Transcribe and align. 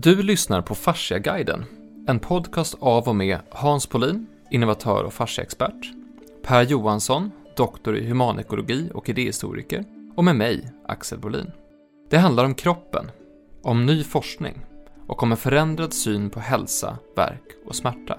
Du 0.00 0.22
lyssnar 0.22 0.62
på 0.62 0.74
Fasciaguiden, 0.74 1.64
en 2.08 2.18
podcast 2.18 2.76
av 2.80 3.08
och 3.08 3.16
med 3.16 3.38
Hans 3.50 3.86
Polin, 3.86 4.26
innovatör 4.50 5.04
och 5.04 5.12
fasciaexpert, 5.12 5.92
Per 6.42 6.62
Johansson, 6.62 7.30
doktor 7.56 7.96
i 7.96 8.06
humanekologi 8.06 8.90
och 8.94 9.08
idéhistoriker, 9.08 9.84
och 10.16 10.24
med 10.24 10.36
mig, 10.36 10.72
Axel 10.86 11.18
Bolin. 11.18 11.50
Det 12.10 12.18
handlar 12.18 12.44
om 12.44 12.54
kroppen, 12.54 13.10
om 13.62 13.86
ny 13.86 14.04
forskning 14.04 14.60
och 15.06 15.22
om 15.22 15.30
en 15.32 15.38
förändrad 15.38 15.92
syn 15.92 16.30
på 16.30 16.40
hälsa, 16.40 16.98
verk 17.16 17.44
och 17.66 17.76
smärta. 17.76 18.18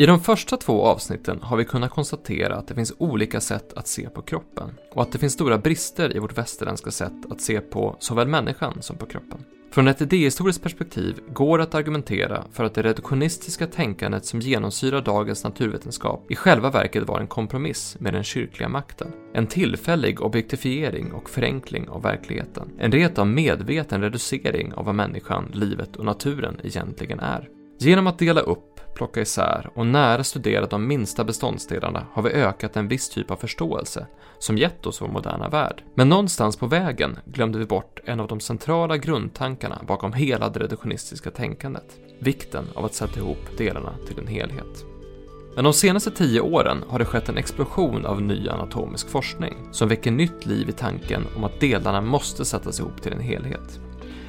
I 0.00 0.06
de 0.06 0.20
första 0.20 0.56
två 0.56 0.84
avsnitten 0.84 1.38
har 1.42 1.56
vi 1.56 1.64
kunnat 1.64 1.90
konstatera 1.90 2.56
att 2.56 2.68
det 2.68 2.74
finns 2.74 2.92
olika 2.98 3.40
sätt 3.40 3.72
att 3.72 3.88
se 3.88 4.08
på 4.08 4.22
kroppen 4.22 4.70
och 4.94 5.02
att 5.02 5.12
det 5.12 5.18
finns 5.18 5.32
stora 5.32 5.58
brister 5.58 6.16
i 6.16 6.18
vårt 6.18 6.38
västerländska 6.38 6.90
sätt 6.90 7.12
att 7.30 7.40
se 7.40 7.60
på 7.60 7.96
såväl 7.98 8.28
människan 8.28 8.82
som 8.82 8.96
på 8.96 9.06
kroppen. 9.06 9.44
Från 9.70 9.88
ett 9.88 10.00
idéhistoriskt 10.00 10.62
perspektiv 10.62 11.20
går 11.34 11.58
det 11.58 11.64
att 11.64 11.74
argumentera 11.74 12.44
för 12.52 12.64
att 12.64 12.74
det 12.74 12.82
reduktionistiska 12.82 13.66
tänkandet 13.66 14.24
som 14.24 14.40
genomsyrar 14.40 15.02
dagens 15.02 15.44
naturvetenskap 15.44 16.30
i 16.30 16.36
själva 16.36 16.70
verket 16.70 17.08
var 17.08 17.20
en 17.20 17.26
kompromiss 17.26 17.96
med 17.98 18.14
den 18.14 18.24
kyrkliga 18.24 18.68
makten. 18.68 19.12
En 19.34 19.46
tillfällig 19.46 20.20
objektifiering 20.20 21.12
och 21.12 21.30
förenkling 21.30 21.88
av 21.88 22.02
verkligheten. 22.02 22.68
En 22.78 22.92
rent 22.92 23.18
av 23.18 23.26
medveten 23.26 24.00
reducering 24.00 24.72
av 24.74 24.84
vad 24.84 24.94
människan, 24.94 25.50
livet 25.54 25.96
och 25.96 26.04
naturen 26.04 26.60
egentligen 26.62 27.20
är. 27.20 27.48
Genom 27.82 28.06
att 28.06 28.18
dela 28.18 28.40
upp, 28.40 28.69
plocka 28.94 29.20
isär 29.20 29.70
och 29.74 29.86
nära 29.86 30.24
studera 30.24 30.66
de 30.66 30.86
minsta 30.86 31.24
beståndsdelarna 31.24 32.06
har 32.12 32.22
vi 32.22 32.30
ökat 32.30 32.76
en 32.76 32.88
viss 32.88 33.08
typ 33.08 33.30
av 33.30 33.36
förståelse 33.36 34.06
som 34.38 34.58
gett 34.58 34.86
oss 34.86 35.02
vår 35.02 35.08
moderna 35.08 35.48
värld. 35.48 35.82
Men 35.94 36.08
någonstans 36.08 36.56
på 36.56 36.66
vägen 36.66 37.18
glömde 37.24 37.58
vi 37.58 37.66
bort 37.66 38.00
en 38.04 38.20
av 38.20 38.28
de 38.28 38.40
centrala 38.40 38.96
grundtankarna 38.96 39.82
bakom 39.88 40.12
hela 40.12 40.48
det 40.48 40.60
reduktionistiska 40.60 41.30
tänkandet. 41.30 41.98
Vikten 42.18 42.64
av 42.74 42.84
att 42.84 42.94
sätta 42.94 43.20
ihop 43.20 43.58
delarna 43.58 43.94
till 44.06 44.18
en 44.18 44.26
helhet. 44.26 44.84
Men 45.54 45.64
de 45.64 45.72
senaste 45.72 46.10
tio 46.10 46.40
åren 46.40 46.84
har 46.88 46.98
det 46.98 47.04
skett 47.04 47.28
en 47.28 47.38
explosion 47.38 48.06
av 48.06 48.22
ny 48.22 48.48
anatomisk 48.48 49.08
forskning 49.08 49.54
som 49.72 49.88
väcker 49.88 50.10
nytt 50.10 50.46
liv 50.46 50.68
i 50.68 50.72
tanken 50.72 51.26
om 51.36 51.44
att 51.44 51.60
delarna 51.60 52.00
måste 52.00 52.44
sättas 52.44 52.80
ihop 52.80 53.02
till 53.02 53.12
en 53.12 53.20
helhet. 53.20 53.80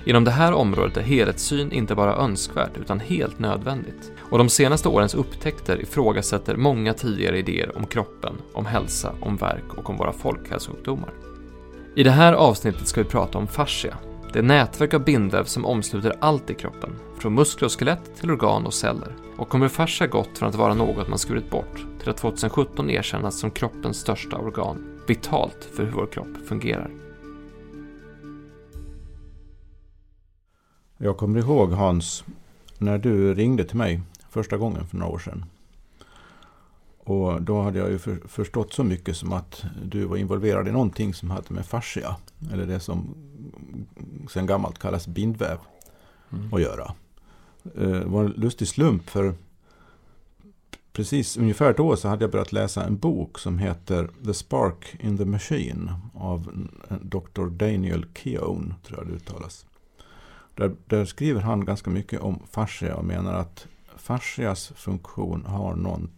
Inom 0.06 0.24
det 0.24 0.32
här 0.32 0.54
området 0.54 0.98
är 0.98 1.02
helhetssyn 1.02 1.72
inte 1.72 1.96
bara 1.96 2.16
önskvärt 2.16 2.78
utan 2.78 3.00
helt 3.00 3.40
nödvändigt. 3.40 4.12
Och 4.32 4.38
de 4.38 4.50
senaste 4.50 4.90
årens 4.90 5.16
upptäckter 5.16 5.82
ifrågasätter 5.82 6.56
många 6.56 6.94
tidigare 6.94 7.40
idéer 7.40 7.78
om 7.78 7.88
kroppen, 7.88 8.36
om 8.54 8.66
hälsa, 8.66 9.14
om 9.22 9.38
verk 9.38 9.74
och 9.78 9.90
om 9.90 9.98
våra 9.98 10.14
folkhälsosjukdomar. 10.14 11.14
I 11.96 12.04
det 12.04 12.12
här 12.12 12.34
avsnittet 12.34 12.88
ska 12.88 13.04
vi 13.04 13.10
prata 13.10 13.38
om 13.38 13.48
fascia, 13.48 13.98
det 14.34 14.42
nätverk 14.42 14.94
av 14.94 15.04
bindväv 15.04 15.44
som 15.44 15.66
omsluter 15.66 16.16
allt 16.20 16.50
i 16.50 16.54
kroppen, 16.54 16.96
från 17.20 17.34
muskler 17.34 17.66
och 17.66 17.80
skelett 17.80 18.16
till 18.20 18.32
organ 18.32 18.66
och 18.66 18.74
celler. 18.74 19.16
Och 19.38 19.56
om 19.56 19.62
hur 19.62 19.70
fascia 19.70 20.08
gått 20.08 20.38
från 20.38 20.50
att 20.50 20.56
vara 20.56 20.74
något 20.74 21.10
man 21.10 21.20
skurit 21.20 21.50
bort 21.50 21.86
till 22.00 22.10
att 22.10 22.18
2017 22.18 22.90
erkännas 22.90 23.40
som 23.40 23.52
kroppens 23.52 23.98
största 23.98 24.38
organ, 24.38 25.02
vitalt 25.08 25.70
för 25.76 25.84
hur 25.84 25.92
vår 25.92 26.06
kropp 26.06 26.48
fungerar. 26.48 26.92
Jag 30.98 31.18
kommer 31.18 31.40
ihåg 31.40 31.72
Hans, 31.72 32.24
när 32.78 32.98
du 32.98 33.34
ringde 33.34 33.64
till 33.64 33.78
mig 33.78 34.02
första 34.32 34.58
gången 34.58 34.88
för 34.88 34.98
några 34.98 35.14
år 35.14 35.20
sedan. 35.20 35.46
Och 37.04 37.42
då 37.42 37.62
hade 37.62 37.80
jag 37.80 37.90
ju 37.90 38.00
för, 38.00 38.20
förstått 38.28 38.74
så 38.74 38.84
mycket 38.84 39.18
som 39.18 39.34
att 39.34 39.66
du 39.86 40.06
var 40.06 40.18
involverad 40.18 40.68
i 40.68 40.72
någonting 40.72 41.14
som 41.14 41.32
hade 41.32 41.54
med 41.54 41.66
fascia, 41.66 42.16
eller 42.52 42.66
det 42.66 42.80
som 42.80 43.16
sen 44.30 44.46
gammalt 44.46 44.80
kallas 44.80 45.08
bindväv, 45.08 45.58
mm. 46.32 46.54
att 46.54 46.62
göra. 46.62 46.94
Eh, 47.76 47.90
det 47.90 48.06
var 48.06 48.24
en 48.24 48.32
lustig 48.32 48.68
slump 48.68 49.10
för 49.10 49.34
precis 50.94 51.38
ungefär 51.38 51.72
ett 51.72 51.80
år 51.80 51.96
så 51.96 52.08
hade 52.08 52.24
jag 52.24 52.32
börjat 52.32 52.52
läsa 52.52 52.84
en 52.84 52.98
bok 52.98 53.40
som 53.40 53.58
heter 53.58 54.10
The 54.26 54.34
Spark 54.34 54.96
in 55.00 55.18
the 55.18 55.26
Machine 55.26 55.92
av 56.14 56.68
Dr. 57.02 57.46
Daniel 57.46 58.06
Keown, 58.14 58.74
tror 58.84 59.00
jag 59.00 59.08
det 59.08 59.14
uttalas. 59.14 59.66
Där, 60.56 60.76
där, 60.86 61.06
skriver 61.06 61.42
han 61.42 61.66
ganska 61.66 61.90
mycket 61.90 62.22
om 62.22 62.40
fascia 62.52 62.96
och 62.96 63.06
menar 63.06 63.34
att 63.34 63.68
fascias 64.12 64.74
funktion 64.76 65.46
har 65.46 65.76
någon, 65.76 66.10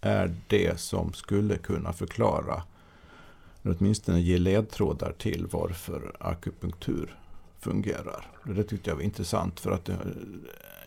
är 0.00 0.34
det 0.46 0.80
som 0.80 1.12
skulle 1.12 1.56
kunna 1.56 1.92
förklara, 1.92 2.62
eller 3.62 3.76
åtminstone 3.78 4.20
ge 4.20 4.38
ledtrådar 4.38 5.12
till 5.12 5.46
varför 5.50 6.16
akupunktur 6.20 7.18
fungerar. 7.60 8.26
Det 8.44 8.64
tyckte 8.64 8.90
jag 8.90 8.96
var 8.96 9.02
intressant 9.02 9.60
för 9.60 9.70
att 9.70 9.88
eh, 9.88 9.96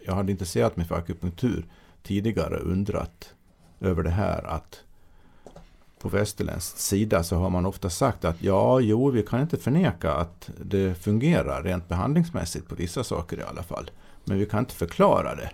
jag 0.05 0.16
hade 0.16 0.31
intresserat 0.31 0.77
mig 0.77 0.85
för 0.85 0.95
akupunktur 0.95 1.66
tidigare 2.03 2.57
undrat 2.57 3.33
över 3.79 4.03
det 4.03 4.09
här 4.09 4.43
att 4.43 4.79
på 5.99 6.09
västerländsk 6.09 6.77
sida 6.77 7.23
så 7.23 7.35
har 7.35 7.49
man 7.49 7.66
ofta 7.66 7.89
sagt 7.89 8.25
att 8.25 8.43
ja, 8.43 8.79
jo, 8.79 9.09
vi 9.09 9.23
kan 9.23 9.41
inte 9.41 9.57
förneka 9.57 10.13
att 10.13 10.49
det 10.61 10.95
fungerar 10.95 11.63
rent 11.63 11.87
behandlingsmässigt 11.87 12.67
på 12.67 12.75
vissa 12.75 13.03
saker 13.03 13.39
i 13.39 13.43
alla 13.43 13.63
fall. 13.63 13.91
Men 14.23 14.39
vi 14.39 14.45
kan 14.45 14.59
inte 14.59 14.75
förklara 14.75 15.35
det. 15.35 15.49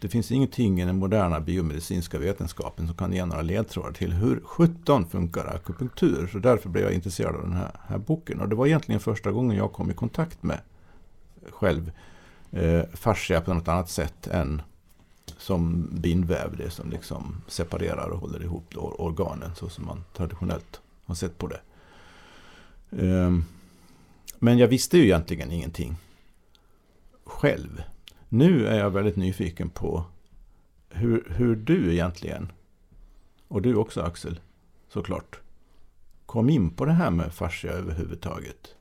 Det 0.00 0.08
finns 0.08 0.32
ingenting 0.32 0.80
i 0.80 0.84
den 0.84 0.96
moderna 0.96 1.40
biomedicinska 1.40 2.18
vetenskapen 2.18 2.86
som 2.86 2.96
kan 2.96 3.12
ge 3.12 3.24
några 3.24 3.42
ledtrådar 3.42 3.92
till 3.92 4.12
hur 4.12 4.40
17 4.44 5.08
funkar 5.08 5.46
akupunktur. 5.46 6.28
Så 6.32 6.38
därför 6.38 6.68
blev 6.68 6.84
jag 6.84 6.92
intresserad 6.92 7.34
av 7.34 7.42
den 7.42 7.52
här, 7.52 7.70
här 7.88 7.98
boken. 7.98 8.40
Och 8.40 8.48
det 8.48 8.56
var 8.56 8.66
egentligen 8.66 9.00
första 9.00 9.32
gången 9.32 9.56
jag 9.56 9.72
kom 9.72 9.90
i 9.90 9.94
kontakt 9.94 10.42
med 10.42 10.60
själv 11.50 11.92
eh, 12.50 12.82
fascia 12.92 13.40
på 13.40 13.54
något 13.54 13.68
annat 13.68 13.90
sätt 13.90 14.26
än 14.26 14.62
som 15.38 15.88
bindväv, 15.92 16.56
det 16.56 16.70
som 16.70 16.90
liksom 16.90 17.42
separerar 17.48 18.08
och 18.08 18.20
håller 18.20 18.42
ihop 18.42 18.74
organen 18.76 19.54
så 19.54 19.68
som 19.68 19.86
man 19.86 20.04
traditionellt 20.16 20.80
har 21.04 21.14
sett 21.14 21.38
på 21.38 21.46
det. 21.46 21.60
Eh, 22.90 23.38
men 24.38 24.58
jag 24.58 24.68
visste 24.68 24.98
ju 24.98 25.04
egentligen 25.04 25.52
ingenting 25.52 25.96
själv. 27.24 27.82
Nu 28.28 28.66
är 28.66 28.78
jag 28.78 28.90
väldigt 28.90 29.16
nyfiken 29.16 29.70
på 29.70 30.04
hur, 30.88 31.32
hur 31.36 31.56
du 31.56 31.92
egentligen, 31.92 32.52
och 33.48 33.62
du 33.62 33.74
också 33.74 34.02
Axel, 34.02 34.40
såklart, 34.88 35.40
kom 36.26 36.50
in 36.50 36.70
på 36.70 36.84
det 36.84 36.92
här 36.92 37.10
med 37.10 37.32
fascia 37.32 37.72
överhuvudtaget. 37.72 38.74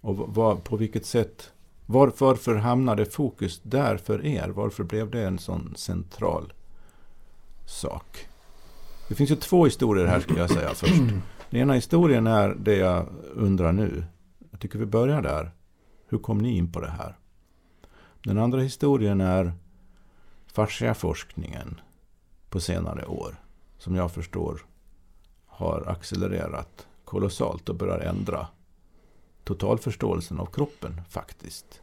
Och 0.00 0.16
vad, 0.16 0.64
på 0.64 0.76
vilket 0.76 1.06
sätt 1.06 1.52
var, 1.86 2.12
varför 2.18 2.54
hamnade 2.54 3.04
fokus 3.04 3.60
där 3.62 3.96
för 3.96 4.26
er? 4.26 4.48
Varför 4.48 4.84
blev 4.84 5.10
det 5.10 5.24
en 5.24 5.38
sån 5.38 5.74
central 5.76 6.52
sak? 7.66 8.28
Det 9.08 9.14
finns 9.14 9.30
ju 9.30 9.36
två 9.36 9.64
historier 9.64 10.06
här 10.06 10.20
skulle 10.20 10.40
jag 10.40 10.50
säga 10.50 10.74
först. 10.74 11.02
Den 11.50 11.60
ena 11.60 11.74
historien 11.74 12.26
är 12.26 12.48
det 12.48 12.76
jag 12.76 13.06
undrar 13.34 13.72
nu. 13.72 14.04
Jag 14.50 14.60
tycker 14.60 14.78
vi 14.78 14.86
börjar 14.86 15.22
där. 15.22 15.50
Hur 16.08 16.18
kom 16.18 16.38
ni 16.38 16.56
in 16.56 16.72
på 16.72 16.80
det 16.80 16.90
här? 16.90 17.16
Den 18.24 18.38
andra 18.38 18.60
historien 18.60 19.20
är 19.20 19.52
fasciaforskningen 20.46 21.80
på 22.48 22.60
senare 22.60 23.06
år. 23.06 23.36
Som 23.78 23.94
jag 23.94 24.12
förstår 24.12 24.66
har 25.46 25.84
accelererat 25.88 26.86
kolossalt 27.04 27.68
och 27.68 27.74
börjar 27.74 27.98
ändra 27.98 28.46
totalförståelsen 29.44 30.40
av 30.40 30.46
kroppen 30.46 31.00
faktiskt. 31.08 31.80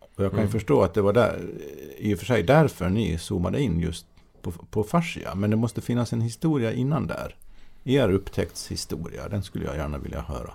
Och 0.00 0.24
jag 0.24 0.30
kan 0.30 0.40
ju 0.40 0.42
mm. 0.42 0.52
förstå 0.52 0.82
att 0.82 0.94
det 0.94 1.02
var 1.02 1.12
där, 1.12 1.50
i 1.98 2.14
och 2.14 2.18
för 2.18 2.26
sig 2.26 2.42
därför 2.42 2.88
ni 2.88 3.18
zoomade 3.18 3.60
in 3.60 3.80
just 3.80 4.06
på, 4.42 4.50
på 4.50 4.84
fascia. 4.84 5.34
Men 5.34 5.50
det 5.50 5.56
måste 5.56 5.80
finnas 5.80 6.12
en 6.12 6.20
historia 6.20 6.72
innan 6.72 7.06
där. 7.06 7.36
Er 7.84 8.10
upptäcktshistoria, 8.10 9.28
den 9.28 9.42
skulle 9.42 9.64
jag 9.64 9.76
gärna 9.76 9.98
vilja 9.98 10.20
höra. 10.20 10.54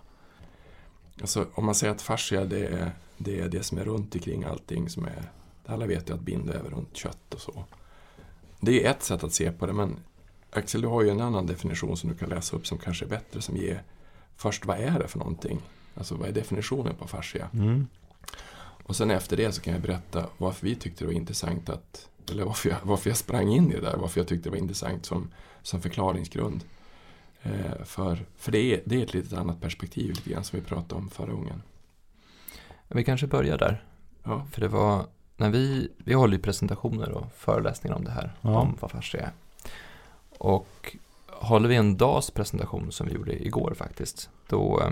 Alltså, 1.21 1.45
om 1.53 1.65
man 1.65 1.75
säger 1.75 1.93
att 1.93 2.01
fascia 2.01 2.45
det 2.45 2.65
är, 2.65 2.91
det 3.19 3.39
är 3.39 3.49
det 3.49 3.63
som 3.63 3.77
är 3.77 3.85
runt 3.85 4.15
omkring 4.15 4.43
allting 4.43 4.89
som 4.89 5.05
är... 5.05 5.31
Alla 5.65 5.85
vet 5.85 6.09
ju 6.09 6.13
att 6.13 6.21
bindväv 6.21 6.65
är 6.65 6.69
runt 6.69 6.97
kött 6.97 7.33
och 7.33 7.41
så. 7.41 7.63
Det 8.59 8.85
är 8.85 8.91
ett 8.91 9.03
sätt 9.03 9.23
att 9.23 9.33
se 9.33 9.51
på 9.51 9.65
det, 9.65 9.73
men 9.73 9.99
Axel, 10.51 10.81
du 10.81 10.87
har 10.87 11.03
ju 11.03 11.09
en 11.09 11.21
annan 11.21 11.45
definition 11.45 11.97
som 11.97 12.09
du 12.09 12.15
kan 12.15 12.29
läsa 12.29 12.55
upp 12.55 12.67
som 12.67 12.77
kanske 12.77 13.05
är 13.05 13.09
bättre, 13.09 13.41
som 13.41 13.57
ger 13.57 13.83
först 14.35 14.65
vad 14.65 14.79
är 14.79 14.99
det 14.99 15.07
för 15.07 15.19
någonting? 15.19 15.61
Alltså 15.95 16.15
vad 16.15 16.27
är 16.27 16.33
definitionen 16.33 16.95
på 16.95 17.07
fascia? 17.07 17.49
Mm. 17.53 17.87
Och 18.83 18.95
sen 18.95 19.11
efter 19.11 19.37
det 19.37 19.51
så 19.51 19.61
kan 19.61 19.73
jag 19.73 19.81
berätta 19.81 20.25
varför 20.37 20.67
vi 20.67 20.75
tyckte 20.75 21.03
det 21.03 21.07
var 21.07 21.13
intressant 21.13 21.69
att, 21.69 22.09
eller 22.31 22.43
varför 22.43 22.69
jag, 22.69 22.77
varför 22.83 23.09
jag 23.09 23.17
sprang 23.17 23.49
in 23.49 23.71
i 23.71 23.75
det 23.75 23.81
där, 23.81 23.97
varför 23.97 24.19
jag 24.19 24.27
tyckte 24.27 24.49
det 24.49 24.51
var 24.51 24.57
intressant 24.57 25.05
som, 25.05 25.31
som 25.61 25.81
förklaringsgrund. 25.81 26.63
Eh, 27.41 27.83
för 27.85 28.25
för 28.37 28.51
det, 28.51 28.59
är, 28.59 28.81
det 28.85 28.95
är 28.95 29.03
ett 29.03 29.13
litet 29.13 29.33
annat 29.33 29.61
perspektiv 29.61 30.09
lite 30.09 30.29
grann 30.29 30.43
som 30.43 30.59
vi 30.59 30.65
pratade 30.65 31.01
om 31.01 31.09
förra 31.09 31.31
gången. 31.31 31.61
Vi 32.89 33.03
kanske 33.03 33.27
börjar 33.27 33.57
där. 33.57 33.83
Ja. 34.23 34.45
För 34.51 34.61
det 34.61 34.67
var, 34.67 35.05
när 35.37 35.49
vi, 35.49 35.91
vi 35.97 36.13
håller 36.13 36.33
ju 36.33 36.43
presentationer 36.43 37.11
och 37.11 37.25
föreläsningar 37.35 37.95
om 37.95 38.03
det 38.03 38.11
här, 38.11 38.33
ja. 38.41 38.59
om 38.59 38.77
vad 38.79 38.91
fascia 38.91 39.21
är. 39.21 39.31
Och 40.37 40.97
håller 41.27 41.69
vi 41.69 41.75
en 41.75 41.97
dags 41.97 42.31
presentation 42.31 42.91
som 42.91 43.07
vi 43.07 43.13
gjorde 43.13 43.45
igår 43.45 43.73
faktiskt, 43.77 44.29
då 44.47 44.81
eh, 44.81 44.91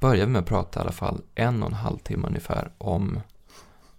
börjar 0.00 0.26
vi 0.26 0.32
med 0.32 0.40
att 0.40 0.48
prata 0.48 0.80
i 0.80 0.82
alla 0.82 0.92
fall 0.92 1.22
en 1.34 1.62
och 1.62 1.68
en 1.68 1.74
halv 1.74 1.98
timme 1.98 2.26
ungefär 2.26 2.70
om 2.78 3.20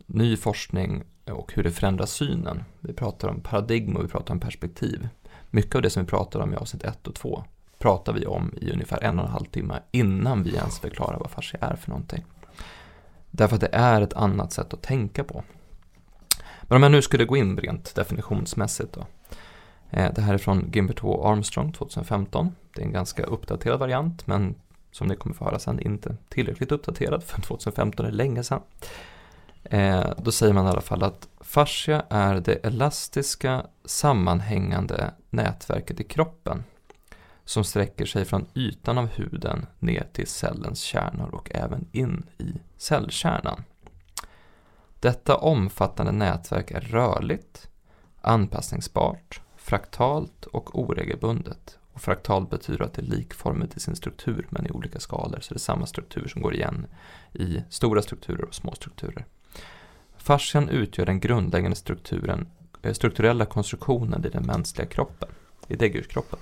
ny 0.06 0.38
forskning 0.38 1.04
och 1.26 1.54
hur 1.54 1.64
det 1.64 1.72
förändrar 1.72 2.06
synen. 2.06 2.64
Vi 2.80 2.94
pratar 2.94 3.28
om 3.28 3.42
paradigm 3.42 3.96
och 3.96 4.04
vi 4.04 4.08
pratar 4.08 4.34
om 4.34 4.40
perspektiv. 4.40 5.08
Mycket 5.50 5.76
av 5.76 5.82
det 5.82 5.90
som 5.90 6.04
vi 6.04 6.10
pratar 6.10 6.40
om 6.40 6.54
i 6.54 6.56
avsnitt 6.56 6.84
1 6.84 7.08
och 7.08 7.16
2 7.16 7.44
pratar 7.78 8.14
vi 8.14 8.26
om 8.26 8.54
i 8.58 8.72
ungefär 8.72 9.04
en 9.04 9.20
och 9.20 9.26
en 9.26 9.32
halv 9.32 9.46
timme 9.46 9.80
innan 9.92 10.44
vi 10.44 10.56
ens 10.56 10.80
förklarar 10.80 11.20
vad 11.20 11.32
fascia 11.32 11.60
är 11.62 11.76
för 11.76 11.90
någonting. 11.90 12.24
Därför 13.36 13.56
att 13.56 13.62
det 13.62 13.70
är 13.72 14.02
ett 14.02 14.14
annat 14.14 14.54
sätt 14.54 14.74
att 14.74 14.82
tänka 14.82 15.24
på. 15.24 15.44
Men 16.62 16.76
om 16.76 16.84
jag 16.84 16.92
nu 16.92 17.02
skulle 17.02 17.26
gå 17.26 17.38
in 17.38 17.58
rent 17.58 17.96
definitionsmässigt 17.96 18.94
då. 18.94 19.06
Eh, 19.90 20.14
det 20.14 20.22
här 20.22 20.34
är 20.34 20.38
från 20.38 20.72
Gimbert 20.74 21.00
H. 21.00 21.28
Armstrong 21.28 21.72
2015. 21.72 22.56
Det 22.76 22.82
är 22.82 22.86
en 22.86 22.92
ganska 22.92 23.24
uppdaterad 23.24 23.80
variant 23.80 24.28
men 24.28 24.56
som 24.92 25.08
ni 25.08 25.16
kommer 25.16 25.36
få 25.36 25.46
höra 25.46 25.60
sen 25.60 25.80
inte 25.80 26.18
tillräckligt 26.30 26.72
uppdaterad 26.72 27.24
för 27.24 27.42
2015 27.42 28.06
är 28.06 28.12
länge 28.12 28.44
sedan. 28.44 28.62
Eh, 29.64 30.06
då 30.18 30.32
säger 30.32 30.54
man 30.54 30.66
i 30.66 30.70
alla 30.70 30.82
fall 30.82 31.04
att 31.04 31.28
fascia 31.42 32.06
är 32.10 32.40
det 32.40 32.66
elastiska 32.66 33.66
sammanhängande 33.86 35.12
nätverket 35.30 36.00
i 36.00 36.04
kroppen 36.04 36.64
som 37.46 37.64
sträcker 37.64 38.06
sig 38.06 38.26
från 38.26 38.46
ytan 38.56 38.98
av 38.98 39.08
huden 39.08 39.66
ner 39.80 40.08
till 40.14 40.28
cellens 40.28 40.82
kärnor 40.82 41.30
och 41.36 41.56
även 41.56 41.88
in 41.92 42.26
i 42.38 42.54
cellkärnan. 42.78 43.64
Detta 45.00 45.38
omfattande 45.38 46.12
nätverk 46.12 46.72
är 46.72 46.82
rörligt, 46.82 47.70
anpassningsbart, 48.22 49.42
fraktalt 49.56 50.46
och 50.46 50.80
oregelbundet. 50.80 51.78
Och 51.94 52.02
fraktalt 52.02 52.50
betyder 52.50 52.86
att 52.86 52.94
det 52.94 53.02
är 53.02 53.06
likformigt 53.06 53.78
i 53.78 53.80
sin 53.80 53.96
struktur 53.96 54.48
men 54.50 54.68
i 54.68 54.72
olika 54.72 55.00
skalor, 55.00 55.40
så 55.42 55.54
det 55.54 55.58
är 55.58 55.60
samma 55.60 55.86
struktur 55.86 56.28
som 56.28 56.42
går 56.42 56.54
igen 56.54 56.88
i 57.34 57.64
stora 57.70 58.02
strukturer 58.02 58.46
och 58.46 58.56
små 58.56 58.74
strukturer. 58.74 59.26
Fascian 60.18 60.70
utgör 60.70 61.06
den 61.06 61.20
grundläggande 61.20 61.76
strukturen, 61.76 62.48
eh, 62.82 62.94
strukturella 62.94 63.46
konstruktionen 63.46 64.26
i 64.26 64.30
den 64.30 64.46
mänskliga 64.46 64.88
kroppen, 64.88 65.30
i 65.68 65.76
däggdjurskroppen. 65.76 66.40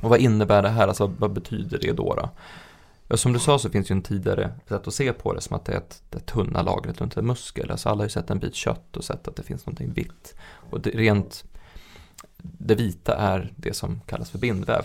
Och 0.00 0.10
vad 0.10 0.20
innebär 0.20 0.62
det 0.62 0.68
här, 0.68 0.88
alltså 0.88 1.06
vad 1.18 1.32
betyder 1.32 1.78
det 1.78 1.92
då? 1.92 2.14
då? 2.14 2.30
Ja, 3.08 3.16
som 3.16 3.32
du 3.32 3.38
sa 3.38 3.58
så 3.58 3.70
finns 3.70 3.90
ju 3.90 3.92
en 3.92 4.02
tidigare 4.02 4.50
sätt 4.68 4.88
att 4.88 4.94
se 4.94 5.12
på 5.12 5.32
det 5.32 5.40
som 5.40 5.56
att 5.56 5.64
det 5.64 5.72
är 5.72 5.76
ett, 5.76 6.02
det 6.10 6.18
tunna 6.18 6.62
lagret 6.62 7.00
runt 7.00 7.16
en 7.16 7.26
muskel. 7.26 7.70
Alltså 7.70 7.88
alla 7.88 7.98
har 7.98 8.04
ju 8.04 8.10
sett 8.10 8.30
en 8.30 8.38
bit 8.38 8.54
kött 8.54 8.96
och 8.96 9.04
sett 9.04 9.28
att 9.28 9.36
det 9.36 9.42
finns 9.42 9.66
någonting 9.66 9.92
vitt. 9.92 10.34
Och 10.70 10.80
det, 10.80 10.90
rent, 10.90 11.44
det 12.38 12.74
vita 12.74 13.16
är 13.16 13.52
det 13.56 13.76
som 13.76 14.00
kallas 14.06 14.30
för 14.30 14.38
bindväv. 14.38 14.82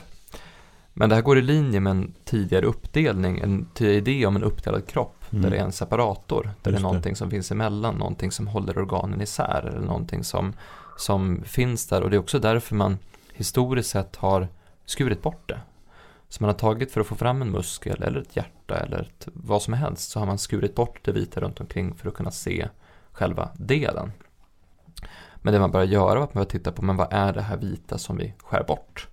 Men 0.94 1.10
det 1.10 1.16
här 1.16 1.22
går 1.22 1.38
i 1.38 1.42
linje 1.42 1.80
med 1.80 1.92
en 1.92 2.14
tidigare 2.26 2.66
uppdelning, 2.66 3.40
en 3.40 3.68
tidigare 3.74 3.98
idé 3.98 4.26
om 4.26 4.36
en 4.36 4.44
uppdelad 4.44 4.88
kropp. 4.88 5.16
Mm. 5.30 5.42
Där 5.42 5.50
det 5.50 5.58
är 5.58 5.64
en 5.64 5.72
separator, 5.72 6.44
där 6.44 6.50
Just 6.50 6.64
det 6.64 6.72
är 6.72 6.82
någonting 6.82 7.14
det. 7.14 7.18
som 7.18 7.30
finns 7.30 7.52
emellan, 7.52 7.96
någonting 7.96 8.32
som 8.32 8.48
håller 8.48 8.78
organen 8.78 9.22
isär. 9.22 9.66
Eller 9.68 9.86
någonting 9.88 10.24
som, 10.24 10.54
som 10.98 11.42
finns 11.46 11.88
där. 11.88 12.02
Och 12.02 12.10
det 12.10 12.16
är 12.16 12.20
också 12.20 12.40
därför 12.40 12.76
man 12.76 12.98
historiskt 13.34 13.90
sett 13.90 14.16
har 14.16 14.48
skurit 14.92 15.22
bort 15.22 15.50
det. 15.50 15.60
Så 16.30 16.44
man 16.44 16.50
har 16.50 16.60
tagit 16.60 16.92
för 16.92 17.02
att 17.02 17.08
få 17.08 17.16
fram 17.16 17.42
en 17.42 17.52
muskel 17.52 18.04
eller 18.04 18.22
ett 18.22 18.36
hjärta 18.36 18.80
eller 18.80 19.02
ett, 19.02 19.28
vad 19.34 19.62
som 19.62 19.74
helst 19.74 20.12
så 20.12 20.20
har 20.20 20.26
man 20.26 20.38
skurit 20.38 20.76
bort 20.76 21.00
det 21.06 21.12
vita 21.12 21.42
runt 21.42 21.60
omkring 21.60 21.96
för 21.96 22.08
att 22.08 22.14
kunna 22.14 22.32
se 22.32 22.68
själva 23.12 23.50
delen. 23.54 24.12
Men 25.36 25.54
det 25.54 25.60
man 25.60 25.72
börjar 25.72 25.88
göra 25.88 26.20
är 26.20 26.24
att 26.24 26.34
man 26.34 26.42
börjar 26.42 26.50
titta 26.50 26.72
på 26.72 26.82
men 26.82 26.98
vad 26.98 27.14
är 27.14 27.34
det 27.34 27.42
här 27.42 27.58
vita 27.58 27.98
som 27.98 28.18
vi 28.18 28.34
skär 28.38 28.64
bort? 28.64 29.08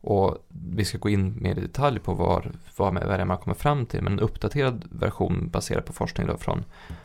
Och 0.00 0.46
vi 0.48 0.84
ska 0.84 0.98
gå 0.98 1.08
in 1.08 1.42
mer 1.42 1.58
i 1.58 1.60
detalj 1.60 2.00
på 2.00 2.14
var, 2.14 2.52
vad 2.76 2.96
är 2.96 3.24
man 3.24 3.38
kommer 3.38 3.54
fram 3.54 3.86
till. 3.86 4.02
Men 4.02 4.12
en 4.12 4.20
uppdaterad 4.20 4.84
version 4.90 5.48
baserad 5.50 5.84
på 5.84 5.92
forskning 5.92 6.26
då 6.26 6.36
från 6.36 6.64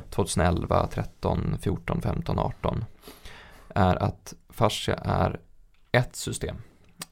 2011, 0.09 0.87
13, 0.87 1.57
14, 1.61 2.01
15, 2.01 2.39
18 2.39 2.85
är 3.69 4.03
att 4.03 4.33
fascia 4.49 4.95
är 4.95 5.39
ett 5.91 6.15
system 6.15 6.55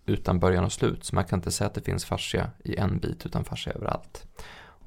utan 0.07 0.39
början 0.39 0.63
och 0.63 0.71
slut. 0.71 1.03
Så 1.03 1.15
man 1.15 1.25
kan 1.25 1.39
inte 1.39 1.51
säga 1.51 1.67
att 1.67 1.73
det 1.73 1.81
finns 1.81 2.05
fascia 2.05 2.51
i 2.63 2.75
en 2.75 2.99
bit 2.99 3.25
utan 3.25 3.45
fascia 3.45 3.73
överallt. 3.73 4.27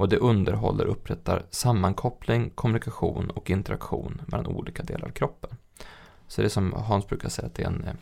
Och 0.01 0.09
det 0.09 0.17
underhåller 0.17 0.87
och 0.87 0.93
upprättar 0.93 1.47
sammankoppling, 1.51 2.51
kommunikation 2.51 3.31
och 3.31 3.51
interaktion 3.51 4.23
mellan 4.27 4.47
olika 4.47 4.83
delar 4.83 5.07
av 5.07 5.13
kroppen. 5.13 5.51
Så 6.29 6.41
det 6.41 6.47
är 6.47 6.49
som 6.49 6.73
Hans 6.73 7.07
brukar 7.07 7.29
säga 7.29 7.47
att 7.47 7.55
det 7.55 7.63
är 7.63 7.67
en 7.67 7.85
eh, 7.85 7.95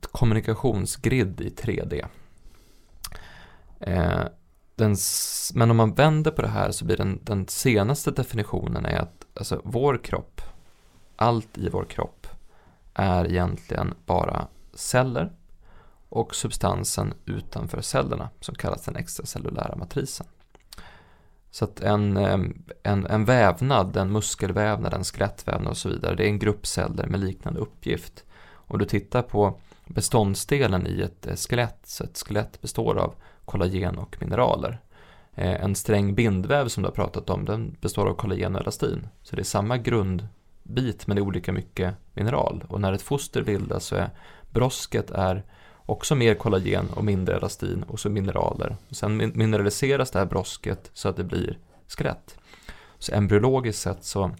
kommunikationsgrid 0.00 1.40
i 1.40 1.48
3D. 1.48 2.06
Eh, 3.80 4.24
den, 4.74 4.96
men 5.54 5.70
om 5.70 5.76
man 5.76 5.94
vänder 5.94 6.30
på 6.30 6.42
det 6.42 6.48
här 6.48 6.70
så 6.70 6.84
blir 6.84 6.96
den, 6.96 7.20
den 7.22 7.48
senaste 7.48 8.10
definitionen 8.10 8.84
är 8.84 8.98
att 8.98 9.26
alltså, 9.34 9.60
vår 9.64 9.98
kropp, 10.04 10.40
allt 11.16 11.58
i 11.58 11.68
vår 11.68 11.84
kropp, 11.84 12.26
är 12.94 13.26
egentligen 13.26 13.94
bara 14.06 14.48
celler 14.74 15.32
och 16.14 16.34
substansen 16.34 17.14
utanför 17.26 17.80
cellerna 17.80 18.28
som 18.40 18.54
kallas 18.54 18.84
den 18.84 18.96
extracellulära 18.96 19.76
matrisen. 19.76 20.26
Så 21.50 21.64
att 21.64 21.80
en, 21.80 22.16
en, 22.82 23.06
en 23.06 23.24
vävnad, 23.24 23.96
en 23.96 24.12
muskelvävnad, 24.12 24.94
en 24.94 25.04
skelettvävnad 25.04 25.70
och 25.70 25.76
så 25.76 25.88
vidare, 25.88 26.14
det 26.14 26.24
är 26.24 26.28
en 26.28 26.38
grupp 26.38 26.66
celler 26.66 27.06
med 27.06 27.20
liknande 27.20 27.60
uppgift. 27.60 28.24
Om 28.52 28.78
du 28.78 28.84
tittar 28.84 29.22
på 29.22 29.58
beståndsdelen 29.86 30.86
i 30.86 31.00
ett 31.00 31.26
eh, 31.26 31.34
skelett, 31.34 31.78
så 31.84 32.04
ett 32.04 32.18
skelett 32.26 32.60
består 32.60 32.98
av 32.98 33.14
kollagen 33.44 33.98
och 33.98 34.16
mineraler. 34.20 34.80
Eh, 35.34 35.64
en 35.64 35.74
sträng 35.74 36.14
bindväv 36.14 36.68
som 36.68 36.82
du 36.82 36.88
har 36.88 36.94
pratat 36.94 37.30
om, 37.30 37.44
den 37.44 37.76
består 37.80 38.06
av 38.06 38.14
kollagen 38.14 38.54
och 38.54 38.60
elastin. 38.60 39.08
Så 39.22 39.36
det 39.36 39.42
är 39.42 39.44
samma 39.44 39.78
grundbit 39.78 41.06
men 41.06 41.16
det 41.16 41.20
är 41.20 41.26
olika 41.26 41.52
mycket 41.52 41.94
mineral. 42.12 42.64
Och 42.68 42.80
när 42.80 42.92
ett 42.92 43.02
foster 43.02 43.42
bildas 43.42 43.84
så 43.84 43.96
är 43.96 44.10
brosket 44.50 45.10
är 45.10 45.44
också 45.86 46.14
mer 46.14 46.34
kollagen 46.34 46.88
och 46.90 47.04
mindre 47.04 47.36
elastin 47.36 47.82
och 47.82 48.00
så 48.00 48.10
mineraler. 48.10 48.76
Och 48.88 48.96
sen 48.96 49.32
mineraliseras 49.34 50.10
det 50.10 50.18
här 50.18 50.26
brosket 50.26 50.90
så 50.92 51.08
att 51.08 51.16
det 51.16 51.24
blir 51.24 51.58
skelett. 51.88 52.36
Så 52.98 53.14
embryologiskt 53.14 53.82
sett 53.82 54.04
så, 54.04 54.30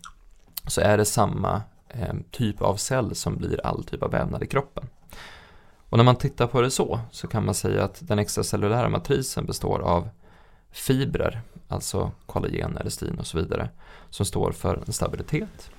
så 0.67 0.81
är 0.81 0.97
det 0.99 1.05
samma 1.05 1.63
eh, 1.89 2.15
typ 2.31 2.63
av 2.63 2.77
cell 2.77 3.15
som 3.15 3.37
blir 3.37 3.67
all 3.67 3.85
typ 3.85 4.03
av 4.03 4.11
vävnad 4.11 4.43
i 4.43 4.47
kroppen. 4.47 4.89
Och 5.89 5.99
när 5.99 6.05
man 6.05 6.17
tittar 6.17 6.47
på 6.47 6.61
det 6.61 6.71
så, 6.71 7.01
så 7.11 7.27
kan 7.27 7.45
man 7.45 7.55
säga 7.55 7.85
att 7.85 7.99
den 8.01 8.19
extracellulära 8.19 8.89
matrisen 8.89 9.47
består 9.47 9.81
av 9.81 10.09
fibrer, 10.71 11.43
alltså 11.69 12.13
kollagen, 12.27 12.77
elastin 12.77 13.19
och 13.19 13.27
så 13.27 13.39
vidare, 13.39 13.69
som 14.11 14.27
står 14.27 14.53
för 14.53 14.83
en 14.87 14.93
stabilitet. 14.93 15.71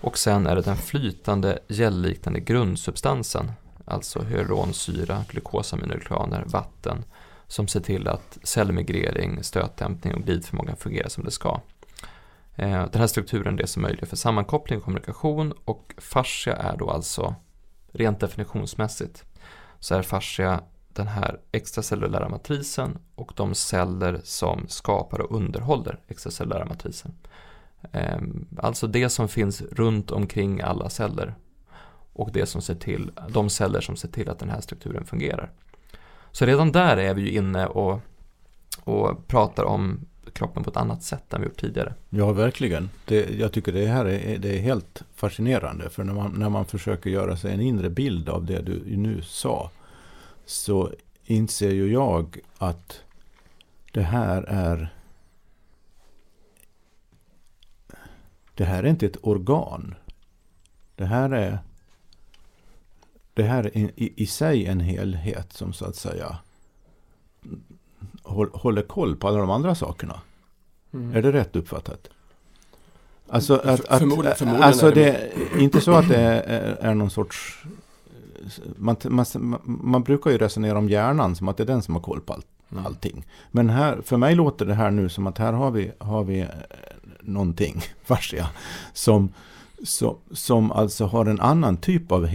Och 0.00 0.18
sen 0.18 0.46
är 0.46 0.56
det 0.56 0.62
den 0.62 0.76
flytande 0.76 1.58
gelliknande 1.68 2.40
grundsubstansen 2.40 3.52
alltså 3.84 4.22
hyaluronsyra, 4.22 5.24
glukosaminoglykaner, 5.28 6.44
vatten 6.46 7.04
som 7.46 7.68
ser 7.68 7.80
till 7.80 8.08
att 8.08 8.38
cellmigrering, 8.42 9.42
stötdämpning 9.42 10.14
och 10.14 10.22
glidförmåga 10.22 10.76
fungerar 10.76 11.08
som 11.08 11.24
det 11.24 11.30
ska. 11.30 11.60
Eh, 12.54 12.86
den 12.90 13.00
här 13.00 13.06
strukturen 13.06 13.54
är 13.54 13.58
det 13.58 13.66
som 13.66 13.82
möjliggör 13.82 14.06
för 14.06 14.16
sammankoppling 14.16 14.78
och 14.78 14.84
kommunikation 14.84 15.52
och 15.64 15.94
fascia 15.98 16.56
är 16.56 16.76
då 16.76 16.90
alltså 16.90 17.34
rent 17.92 18.20
definitionsmässigt 18.20 19.24
så 19.78 19.94
är 19.94 20.02
fascia 20.02 20.60
den 20.88 21.08
här 21.08 21.40
extracellulära 21.52 22.28
matrisen 22.28 22.98
och 23.14 23.32
de 23.36 23.54
celler 23.54 24.20
som 24.24 24.68
skapar 24.68 25.20
och 25.20 25.36
underhåller 25.36 26.00
extracellulära 26.08 26.64
matrisen. 26.64 27.14
Ehm, 27.92 28.46
alltså 28.58 28.86
det 28.86 29.08
som 29.08 29.28
finns 29.28 29.62
runt 29.62 30.10
omkring 30.10 30.60
alla 30.60 30.90
celler 30.90 31.34
och 32.12 32.30
det 32.32 32.46
som 32.46 32.62
ser 32.62 32.74
till, 32.74 33.10
de 33.28 33.50
celler 33.50 33.80
som 33.80 33.96
ser 33.96 34.08
till 34.08 34.28
att 34.28 34.38
den 34.38 34.50
här 34.50 34.60
strukturen 34.60 35.04
fungerar. 35.04 35.50
Så 36.32 36.46
redan 36.46 36.72
där 36.72 36.96
är 36.96 37.14
vi 37.14 37.22
ju 37.22 37.30
inne 37.30 37.66
och, 37.66 38.00
och 38.84 39.26
pratar 39.28 39.64
om 39.64 40.00
kroppen 40.32 40.64
på 40.64 40.70
ett 40.70 40.76
annat 40.76 41.02
sätt 41.02 41.32
än 41.32 41.40
vi 41.40 41.46
gjort 41.46 41.60
tidigare. 41.60 41.94
Ja, 42.10 42.32
verkligen. 42.32 42.90
Det, 43.04 43.38
jag 43.38 43.52
tycker 43.52 43.72
det 43.72 43.86
här 43.86 44.04
är, 44.04 44.38
det 44.38 44.58
är 44.58 44.60
helt 44.60 45.02
fascinerande. 45.14 45.90
För 45.90 46.04
när 46.04 46.14
man, 46.14 46.32
när 46.32 46.48
man 46.48 46.64
försöker 46.64 47.10
göra 47.10 47.36
sig 47.36 47.54
en 47.54 47.60
inre 47.60 47.90
bild 47.90 48.28
av 48.28 48.44
det 48.44 48.60
du 48.60 48.96
nu 48.96 49.22
sa 49.22 49.70
så 50.46 50.90
inser 51.24 51.70
ju 51.70 51.92
jag 51.92 52.38
att 52.58 53.00
det 53.92 54.02
här 54.02 54.42
är 54.42 54.94
det 58.54 58.64
här 58.64 58.84
är 58.84 58.88
inte 58.88 59.06
ett 59.06 59.16
organ. 59.22 59.94
Det 60.96 61.04
här 61.04 61.30
är 61.30 61.58
det 63.34 63.42
här 63.42 63.64
är 63.64 63.90
i, 63.96 64.12
i 64.16 64.26
sig 64.26 64.66
en 64.66 64.80
helhet 64.80 65.52
som 65.52 65.72
så 65.72 65.84
att 65.84 65.96
säga 65.96 66.38
håller 68.52 68.82
koll 68.82 69.16
på 69.16 69.28
alla 69.28 69.38
de 69.38 69.50
andra 69.50 69.74
sakerna. 69.74 70.20
Mm. 70.94 71.16
Är 71.16 71.22
det 71.22 71.32
rätt 71.32 71.56
uppfattat? 71.56 72.08
Alltså, 73.28 73.54
att, 73.54 73.84
att, 73.84 73.98
förmodligen, 73.98 74.36
förmodligen 74.36 74.68
alltså 74.68 74.90
det 74.90 75.08
är 75.08 75.58
inte 75.58 75.80
så 75.80 75.92
att 75.92 76.08
det 76.08 76.16
är, 76.16 76.76
är 76.80 76.94
någon 76.94 77.10
sorts... 77.10 77.64
Man, 78.76 78.96
man, 79.04 79.26
man, 79.64 80.02
brukar 80.02 80.30
ju 80.30 80.38
resonera 80.38 80.78
om 80.78 80.88
hjärnan 80.88 81.36
som 81.36 81.48
att 81.48 81.56
det 81.56 81.62
är 81.62 81.66
den 81.66 81.82
som 81.82 81.94
har 81.94 82.02
koll 82.02 82.20
på 82.20 82.32
allt, 82.32 82.46
mm. 82.72 82.86
allting. 82.86 83.24
Men 83.50 83.70
här, 83.70 84.00
för 84.04 84.16
mig 84.16 84.34
låter 84.34 84.66
det 84.66 84.74
här 84.74 84.90
nu 84.90 85.08
som 85.08 85.26
att 85.26 85.38
här 85.38 85.52
har 85.52 85.70
vi, 85.70 85.92
har 85.98 86.24
vi 86.24 86.46
någonting, 87.20 87.82
fascia, 88.04 88.48
som, 88.92 89.32
som, 89.82 90.16
som 90.32 90.72
alltså 90.72 91.06
har 91.06 91.26
en 91.26 91.40
annan 91.40 91.76
typ 91.76 92.12
av 92.12 92.26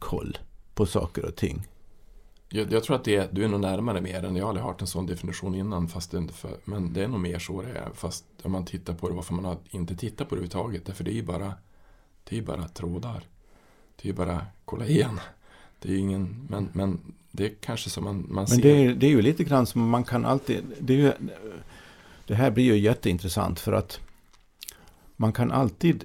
helhetskoll 0.00 0.38
på 0.74 0.86
saker 0.86 1.24
och 1.24 1.36
ting. 1.36 1.66
Jag, 2.50 2.72
jag 2.72 2.84
tror 2.84 2.96
att 2.96 3.04
det 3.04 3.32
du 3.32 3.44
är 3.44 3.48
nog 3.48 3.60
närmare 3.60 4.00
mer 4.00 4.24
än 4.24 4.36
jag 4.36 4.46
har 4.46 4.54
hört 4.54 4.80
en 4.80 4.86
sån 4.86 5.06
definition 5.06 5.54
innan. 5.54 5.88
Fast 5.88 6.10
det, 6.10 6.28
för, 6.32 6.56
men 6.64 6.92
det 6.92 7.04
är 7.04 7.08
nog 7.08 7.20
mer 7.20 7.38
så 7.38 7.62
det 7.62 7.78
är. 7.78 7.90
Fast 7.94 8.24
om 8.42 8.52
man 8.52 8.64
tittar 8.64 8.94
på 8.94 9.08
det, 9.08 9.14
varför 9.14 9.34
man 9.34 9.44
har 9.44 9.58
inte 9.70 9.96
tittat 9.96 10.28
på 10.28 10.34
det 10.34 10.38
överhuvudtaget. 10.38 10.86
Därför 10.86 11.04
det 11.04 11.10
är 11.10 11.14
ju 11.14 11.22
bara, 11.22 11.54
det 12.24 12.38
är 12.38 12.42
bara 12.42 12.68
trådar. 12.68 13.22
Det 13.96 14.04
är 14.04 14.06
ju 14.06 14.12
bara 14.12 14.46
kolla 14.64 14.86
igen. 14.86 15.20
Det 15.80 15.88
är 15.88 15.92
ju 15.92 15.98
ingen, 15.98 16.46
men, 16.48 16.68
men 16.72 17.00
det 17.30 17.44
är 17.44 17.54
kanske 17.60 17.90
som 17.90 18.04
man, 18.04 18.16
man 18.16 18.34
Men 18.34 18.46
ser. 18.46 18.62
det 18.62 18.84
är, 18.84 18.94
det 18.94 19.06
är 19.06 19.10
ju 19.10 19.22
lite 19.22 19.44
grann 19.44 19.66
som 19.66 19.88
man 19.88 20.04
kan 20.04 20.24
alltid... 20.24 20.64
Det, 20.80 20.94
ju, 20.94 21.12
det 22.26 22.34
här 22.34 22.50
blir 22.50 22.64
ju 22.64 22.78
jätteintressant 22.78 23.60
för 23.60 23.72
att 23.72 24.00
man 25.16 25.32
kan 25.32 25.52
alltid 25.52 26.04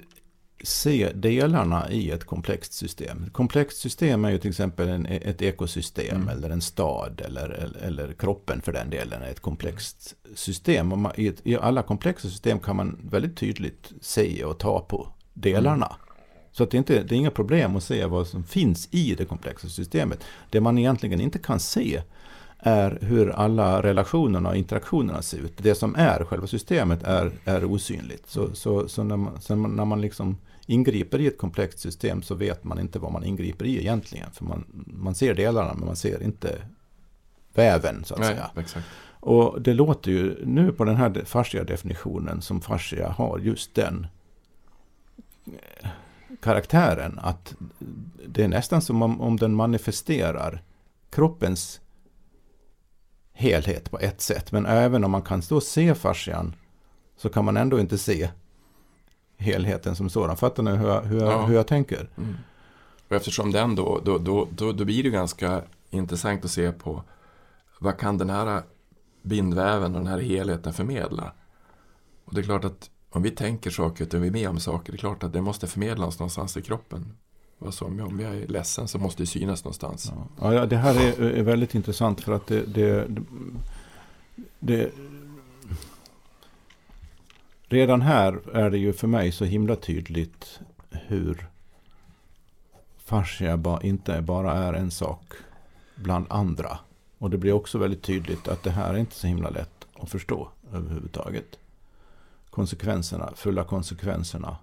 se 0.63 1.12
delarna 1.13 1.91
i 1.91 2.12
ett 2.12 2.24
komplext 2.24 2.74
system. 2.74 3.24
Ett 3.24 3.34
komplext 3.34 3.77
system 3.77 4.25
är 4.25 4.29
ju 4.32 4.38
till 4.38 4.50
exempel 4.50 4.89
en, 4.89 5.05
ett 5.05 5.41
ekosystem 5.41 6.22
Mm. 6.22 6.29
eller 6.29 6.50
en 6.50 6.62
stad 6.62 7.22
eller, 7.25 7.70
eller, 7.82 8.13
kroppen 8.13 8.62
för 8.62 8.74
den 8.74 8.89
delen 8.89 9.22
är 9.22 9.29
ett 9.29 9.39
komplext 9.39 10.15
system. 10.36 10.91
Och 10.91 10.98
man, 10.98 11.12
i, 11.15 11.27
ett, 11.27 11.41
I 11.43 11.58
alla 11.58 11.84
komplexa 11.84 12.29
system 12.29 12.60
kan 12.60 12.75
man 12.75 13.00
väldigt 13.03 13.38
tydligt 13.38 13.91
se 14.01 14.43
och 14.43 14.58
ta 14.58 14.79
på 14.79 15.08
delarna. 15.34 15.96
Så 16.51 16.63
att 16.63 16.72
det, 16.72 16.75
är 16.75 16.79
inte, 16.79 17.03
det 17.03 17.15
är 17.15 17.20
inga 17.20 17.32
problem 17.32 17.75
att 17.75 17.84
se 17.84 18.05
vad 18.05 18.27
som 18.27 18.43
finns 18.43 18.88
i 18.91 19.15
det 19.15 19.25
komplexa 19.25 19.70
systemet. 19.70 20.24
Det 20.50 20.62
man 20.62 20.77
egentligen 20.77 21.22
inte 21.22 21.39
kan 21.39 21.60
se 21.60 22.01
är 22.60 22.98
hur 23.01 23.29
alla 23.29 23.84
relationerna 23.84 24.50
och 24.50 24.55
interaktionerna 24.55 25.22
ser 25.22 25.38
ut. 25.38 25.53
Det 25.58 25.75
som 25.75 25.96
är 25.96 26.24
själva 26.24 26.48
systemet 26.48 27.03
är, 27.03 27.32
är 27.46 27.65
osynligt. 27.65 28.29
Så, 28.29 28.55
så, 28.55 28.88
så 28.88 29.03
när, 29.03 29.17
man, 29.17 29.75
när 29.75 29.86
man 29.86 30.01
liksom 30.01 30.38
ingriper 30.65 31.20
i 31.22 31.27
ett 31.27 31.38
komplext 31.38 31.79
system 31.79 32.22
så 32.22 32.36
vet 32.36 32.63
man 32.63 32.79
inte 32.79 33.00
vad 33.00 33.12
man 33.12 33.24
ingriper 33.24 33.65
i 33.65 33.79
egentligen. 33.79 34.32
För 34.32 34.46
man, 34.46 34.65
man 34.88 35.15
ser 35.15 35.34
delarna 35.34 35.74
men 35.74 35.86
man 35.86 35.96
ser 35.96 36.24
inte 36.24 36.62
väven 37.53 38.03
så 38.03 38.13
att 38.13 38.20
Nej, 38.20 38.29
säga. 38.29 38.51
exakt. 38.58 38.86
Och 39.25 39.62
det 39.62 39.74
låter 39.74 40.12
ju 40.12 40.46
nu 40.46 40.72
på 40.72 40.86
den 40.86 40.96
här 40.96 41.22
fascia 41.25 41.63
definitionen 41.63 42.41
som 42.41 42.62
fascia 42.62 43.10
har 43.10 43.39
just 43.39 43.75
den 43.75 44.08
eh, 45.46 45.89
karaktären 46.41 47.20
att 47.20 47.55
det 48.27 48.43
är 48.43 48.48
nästan 48.48 48.82
som 48.82 49.01
om, 49.01 49.22
om 49.22 49.38
den 49.38 49.55
manifesterar 49.55 50.62
kroppens 51.10 51.82
helhet 53.34 53.91
på 53.91 54.00
ett 54.00 54.22
sätt. 54.22 54.51
Men 54.51 54.65
även 54.65 55.03
om 55.03 55.12
man 55.12 55.22
kan 55.22 55.41
stå 55.41 55.55
och 55.55 55.63
se 55.63 55.96
fascian 55.96 56.55
så 57.17 57.29
kan 57.29 57.46
man 57.46 57.58
ändå 57.58 57.79
inte 57.79 57.98
se 57.98 58.29
helheten 59.44 59.96
som 59.96 60.10
sådan. 60.10 60.38
Fattar 60.38 60.64
ni 60.64 60.72
hur 60.72 60.88
jag, 60.88 61.02
hur 61.02 61.20
jag, 61.20 61.32
Ja. 61.32 61.46
hur 61.46 61.56
jag 61.56 61.68
tänker? 61.68 62.10
Mm. 62.18 62.36
Och 63.08 63.16
eftersom 63.16 63.52
den 63.52 63.76
då, 63.76 64.02
då, 64.06 64.18
då, 64.18 64.48
då, 64.52 64.72
då 64.72 64.86
blir 64.86 65.04
det 65.04 65.10
ganska 65.10 65.62
intressant 65.90 66.46
att 66.46 66.52
se 66.52 66.72
på 66.72 67.04
vad 67.80 67.98
kan 67.98 68.18
den 68.18 68.30
här 68.30 68.62
bindväven 69.22 69.96
och 69.96 70.02
den 70.02 70.08
här 70.08 70.20
helheten 70.20 70.74
förmedla? 70.74 71.32
Och 72.26 72.34
det 72.34 72.42
är 72.42 72.44
klart 72.44 72.66
att 72.66 72.90
om 73.10 73.22
vi 73.22 73.32
tänker 73.32 73.70
saker 73.70 74.16
och 74.16 74.24
vi 74.24 74.28
är 74.28 74.32
med 74.32 74.50
om 74.50 74.60
saker, 74.60 74.92
det 74.92 74.96
är 74.96 75.00
klart 75.00 75.24
att 75.24 75.34
det 75.34 75.42
måste 75.42 75.68
förmedlas 75.68 76.20
någonstans 76.20 76.58
i 76.58 76.62
kroppen. 76.62 77.18
Som, 77.70 78.00
om 78.00 78.20
jag 78.20 78.36
är 78.36 78.48
ledsen 78.48 78.88
så 78.88 78.98
måste 79.00 79.24
det 79.24 79.28
synas 79.28 79.64
någonstans. 79.64 80.14
Ja, 80.42 80.54
ja, 80.54 80.66
det 80.66 80.78
här 80.78 80.96
är, 80.96 81.22
är 81.22 81.44
väldigt 81.44 81.76
intressant 81.76 82.22
för 82.22 82.34
att 82.34 82.48
det, 82.48 82.66
det, 82.66 83.08
det, 84.60 84.92
Redan 87.74 88.01
här 88.01 88.39
är 88.53 88.70
det 88.70 88.77
ju 88.77 88.94
för 88.94 89.08
mig 89.08 89.32
så 89.32 89.46
himla 89.46 89.75
tydligt 89.75 90.60
hur 90.89 91.48
fascia 92.98 93.80
inte 93.84 94.22
bara 94.22 94.53
är 94.53 94.74
en 94.74 94.92
sak 94.92 95.34
bland 95.96 96.25
andra. 96.30 96.77
Och 97.18 97.30
det 97.30 97.38
blir 97.38 97.53
också 97.53 97.77
väldigt 97.77 98.01
tydligt 98.01 98.48
att 98.48 98.63
det 98.63 98.72
här 98.72 98.94
är 98.94 98.98
inte 98.98 99.15
så 99.15 99.27
himla 99.27 99.50
lätt 99.50 99.88
att 100.00 100.10
förstå 100.10 100.50
överhuvudtaget. 100.74 101.60
Konsekvenserna, 102.50 103.34
fulla 103.36 103.63
konsekvenserna 103.63 104.58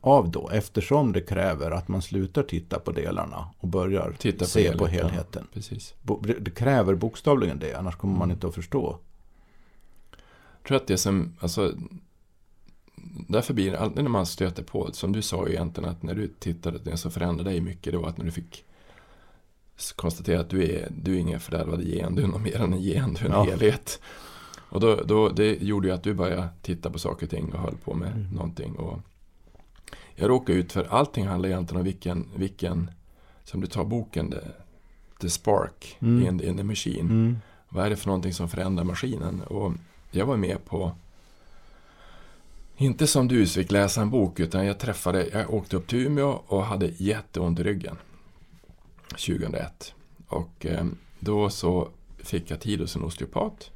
av 0.00 0.30
då, 0.30 0.48
eftersom 0.50 1.12
det 1.12 1.20
kräver 1.20 1.70
att 1.70 1.88
man 1.88 2.02
slutar 2.02 2.42
titta 2.42 2.78
på 2.78 2.92
delarna 2.92 3.48
och 3.60 3.68
börjar 3.68 4.14
Titta 4.18 4.38
på 4.44 4.50
se 4.50 4.72
på 4.78 4.86
helheten. 4.86 5.10
helheten. 5.10 5.46
Precis. 5.52 5.94
Det 6.40 6.50
kräver 6.54 6.94
bokstavligen 6.94 7.58
det, 7.58 7.74
annars 7.74 7.96
kommer 7.96 8.14
man 8.14 8.22
Mm. 8.22 8.34
inte 8.34 8.46
att 8.46 8.54
förstå. 8.54 8.98
Jag 10.58 10.68
tror 10.68 10.76
att 10.76 10.86
det 10.86 10.98
som, 10.98 11.36
alltså, 11.40 11.72
därför 13.28 13.54
blir 13.54 13.70
det 13.70 13.78
alltid 13.80 14.02
när 14.04 14.10
man 14.10 14.26
stöter 14.26 14.62
på, 14.62 14.92
som 14.92 15.12
du 15.12 15.22
sa 15.22 15.48
egentligen, 15.48 15.90
att 15.90 16.02
när 16.02 16.14
du 16.14 16.28
tittade, 16.38 16.78
det 16.78 16.96
som 16.96 17.10
förändrade 17.10 17.50
dig 17.50 17.60
mycket, 17.60 17.92
det 17.92 17.98
var 17.98 18.08
att 18.08 18.18
när 18.18 18.24
du 18.24 18.30
fick 18.30 18.64
konstatera 19.96 20.40
att 20.40 20.50
du 20.50 20.64
är, 20.64 20.88
du 21.02 21.14
är 21.14 21.18
ingen 21.18 21.40
fördärvad 21.40 21.82
gen, 21.82 22.14
du 22.14 22.22
är 22.22 22.26
något 22.26 22.42
mer 22.42 22.60
än 22.60 22.72
en 22.72 22.80
gen, 22.82 23.14
du 23.14 23.20
är 23.20 23.24
en 23.26 23.32
Ja. 23.32 23.44
helhet. 23.44 24.00
Och 24.56 24.80
då, 24.80 24.96
då, 24.96 25.28
det 25.28 25.62
gjorde 25.62 25.88
ju 25.88 25.94
att 25.94 26.02
du 26.02 26.14
började 26.14 26.48
titta 26.62 26.90
på 26.90 26.98
saker 26.98 27.26
och 27.26 27.30
ting 27.30 27.52
och 27.52 27.60
höll 27.60 27.76
på 27.76 27.94
med 27.94 28.12
Mm. 28.12 28.28
någonting. 28.34 28.76
Och 28.76 28.98
jag 30.14 30.30
råkade 30.30 30.58
ut 30.58 30.72
för, 30.72 30.84
allting 30.84 31.26
handlar 31.26 31.48
egentligen 31.48 31.78
om 31.80 31.84
vilken, 31.84 32.28
vilken 32.36 32.90
som 33.44 33.60
du 33.60 33.66
tar 33.66 33.84
boken, 33.84 34.30
the, 34.30 34.36
the 35.20 35.30
spark 35.30 35.96
Mm. 36.00 36.22
in, 36.26 36.48
in 36.48 36.56
the 36.56 36.64
machine. 36.64 37.00
Mm. 37.10 37.38
Vad 37.68 37.86
är 37.86 37.90
det 37.90 37.96
för 37.96 38.06
någonting 38.06 38.32
som 38.32 38.48
förändrar 38.48 38.84
maskinen? 38.84 39.42
Och 39.42 39.72
jag 40.10 40.26
var 40.26 40.36
med 40.36 40.64
på, 40.64 40.92
inte 42.76 43.06
som 43.06 43.28
du 43.28 43.46
fick 43.46 43.70
läsa 43.70 44.02
en 44.02 44.10
bok, 44.10 44.40
utan 44.40 44.66
jag 44.66 44.78
träffade, 44.78 45.28
jag 45.28 45.54
åkte 45.54 45.76
upp 45.76 45.86
till 45.86 46.06
Umeå 46.06 46.40
och 46.46 46.64
hade 46.64 46.86
jätteont 46.86 47.58
i 47.58 47.62
ryggen. 47.62 47.96
2001. 49.08 49.94
Och 50.28 50.66
eh, 50.66 50.84
då 51.18 51.50
så 51.50 51.88
fick 52.18 52.50
jag 52.50 52.60
tid 52.60 52.80
hos 52.80 52.96
en 52.96 53.02
osteopat. 53.02 53.70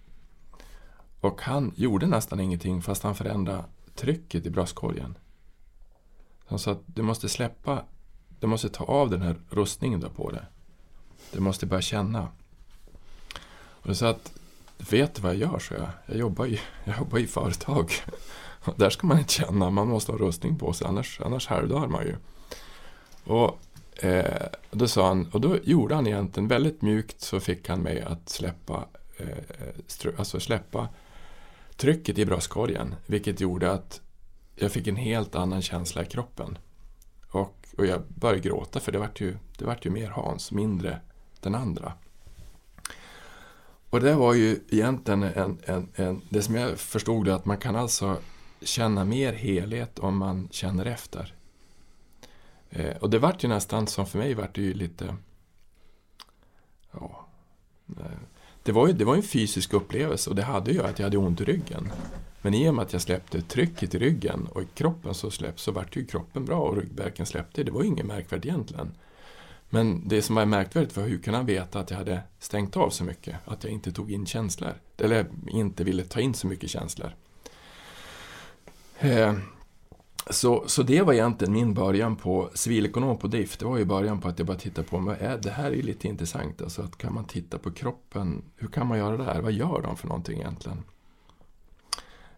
Och 1.20 1.42
han 1.42 1.72
gjorde 1.76 2.06
nästan 2.06 2.40
ingenting 2.40 2.82
fast 2.82 3.02
han 3.02 3.14
förändrade 3.14 3.64
trycket 3.94 4.46
i 4.46 4.50
bröstkorgen. 4.50 5.18
Han 6.46 6.58
sa 6.58 6.72
att 6.72 6.82
du 6.86 7.02
måste 7.02 7.28
släppa, 7.28 7.84
du 8.40 8.46
måste 8.46 8.68
ta 8.68 8.84
av 8.84 9.10
den 9.10 9.22
här 9.22 9.36
rustningen 9.50 10.00
du 10.00 10.06
har 10.06 10.14
på 10.14 10.30
dig. 10.30 10.42
Du 11.32 11.40
måste 11.40 11.66
börja 11.66 11.82
känna. 11.82 12.28
Och 13.58 13.96
så 13.96 14.06
att, 14.06 14.32
vet 14.90 15.14
du 15.14 15.22
vad 15.22 15.34
jag 15.34 15.40
gör? 15.40 15.58
Så 15.58 15.74
jag. 15.74 15.88
Jag 16.06 16.16
jobbar 16.16 16.46
ju 16.46 16.58
jag 16.84 16.98
jobbar 16.98 17.18
i 17.18 17.26
företag. 17.26 17.92
Där 18.76 18.90
ska 18.90 19.06
man 19.06 19.18
inte 19.18 19.32
känna, 19.32 19.70
man 19.70 19.88
måste 19.88 20.12
ha 20.12 20.18
rustning 20.18 20.58
på 20.58 20.72
sig, 20.72 20.86
annars, 20.86 21.20
annars 21.24 21.46
halvdör 21.46 21.86
man 21.86 22.04
ju. 22.04 22.16
Och 23.24 23.58
eh, 24.04 24.46
då 24.70 24.88
sa 24.88 25.08
han, 25.08 25.30
och 25.32 25.40
då 25.40 25.56
gjorde 25.64 25.94
han 25.94 26.06
egentligen 26.06 26.48
väldigt 26.48 26.82
mjukt 26.82 27.20
så 27.20 27.40
fick 27.40 27.68
han 27.68 27.80
mig 27.80 28.00
att 28.00 28.28
släppa, 28.28 28.84
eh, 29.16 30.08
alltså 30.18 30.40
släppa 30.40 30.88
trycket 31.76 32.18
i 32.18 32.26
bröstkorgen. 32.26 32.94
Vilket 33.06 33.40
gjorde 33.40 33.72
att 33.72 34.00
jag 34.54 34.72
fick 34.72 34.86
en 34.86 34.96
helt 34.96 35.34
annan 35.34 35.62
känsla 35.62 36.02
i 36.02 36.06
kroppen. 36.06 36.58
Och, 37.30 37.66
och 37.78 37.86
jag 37.86 38.02
började 38.08 38.40
gråta 38.40 38.80
för 38.80 38.92
det 38.92 38.98
vart 38.98 39.20
ju, 39.20 39.36
det 39.58 39.64
vart 39.64 39.86
ju 39.86 39.90
mer 39.90 40.08
Hans, 40.08 40.52
mindre 40.52 41.00
den 41.40 41.54
andra. 41.54 41.92
Och 43.90 44.00
det 44.00 44.14
var 44.14 44.34
ju 44.34 44.60
egentligen 44.68 45.22
en, 45.22 45.58
en, 45.64 45.88
en, 45.94 46.20
det 46.28 46.42
som 46.42 46.54
jag 46.54 46.78
förstod 46.78 47.24
det 47.24 47.34
att 47.34 47.44
man 47.44 47.56
kan 47.56 47.76
alltså 47.76 48.16
känna 48.62 49.04
mer 49.04 49.32
helhet 49.32 49.98
om 49.98 50.16
man 50.16 50.48
känner 50.50 50.86
efter. 50.86 51.34
Eh, 52.70 52.96
och 52.96 53.10
det 53.10 53.18
vart 53.18 53.44
ju 53.44 53.48
nästan 53.48 53.86
som 53.86 54.06
för 54.06 54.18
mig 54.18 54.34
vart 54.34 54.54
det 54.54 54.62
ju 54.62 54.74
lite 54.74 55.16
ja, 56.92 57.26
eh, 57.88 58.18
det 58.62 58.72
var 58.72 58.86
ju 58.86 58.92
det 58.92 59.04
var 59.04 59.14
ju 59.14 59.18
en 59.18 59.26
fysisk 59.28 59.72
upplevelse 59.72 60.30
och 60.30 60.36
det 60.36 60.42
hade 60.42 60.72
ju 60.72 60.82
att 60.82 60.98
jag 60.98 61.06
hade 61.06 61.18
ont 61.18 61.40
i 61.40 61.44
ryggen. 61.44 61.92
Men 62.42 62.54
i 62.54 62.68
och 62.68 62.74
med 62.74 62.82
att 62.82 62.92
jag 62.92 63.02
släppte 63.02 63.42
trycket 63.42 63.94
i 63.94 63.98
ryggen 63.98 64.48
och 64.52 64.62
i 64.62 64.66
kroppen 64.74 65.14
så 65.14 65.30
släppte 65.30 65.62
så 65.62 65.72
vart 65.72 65.96
ju 65.96 66.06
kroppen 66.06 66.44
bra 66.44 66.60
och 66.60 66.76
ryggvärken 66.76 67.26
släppte. 67.26 67.64
Det 67.64 67.70
var 67.70 67.82
ju 67.82 67.88
inget 67.88 68.06
märkvärdigt 68.06 68.46
egentligen. 68.46 68.92
Men 69.70 70.08
det 70.08 70.22
som 70.22 70.34
var 70.34 70.46
märkvärdigt 70.46 70.96
var 70.96 71.04
hur 71.04 71.18
kunde 71.18 71.38
han 71.38 71.46
veta 71.46 71.80
att 71.80 71.90
jag 71.90 71.98
hade 71.98 72.20
stängt 72.38 72.76
av 72.76 72.90
så 72.90 73.04
mycket? 73.04 73.36
Att 73.44 73.64
jag 73.64 73.72
inte 73.72 73.92
tog 73.92 74.12
in 74.12 74.26
känslor. 74.26 74.74
Eller 74.98 75.26
inte 75.48 75.84
ville 75.84 76.04
ta 76.04 76.20
in 76.20 76.34
så 76.34 76.46
mycket 76.46 76.70
känslor. 76.70 77.14
Eh, 78.98 79.34
så, 80.30 80.64
så 80.66 80.82
det 80.82 81.02
var 81.02 81.12
egentligen 81.12 81.52
min 81.52 81.74
början 81.74 82.16
på 82.16 82.50
civilekonom 82.54 83.18
på 83.18 83.26
DIF. 83.26 83.58
Det 83.58 83.64
var 83.64 83.78
ju 83.78 83.84
början 83.84 84.20
på 84.20 84.28
att 84.28 84.38
jag 84.38 84.46
bara 84.46 84.56
tittade 84.56 84.88
på, 84.88 84.98
vad 84.98 85.16
är, 85.20 85.32
eh, 85.32 85.40
det 85.40 85.50
här 85.50 85.70
är 85.70 85.74
ju 85.74 85.82
lite 85.82 86.08
intressant. 86.08 86.62
Alltså 86.62 86.82
att 86.82 86.98
kan 86.98 87.14
man 87.14 87.24
titta 87.24 87.58
på 87.58 87.70
kroppen, 87.70 88.42
hur 88.56 88.68
kan 88.68 88.86
man 88.86 88.98
göra 88.98 89.16
det 89.16 89.24
här? 89.24 89.40
Vad 89.40 89.52
gör 89.52 89.80
de 89.82 89.96
för 89.96 90.08
någonting 90.08 90.40
egentligen? 90.40 90.82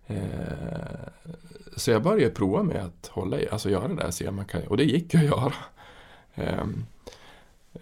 Eh, 0.06 1.08
så 1.76 1.90
jag 1.90 2.02
började 2.02 2.34
prova 2.34 2.62
med 2.62 2.84
att 2.84 3.06
hålla 3.06 3.40
i, 3.40 3.48
alltså 3.48 3.70
göra 3.70 3.88
det 3.88 3.94
där, 3.94 4.10
se 4.10 4.30
man 4.30 4.44
kan, 4.44 4.62
och 4.62 4.76
det 4.76 4.84
gick 4.84 5.14
ju 5.14 5.20
att 5.20 5.26
göra. 5.26 5.54
Eh, 6.34 6.64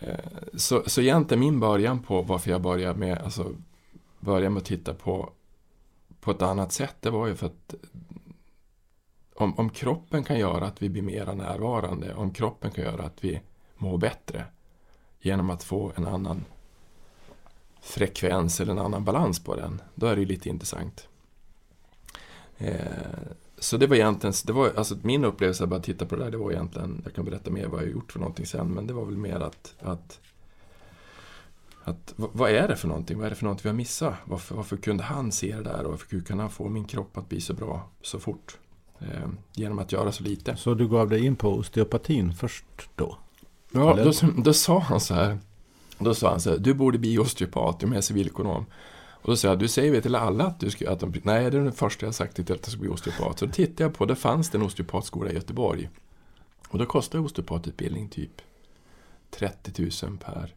eh, 0.01 0.19
så, 0.55 0.83
så 0.87 1.01
egentligen 1.01 1.41
min 1.41 1.61
början 1.61 2.03
på 2.03 2.23
varför 2.23 2.51
jag 2.51 2.63
började 2.63 2.99
med, 2.99 3.19
alltså, 3.19 3.53
började 4.21 4.51
med 4.51 4.61
att 4.61 4.67
titta 4.67 4.95
på, 4.95 5.31
på 6.21 6.31
ett 6.31 6.43
annat 6.43 6.73
sätt, 6.73 6.97
det 7.01 7.11
var 7.11 7.27
ju 7.27 7.35
för 7.35 7.47
att 7.47 7.75
om, 9.41 9.59
om 9.59 9.71
kroppen 9.71 10.25
kan 10.25 10.39
göra 10.39 10.67
att 10.67 10.83
vi 10.83 10.89
blir 10.89 11.03
mera 11.03 11.35
närvarande, 11.35 12.15
om 12.15 12.31
kroppen 12.31 12.71
kan 12.71 12.85
göra 12.85 13.03
att 13.03 13.25
vi 13.25 13.41
mår 13.77 13.99
bättre 13.99 14.45
genom 15.21 15.51
att 15.51 15.63
få 15.63 15.93
en 15.97 16.07
annan 16.07 16.45
frekvens 17.81 18.61
eller 18.61 18.73
en 18.73 18.79
annan 18.79 19.05
balans 19.05 19.45
på 19.45 19.57
den, 19.57 19.83
då 19.95 20.07
är 20.07 20.17
det 20.17 20.25
lite 20.25 20.49
intressant. 20.49 21.09
Eh, 22.59 22.75
så 23.59 23.77
det 23.77 23.87
var 23.87 23.97
egentligen, 23.97 24.35
det 24.45 24.53
var, 24.53 24.73
alltså 24.77 24.97
min 25.03 25.25
upplevelse 25.25 25.65
av 25.65 25.75
att 25.75 25.85
titta 25.85 26.07
på 26.07 26.17
det 26.17 26.25
där, 26.25 26.31
det 26.31 26.37
var 26.37 26.53
egentligen, 26.53 27.03
jag 27.05 27.15
kan 27.15 27.25
berätta 27.25 27.51
mer 27.51 27.67
vad 27.67 27.81
jag 27.81 27.87
har 27.87 27.93
gjort 27.93 28.13
för 28.13 28.19
någonting 28.19 28.47
sen, 28.47 28.69
men 28.69 28.87
det 28.87 28.93
var 28.93 29.05
väl 29.05 29.17
mer 29.17 29.41
att, 29.41 29.75
att, 29.81 30.21
att 31.85 32.15
vad 32.17 32.51
är 32.51 32.69
det 32.69 32.77
för 32.77 32.89
någonting? 32.89 33.19
Vad 33.19 33.27
är 33.27 33.31
det 33.31 33.37
för 33.37 33.45
någonting 33.45 33.63
vi 33.63 33.69
har 33.69 33.77
missat? 33.77 34.15
Varför, 34.25 34.55
varför 34.55 34.77
kunde 34.77 35.03
han 35.03 35.33
se 35.33 35.57
det 35.57 35.63
där 35.63 35.85
och 35.85 35.91
varför 35.91 36.21
kunde 36.21 36.43
han 36.43 36.51
få 36.51 36.69
min 36.69 36.85
kropp 36.85 37.19
att 37.19 37.29
bli 37.29 37.41
så 37.41 37.55
bra 37.55 37.89
så 38.03 38.19
fort? 38.19 38.59
Eh, 39.01 39.29
genom 39.55 39.79
att 39.79 39.93
göra 39.93 40.13
så 40.13 40.23
lite. 40.23 40.57
Så 40.57 40.75
du 40.75 40.89
gav 40.89 41.09
dig 41.09 41.25
in 41.25 41.37
på 41.37 41.49
osteopatin 41.49 42.35
först 42.35 42.65
då? 42.95 43.19
Ja, 43.71 43.97
då, 44.05 44.13
då 44.43 44.53
sa 44.53 44.79
han 44.79 45.01
så 45.01 45.15
här, 45.15 45.39
då 45.99 46.15
sa 46.15 46.31
han 46.31 46.41
så 46.41 46.51
här, 46.51 46.59
du 46.59 46.75
borde 46.75 46.99
bli 46.99 47.19
osteopat, 47.19 47.83
jag 47.83 47.97
är 47.97 48.01
civilekonom. 48.01 48.67
Och 49.23 49.31
då 49.31 49.37
sa 49.37 49.49
jag, 49.49 49.59
du 49.59 49.69
säger 49.69 49.93
väl 49.93 50.03
till 50.03 50.15
alla 50.15 50.47
att 50.47 50.61
du 50.61 50.71
ska, 50.71 50.91
att 50.91 51.01
de, 51.01 51.15
nej 51.23 51.51
det 51.51 51.59
är 51.59 51.63
den 51.63 51.73
första 51.73 52.07
jag 52.07 52.15
sagt 52.15 52.37
till 52.37 52.43
att 52.43 52.49
jag 52.51 52.67
ska 52.67 52.81
bli 52.81 52.89
osteopat. 52.89 53.39
Så 53.39 53.47
då 53.47 53.53
tittade 53.53 53.83
jag 53.83 53.95
på, 53.95 54.07
det 54.07 54.17
fanns 54.17 54.51
det 54.51 54.59
en 54.59 54.63
osteopatskola 54.63 55.31
i 55.31 55.35
Göteborg. 55.35 55.91
Och 56.69 56.79
då 56.79 56.87
kostar 56.87 57.19
osteopatutbildning 57.19 58.09
typ 58.09 58.43
30 59.31 60.07
000 60.07 60.19
per 60.19 60.55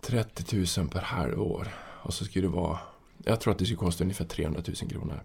30 0.00 0.56
000 0.78 0.88
per 0.88 1.00
halvår. 1.00 1.68
Och 2.02 2.14
så 2.14 2.24
skulle 2.24 2.46
det 2.46 2.52
vara, 2.52 2.78
jag 3.24 3.40
tror 3.40 3.52
att 3.52 3.58
det 3.58 3.64
skulle 3.64 3.78
kosta 3.78 4.04
ungefär 4.04 4.24
300 4.24 4.62
000 4.66 4.90
kronor. 4.90 5.22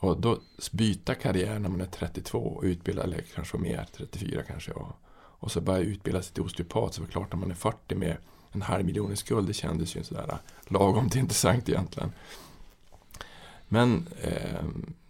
Och 0.00 0.20
då 0.20 0.38
byta 0.72 1.14
karriär 1.14 1.58
när 1.58 1.68
man 1.68 1.80
är 1.80 1.86
32 1.86 2.38
och 2.38 2.62
utbilda, 2.62 3.02
eller 3.02 3.24
kanske 3.34 3.58
mer, 3.58 3.86
34 3.96 4.42
kanske. 4.42 4.72
Och, 4.72 4.92
och 5.14 5.52
så 5.52 5.60
börja 5.60 5.80
utbilda 5.80 6.22
sig 6.22 6.34
till 6.34 6.42
osteopat. 6.42 6.94
Så 6.94 7.06
klart 7.06 7.32
när 7.32 7.40
man 7.40 7.50
är 7.50 7.54
40 7.54 7.94
med 7.94 8.16
en 8.52 8.62
halv 8.62 8.84
miljon 8.84 9.12
i 9.12 9.16
skuld, 9.16 9.46
det 9.46 9.54
kändes 9.54 9.96
ju 9.96 10.04
sådär 10.04 10.38
lagom 10.68 11.10
till 11.10 11.20
intressant 11.20 11.68
egentligen. 11.68 12.12
Men 13.68 14.08
eh, 14.22 14.64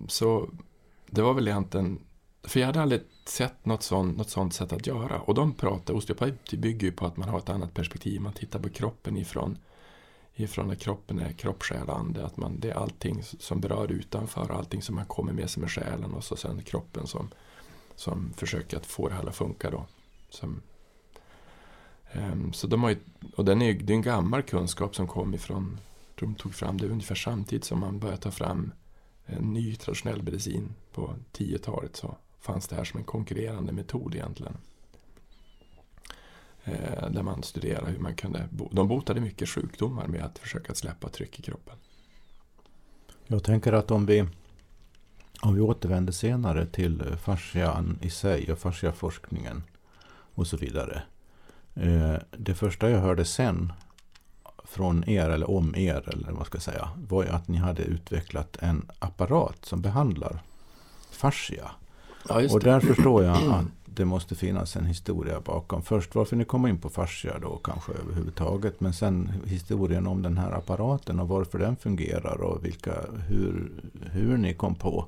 så 0.09 0.49
det 1.07 1.23
var 1.23 1.35
väl 1.35 1.49
egentligen, 1.49 1.99
för 2.43 2.61
jag 2.61 2.67
hade 2.67 2.83
aldrig 2.83 3.01
sett 3.25 3.67
något 3.67 3.83
sånt, 3.83 4.17
något 4.17 4.31
sånt 4.31 4.55
sätt 4.55 4.73
att 4.73 4.87
göra. 4.87 5.21
Och 5.21 5.35
de 5.35 5.55
pratar, 5.55 5.95
osteopati 5.95 6.57
bygger 6.57 6.87
ju 6.87 6.93
på 6.93 7.07
att 7.07 7.17
man 7.17 7.29
har 7.29 7.39
ett 7.39 7.49
annat 7.49 7.75
perspektiv. 7.75 8.21
Man 8.21 8.33
tittar 8.33 8.59
på 8.59 8.69
kroppen 8.69 9.17
ifrån, 9.17 9.59
ifrån 10.45 10.71
att 10.71 10.79
kroppen 10.79 11.19
är 11.19 11.33
kropp, 11.33 11.63
själ, 11.63 11.91
ande. 11.91 12.27
Att 12.27 12.37
man, 12.37 12.61
det 12.61 12.71
är 12.71 12.75
allting 12.75 13.23
som 13.23 13.61
berör 13.61 13.93
utanför, 13.93 14.51
allting 14.51 14.83
som 14.83 14.95
man 14.95 15.07
kommer 15.07 15.33
med 15.33 15.51
sig 15.51 15.61
med 15.61 15.71
själen 15.71 16.15
och 16.15 16.25
så 16.25 16.37
sen 16.37 16.63
kroppen 16.63 17.07
som, 17.07 17.31
som 17.95 18.33
försöker 18.37 18.77
att 18.77 18.87
få 18.87 19.09
det 19.09 19.15
här 19.15 19.27
att 19.27 19.37
funka 19.37 19.71
då. 19.71 19.87
Som, 20.31 20.63
um, 22.13 22.53
så 22.53 22.67
de 22.67 22.83
har 22.83 22.91
ju, 22.91 22.97
och 23.37 23.45
den 23.45 23.63
är, 23.63 23.75
det 23.75 23.93
är 23.93 23.97
en 23.97 24.03
gammal 24.03 24.43
kunskap 24.43 24.97
som 24.97 25.09
kom 25.09 25.35
ifrån, 25.35 25.81
de 26.15 26.35
tog 26.35 26.55
fram 26.55 26.79
det 26.79 26.89
ungefär 26.89 27.15
samtidigt 27.15 27.65
som 27.65 27.81
man 27.81 27.99
började 27.99 28.23
ta 28.23 28.31
fram 28.31 28.73
en 29.27 29.53
ny 29.53 29.75
traditionell 29.75 30.23
medicin 30.23 30.75
på 30.93 31.15
10-talet 31.33 31.97
så 31.97 32.17
fanns 32.41 32.69
det 32.69 32.77
här 32.77 32.85
som 32.85 32.99
en 32.99 33.05
konkurrerande 33.05 33.73
metod 33.73 34.15
egentligen. 34.15 34.57
Eh, 36.73 37.11
där 37.11 37.23
man 37.23 37.43
studerade 37.43 37.91
hur 37.91 37.99
man 37.99 38.15
kunde, 38.15 38.49
de 38.71 38.89
botade 38.89 39.21
mycket 39.21 39.49
sjukdomar 39.49 40.07
med 40.07 40.25
att 40.25 40.39
försöka 40.39 40.75
släppa 40.75 41.09
tryck 41.09 41.39
i 41.39 41.43
kroppen. 41.43 41.77
Jag 43.27 43.45
tänker 43.45 43.73
att 43.73 43.91
om 43.91 44.07
vi, 44.07 44.27
om 45.43 45.55
vi 45.55 45.61
återvänder 45.61 46.13
senare 46.13 46.67
till 46.67 47.03
fascian 47.23 47.99
i 48.03 48.11
sig 48.11 48.53
och 48.53 48.59
fasciaforskningen 48.59 49.63
och 50.35 50.47
så 50.47 50.57
vidare. 50.57 51.03
Eh, 51.75 52.15
det 52.31 52.55
första 52.55 52.91
jag 52.91 53.01
hörde 53.01 53.25
sen 53.25 53.73
från 54.65 55.09
er 55.09 55.31
eller 55.31 55.51
om 55.51 55.75
er 55.77 56.09
eller 56.09 56.27
vad 56.27 56.35
man 56.35 56.45
ska 56.45 56.61
säga 56.61 56.89
var 56.97 57.25
ju 57.25 57.29
att 57.29 57.49
ni 57.49 57.57
hade 57.57 57.83
utvecklat 57.83 58.57
en 58.61 58.91
apparat 58.99 59.65
som 59.65 59.83
behandlar 59.83 60.43
fascia. 61.11 61.71
Ja, 62.29 62.43
och 62.53 62.61
där 62.61 62.81
förstår 62.81 63.25
jag 63.25 63.37
att 63.37 63.65
det 63.99 64.05
måste 64.05 64.35
finnas 64.35 64.77
en 64.77 64.87
historia 64.87 65.41
bakom. 65.41 65.83
Först 65.83 66.15
varför 66.15 66.37
ni 66.37 66.45
kom 66.45 66.67
in 66.67 66.79
på 66.79 66.89
fascia 66.89 67.39
då 67.39 67.57
kanske 67.57 67.93
överhuvudtaget. 67.93 68.81
Men 68.81 68.93
sen 68.93 69.33
historien 69.47 70.07
om 70.07 70.23
den 70.23 70.39
här 70.39 70.53
apparaten 70.53 71.21
och 71.21 71.29
varför 71.29 71.59
den 71.59 71.77
fungerar 71.77 72.41
och 72.41 72.65
vilka, 72.65 72.93
hur, 73.29 73.71
hur 74.13 74.37
ni 74.37 74.55
kom 74.55 74.75
på 74.75 75.07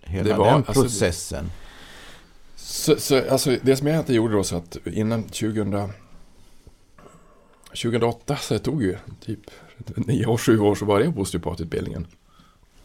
hela 0.00 0.36
var, 0.36 0.52
den 0.52 0.62
processen. 0.62 1.44
Alltså, 2.54 2.94
så, 2.94 3.00
så, 3.00 3.30
alltså, 3.30 3.56
det 3.62 3.76
som 3.76 3.86
jag 3.86 3.94
egentligen 3.94 4.22
gjorde 4.22 4.34
då 4.34 4.44
så 4.44 4.56
att 4.56 4.76
innan 4.86 5.22
2000, 5.22 5.92
2008 7.68 8.36
så 8.36 8.54
det 8.54 8.60
tog 8.60 8.82
ju 8.82 8.96
typ 9.20 9.40
9 9.96 10.26
år, 10.26 10.38
7 10.38 10.58
år 10.58 10.74
så 10.74 10.84
började 10.84 11.04
jag 11.04 11.14
på 11.14 11.20
osteopatutbildningen 11.20 12.06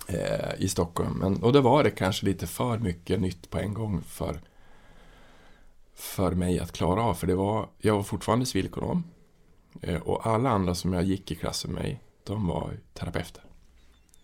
eh, 0.07 0.53
i 0.57 0.67
Stockholm. 0.67 1.17
Men, 1.17 1.43
och 1.43 1.53
då 1.53 1.61
var 1.61 1.83
det 1.83 1.91
kanske 1.91 2.25
lite 2.25 2.47
för 2.47 2.77
mycket 2.77 3.21
nytt 3.21 3.49
på 3.49 3.57
en 3.57 3.73
gång 3.73 4.01
för, 4.07 4.39
för 5.95 6.31
mig 6.31 6.59
att 6.59 6.71
klara 6.71 7.03
av. 7.03 7.13
För 7.13 7.27
det 7.27 7.35
var, 7.35 7.69
jag 7.77 7.95
var 7.95 8.03
fortfarande 8.03 8.45
civilekonom. 8.45 9.03
Eh, 9.81 10.01
och 10.01 10.27
alla 10.27 10.49
andra 10.49 10.75
som 10.75 10.93
jag 10.93 11.03
gick 11.03 11.31
i 11.31 11.35
klassen 11.35 11.71
med 11.71 11.97
de 12.23 12.47
var 12.47 12.79
terapeuter. 12.93 13.43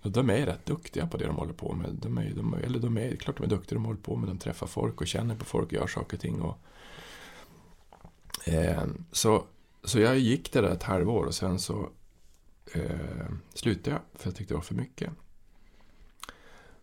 Och 0.02 0.12
de 0.12 0.30
är 0.30 0.46
rätt 0.46 0.66
duktiga 0.66 1.08
på 1.08 1.18
det 1.18 1.26
de 1.26 1.36
håller 1.36 1.54
på 1.54 1.74
med. 1.74 1.90
De 2.02 2.18
är, 2.18 2.34
de, 2.36 2.54
eller 2.54 2.80
de 2.80 2.98
är, 2.98 3.16
klart 3.16 3.38
de 3.38 3.44
är 3.44 3.48
duktiga, 3.48 3.76
de 3.76 3.86
håller 3.86 4.00
på 4.00 4.16
med, 4.16 4.30
de 4.30 4.38
träffar 4.38 4.68
folk 4.68 5.02
och 5.02 5.08
känner 5.08 5.36
på 5.36 5.46
folk 5.46 5.68
och 5.68 5.74
gör 5.74 5.88
saker 5.88 6.18
och 6.18 6.22
ting. 6.22 6.42
Och, 6.42 6.58
eh, 8.48 8.84
så, 9.12 9.44
så 9.84 10.00
jag 10.00 10.20
gick 10.20 10.54
det 10.54 10.62
där 10.62 10.70
ett 10.70 10.84
halvår 10.84 11.26
och 11.26 11.36
sen 11.36 11.60
så 11.60 11.90
eh, 12.74 13.26
slutade 13.54 13.90
jag 13.90 14.02
för 14.22 14.28
jag 14.28 14.36
tyckte 14.36 14.54
det 14.54 14.58
var 14.58 14.64
för 14.64 14.76
mycket. 14.76 15.12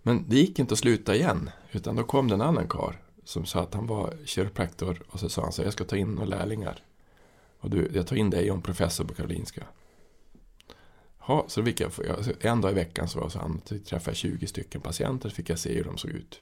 Men 0.03 0.25
det 0.29 0.37
gick 0.37 0.59
inte 0.59 0.73
att 0.73 0.79
sluta 0.79 1.15
igen, 1.15 1.51
utan 1.73 1.97
då 1.97 2.05
kom 2.05 2.29
det 2.29 2.35
en 2.35 2.41
annan 2.41 2.69
kar 2.69 3.06
som 3.27 3.47
sa 3.47 3.63
att 3.63 3.75
han 3.75 3.87
var 3.87 4.15
kiropraktor 4.25 5.03
och 5.09 5.21
så 5.21 5.29
sa 5.29 5.43
han 5.43 5.53
så 5.53 5.63
jag 5.63 5.73
ska 5.73 5.85
ta 5.85 5.97
in 5.97 6.09
några 6.09 6.27
lärlingar. 6.27 6.83
Och 7.61 7.71
du, 7.71 7.91
jag 7.95 8.07
tar 8.07 8.17
in 8.17 8.31
dig 8.31 8.51
om 8.51 8.63
professor 8.63 9.05
på 9.05 9.15
Karolinska. 9.15 9.67
Ja, 11.29 11.45
så 11.49 11.65
fick 11.65 11.81
jag, 11.81 11.91
en 12.41 12.61
dag 12.61 12.71
i 12.71 12.75
veckan 12.75 13.09
så, 13.09 13.31
så 13.31 13.39
han, 13.39 13.61
träffade 13.61 14.11
jag 14.11 14.17
20 14.17 14.47
stycken 14.47 14.81
patienter 14.81 15.29
så 15.29 15.35
fick 15.35 15.51
jag 15.51 15.59
se 15.59 15.75
hur 15.75 15.85
de 15.85 15.99
såg 15.99 16.11
ut. 16.11 16.41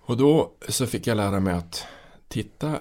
Och 0.00 0.16
då 0.16 0.52
så 0.68 0.86
fick 0.86 1.06
jag 1.06 1.16
lära 1.16 1.40
mig 1.40 1.54
att 1.54 1.86
titta 2.28 2.80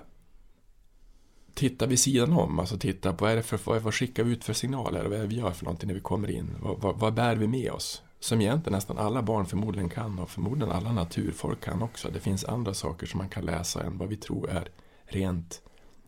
titta 1.53 1.85
vid 1.85 1.99
sidan 1.99 2.33
om, 2.33 2.59
alltså 2.59 2.77
titta 2.77 3.13
på 3.13 3.25
vad, 3.25 3.31
är 3.31 3.35
det 3.35 3.43
för, 3.43 3.59
vad, 3.63 3.81
vad 3.81 3.93
skickar 3.93 4.23
vi 4.23 4.31
ut 4.31 4.43
för 4.43 4.53
signaler, 4.53 5.03
vad 5.03 5.13
är 5.13 5.21
det 5.21 5.27
vi 5.27 5.35
gör 5.35 5.51
för 5.51 5.65
någonting 5.65 5.87
när 5.87 5.93
vi 5.93 6.01
kommer 6.01 6.31
in, 6.31 6.55
vad, 6.61 6.81
vad, 6.81 6.99
vad 6.99 7.13
bär 7.13 7.35
vi 7.35 7.47
med 7.47 7.71
oss? 7.71 8.01
Som 8.23 8.41
egentligen 8.41 8.75
nästan 8.75 8.97
alla 8.97 9.21
barn 9.21 9.45
förmodligen 9.45 9.89
kan 9.89 10.19
och 10.19 10.29
förmodligen 10.29 10.71
alla 10.71 10.91
naturfolk 10.91 11.63
kan 11.63 11.81
också. 11.81 12.09
Det 12.09 12.19
finns 12.19 12.45
andra 12.45 12.73
saker 12.73 13.07
som 13.07 13.17
man 13.17 13.29
kan 13.29 13.45
läsa 13.45 13.83
än 13.83 13.97
vad 13.97 14.09
vi 14.09 14.15
tror 14.15 14.49
är 14.49 14.69
rent 15.03 15.61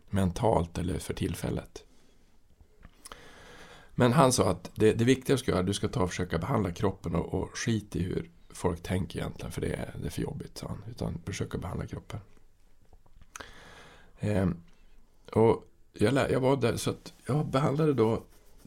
mentalt 0.10 0.78
eller 0.78 1.00
för 1.00 1.14
tillfället. 1.14 1.84
Men 3.96 4.14
han 4.14 4.32
sa 4.32 4.50
att 4.50 4.72
det, 4.76 4.94
det 4.94 5.06
viktiga 5.06 5.38
ska 5.38 5.52
göra, 5.52 5.64
du 5.64 5.74
ska 5.74 5.88
ta 5.88 6.04
och 6.04 6.10
försöka 6.10 6.38
behandla 6.38 6.72
kroppen 6.72 7.16
och, 7.16 7.34
och 7.34 7.58
skit 7.58 7.96
i 7.96 8.04
hur 8.04 8.30
folk 8.50 8.84
tänker 8.84 9.20
egentligen, 9.20 9.52
för 9.52 9.62
det 9.62 9.74
är, 9.74 9.96
det 10.02 10.06
är 10.08 10.12
för 10.12 10.22
jobbigt, 10.22 10.58
sa 10.58 10.68
han. 10.68 10.84
Utan 10.90 11.22
försöka 11.26 11.58
behandla 11.58 11.88
kroppen. 11.88 12.20
Eh, 14.20 14.50
och 15.32 15.68
jag, 15.94 16.14
lär, 16.14 16.30
jag 16.30 16.40
var 16.40 16.58
där, 16.58 16.78
så 16.78 16.90
att 16.90 17.14
jag 17.28 17.48
behandlade 17.48 17.94
då 17.94 18.24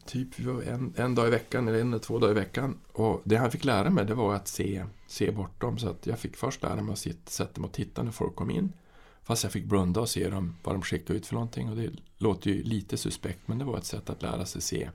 typ 0.09 0.39
en, 0.67 0.95
en 0.97 1.15
dag 1.15 1.27
i 1.27 1.31
veckan 1.31 1.69
eller 1.69 1.81
en 1.81 1.89
eller 1.89 1.99
två 1.99 2.19
dagar 2.19 2.33
i 2.33 2.35
veckan. 2.35 2.79
Och 2.93 3.23
det 3.25 3.37
han 3.37 3.51
fick 3.51 3.65
lära 3.65 3.91
mig 3.91 4.05
det 4.05 4.15
var 4.15 4.35
att 4.35 4.49
se, 4.49 4.85
se 5.07 5.31
bortom. 5.31 5.79
Så 5.79 5.89
att 5.89 6.07
jag 6.07 6.19
fick 6.19 6.37
först 6.37 6.63
lära 6.63 6.83
mig 6.83 6.93
att 6.93 6.99
sitta, 6.99 7.31
sätta 7.31 7.61
mig 7.61 7.69
och 7.69 7.75
titta 7.75 8.03
när 8.03 8.13
folk 8.13 8.37
kom 8.37 8.51
in. 8.51 8.73
Fast 9.23 9.43
jag 9.43 9.53
fick 9.53 9.65
blunda 9.65 10.01
och 10.01 10.09
se 10.09 10.29
dem, 10.31 10.57
vad 10.63 10.75
de 10.75 10.83
skickade 10.83 11.19
ut 11.19 11.27
för 11.27 11.35
någonting. 11.35 11.69
Och 11.69 11.77
det 11.77 11.91
låter 12.17 12.51
ju 12.51 12.63
lite 12.63 12.97
suspekt 12.97 13.49
men 13.49 13.59
det 13.59 13.65
var 13.65 13.79
ett 13.79 13.85
sätt 13.85 14.11
att 14.11 14.23
lära 14.23 14.47
sig 14.47 14.63
se 14.63 14.91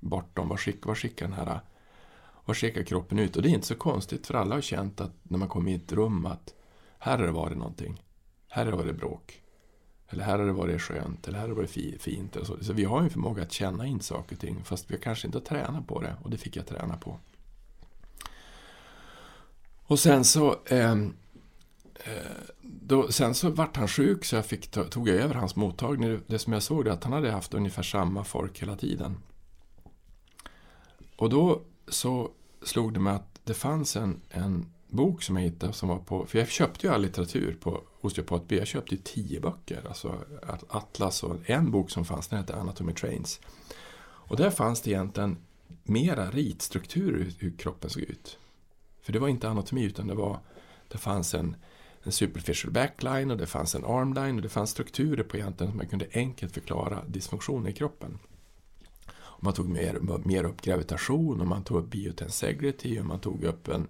bortom. 0.00 0.48
Vad 0.48 0.60
skickar, 0.60 0.86
vad 0.86 0.98
skickar 0.98 1.26
den 1.26 1.36
här 1.36 1.60
vad 2.44 2.56
skickar 2.56 2.82
kroppen 2.82 3.18
ut? 3.18 3.36
Och 3.36 3.42
det 3.42 3.48
är 3.48 3.50
inte 3.50 3.66
så 3.66 3.74
konstigt 3.74 4.26
för 4.26 4.34
alla 4.34 4.54
har 4.54 4.60
känt 4.60 5.00
att 5.00 5.12
när 5.22 5.38
man 5.38 5.48
kommer 5.48 5.70
i 5.70 5.74
ett 5.74 5.92
rum 5.92 6.26
att 6.26 6.54
här 6.98 7.18
har 7.18 7.26
det 7.26 7.32
varit 7.32 7.58
någonting. 7.58 8.02
Här 8.48 8.64
har 8.64 8.72
det 8.72 8.78
varit 8.78 8.96
bråk. 8.96 9.42
Eller 10.10 10.24
här 10.24 10.38
har 10.38 10.46
det 10.46 10.52
varit 10.52 10.82
skönt, 10.82 11.28
eller 11.28 11.38
här 11.38 11.48
har 11.48 11.54
det 11.54 11.60
varit 11.60 12.00
fint. 12.02 12.36
så. 12.42 12.64
så 12.64 12.72
vi 12.72 12.84
har 12.84 13.02
en 13.02 13.10
förmåga 13.10 13.42
att 13.42 13.52
känna 13.52 13.86
in 13.86 14.00
saker 14.00 14.36
och 14.36 14.40
ting, 14.40 14.64
fast 14.64 14.90
vi 14.90 14.98
kanske 14.98 15.26
inte 15.26 15.38
har 15.38 15.44
tränat 15.44 15.86
på 15.86 16.00
det. 16.00 16.16
Och 16.22 16.30
det 16.30 16.38
fick 16.38 16.56
jag 16.56 16.66
träna 16.66 16.96
på. 16.96 17.18
Och 19.82 19.98
sen 19.98 20.24
så 20.24 20.56
ehm, 20.66 21.14
eh, 21.94 22.12
då, 22.62 23.12
sen 23.12 23.34
så 23.34 23.50
vart 23.50 23.76
han 23.76 23.88
sjuk 23.88 24.24
så 24.24 24.36
jag 24.36 24.46
fick, 24.46 24.70
tog 24.70 25.08
jag 25.08 25.16
över 25.16 25.34
hans 25.34 25.56
mottagning. 25.56 26.20
Det 26.26 26.38
som 26.38 26.52
jag 26.52 26.62
såg 26.62 26.84
var 26.84 26.92
att 26.92 27.04
han 27.04 27.12
hade 27.12 27.30
haft 27.30 27.54
ungefär 27.54 27.82
samma 27.82 28.24
folk 28.24 28.62
hela 28.62 28.76
tiden. 28.76 29.16
Och 31.16 31.30
då 31.30 31.62
så 31.88 32.30
slog 32.62 32.94
det 32.94 33.00
mig 33.00 33.14
att 33.14 33.40
det 33.44 33.54
fanns 33.54 33.96
en, 33.96 34.20
en 34.30 34.72
bok 34.88 35.22
som 35.22 35.36
jag 35.36 35.42
hittade 35.42 35.72
som 35.72 35.88
var 35.88 35.98
på, 35.98 36.26
för 36.26 36.38
jag 36.38 36.48
köpte 36.48 36.86
ju 36.86 36.92
all 36.92 37.02
litteratur 37.02 37.56
på 37.60 37.82
osteopatby. 38.00 38.58
Jag 38.58 38.66
köpte 38.66 38.94
ju 38.94 39.00
tio 39.04 39.40
böcker, 39.40 39.82
alltså 39.88 40.14
Atlas 40.68 41.22
och 41.22 41.50
en 41.50 41.70
bok 41.70 41.90
som 41.90 42.04
fanns, 42.04 42.28
den 42.28 42.38
hette 42.38 42.56
Anatomy 42.56 42.92
Trains. 42.92 43.40
Och 44.00 44.36
där 44.36 44.50
fanns 44.50 44.80
det 44.80 44.90
egentligen 44.90 45.36
mera 45.82 46.30
ritstrukturer 46.30 47.18
hur, 47.18 47.34
hur 47.38 47.56
kroppen 47.56 47.90
såg 47.90 48.02
ut. 48.02 48.38
För 49.02 49.12
det 49.12 49.18
var 49.18 49.28
inte 49.28 49.48
anatomi 49.48 49.84
utan 49.84 50.06
det 50.06 50.14
var, 50.14 50.38
det 50.88 50.98
fanns 50.98 51.34
en, 51.34 51.56
en 52.02 52.12
superficial 52.12 52.72
backline 52.72 53.30
och 53.30 53.36
det 53.36 53.46
fanns 53.46 53.74
en 53.74 53.84
armline 53.84 54.36
och 54.36 54.42
det 54.42 54.48
fanns 54.48 54.70
strukturer 54.70 55.22
på 55.22 55.36
egentligen 55.36 55.70
som 55.70 55.76
man 55.76 55.88
kunde 55.88 56.06
enkelt 56.12 56.54
förklara 56.54 57.04
dysfunktioner 57.06 57.70
i 57.70 57.72
kroppen. 57.72 58.18
Och 59.10 59.44
man 59.44 59.52
tog 59.52 59.68
mer, 59.68 59.98
mer 60.24 60.44
upp 60.44 60.62
gravitation 60.62 61.40
och 61.40 61.46
man 61.46 61.64
tog 61.64 61.78
upp 61.78 61.90
biotensegrity 61.90 63.00
och 63.00 63.06
man 63.06 63.20
tog 63.20 63.44
upp 63.44 63.68
en, 63.68 63.86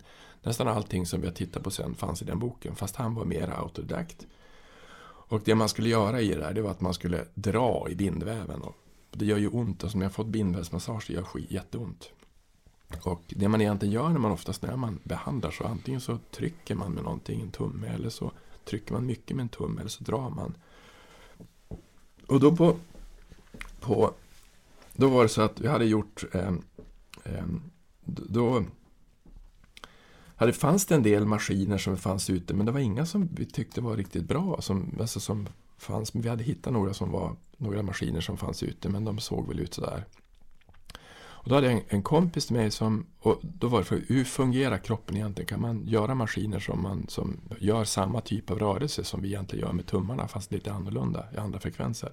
nästan 0.49 0.69
allting 0.69 1.07
som 1.07 1.21
vi 1.21 1.27
har 1.27 1.35
tittat 1.35 1.63
på 1.63 1.71
sen 1.71 1.95
fanns 1.95 2.23
i 2.23 2.25
den 2.25 2.39
boken 2.39 2.77
fast 2.77 2.97
han 2.97 3.15
var 3.15 3.25
mer 3.25 3.49
autodidakt. 3.49 4.27
Och 5.05 5.41
det 5.45 5.55
man 5.55 5.69
skulle 5.69 5.89
göra 5.89 6.21
i 6.21 6.29
det 6.29 6.41
där 6.41 6.53
det 6.53 6.63
var 6.63 6.71
att 6.71 6.81
man 6.81 6.95
skulle 6.95 7.25
dra 7.35 7.87
i 7.91 7.95
bindväven. 7.95 8.63
Och 8.63 8.77
det 9.11 9.25
gör 9.25 9.39
ju 9.39 9.49
ont, 9.49 9.83
alltså 9.83 9.99
när 9.99 10.05
jag 10.05 10.13
fått 10.13 10.27
bindvävsmassage 10.27 11.05
det 11.07 11.13
gör 11.13 11.23
skit, 11.23 11.51
jätteont. 11.51 12.11
Och 13.03 13.23
det 13.29 13.49
man 13.49 13.61
egentligen 13.61 13.95
gör 13.95 14.09
när 14.09 14.19
man 14.19 14.33
oftast 14.33 14.63
när 14.63 14.77
man 14.77 15.01
behandlar 15.03 15.51
så 15.51 15.65
antingen 15.65 16.01
så 16.01 16.19
trycker 16.31 16.75
man 16.75 16.93
med 16.93 17.05
någonting, 17.05 17.41
en 17.41 17.51
tumme, 17.51 17.89
eller 17.89 18.11
så 18.11 18.33
trycker 18.65 18.93
man 18.93 19.07
mycket 19.07 19.37
med 19.37 19.43
en 19.43 19.49
tumme, 19.49 19.81
eller 19.81 19.91
så 19.91 20.05
drar 20.05 20.31
man. 20.31 20.55
Och 22.27 22.41
då 22.41 22.57
på, 22.57 22.77
på 23.81 24.15
då 24.93 25.09
var 25.09 25.23
det 25.23 25.29
så 25.29 25.43
att 25.43 25.61
vi 25.61 25.69
hade 25.69 25.85
gjort 25.85 26.25
eh, 26.33 26.53
eh, 27.25 27.47
då 28.05 28.65
hade, 30.39 30.53
fanns 30.53 30.87
det 30.87 30.95
en 30.95 31.03
del 31.03 31.27
maskiner 31.27 31.79
som 31.79 31.97
fanns 31.97 32.31
ute 32.31 32.55
men 32.55 32.67
det 32.67 32.73
var 32.73 32.81
inga 32.81 33.07
som 33.07 33.29
vi 33.35 33.45
tyckte 33.45 33.81
var 33.81 33.97
riktigt 33.97 34.25
bra. 34.25 34.61
Som, 34.61 34.97
alltså 35.01 35.21
som 35.21 35.49
fanns, 35.79 36.15
men 36.15 36.23
vi 36.23 36.29
hade 36.29 36.45
hittat 36.45 36.73
några, 36.73 36.95
som 36.95 37.11
var, 37.11 37.37
några 37.57 37.83
maskiner 37.83 38.21
som 38.21 38.37
fanns 38.37 38.63
ute 38.63 38.89
men 38.89 39.05
de 39.05 39.19
såg 39.19 39.49
väl 39.49 39.61
ut 39.61 39.75
sådär. 39.75 40.05
Och 41.21 41.49
då 41.49 41.55
hade 41.55 41.67
jag 41.67 41.77
en, 41.77 41.85
en 41.89 42.03
kompis 42.03 42.47
till 42.47 42.57
mig 42.57 42.71
som, 42.71 43.07
och 43.21 43.41
då 43.43 43.67
var 43.67 43.79
det 43.79 43.85
för 43.85 44.03
hur 44.09 44.25
fungerar 44.25 44.79
kroppen 44.79 45.17
egentligen? 45.17 45.49
Kan 45.49 45.61
man 45.61 45.87
göra 45.87 46.15
maskiner 46.15 46.59
som, 46.59 46.83
man, 46.83 47.07
som 47.09 47.41
gör 47.59 47.85
samma 47.85 48.21
typ 48.21 48.51
av 48.51 48.59
rörelse 48.59 49.05
som 49.05 49.23
vi 49.23 49.29
egentligen 49.29 49.67
gör 49.67 49.73
med 49.73 49.87
tummarna 49.87 50.29
fast 50.29 50.53
lite 50.53 50.73
annorlunda 50.73 51.27
i 51.35 51.37
andra 51.37 51.61
frekvenser? 51.61 52.13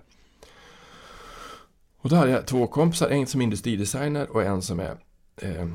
Och 1.98 2.10
då 2.10 2.16
hade 2.16 2.32
jag 2.32 2.48
två 2.48 2.68
kompisar, 2.68 3.10
en 3.10 3.28
som 3.28 3.42
är 3.42 3.44
industridesigner 3.44 4.30
och 4.30 4.44
en 4.44 4.62
som 4.62 4.80
är 4.80 4.98
eh, 5.38 5.70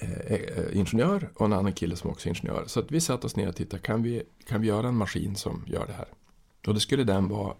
Eh, 0.00 0.32
eh, 0.32 0.76
ingenjör 0.76 1.30
och 1.34 1.46
en 1.46 1.52
annan 1.52 1.72
kille 1.72 1.96
som 1.96 2.10
också 2.10 2.28
är 2.28 2.30
ingenjör. 2.30 2.64
Så 2.66 2.80
att 2.80 2.92
vi 2.92 3.00
satte 3.00 3.26
oss 3.26 3.36
ner 3.36 3.48
och 3.48 3.56
tittade, 3.56 3.82
kan 3.82 4.02
vi, 4.02 4.22
kan 4.44 4.60
vi 4.60 4.68
göra 4.68 4.88
en 4.88 4.96
maskin 4.96 5.36
som 5.36 5.64
gör 5.66 5.86
det 5.86 5.92
här? 5.92 6.08
Och 6.66 6.74
då 6.74 6.80
skulle 6.80 7.04
den 7.04 7.28
vara 7.28 7.54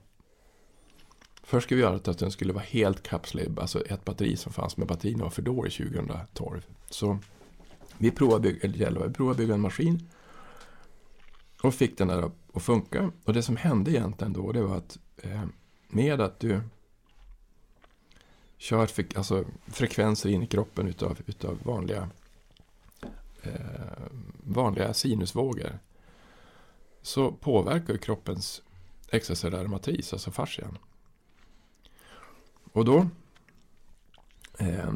Först 1.42 1.64
skulle 1.64 1.76
vi 1.76 1.82
göra 1.82 1.94
att 1.94 2.18
den 2.18 2.30
skulle 2.30 2.52
vara 2.52 2.64
helt 2.64 3.02
kapslib, 3.02 3.58
alltså 3.58 3.84
ett 3.84 4.04
batteri 4.04 4.36
som 4.36 4.52
fanns, 4.52 4.76
men 4.76 4.86
batterierna 4.86 5.24
var 5.24 5.30
för 5.30 5.42
dåliga 5.42 5.70
2012. 5.70 6.66
Så 6.90 7.18
vi 7.98 8.10
provade, 8.10 8.52
bygga, 8.52 8.86
eller 8.86 9.06
vi 9.06 9.14
provade 9.14 9.38
bygga 9.38 9.54
en 9.54 9.60
maskin 9.60 10.08
och 11.62 11.74
fick 11.74 11.98
den 11.98 12.08
där 12.08 12.30
att 12.54 12.62
funka. 12.62 13.12
Och 13.24 13.32
det 13.32 13.42
som 13.42 13.56
hände 13.56 13.90
egentligen 13.90 14.32
då, 14.32 14.52
det 14.52 14.62
var 14.62 14.76
att 14.76 14.98
eh, 15.22 15.44
med 15.88 16.20
att 16.20 16.40
du 16.40 16.60
kör 18.58 18.88
alltså, 19.16 19.44
frekvenser 19.66 20.28
in 20.30 20.42
i 20.42 20.46
kroppen 20.46 20.88
utav, 20.88 21.18
utav 21.26 21.58
vanliga, 21.62 22.08
Eh, 23.42 24.06
vanliga 24.44 24.94
sinusvågor 24.94 25.78
så 27.02 27.32
påverkar 27.32 27.96
kroppens 27.96 28.62
extracellulära 29.10 29.68
matris, 29.68 30.12
alltså 30.12 30.30
fascian. 30.30 30.78
Och 32.72 32.84
då 32.84 33.08
eh, 34.58 34.92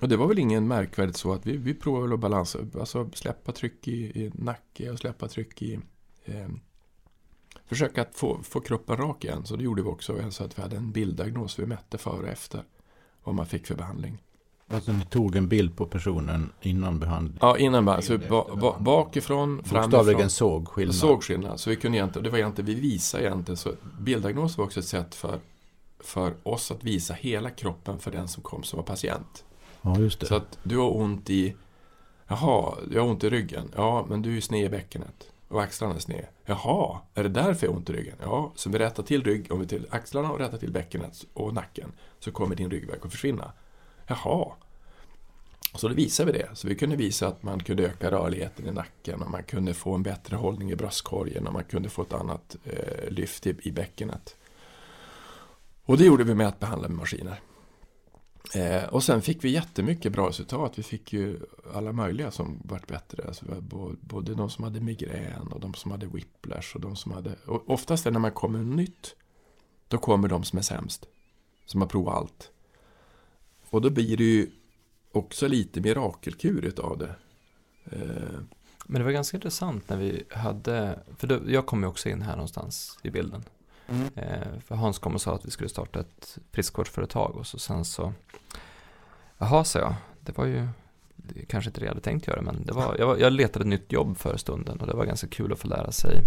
och 0.00 0.08
det 0.08 0.16
var 0.16 0.26
väl 0.26 0.38
ingen 0.38 0.68
märkvärdigt 0.68 1.16
så 1.16 1.32
att 1.32 1.46
vi, 1.46 1.56
vi 1.56 1.74
provade 1.74 2.14
att 2.14 2.20
balansa, 2.20 2.58
alltså 2.80 3.10
släppa 3.14 3.52
tryck 3.52 3.88
i, 3.88 4.24
i 4.24 4.30
nacke 4.34 4.90
och 4.90 4.98
släppa 4.98 5.28
tryck 5.28 5.62
i 5.62 5.80
eh, 6.24 6.48
försöka 7.66 8.02
att 8.02 8.14
få, 8.14 8.42
få 8.42 8.60
kroppen 8.60 8.96
rak 8.96 9.24
igen. 9.24 9.46
Så 9.46 9.56
det 9.56 9.64
gjorde 9.64 9.82
vi 9.82 9.88
också. 9.88 10.30
Så 10.30 10.44
att 10.44 10.58
vi 10.58 10.62
hade 10.62 10.76
en 10.76 10.92
bilddiagnos. 10.92 11.58
Vi 11.58 11.66
mätte 11.66 11.98
före 11.98 12.22
och 12.22 12.28
efter 12.28 12.64
vad 13.24 13.34
man 13.34 13.46
fick 13.46 13.66
för 13.66 13.74
behandling. 13.74 14.22
Alltså 14.70 14.92
ni 14.92 15.04
tog 15.04 15.36
en 15.36 15.48
bild 15.48 15.76
på 15.76 15.86
personen 15.86 16.52
innan 16.60 16.98
behandling? 17.00 17.38
Ja, 17.40 17.58
innan 17.58 17.84
behandling. 17.84 18.20
Så 18.20 18.28
ba, 18.28 18.56
ba, 18.56 18.78
bakifrån, 18.78 19.62
framifrån. 19.64 19.90
Bokstavligen 19.90 20.30
såg 20.30 20.68
skillnad? 20.68 20.94
Såg 20.94 21.22
skillnad. 21.22 21.60
Så 21.60 21.70
vi 21.70 21.76
kunde 21.76 21.98
egentligen, 21.98 22.24
det 22.24 22.30
var 22.30 22.38
egentligen, 22.38 22.66
vi 22.66 22.74
visade 22.74 23.24
egentligen, 23.24 23.56
så 23.56 23.72
bilddiagnos 24.00 24.58
var 24.58 24.64
också 24.64 24.80
ett 24.80 24.86
sätt 24.86 25.14
för, 25.14 25.38
för 26.00 26.34
oss 26.42 26.70
att 26.70 26.84
visa 26.84 27.14
hela 27.14 27.50
kroppen 27.50 27.98
för 27.98 28.10
den 28.10 28.28
som 28.28 28.42
kom 28.42 28.62
som 28.62 28.76
var 28.76 28.84
patient. 28.84 29.44
Ja, 29.82 29.98
just 29.98 30.20
det. 30.20 30.26
Så 30.26 30.34
att 30.34 30.58
du 30.62 30.76
har 30.76 30.96
ont 30.96 31.30
i, 31.30 31.56
jaha, 32.26 32.74
jag 32.90 33.02
har 33.02 33.08
ont 33.08 33.24
i 33.24 33.30
ryggen. 33.30 33.70
Ja, 33.76 34.06
men 34.08 34.22
du 34.22 34.36
är 34.36 34.40
sned 34.40 34.64
i 34.64 34.68
bäckenet 34.68 35.30
och 35.48 35.62
axlarna 35.62 35.94
är 35.94 35.98
sned. 35.98 36.26
Jaha, 36.44 36.98
är 37.14 37.22
det 37.22 37.28
därför 37.28 37.66
jag 37.66 37.72
har 37.72 37.78
ont 37.78 37.90
i 37.90 37.92
ryggen? 37.92 38.16
Ja, 38.22 38.52
så 38.54 38.70
vi 38.70 38.78
rättar 38.78 39.02
till 39.02 39.24
rygg, 39.24 39.52
om 39.52 39.60
vi 39.60 39.66
till 39.66 39.86
axlarna 39.90 40.30
och 40.30 40.38
rättar 40.38 40.58
till 40.58 40.72
bäckenet 40.72 41.24
och 41.32 41.54
nacken 41.54 41.92
så 42.20 42.32
kommer 42.32 42.56
din 42.56 42.70
ryggverk 42.70 43.04
att 43.04 43.10
försvinna. 43.10 43.52
Jaha. 44.08 44.52
Så 45.74 45.88
då 45.88 45.94
visade 45.94 46.32
vi 46.32 46.38
det. 46.38 46.48
Så 46.54 46.68
vi 46.68 46.74
kunde 46.74 46.96
visa 46.96 47.28
att 47.28 47.42
man 47.42 47.62
kunde 47.62 47.86
öka 47.86 48.10
rörligheten 48.10 48.66
i 48.66 48.70
nacken 48.70 49.22
och 49.22 49.30
man 49.30 49.42
kunde 49.42 49.74
få 49.74 49.94
en 49.94 50.02
bättre 50.02 50.36
hållning 50.36 50.70
i 50.70 50.76
bröstkorgen 50.76 51.46
och 51.46 51.52
man 51.52 51.64
kunde 51.64 51.88
få 51.88 52.02
ett 52.02 52.12
annat 52.12 52.56
eh, 52.64 53.10
lyft 53.10 53.46
i, 53.46 53.56
i 53.62 53.72
bäckenet. 53.72 54.36
Och 55.84 55.98
det 55.98 56.04
gjorde 56.04 56.24
vi 56.24 56.34
med 56.34 56.48
att 56.48 56.60
behandla 56.60 56.88
med 56.88 56.96
maskiner. 56.96 57.40
Eh, 58.54 58.84
och 58.84 59.02
sen 59.02 59.22
fick 59.22 59.44
vi 59.44 59.50
jättemycket 59.50 60.12
bra 60.12 60.28
resultat. 60.28 60.78
Vi 60.78 60.82
fick 60.82 61.12
ju 61.12 61.40
alla 61.74 61.92
möjliga 61.92 62.30
som 62.30 62.60
vart 62.64 62.86
bättre. 62.86 63.24
Alltså, 63.26 63.44
både 64.00 64.34
de 64.34 64.50
som 64.50 64.64
hade 64.64 64.80
migrän 64.80 65.48
och 65.52 65.60
de 65.60 65.74
som 65.74 65.90
hade 65.90 66.06
whiplash. 66.06 66.74
Och 66.74 66.80
de 66.80 66.96
som 66.96 67.12
hade, 67.12 67.34
och 67.46 67.70
oftast 67.70 68.04
när 68.04 68.12
man 68.12 68.32
kommer 68.32 68.58
nytt, 68.58 69.16
då 69.88 69.98
kommer 69.98 70.28
de 70.28 70.44
som 70.44 70.58
är 70.58 70.62
sämst. 70.62 71.06
Som 71.66 71.80
har 71.80 71.88
provat 71.88 72.14
allt. 72.14 72.50
Och 73.70 73.80
då 73.80 73.90
blir 73.90 74.16
det 74.16 74.24
ju 74.24 74.50
också 75.12 75.48
lite 75.48 75.80
mirakelkur 75.80 76.72
av 76.80 76.98
det. 76.98 77.14
Eh. 77.84 78.40
Men 78.86 79.00
det 79.00 79.04
var 79.04 79.12
ganska 79.12 79.36
intressant 79.36 79.88
när 79.88 79.96
vi 79.96 80.24
hade, 80.30 80.98
för 81.16 81.26
då, 81.26 81.38
jag 81.46 81.66
kom 81.66 81.82
ju 81.82 81.88
också 81.88 82.08
in 82.08 82.22
här 82.22 82.32
någonstans 82.32 82.98
i 83.02 83.10
bilden. 83.10 83.44
Mm. 83.88 84.08
Eh, 84.16 84.60
för 84.66 84.74
Hans 84.74 84.98
kom 84.98 85.14
och 85.14 85.20
sa 85.20 85.34
att 85.34 85.46
vi 85.46 85.50
skulle 85.50 85.68
starta 85.68 86.00
ett 86.00 86.38
friskvårdsföretag 86.52 87.36
och 87.36 87.46
så 87.46 87.58
sen 87.58 87.84
så, 87.84 88.12
jaha 89.38 89.64
sa 89.64 89.78
jag, 89.78 89.94
det 90.20 90.38
var 90.38 90.44
ju 90.44 90.68
det 91.16 91.46
kanske 91.46 91.70
inte 91.70 91.80
det 91.80 91.84
jag 91.84 91.90
hade 91.90 92.00
tänkt 92.00 92.26
göra 92.26 92.42
men 92.42 92.66
det 92.66 92.72
var, 92.72 92.96
jag, 92.98 93.20
jag 93.20 93.32
letade 93.32 93.62
ett 93.62 93.68
nytt 93.68 93.92
jobb 93.92 94.18
för 94.18 94.36
stunden 94.36 94.80
och 94.80 94.86
det 94.86 94.94
var 94.94 95.04
ganska 95.04 95.28
kul 95.28 95.52
att 95.52 95.58
få 95.58 95.68
lära 95.68 95.92
sig 95.92 96.20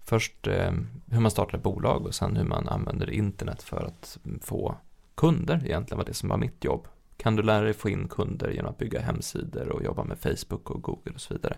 först 0.00 0.46
eh, 0.46 0.72
hur 1.10 1.20
man 1.20 1.30
startar 1.30 1.58
ett 1.58 1.64
bolag 1.64 2.06
och 2.06 2.14
sen 2.14 2.36
hur 2.36 2.44
man 2.44 2.68
använder 2.68 3.10
internet 3.10 3.62
för 3.62 3.84
att 3.84 4.18
få 4.40 4.76
kunder 5.22 5.62
egentligen 5.64 5.98
var 5.98 6.04
det 6.04 6.14
som 6.14 6.28
var 6.28 6.36
mitt 6.36 6.64
jobb. 6.64 6.88
Kan 7.16 7.36
du 7.36 7.42
lära 7.42 7.64
dig 7.64 7.74
få 7.74 7.88
in 7.88 8.08
kunder 8.08 8.50
genom 8.50 8.70
att 8.70 8.78
bygga 8.78 9.00
hemsidor 9.00 9.68
och 9.68 9.82
jobba 9.82 10.04
med 10.04 10.18
Facebook 10.18 10.70
och 10.70 10.82
Google 10.82 11.12
och 11.14 11.20
så 11.20 11.34
vidare. 11.34 11.56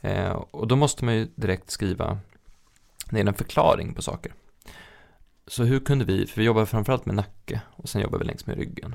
Eh, 0.00 0.32
och 0.32 0.68
då 0.68 0.76
måste 0.76 1.04
man 1.04 1.14
ju 1.14 1.28
direkt 1.34 1.70
skriva 1.70 2.18
ner 3.10 3.28
en 3.28 3.34
förklaring 3.34 3.94
på 3.94 4.02
saker. 4.02 4.32
Så 5.46 5.64
hur 5.64 5.80
kunde 5.80 6.04
vi, 6.04 6.26
för 6.26 6.40
vi 6.40 6.46
jobbar 6.46 6.64
framförallt 6.64 7.06
med 7.06 7.14
nacke 7.14 7.60
och 7.70 7.88
sen 7.88 8.02
jobbar 8.02 8.18
vi 8.18 8.24
längs 8.24 8.46
med 8.46 8.56
ryggen. 8.56 8.94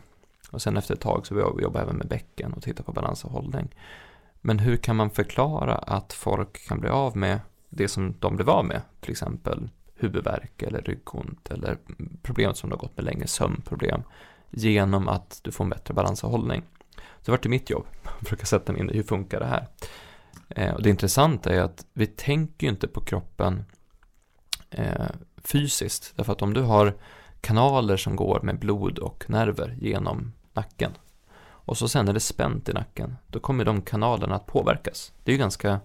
Och 0.52 0.62
sen 0.62 0.78
efter 0.78 0.94
ett 0.94 1.02
tag 1.02 1.28
så 1.28 1.36
vi 1.36 1.64
jobba 1.64 1.82
även 1.82 1.96
med 1.96 2.08
bäcken 2.08 2.54
och 2.54 2.64
tittar 2.64 2.84
på 2.84 2.92
balans 2.92 3.26
och 3.26 3.32
hållning. 3.32 3.76
Men 4.42 4.60
hur 4.60 4.78
kan 4.78 4.96
man 4.96 5.10
förklara 5.10 5.76
att 5.76 6.14
folk 6.14 6.68
kan 6.68 6.80
bli 6.80 6.90
av 6.90 7.18
med 7.18 7.40
det 7.70 7.88
som 7.88 8.16
de 8.20 8.36
blev 8.36 8.50
av 8.50 8.66
med? 8.66 8.82
Till 9.00 9.12
exempel 9.12 9.70
huvudvärk 10.00 10.62
eller 10.62 10.82
ryggont 10.82 11.52
eller 11.52 11.78
problem 12.22 12.54
som 12.54 12.70
du 12.70 12.76
har 12.76 12.82
gått 12.82 12.98
med 12.98 13.06
länge, 13.06 13.28
sömnproblem. 13.28 14.04
Genom 14.50 15.08
att 15.08 15.40
du 15.44 15.52
får 15.52 15.64
en 15.64 15.70
bättre 15.70 15.94
balans 15.94 16.24
och 16.24 16.32
hållning. 16.32 16.64
Så 16.96 17.26
det 17.26 17.32
var 17.32 17.40
det 17.44 17.50
mitt 17.50 17.70
jobb, 17.70 17.86
att 18.04 18.20
försöka 18.28 18.46
sätta 18.46 18.72
mig 18.72 18.82
in 18.82 18.90
i 18.90 18.94
hur 18.94 19.04
funkar 19.04 19.40
det 19.40 19.46
här. 19.46 19.68
Eh, 20.50 20.74
och 20.74 20.84
det 20.84 20.90
intressanta 20.90 21.54
är 21.54 21.62
att 21.62 21.86
vi 21.94 22.08
tänker 22.08 22.68
ju 22.68 22.72
inte 22.72 22.88
på 22.88 23.02
kroppen 23.02 23.66
eh, 24.70 25.10
fysiskt. 25.44 26.14
Därför 26.16 26.34
att 26.34 26.42
om 26.42 26.54
du 26.54 26.62
har 26.62 26.94
kanaler 27.42 27.98
som 27.98 28.16
går 28.16 28.40
med 28.44 28.60
blod 28.60 29.00
och 29.00 29.26
nerver 29.30 29.78
genom 29.82 30.34
nacken 30.54 30.92
och 31.70 31.78
så 31.78 31.88
sen 31.88 32.08
är 32.08 32.14
det 32.14 32.20
spänt 32.20 32.70
i 32.70 32.74
nacken, 32.74 33.16
då 33.28 33.40
kommer 33.40 33.66
de 33.66 33.82
kanalerna 33.82 34.36
att 34.36 34.46
påverkas. 34.46 35.14
Det 35.24 35.32
är 35.32 35.34
ju 35.34 35.40
ganska 35.40 35.80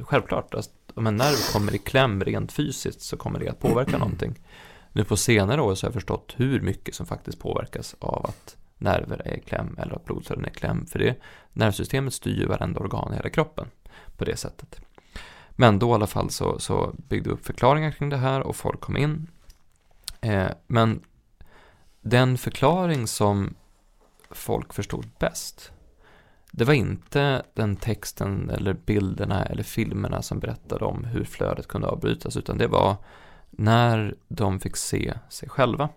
självklart. 0.00 0.54
alltså, 0.54 0.70
om 0.94 1.06
en 1.06 1.16
nerv 1.16 1.52
kommer 1.52 1.74
i 1.74 1.78
kläm 1.78 2.24
rent 2.24 2.52
fysiskt 2.52 3.00
så 3.00 3.16
kommer 3.16 3.40
det 3.40 3.48
att 3.48 3.60
påverka 3.60 3.98
någonting. 3.98 4.38
Nu 4.92 5.04
på 5.04 5.16
senare 5.16 5.62
år 5.62 5.74
så 5.74 5.86
har 5.86 5.88
jag 5.88 5.94
förstått 5.94 6.34
hur 6.36 6.60
mycket 6.60 6.94
som 6.94 7.06
faktiskt 7.06 7.38
påverkas 7.38 7.96
av 7.98 8.26
att 8.26 8.56
nerver 8.78 9.22
är 9.24 9.36
i 9.36 9.40
kläm 9.40 9.78
eller 9.78 9.94
att 9.94 10.04
blodkärlen 10.04 10.44
är 10.44 10.48
i 10.48 10.54
kläm. 10.54 10.86
För 10.86 10.98
det, 10.98 11.16
nervsystemet 11.52 12.14
styr 12.14 12.40
ju 12.40 12.46
varenda 12.46 12.80
organ 12.80 13.12
i 13.12 13.16
hela 13.16 13.30
kroppen 13.30 13.66
på 14.16 14.24
det 14.24 14.36
sättet. 14.36 14.80
Men 15.50 15.78
då 15.78 15.90
i 15.90 15.92
alla 15.92 16.06
fall 16.06 16.30
så, 16.30 16.58
så 16.58 16.94
byggde 17.08 17.28
vi 17.28 17.34
upp 17.34 17.46
förklaringar 17.46 17.90
kring 17.90 18.08
det 18.08 18.16
här 18.16 18.40
och 18.40 18.56
folk 18.56 18.80
kom 18.80 18.96
in. 18.96 19.26
Eh, 20.20 20.50
men 20.66 21.02
den 22.00 22.38
förklaring 22.38 23.06
som 23.06 23.54
folk 24.30 24.72
förstod 24.72 25.06
bäst, 25.18 25.72
det 26.54 26.64
var 26.64 26.74
inte 26.74 27.42
den 27.54 27.76
texten 27.76 28.50
eller 28.50 28.72
bilderna 28.72 29.44
eller 29.44 29.62
filmerna 29.62 30.22
som 30.22 30.38
berättade 30.38 30.84
om 30.84 31.04
hur 31.04 31.24
flödet 31.24 31.68
kunde 31.68 31.86
avbrytas, 31.86 32.36
utan 32.36 32.58
det 32.58 32.66
var 32.66 32.96
när 33.50 34.14
de 34.28 34.60
fick 34.60 34.76
se 34.76 35.14
sig 35.28 35.48
själva. 35.48 35.88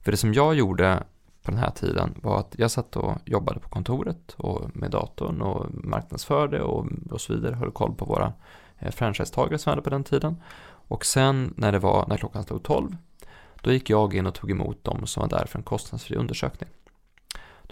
För 0.00 0.10
det 0.10 0.16
som 0.16 0.34
jag 0.34 0.54
gjorde 0.54 1.02
på 1.42 1.50
den 1.50 1.60
här 1.60 1.70
tiden 1.70 2.14
var 2.22 2.38
att 2.40 2.54
jag 2.58 2.70
satt 2.70 2.96
och 2.96 3.18
jobbade 3.24 3.60
på 3.60 3.68
kontoret 3.68 4.34
och 4.36 4.76
med 4.76 4.90
datorn 4.90 5.42
och 5.42 5.66
marknadsförde 5.70 6.62
och, 6.62 6.86
och 7.10 7.20
så 7.20 7.34
vidare, 7.34 7.54
höll 7.54 7.70
koll 7.70 7.94
på 7.94 8.04
våra 8.04 8.32
eh, 8.78 8.90
franchisetagare 8.90 9.58
som 9.58 9.70
hade 9.70 9.82
på 9.82 9.90
den 9.90 10.04
tiden. 10.04 10.36
Och 10.62 11.06
sen 11.06 11.54
när 11.56 11.72
det 11.72 11.78
var, 11.78 12.06
när 12.08 12.16
klockan 12.16 12.44
slog 12.44 12.62
12, 12.62 12.96
då 13.60 13.72
gick 13.72 13.90
jag 13.90 14.14
in 14.14 14.26
och 14.26 14.34
tog 14.34 14.50
emot 14.50 14.84
dem 14.84 15.06
som 15.06 15.20
var 15.20 15.28
där 15.28 15.46
för 15.46 15.58
en 15.58 15.64
kostnadsfri 15.64 16.16
undersökning. 16.16 16.70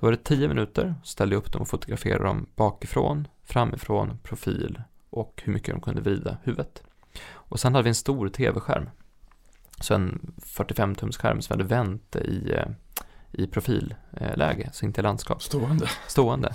Då 0.00 0.06
var 0.06 0.10
det 0.10 0.24
10 0.24 0.48
minuter, 0.48 0.94
ställde 1.04 1.34
jag 1.34 1.40
upp 1.40 1.52
dem 1.52 1.62
och 1.62 1.68
fotograferade 1.68 2.24
dem 2.24 2.46
bakifrån, 2.56 3.28
framifrån, 3.44 4.18
profil 4.22 4.82
och 5.10 5.42
hur 5.44 5.52
mycket 5.52 5.74
de 5.74 5.80
kunde 5.80 6.00
vrida 6.00 6.36
huvudet. 6.42 6.82
Och 7.30 7.60
sen 7.60 7.74
hade 7.74 7.82
vi 7.82 7.88
en 7.88 7.94
stor 7.94 8.28
tv-skärm. 8.28 8.90
Så 9.80 9.94
en 9.94 10.32
45-tumsskärm 10.44 11.40
som 11.40 11.54
hade 11.54 11.64
vänt 11.68 12.16
i, 12.16 12.52
eh, 12.52 12.68
i 13.32 13.46
profilläge, 13.46 14.70
så 14.72 14.86
inte 14.86 15.00
i 15.00 15.02
landskap. 15.02 15.42
Stående. 15.42 15.88
Stående. 16.06 16.52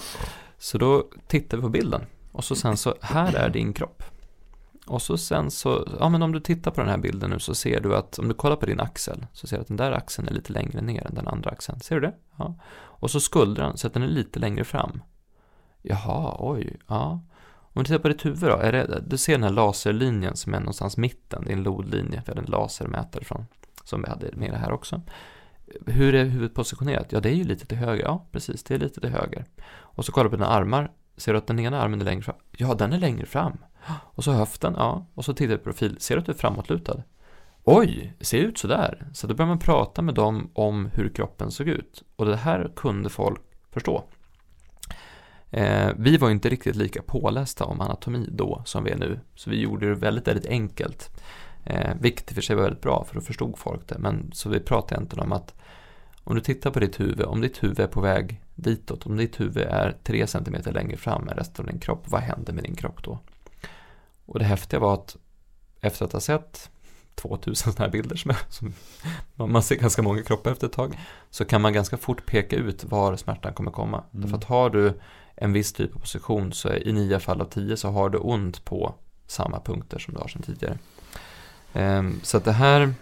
Så 0.57 0.77
då 0.77 1.09
tittar 1.27 1.57
vi 1.57 1.63
på 1.63 1.69
bilden. 1.69 2.05
Och 2.31 2.43
så 2.43 2.55
sen 2.55 2.77
så, 2.77 2.95
här 3.01 3.35
är 3.35 3.49
din 3.49 3.73
kropp. 3.73 4.03
Och 4.87 5.01
så 5.01 5.17
sen 5.17 5.51
så, 5.51 5.87
ja 5.99 6.09
men 6.09 6.23
om 6.23 6.31
du 6.31 6.39
tittar 6.39 6.71
på 6.71 6.81
den 6.81 6.89
här 6.89 6.97
bilden 6.97 7.29
nu 7.29 7.39
så 7.39 7.55
ser 7.55 7.79
du 7.79 7.95
att, 7.95 8.19
om 8.19 8.27
du 8.27 8.33
kollar 8.33 8.55
på 8.55 8.65
din 8.65 8.79
axel, 8.79 9.25
så 9.33 9.47
ser 9.47 9.57
du 9.57 9.61
att 9.61 9.67
den 9.67 9.77
där 9.77 9.91
axeln 9.91 10.27
är 10.27 10.33
lite 10.33 10.53
längre 10.53 10.81
ner 10.81 11.07
än 11.07 11.15
den 11.15 11.27
andra 11.27 11.49
axeln. 11.49 11.79
Ser 11.79 11.95
du 11.95 12.01
det? 12.01 12.13
Ja. 12.37 12.55
Och 12.75 13.11
så 13.11 13.19
skuldran, 13.19 13.77
så 13.77 13.87
att 13.87 13.93
den 13.93 14.03
är 14.03 14.07
lite 14.07 14.39
längre 14.39 14.63
fram. 14.63 15.01
Jaha, 15.81 16.35
oj, 16.39 16.77
ja. 16.87 17.21
Om 17.75 17.83
du 17.83 17.83
tittar 17.83 17.99
på 17.99 18.07
ditt 18.07 18.25
huvud 18.25 18.49
då, 18.49 18.57
är 18.57 18.71
det, 18.71 19.03
du 19.07 19.17
ser 19.17 19.33
den 19.33 19.43
här 19.43 19.49
laserlinjen 19.49 20.35
som 20.35 20.53
är 20.53 20.59
någonstans 20.59 20.97
mitten, 20.97 21.43
det 21.45 21.51
är 21.51 21.57
en 21.57 21.63
lodlinje, 21.63 22.23
vi 22.25 22.31
hade 22.31 22.41
en 22.41 22.51
lasermätare 22.51 23.23
från, 23.23 23.45
som 23.83 24.01
vi 24.01 24.09
hade 24.09 24.29
med 24.33 24.51
det 24.51 24.57
här 24.57 24.71
också. 24.71 25.01
Hur 25.87 26.15
är 26.15 26.25
huvudet 26.25 26.53
positionerat? 26.53 27.11
Ja, 27.11 27.19
det 27.19 27.29
är 27.29 27.35
ju 27.35 27.43
lite 27.43 27.65
till 27.65 27.77
höger, 27.77 28.03
ja 28.03 28.25
precis, 28.31 28.63
det 28.63 28.73
är 28.75 28.79
lite 28.79 29.01
till 29.01 29.09
höger. 29.09 29.45
Och 29.65 30.05
så 30.05 30.11
kollar 30.11 30.23
du 30.23 30.29
på 30.29 30.35
dina 30.35 30.47
armar, 30.47 30.91
ser 31.17 31.31
du 31.33 31.37
att 31.37 31.47
den 31.47 31.59
ena 31.59 31.81
armen 31.81 32.01
är 32.01 32.05
längre 32.05 32.21
fram? 32.21 32.35
Ja, 32.51 32.73
den 32.73 32.93
är 32.93 32.97
längre 32.97 33.25
fram. 33.25 33.57
Och 34.15 34.23
så 34.23 34.31
höften, 34.31 34.73
ja, 34.77 35.05
och 35.13 35.25
så 35.25 35.33
tittar 35.33 35.51
du 35.51 35.57
på 35.57 35.63
profil, 35.63 35.95
ser 35.99 36.15
du 36.15 36.19
att 36.19 36.25
du 36.25 36.31
är 36.31 36.37
framåtlutad? 36.37 37.03
Oj, 37.63 38.13
ser 38.21 38.37
ut 38.37 38.57
sådär. 38.57 39.07
Så 39.13 39.27
då 39.27 39.33
börjar 39.33 39.47
man 39.47 39.59
prata 39.59 40.01
med 40.01 40.15
dem 40.15 40.51
om 40.53 40.89
hur 40.93 41.09
kroppen 41.09 41.51
såg 41.51 41.67
ut. 41.67 42.03
Och 42.15 42.25
det 42.25 42.35
här 42.35 42.71
kunde 42.75 43.09
folk 43.09 43.41
förstå. 43.71 44.03
Eh, 45.49 45.89
vi 45.97 46.17
var 46.17 46.29
inte 46.29 46.49
riktigt 46.49 46.75
lika 46.75 47.01
pålästa 47.01 47.65
om 47.65 47.81
anatomi 47.81 48.29
då 48.31 48.61
som 48.65 48.83
vi 48.83 48.91
är 48.91 48.97
nu, 48.97 49.19
så 49.35 49.49
vi 49.49 49.61
gjorde 49.61 49.89
det 49.89 49.95
väldigt, 49.95 50.27
väldigt 50.27 50.45
enkelt. 50.45 51.21
Eh, 51.63 51.91
vilket 51.99 52.31
i 52.31 52.31
och 52.31 52.35
för 52.35 52.41
sig 52.41 52.55
var 52.55 52.63
väldigt 52.63 52.81
bra, 52.81 53.05
för 53.07 53.15
då 53.15 53.21
förstod 53.21 53.57
folk 53.57 53.87
det. 53.87 53.99
Men 53.99 54.31
så 54.33 54.49
vi 54.49 54.59
pratade 54.59 54.95
egentligen 54.95 55.25
om 55.25 55.31
att 55.31 55.55
om 56.23 56.35
du 56.35 56.41
tittar 56.41 56.71
på 56.71 56.79
ditt 56.79 56.99
huvud, 56.99 57.21
om 57.21 57.41
ditt 57.41 57.63
huvud 57.63 57.79
är 57.79 57.87
på 57.87 58.01
väg 58.01 58.41
ditåt, 58.55 59.05
om 59.05 59.17
ditt 59.17 59.39
huvud 59.39 59.67
är 59.67 59.97
3 60.03 60.27
cm 60.27 60.55
längre 60.65 60.97
fram 60.97 61.27
än 61.29 61.37
resten 61.37 61.65
av 61.65 61.71
din 61.71 61.79
kropp, 61.79 62.03
vad 62.05 62.21
händer 62.21 62.53
med 62.53 62.63
din 62.63 62.75
kropp 62.75 63.03
då? 63.03 63.19
Och 64.25 64.39
det 64.39 64.45
häftiga 64.45 64.79
var 64.79 64.93
att 64.93 65.15
efter 65.81 66.05
att 66.05 66.13
ha 66.13 66.19
sett 66.19 66.69
2000 67.15 67.55
sådana 67.55 67.85
här 67.85 67.91
bilder 67.91 68.15
som, 68.15 68.31
är, 68.31 68.37
som 68.49 68.73
man 69.51 69.63
ser 69.63 69.75
ganska 69.75 70.01
många 70.01 70.23
kroppar 70.23 70.51
efter 70.51 70.67
ett 70.67 70.73
tag, 70.73 70.99
så 71.29 71.45
kan 71.45 71.61
man 71.61 71.73
ganska 71.73 71.97
fort 71.97 72.25
peka 72.25 72.55
ut 72.55 72.83
var 72.83 73.15
smärtan 73.15 73.53
kommer 73.53 73.71
komma. 73.71 73.97
Mm. 73.97 74.21
Därför 74.21 74.37
att 74.37 74.43
har 74.43 74.69
du 74.69 74.93
en 75.35 75.53
viss 75.53 75.73
typ 75.73 75.95
av 75.95 75.99
position 75.99 76.53
så 76.53 76.69
är, 76.69 76.87
i 76.87 76.93
nio 76.93 77.19
fall 77.19 77.41
av 77.41 77.45
tio 77.45 77.77
så 77.77 77.89
har 77.89 78.09
du 78.09 78.17
ont 78.17 78.65
på 78.65 78.95
samma 79.27 79.59
punkter 79.59 79.99
som 79.99 80.13
du 80.13 80.19
har 80.19 80.27
sedan 80.27 80.41
tidigare. 80.41 80.77
Um, 81.73 82.19
så 82.23 82.37
att 82.37 82.45
det 82.45 82.51
här, 82.51 82.93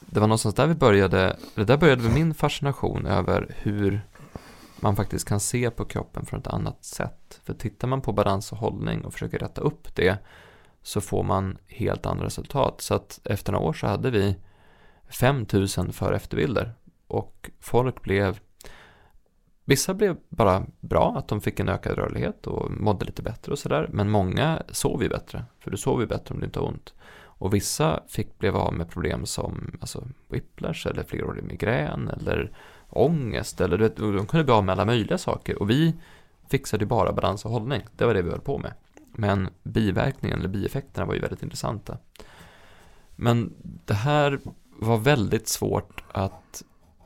det 0.00 0.20
var 0.20 0.26
någonstans 0.26 0.54
där 0.54 0.66
vi 0.66 0.74
började, 0.74 1.36
det 1.54 1.64
där 1.64 1.76
började 1.76 2.02
min 2.02 2.34
fascination 2.34 3.06
över 3.06 3.54
hur 3.58 4.00
man 4.84 4.96
faktiskt 4.96 5.28
kan 5.28 5.40
se 5.40 5.70
på 5.70 5.84
kroppen 5.84 6.26
från 6.26 6.40
ett 6.40 6.46
annat 6.46 6.84
sätt. 6.84 7.40
För 7.44 7.54
tittar 7.54 7.88
man 7.88 8.00
på 8.00 8.12
balans 8.12 8.52
och 8.52 8.58
hållning 8.58 9.04
och 9.04 9.12
försöker 9.12 9.38
rätta 9.38 9.60
upp 9.60 9.94
det 9.94 10.18
så 10.82 11.00
får 11.00 11.22
man 11.22 11.58
helt 11.66 12.06
andra 12.06 12.26
resultat. 12.26 12.80
Så 12.80 12.94
att 12.94 13.20
efter 13.24 13.52
några 13.52 13.66
år 13.66 13.72
så 13.72 13.86
hade 13.86 14.10
vi 14.10 14.36
5000 15.08 15.92
för 15.92 16.12
efterbilder 16.12 16.74
och 17.06 17.50
folk 17.60 18.02
blev 18.02 18.38
Vissa 19.66 19.94
blev 19.94 20.16
bara 20.28 20.66
bra, 20.80 21.14
att 21.18 21.28
de 21.28 21.40
fick 21.40 21.60
en 21.60 21.68
ökad 21.68 21.98
rörlighet 21.98 22.46
och 22.46 22.70
mådde 22.70 23.04
lite 23.04 23.22
bättre 23.22 23.52
och 23.52 23.58
sådär. 23.58 23.88
Men 23.92 24.10
många 24.10 24.62
sov 24.68 25.02
ju 25.02 25.08
bättre, 25.08 25.44
för 25.60 25.70
du 25.70 25.76
sover 25.76 26.00
ju 26.00 26.06
bättre 26.06 26.34
om 26.34 26.40
du 26.40 26.46
inte 26.46 26.60
har 26.60 26.66
ont. 26.66 26.94
Och 27.22 27.54
vissa 27.54 28.02
fick 28.08 28.38
blev 28.38 28.56
av 28.56 28.74
med 28.74 28.90
problem 28.90 29.26
som 29.26 29.78
alltså, 29.80 30.08
whiplash 30.28 30.86
eller 30.86 31.02
flerårig 31.02 31.44
migrän 31.44 32.08
eller 32.08 32.52
ångest. 32.98 33.60
Eller 33.60 33.78
du 33.78 33.84
vet, 33.84 33.96
de 33.96 34.26
kunde 34.26 34.44
bli 34.44 34.52
av 34.52 34.64
med 34.64 34.72
alla 34.72 34.84
möjliga 34.84 35.18
saker. 35.18 35.62
Och 35.62 35.70
vi 35.70 35.94
fixade 36.50 36.84
ju 36.84 36.88
bara 36.88 37.12
balans 37.12 37.44
och 37.44 37.50
hållning. 37.50 37.82
Det 37.96 38.06
var 38.06 38.14
det 38.14 38.22
vi 38.22 38.30
höll 38.30 38.40
på 38.40 38.58
med. 38.58 38.72
Men 39.12 39.48
biverkningen 39.62 40.38
eller 40.38 40.48
bieffekterna 40.48 41.06
var 41.06 41.14
ju 41.14 41.20
väldigt 41.20 41.42
intressanta. 41.42 41.98
Men 43.16 43.54
det 43.84 43.94
här 43.94 44.40
var 44.78 44.98
väldigt 44.98 45.48
svårt 45.48 46.04
att 46.12 46.62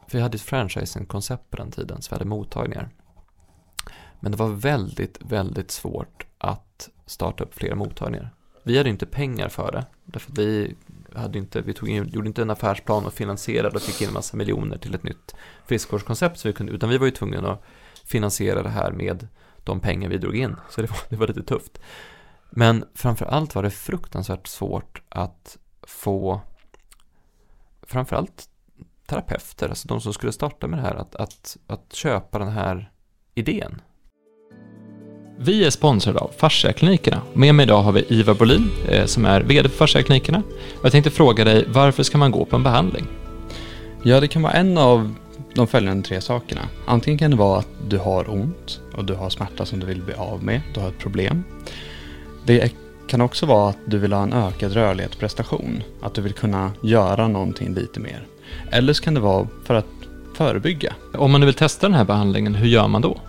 för 0.09 0.19
vi 0.19 0.23
hade 0.23 0.37
ett 0.37 0.43
franchising-koncept 0.43 1.51
på 1.51 1.57
den 1.57 1.71
tiden, 1.71 2.03
så 2.03 2.11
vi 2.11 2.15
hade 2.15 2.25
mottagningar. 2.25 2.89
Men 4.21 4.33
det 4.33 4.39
var 4.39 4.49
väldigt, 4.49 5.19
väldigt 5.21 5.71
svårt 5.71 6.27
att 6.39 6.89
starta 7.07 7.45
upp 7.45 7.55
fler 7.55 7.75
mottagningar. 7.75 8.31
Vi 8.63 8.77
hade 8.79 8.91
inte 8.91 9.07
pengar 9.07 9.49
för 9.49 9.73
det, 9.73 9.87
därför 10.05 10.33
att 10.33 10.39
vi, 10.39 10.75
hade 11.15 11.39
inte, 11.39 11.61
vi 11.61 11.75
tog 11.75 11.89
in, 11.89 12.09
gjorde 12.09 12.29
inte 12.29 12.43
en 12.43 12.51
affärsplan 12.51 13.07
och 13.07 13.13
finansierade 13.13 13.77
och 13.77 13.83
fick 13.83 14.03
in 14.03 14.09
en 14.09 14.15
massa 14.15 14.37
miljoner 14.37 14.79
till 14.79 14.95
ett 14.95 15.03
nytt 15.03 15.35
friskvårdskoncept, 15.67 16.39
så 16.39 16.49
vi 16.49 16.55
kunde, 16.55 16.73
utan 16.73 16.89
vi 16.89 16.99
var 16.99 17.07
ju 17.07 17.13
tvungna 17.13 17.53
att 17.53 17.63
finansiera 18.05 18.63
det 18.63 18.69
här 18.69 18.93
med 18.93 19.29
de 19.65 19.81
pengar 19.81 20.09
vi 20.09 20.19
drog 20.19 20.37
in, 20.37 20.57
så 20.71 20.83
det 20.83 20.91
var, 20.91 20.99
det 21.09 21.17
var 21.17 21.27
lite 21.27 21.43
tufft. 21.43 21.81
Men 22.51 22.85
framför 22.95 23.27
allt 23.27 23.55
var 23.55 23.63
det 23.63 23.71
fruktansvärt 23.71 24.47
svårt 24.47 25.03
att 25.09 25.59
få 25.83 26.41
framförallt 27.83 28.49
terapeuter, 29.07 29.69
alltså 29.69 29.89
de 29.89 30.01
som 30.01 30.15
skulle 30.15 30.33
starta 30.33 30.67
med 30.67 30.79
det 30.79 30.83
här, 30.83 30.95
att, 30.95 31.15
att, 31.15 31.57
att 31.67 31.93
köpa 31.93 32.39
den 32.39 32.49
här 32.49 32.93
idén. 33.35 33.81
Vi 35.41 35.65
är 35.65 35.71
sponsrade 35.71 36.19
av 36.19 36.31
Fasciaklinikerna. 36.37 37.23
Med 37.33 37.55
mig 37.55 37.65
idag 37.65 37.83
har 37.83 37.93
vi 37.93 38.05
Ivar 38.09 38.35
Bolin 38.35 38.71
eh, 38.89 39.07
som 39.07 39.25
är 39.25 39.41
VD 39.41 39.69
för 39.69 39.77
Fasciaklinikerna. 39.77 40.43
Jag 40.83 40.93
tänkte 40.93 41.11
fråga 41.11 41.45
dig, 41.45 41.65
varför 41.69 42.03
ska 42.03 42.19
man 42.19 42.31
gå 42.31 42.45
på 42.45 42.57
en 42.57 42.63
behandling? 42.63 43.07
Ja, 44.03 44.21
det 44.21 44.29
kan 44.29 44.43
vara 44.43 44.53
en 44.53 44.79
av 44.79 45.15
de 45.55 45.67
följande 45.67 46.09
tre 46.09 46.21
sakerna. 46.21 46.61
Antingen 46.87 47.19
kan 47.19 47.31
det 47.31 47.37
vara 47.37 47.59
att 47.59 47.69
du 47.89 47.99
har 47.99 48.31
ont 48.31 48.81
och 48.95 49.05
du 49.05 49.15
har 49.15 49.31
smärta 49.31 49.67
som 49.67 49.81
du 49.81 49.87
vill 49.87 50.03
bli 50.03 50.15
av 50.15 50.45
med, 50.45 50.61
du 50.75 50.81
har 50.81 50.89
ett 50.89 50.99
problem. 50.99 51.45
Det 52.45 52.73
kan 53.09 53.21
också 53.21 53.47
vara 53.47 53.71
att 53.71 53.79
du 53.85 53.99
vill 53.99 54.13
ha 54.13 54.23
en 54.23 54.33
ökad 54.33 54.73
rörlighet 54.73 55.15
och 55.15 55.21
prestation, 55.21 55.83
att 56.03 56.15
du 56.15 56.21
vill 56.21 56.33
kunna 56.33 56.73
göra 56.83 57.29
någonting 57.29 57.75
lite 57.75 58.01
mer. 58.01 58.27
Eller 58.71 58.93
så 58.93 59.03
kan 59.03 59.15
det 59.15 59.21
vara 59.21 59.49
för 59.65 59.75
att 59.75 59.87
förebygga. 60.35 60.95
Om 61.15 61.33
man 61.33 61.41
nu 61.41 61.47
vill 61.47 61.55
testa 61.55 61.89
den 61.89 61.97
här 61.97 62.05
behandlingen, 62.05 62.55
hur 62.55 62.69
gör 62.69 62.89
man 62.89 63.03
då? 63.03 63.21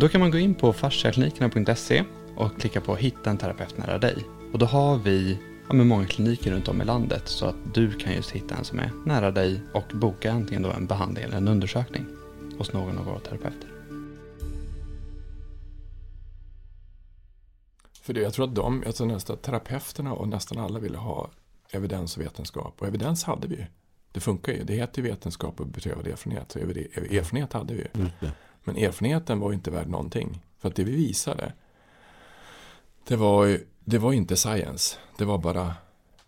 Då 0.00 0.08
kan 0.08 0.20
man 0.20 0.30
gå 0.30 0.38
in 0.38 0.54
på 0.54 0.72
fasciaklinikerna.se 0.72 2.04
och 2.36 2.60
klicka 2.60 2.80
på 2.80 2.96
Hitta 2.96 3.30
en 3.30 3.38
terapeut 3.38 3.78
nära 3.78 3.98
dig. 3.98 4.16
Och 4.52 4.58
då 4.58 4.66
har 4.66 4.98
vi 4.98 5.38
ja, 5.68 5.74
med 5.74 5.86
många 5.86 6.06
kliniker 6.06 6.50
runt 6.50 6.68
om 6.68 6.82
i 6.82 6.84
landet 6.84 7.22
så 7.24 7.46
att 7.46 7.74
du 7.74 7.92
kan 7.92 8.12
just 8.12 8.30
hitta 8.30 8.56
en 8.56 8.64
som 8.64 8.78
är 8.78 8.90
nära 9.06 9.30
dig 9.30 9.60
och 9.74 9.84
boka 9.94 10.32
antingen 10.32 10.62
då 10.62 10.70
en 10.70 10.86
behandling 10.86 11.24
eller 11.24 11.36
en 11.36 11.48
undersökning 11.48 12.06
hos 12.58 12.72
någon 12.72 12.98
av 12.98 13.04
våra 13.04 13.18
terapeuter. 13.18 13.70
För 18.02 18.14
det, 18.14 18.20
jag 18.20 18.32
tror 18.32 18.48
att 18.48 18.54
de, 18.54 18.82
alltså 18.86 19.04
nästan 19.04 19.36
terapeuterna 19.36 20.12
och 20.12 20.28
nästan 20.28 20.58
alla 20.58 20.78
ville 20.78 20.98
ha 20.98 21.30
evidens 21.70 22.16
och 22.16 22.22
vetenskap. 22.22 22.74
Och 22.78 22.86
evidens 22.86 23.24
hade 23.24 23.48
vi. 23.48 23.66
Det 24.12 24.20
funkar 24.20 24.52
ju. 24.52 24.64
Det 24.64 24.74
heter 24.74 25.02
ju 25.02 25.08
vetenskap 25.08 25.60
och 25.60 25.66
beprövad 25.66 26.06
erfarenhet. 26.06 26.52
Så 26.52 26.58
erfarenhet 26.58 27.52
hade 27.52 27.74
vi 27.74 27.80
ju. 27.80 28.08
Men 28.68 28.76
erfarenheten 28.76 29.40
var 29.40 29.52
inte 29.52 29.70
värd 29.70 29.88
någonting. 29.88 30.42
För 30.58 30.68
att 30.68 30.76
det 30.76 30.84
vi 30.84 30.96
visade, 30.96 31.52
det 33.06 33.16
var 33.16 33.44
ju, 33.44 33.66
det 33.84 33.98
var 33.98 34.12
inte 34.12 34.36
science. 34.36 34.96
Det 35.18 35.24
var 35.24 35.38
bara 35.38 35.74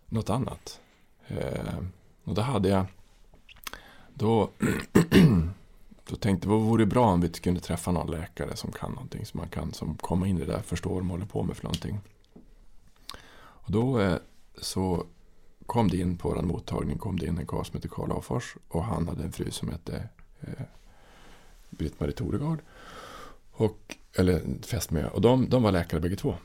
något 0.05 0.29
annat. 0.29 0.79
Eh, 1.27 1.77
och 2.23 2.33
då 2.33 2.41
hade 2.41 2.69
jag, 2.69 2.85
då, 4.13 4.49
då 6.09 6.15
tänkte 6.15 6.47
jag, 6.47 6.55
vad 6.55 6.61
vore 6.61 6.85
bra 6.85 7.05
om 7.05 7.21
vi 7.21 7.29
kunde 7.29 7.59
träffa 7.59 7.91
någon 7.91 8.11
läkare 8.11 8.55
som 8.55 8.71
kan 8.71 8.91
någonting, 8.91 9.25
som 9.25 9.37
man 9.37 9.49
kan, 9.49 9.73
som 9.73 9.95
kommer 9.95 10.25
in 10.25 10.37
i 10.37 10.39
det 10.39 10.51
där, 10.51 10.61
förstår 10.61 10.91
vad 10.91 10.99
de 10.99 11.09
håller 11.09 11.25
på 11.25 11.43
med 11.43 11.57
för 11.57 11.63
någonting. 11.63 11.99
Och 13.33 13.71
då 13.71 13.99
eh, 13.99 14.17
så 14.61 15.05
kom 15.65 15.87
det 15.87 15.97
in 15.97 16.17
på 16.17 16.29
vår 16.29 16.41
mottagning, 16.41 16.97
kom 16.97 17.19
det 17.19 17.25
in 17.25 17.37
en 17.37 17.47
karl 17.47 17.65
som 17.65 17.75
hette 17.75 17.87
Karl 17.87 18.11
Afors 18.11 18.55
och 18.67 18.83
han 18.83 19.07
hade 19.07 19.23
en 19.23 19.31
fru 19.31 19.51
som 19.51 19.69
hette 19.69 20.09
eh, 20.39 20.65
Britt-Marie 21.71 22.13
Toregard. 22.13 22.59
Och, 23.51 23.95
eller 24.17 24.41
fästmö. 24.61 25.07
Och 25.07 25.21
de, 25.21 25.49
de 25.49 25.63
var 25.63 25.71
läkare 25.71 26.01
bägge 26.01 26.15
två. 26.15 26.35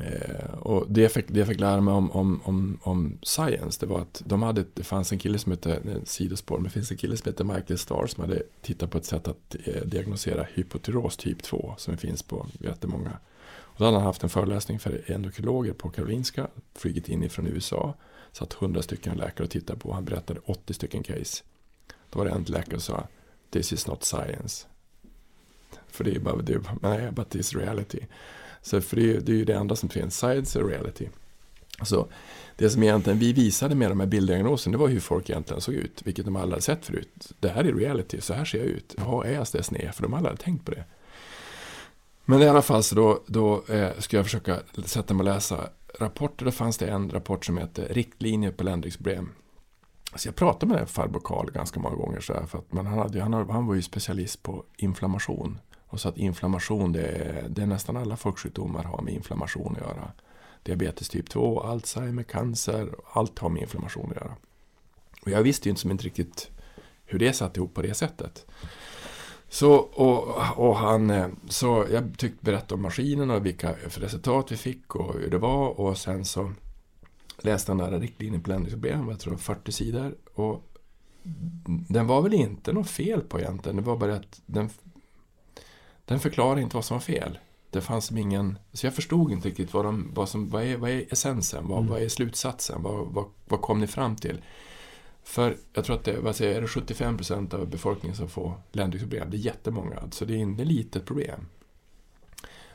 Eh, 0.00 0.54
och 0.58 0.86
det 0.88 1.00
jag, 1.00 1.12
fick, 1.12 1.28
det 1.28 1.38
jag 1.38 1.48
fick 1.48 1.60
lära 1.60 1.80
mig 1.80 1.94
om, 1.94 2.10
om, 2.10 2.40
om, 2.44 2.78
om 2.82 3.18
science, 3.22 3.80
det 3.80 3.86
var 3.86 4.00
att 4.00 4.22
de 4.26 4.42
hade, 4.42 4.64
det 4.74 4.82
fanns 4.82 5.12
en 5.12 5.18
kille 5.18 5.38
som 5.38 5.52
hette, 5.52 5.74
en 5.74 6.06
sidospår, 6.06 6.56
men 6.56 6.64
det 6.64 6.70
finns 6.70 6.90
en 6.90 6.96
kille 6.96 7.16
som 7.16 7.30
heter 7.30 7.44
Michael 7.44 7.78
Starr 7.78 8.06
som 8.06 8.20
hade 8.20 8.42
tittat 8.62 8.90
på 8.90 8.98
ett 8.98 9.04
sätt 9.04 9.28
att 9.28 9.56
eh, 9.64 9.82
diagnosera 9.82 10.46
hypotyros 10.54 11.16
typ 11.16 11.42
2 11.42 11.74
som 11.78 11.96
finns 11.96 12.22
på 12.22 12.46
jättemånga. 12.60 13.18
Och 13.50 13.78
då 13.78 13.84
hade 13.84 13.96
han 13.96 14.06
haft 14.06 14.22
en 14.22 14.28
föreläsning 14.28 14.78
för 14.78 15.10
endokrinologer 15.10 15.72
på 15.72 15.88
Karolinska, 15.88 16.48
flugit 16.74 17.08
in 17.08 17.22
ifrån 17.22 17.46
USA, 17.46 17.94
satt 18.32 18.54
100 18.62 18.82
stycken 18.82 19.16
läkare 19.16 19.44
och 19.44 19.50
tittade 19.50 19.78
på, 19.78 19.92
han 19.92 20.04
berättade 20.04 20.40
80 20.44 20.74
stycken 20.74 21.02
case. 21.02 21.44
Då 22.10 22.18
var 22.18 22.24
det 22.24 22.30
en 22.30 22.42
läkare 22.42 22.80
som 22.80 22.94
sa, 22.94 23.08
this 23.50 23.72
is 23.72 23.86
not 23.86 24.04
science. 24.04 24.66
För 25.86 26.04
det 26.04 26.14
är 26.14 26.18
bara, 26.20 26.36
det 26.36 26.52
är, 26.52 26.60
nej, 26.82 27.10
but 27.12 27.34
it's 27.34 27.58
reality. 27.58 28.00
Så 28.62 28.80
för 28.80 28.96
det 28.96 29.16
är, 29.16 29.20
det 29.20 29.32
är 29.32 29.36
ju 29.36 29.44
det 29.44 29.54
enda 29.54 29.76
som 29.76 29.88
finns, 29.88 30.18
science 30.18 30.58
är 30.58 30.64
reality. 30.64 31.08
Så 31.82 32.08
det 32.56 32.70
som 32.70 32.82
egentligen 32.82 33.18
vi 33.18 33.32
visade 33.32 33.74
med 33.74 33.90
de 33.90 34.00
här 34.00 34.06
bilddiagnoserna, 34.06 34.72
det 34.72 34.78
var 34.78 34.88
hur 34.88 35.00
folk 35.00 35.30
egentligen 35.30 35.60
såg 35.60 35.74
ut, 35.74 36.02
vilket 36.04 36.24
de 36.24 36.36
aldrig 36.36 36.52
hade 36.52 36.62
sett 36.62 36.86
förut. 36.86 37.32
Det 37.40 37.48
här 37.48 37.64
är 37.64 37.72
reality, 37.72 38.20
så 38.20 38.34
här 38.34 38.44
ser 38.44 38.58
jag 38.58 38.66
ut. 38.66 38.94
Jaha, 38.98 39.26
är 39.26 39.32
jag 39.32 39.46
sned? 39.46 39.94
För 39.94 40.02
de 40.02 40.14
aldrig 40.14 40.30
hade 40.30 40.42
tänkt 40.42 40.64
på 40.64 40.70
det. 40.70 40.84
Men 42.24 42.42
i 42.42 42.48
alla 42.48 42.62
fall 42.62 42.82
så 42.82 42.94
då, 42.94 43.22
då 43.26 43.64
eh, 43.68 43.98
ska 43.98 44.16
jag 44.16 44.26
försöka 44.26 44.58
sätta 44.84 45.14
mig 45.14 45.20
och 45.20 45.34
läsa 45.34 45.68
rapporter. 45.98 46.44
Då 46.44 46.50
fanns 46.50 46.78
det 46.78 46.86
en 46.86 47.10
rapport 47.10 47.44
som 47.44 47.58
heter 47.58 47.88
Riktlinjer 47.88 48.50
på 48.50 48.64
ländrixproblem. 48.64 49.30
Så 50.16 50.28
jag 50.28 50.36
pratade 50.36 50.66
med 50.66 50.78
den 50.78 50.86
farbror 50.86 51.20
Karl 51.24 51.50
ganska 51.50 51.80
många 51.80 51.96
gånger 51.96 52.20
så 52.20 52.34
här, 52.34 52.46
för 52.46 52.58
att 52.58 52.72
men 52.72 52.86
han, 52.86 52.98
hade, 52.98 53.22
han, 53.22 53.50
han 53.50 53.66
var 53.66 53.74
ju 53.74 53.82
specialist 53.82 54.42
på 54.42 54.64
inflammation. 54.76 55.58
Och 55.86 56.00
så 56.00 56.08
att 56.08 56.18
inflammation, 56.18 56.92
det 56.92 57.06
är, 57.06 57.48
det 57.48 57.62
är 57.62 57.66
nästan 57.66 57.96
alla 57.96 58.16
folksjukdomar 58.16 58.84
har 58.84 59.02
med 59.02 59.14
inflammation 59.14 59.76
att 59.76 59.80
göra. 59.82 60.12
Diabetes 60.62 61.08
typ 61.08 61.30
2, 61.30 61.60
Alzheimer, 61.60 62.22
cancer, 62.22 62.94
allt 63.12 63.38
har 63.38 63.48
med 63.48 63.62
inflammation 63.62 64.10
att 64.10 64.16
göra. 64.16 64.36
Och 65.22 65.30
jag 65.30 65.42
visste 65.42 65.68
ju 65.68 65.70
inte, 65.70 65.80
som 65.80 65.90
inte 65.90 66.04
riktigt 66.04 66.50
hur 67.04 67.18
det 67.18 67.32
satt 67.32 67.56
ihop 67.56 67.74
på 67.74 67.82
det 67.82 67.94
sättet. 67.94 68.46
Så, 69.48 69.74
och, 69.74 70.28
och 70.56 70.76
han, 70.76 71.10
eh, 71.10 71.28
så 71.48 71.86
jag 71.92 72.18
tyckte 72.18 72.44
berätta 72.44 72.74
om 72.74 72.82
maskinen 72.82 73.30
och 73.30 73.46
vilka 73.46 73.72
resultat 73.72 74.52
vi 74.52 74.56
fick 74.56 74.94
och 74.94 75.14
hur 75.14 75.30
det 75.30 75.38
var 75.38 75.80
och 75.80 75.98
sen 75.98 76.24
så 76.24 76.52
läste 77.38 77.72
han 77.72 77.78
där 77.78 78.00
riktlinjen 78.00 78.42
på 78.42 78.50
ländringsproblem, 78.50 79.08
jag 79.08 79.20
tror 79.20 79.36
40 79.36 79.72
sidor. 79.72 80.16
Och 80.34 80.64
den 81.88 82.06
var 82.06 82.22
väl 82.22 82.34
inte 82.34 82.72
något 82.72 82.90
fel 82.90 83.20
på 83.20 83.40
egentligen, 83.40 83.76
det 83.76 83.82
var 83.82 83.96
bara 83.96 84.14
att 84.14 84.40
den 84.46 84.70
den 86.08 86.20
förklarar 86.20 86.60
inte 86.60 86.76
vad 86.76 86.84
som 86.84 86.94
var 86.94 87.02
fel. 87.02 87.38
Det 87.70 87.80
fanns 87.80 88.12
ingen, 88.12 88.58
så 88.72 88.86
jag 88.86 88.94
förstod 88.94 89.32
inte 89.32 89.48
riktigt 89.48 89.74
vad, 89.74 89.84
de, 89.84 90.10
vad, 90.14 90.28
som, 90.28 90.48
vad, 90.48 90.62
är, 90.62 90.76
vad 90.76 90.90
är 90.90 91.12
essensen, 91.12 91.68
vad, 91.68 91.78
mm. 91.78 91.90
vad 91.90 92.02
är 92.02 92.08
slutsatsen, 92.08 92.82
vad, 92.82 93.06
vad, 93.06 93.24
vad 93.44 93.60
kom 93.60 93.80
ni 93.80 93.86
fram 93.86 94.16
till? 94.16 94.42
För 95.22 95.56
jag 95.72 95.84
tror 95.84 95.96
att 95.96 96.04
det, 96.04 96.20
vad 96.20 96.36
säger, 96.36 96.56
är 96.56 96.60
det 96.60 96.68
75 96.68 97.16
procent 97.16 97.54
av 97.54 97.68
befolkningen 97.68 98.16
som 98.16 98.28
får 98.28 98.52
ländrixproblem. 98.72 99.30
Det 99.30 99.36
är 99.36 99.38
jättemånga, 99.38 100.02
så 100.10 100.24
det 100.24 100.34
är 100.34 100.38
inte 100.38 100.64
litet 100.64 101.04
problem. 101.04 101.46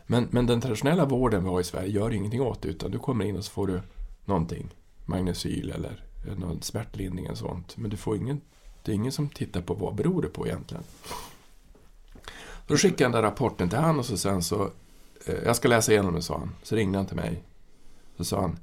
Men, 0.05 0.27
men 0.31 0.45
den 0.45 0.61
traditionella 0.61 1.05
vården 1.05 1.43
vi 1.43 1.49
har 1.49 1.61
i 1.61 1.63
Sverige 1.63 1.89
gör 1.89 2.13
ingenting 2.13 2.41
åt 2.41 2.61
det, 2.61 2.67
utan 2.67 2.91
du 2.91 2.99
kommer 2.99 3.25
in 3.25 3.37
och 3.37 3.45
så 3.45 3.51
får 3.51 3.67
du 3.67 3.81
någonting, 4.25 4.69
magnesyl 5.05 5.69
eller 5.69 6.03
någon 6.37 6.61
smärtlindring 6.61 7.29
och 7.29 7.37
sånt. 7.37 7.77
Men 7.77 7.89
du 7.89 7.97
får 7.97 8.17
ingen, 8.17 8.41
det 8.83 8.91
är 8.91 8.95
ingen 8.95 9.11
som 9.11 9.29
tittar 9.29 9.61
på 9.61 9.73
vad 9.73 9.95
beror 9.95 10.21
det 10.21 10.29
på 10.29 10.47
egentligen. 10.47 10.83
Då 12.67 12.77
skickade 12.77 13.03
jag 13.03 13.11
den 13.11 13.21
där 13.21 13.29
rapporten 13.29 13.69
till 13.69 13.79
han 13.79 13.99
och 13.99 14.05
så 14.05 14.17
sen 14.17 14.43
så, 14.43 14.71
eh, 15.25 15.35
jag 15.45 15.55
ska 15.55 15.67
läsa 15.67 15.91
igenom 15.91 16.15
det 16.15 16.21
sa 16.21 16.37
han. 16.37 16.55
Så 16.63 16.75
ringde 16.75 16.97
han 16.97 17.05
till 17.05 17.15
mig. 17.15 17.43
Så 18.17 18.25
sa 18.25 18.41
han, 18.41 18.59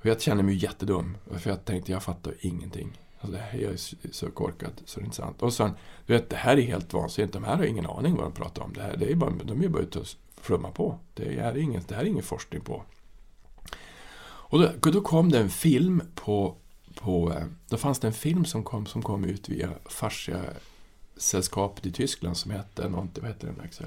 och 0.00 0.06
jag 0.06 0.20
känner 0.20 0.42
mig 0.42 0.54
jättedum. 0.54 1.16
För 1.38 1.50
jag 1.50 1.64
tänkte, 1.64 1.92
jag 1.92 2.02
fattar 2.02 2.34
ingenting. 2.40 3.00
Alltså, 3.20 3.38
jag 3.52 3.72
är 3.72 4.10
så 4.12 4.30
korkad 4.30 4.72
så 4.84 5.00
det 5.00 5.02
är 5.02 5.04
inte 5.04 5.16
sant. 5.16 5.42
Och 5.42 5.52
så 5.52 5.56
sa 5.56 5.64
han, 5.64 5.74
du 6.06 6.12
vet 6.12 6.30
det 6.30 6.36
här 6.36 6.56
är 6.56 6.62
helt 6.62 6.92
vansinnigt. 6.92 7.32
De 7.32 7.44
här 7.44 7.56
har 7.56 7.64
ingen 7.64 7.86
aning 7.86 8.14
vad 8.14 8.24
de 8.24 8.32
pratar 8.32 8.62
om. 8.62 8.72
Det 8.72 8.82
här, 8.82 8.96
det 8.96 9.12
är 9.12 9.14
bara, 9.14 9.30
de 9.30 9.62
är 9.62 9.68
bara 9.68 9.82
ute 9.82 9.98
och 9.98 10.06
flummar 10.40 10.70
på. 10.70 10.98
Det 11.14 11.38
är, 11.38 11.56
ingen, 11.56 11.82
det 11.88 11.94
här 11.94 12.02
är 12.02 12.06
ingen 12.06 12.22
forskning 12.22 12.60
på. 12.60 12.82
Och 14.54 14.60
då, 14.60 14.90
då 14.90 15.00
kom 15.00 15.28
det 15.28 15.38
en 15.38 15.50
film 15.50 16.02
på, 16.14 16.56
på, 16.94 17.32
eh, 17.32 17.44
då 17.68 17.76
fanns 17.76 17.98
det 17.98 18.06
en 18.06 18.12
film 18.12 18.44
som 18.44 18.64
kom, 18.64 18.86
som 18.86 19.02
kom 19.02 19.24
ut 19.24 19.48
via 19.48 19.70
fascia 19.84 20.40
sällskapet 21.16 21.86
i 21.86 21.92
Tyskland 21.92 22.36
som 22.36 22.50
hette 22.50 22.88
någonting, 22.88 23.22
vad 23.22 23.32
hette 23.32 23.46
den 23.46 23.60
Axel? 23.60 23.86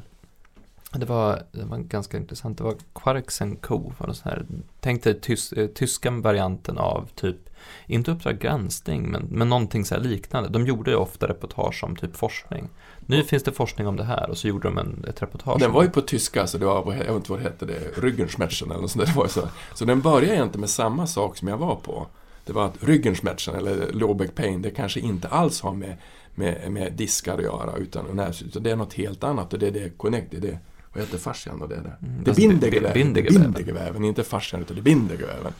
Det 0.92 1.06
var, 1.06 1.44
det 1.52 1.66
var 1.66 1.78
ganska 1.78 2.18
intressant. 2.18 2.58
Det 2.58 2.64
var 2.64 2.76
Quarks 2.94 3.42
Co. 3.62 3.94
Var 3.98 4.14
sån 4.14 4.32
här, 4.32 4.46
tänk 4.80 5.04
dig 5.04 5.22
tys, 5.22 5.54
eh, 5.54 5.68
tyska 5.68 6.12
varianten 6.12 6.78
av 6.78 7.10
typ, 7.16 7.50
inte 7.88 8.12
Uppdrag 8.12 8.40
granskning, 8.40 9.12
men, 9.12 9.28
men 9.32 9.50
någonting 9.50 9.86
så 9.86 9.98
liknande. 9.98 10.50
De 10.50 10.68
gjorde 10.68 10.92
ju 10.92 10.98
ofta 10.98 11.28
reportage 11.28 11.84
om 11.84 11.96
typ 11.96 12.16
forskning. 12.16 12.70
Nu 13.06 13.24
finns 13.24 13.44
det 13.44 13.52
forskning 13.52 13.88
om 13.88 13.96
det 13.96 14.04
här 14.04 14.30
och 14.30 14.38
så 14.38 14.48
gjorde 14.48 14.68
de 14.68 14.78
en, 14.78 15.06
ett 15.10 15.22
reportage. 15.22 15.60
Den 15.60 15.72
var 15.72 15.84
ju 15.84 15.90
på 15.90 16.02
tyska, 16.02 16.48
så 16.48 16.58
det 16.58 16.66
var, 16.66 16.94
jag 16.94 17.00
vet 17.00 17.16
inte 17.16 17.32
vad 17.32 17.40
det 17.40 17.44
hette, 17.44 17.66
det, 17.66 18.02
Ryggenschmerzen 18.02 18.72
eller 18.72 18.82
något 18.82 18.92
sånt 18.92 19.06
där. 19.06 19.14
Det 19.14 19.20
var 19.20 19.28
så. 19.28 19.50
så 19.74 19.86
den 19.86 20.02
började 20.02 20.36
egentligen 20.36 20.62
med 20.62 20.70
samma 20.70 21.08
sak 21.08 21.38
som 21.38 21.48
jag 21.48 21.58
var 21.58 21.76
på. 21.76 22.08
Det 22.46 22.54
var 22.54 22.66
att 22.66 22.84
Ryggenschmerzen 22.84 23.56
eller 23.56 23.92
low 23.92 24.28
pain, 24.28 24.62
det 24.62 24.70
kanske 24.70 25.00
inte 25.00 25.28
alls 25.28 25.62
har 25.62 25.74
med 25.74 25.98
med, 26.38 26.72
med 26.72 26.94
diskar 26.94 27.38
att 27.38 27.44
göra. 27.44 27.76
Utan, 27.78 28.20
utan 28.20 28.64
det 28.64 28.72
är 28.72 28.76
något 28.76 28.94
helt 28.94 29.24
annat 29.24 29.54
och 29.54 29.60
det 29.60 29.68
är 29.68 29.72
det 29.72 29.98
connect, 29.98 30.32
det 30.32 30.38
är 30.38 30.42
det 30.42 30.60
vad 30.98 31.06
heter 31.06 31.18
fascian 31.18 31.60
då? 31.60 31.68
Det 31.68 31.76
är 31.76 31.82
det. 31.82 32.08
Mm, 32.08 32.24
det 32.24 32.36
bindegeväven. 32.36 32.94
Bindegeväven. 32.94 33.42
bindegeväven. 33.42 34.04
Inte 34.04 34.24
fascian 34.24 34.62
utan 34.62 34.76
det 34.76 34.82
bindegeväven. 34.82 35.54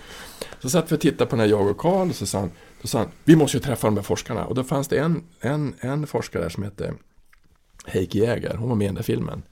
Så 0.60 0.70
satt 0.70 0.92
vi 0.92 0.96
och 0.96 1.02
tittade 1.02 1.30
på 1.30 1.36
den 1.36 1.40
här 1.40 1.48
jag 1.48 1.68
och 1.68 1.78
Karl 1.78 2.10
och 2.10 2.16
så 2.16 2.26
sa 2.26 2.40
han, 2.40 2.52
då 2.82 2.88
sa 2.88 3.00
han, 3.00 3.08
vi 3.24 3.36
måste 3.36 3.58
ju 3.58 3.64
träffa 3.64 3.88
de 3.88 3.98
här 3.98 4.04
forskarna. 4.04 4.46
Och 4.46 4.56
då 4.56 4.64
fanns 4.64 4.88
det 4.88 4.98
en, 4.98 5.24
en, 5.40 5.74
en 5.80 6.08
forskare 6.08 6.44
där 6.44 6.50
som 6.50 6.64
hette 6.64 6.94
Heikki 7.86 8.20
Jäger, 8.20 8.56
hon 8.56 8.70
var 8.70 8.76
med 8.76 8.86
i 8.86 8.88
den 8.88 8.96
där 8.96 9.04
filmen. 9.04 9.44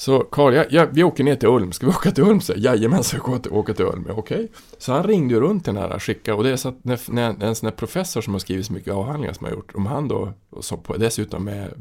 Så 0.00 0.20
Karl, 0.20 0.54
ja, 0.54 0.64
ja, 0.70 0.86
vi 0.92 1.04
åker 1.04 1.24
ner 1.24 1.36
till 1.36 1.48
Ulm. 1.48 1.72
Ska 1.72 1.86
vi 1.86 1.92
åka 1.96 2.10
till 2.10 2.24
Ulm? 2.24 2.40
Så, 2.40 2.52
Jajamän, 2.56 3.04
så 3.04 3.16
jag 3.16 3.28
åka, 3.28 3.50
åka 3.50 3.74
till 3.74 3.84
Ulm. 3.84 4.06
Okej. 4.10 4.18
Okay. 4.18 4.48
Så 4.78 4.92
han 4.92 5.02
ringde 5.02 5.34
ju 5.34 5.40
runt 5.40 5.64
den 5.64 5.76
här 5.76 5.98
skicka 5.98 6.34
och 6.34 6.44
det 6.44 6.50
är 6.50 6.56
så 6.56 6.68
att 6.68 6.84
när, 6.84 7.00
när 7.06 7.44
en 7.44 7.54
sån 7.54 7.66
här 7.66 7.76
professor 7.76 8.20
som 8.20 8.32
har 8.32 8.38
skrivit 8.38 8.66
så 8.66 8.72
mycket 8.72 8.94
avhandlingar 8.94 9.32
som 9.32 9.44
har 9.44 9.52
gjort, 9.52 9.74
om 9.74 9.86
han 9.86 10.08
då, 10.08 10.32
så 10.60 10.76
på, 10.76 10.96
dessutom 10.96 11.44
med, 11.44 11.72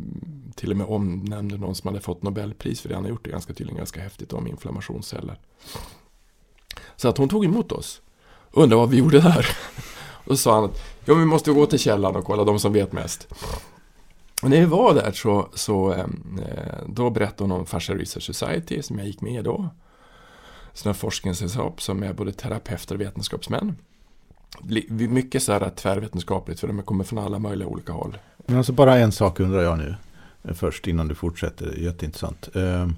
till 0.55 0.71
och 0.71 0.77
med 0.77 0.88
omnämnde 0.88 1.58
någon 1.58 1.75
som 1.75 1.88
hade 1.88 2.01
fått 2.01 2.23
Nobelpris 2.23 2.82
för 2.82 2.89
det 2.89 2.95
han 2.95 3.03
har 3.03 3.10
gjort, 3.10 3.23
det 3.23 3.32
ganska 3.32 3.53
tydligen 3.53 3.77
ganska 3.77 4.01
häftigt 4.01 4.34
om 4.34 4.47
inflammationsceller. 4.47 5.39
Så 6.95 7.10
att 7.10 7.17
hon 7.17 7.29
tog 7.29 7.45
emot 7.45 7.71
oss. 7.71 8.01
Undrar 8.51 8.77
vad 8.77 8.89
vi 8.89 8.97
gjorde 8.97 9.19
där. 9.19 9.47
Och 10.23 10.32
så 10.32 10.38
sa 10.38 10.55
han 10.55 10.63
att 10.63 10.77
ja, 11.05 11.13
vi 11.13 11.25
måste 11.25 11.51
gå 11.51 11.65
till 11.65 11.79
källan 11.79 12.15
och 12.15 12.25
kolla, 12.25 12.43
de 12.43 12.60
som 12.60 12.73
vet 12.73 12.91
mest. 12.91 13.27
Och 14.43 14.49
när 14.49 14.60
vi 14.60 14.65
var 14.65 14.93
där 14.93 15.12
så, 15.12 15.49
så 15.54 15.93
ehm, 15.93 16.39
eh, 16.47 16.84
då 16.88 17.10
berättade 17.10 17.43
hon 17.43 17.60
om 17.60 17.65
Fascia 17.65 17.95
Research 17.95 18.23
Society 18.23 18.82
som 18.82 18.97
jag 18.97 19.08
gick 19.08 19.21
med 19.21 19.34
i 19.34 19.41
då. 19.41 19.69
Sådana 20.73 20.93
forskningssällskap 20.93 21.82
som 21.82 22.04
är 22.04 22.13
både 22.13 22.32
terapeuter 22.32 22.95
och 22.95 23.02
vetenskapsmän. 23.02 23.75
Mycket 24.89 25.43
så 25.43 25.52
här 25.52 25.69
tvärvetenskapligt 25.69 26.60
för 26.60 26.67
de 26.67 26.83
kommer 26.83 27.04
från 27.04 27.19
alla 27.19 27.40
möjliga 27.40 27.67
olika 27.67 27.94
håll. 27.94 28.17
Men 28.37 28.58
alltså 28.58 28.73
bara 28.73 28.98
en 28.98 29.12
sak 29.12 29.40
undrar 29.40 29.62
jag 29.62 29.77
nu. 29.77 29.96
Eh, 30.44 30.54
först 30.54 30.87
innan 30.87 31.08
du 31.08 31.15
fortsätter, 31.15 31.75
jätteintressant. 31.77 32.56
Ehm, 32.56 32.96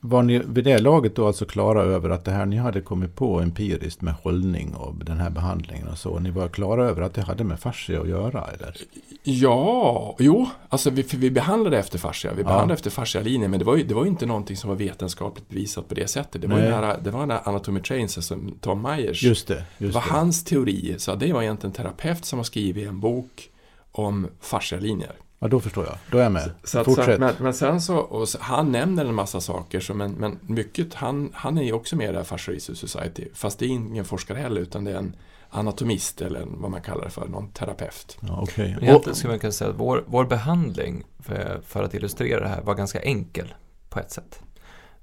var 0.00 0.22
ni 0.22 0.38
vid 0.38 0.64
det 0.64 0.78
laget 0.78 1.16
då 1.16 1.26
alltså 1.26 1.44
klara 1.44 1.82
över 1.82 2.10
att 2.10 2.24
det 2.24 2.30
här 2.30 2.46
ni 2.46 2.56
hade 2.56 2.80
kommit 2.80 3.14
på 3.14 3.40
empiriskt 3.40 4.02
med 4.02 4.14
hållning 4.14 4.74
och 4.74 5.04
den 5.04 5.18
här 5.18 5.30
behandlingen 5.30 5.88
och 5.88 5.98
så. 5.98 6.18
Ni 6.18 6.30
var 6.30 6.48
klara 6.48 6.88
över 6.88 7.02
att 7.02 7.14
det 7.14 7.22
hade 7.22 7.44
med 7.44 7.60
fascia 7.60 8.00
att 8.00 8.08
göra 8.08 8.44
eller? 8.54 8.76
Ja, 9.22 10.16
jo, 10.18 10.48
alltså 10.68 10.90
vi, 10.90 11.02
vi 11.02 11.30
behandlade 11.30 11.78
efter 11.78 11.98
fascia. 11.98 12.32
Vi 12.36 12.44
behandlade 12.44 12.70
ja. 12.70 12.74
efter 12.74 12.90
fascialinjen 12.90 13.50
men 13.50 13.58
det 13.58 13.64
var 13.64 13.76
ju 13.76 13.82
det 13.82 13.94
var 13.94 14.06
inte 14.06 14.26
någonting 14.26 14.56
som 14.56 14.70
var 14.70 14.76
vetenskapligt 14.76 15.48
bevisat 15.48 15.88
på 15.88 15.94
det 15.94 16.10
sättet. 16.10 16.42
Det 16.42 16.48
var, 16.48 16.58
ju 16.58 16.64
nära, 16.64 16.98
det 16.98 17.10
var 17.10 17.26
nära 17.26 17.38
Anatomy 17.38 17.80
Trains, 17.80 18.16
alltså 18.16 18.38
Tom 18.60 18.82
Myers. 18.82 19.22
Just 19.22 19.48
det. 19.48 19.64
Just 19.78 19.92
det 19.92 20.00
var 20.00 20.06
det. 20.06 20.12
hans 20.12 20.44
teori. 20.44 20.94
Så 20.98 21.14
det 21.14 21.32
var 21.32 21.42
egentligen 21.42 21.70
en 21.70 21.76
terapeut 21.76 22.24
som 22.24 22.38
har 22.38 22.44
skrivit 22.44 22.88
en 22.88 23.00
bok 23.00 23.50
om 23.92 24.28
fascialinjer. 24.40 25.12
Ja, 25.38 25.48
då 25.48 25.60
förstår 25.60 25.84
jag. 25.84 25.94
Då 26.10 26.18
är 26.18 26.22
jag 26.22 26.32
med. 26.32 26.50
Så 26.64 26.78
att, 26.78 26.84
Fortsätt. 26.84 27.14
så, 27.14 27.20
men, 27.20 27.34
men 27.38 27.54
sen 27.54 27.80
så, 27.80 27.96
och 27.96 28.28
så, 28.28 28.38
han 28.40 28.72
nämner 28.72 29.04
en 29.04 29.14
massa 29.14 29.40
saker, 29.40 29.80
så, 29.80 29.94
men, 29.94 30.12
men 30.12 30.38
mycket, 30.42 30.94
han, 30.94 31.30
han 31.34 31.58
är 31.58 31.62
ju 31.62 31.72
också 31.72 31.96
med 31.96 32.08
i 32.08 32.12
det 32.12 32.18
här 32.18 32.24
Fascia 32.24 32.54
Research 32.54 32.78
Society. 32.78 33.28
Fast 33.34 33.58
det 33.58 33.64
är 33.64 33.68
ingen 33.68 34.04
forskare 34.04 34.38
heller, 34.38 34.60
utan 34.60 34.84
det 34.84 34.92
är 34.92 34.96
en 34.96 35.16
anatomist 35.50 36.20
eller 36.20 36.40
en, 36.40 36.60
vad 36.60 36.70
man 36.70 36.82
kallar 36.82 37.04
det 37.04 37.10
för, 37.10 37.28
någon 37.28 37.48
terapeut. 37.48 38.18
Ja, 38.20 38.38
okej. 38.42 38.74
Men 38.74 38.84
Egentligen 38.84 39.16
skulle 39.16 39.32
man 39.32 39.38
kunna 39.38 39.52
säga 39.52 39.70
att 39.70 39.76
vår, 39.76 40.04
vår 40.06 40.24
behandling, 40.24 41.04
för, 41.18 41.60
för 41.66 41.82
att 41.82 41.94
illustrera 41.94 42.40
det 42.40 42.48
här, 42.48 42.62
var 42.62 42.74
ganska 42.74 43.02
enkel 43.02 43.54
på 43.88 43.98
ett 43.98 44.10
sätt. 44.10 44.42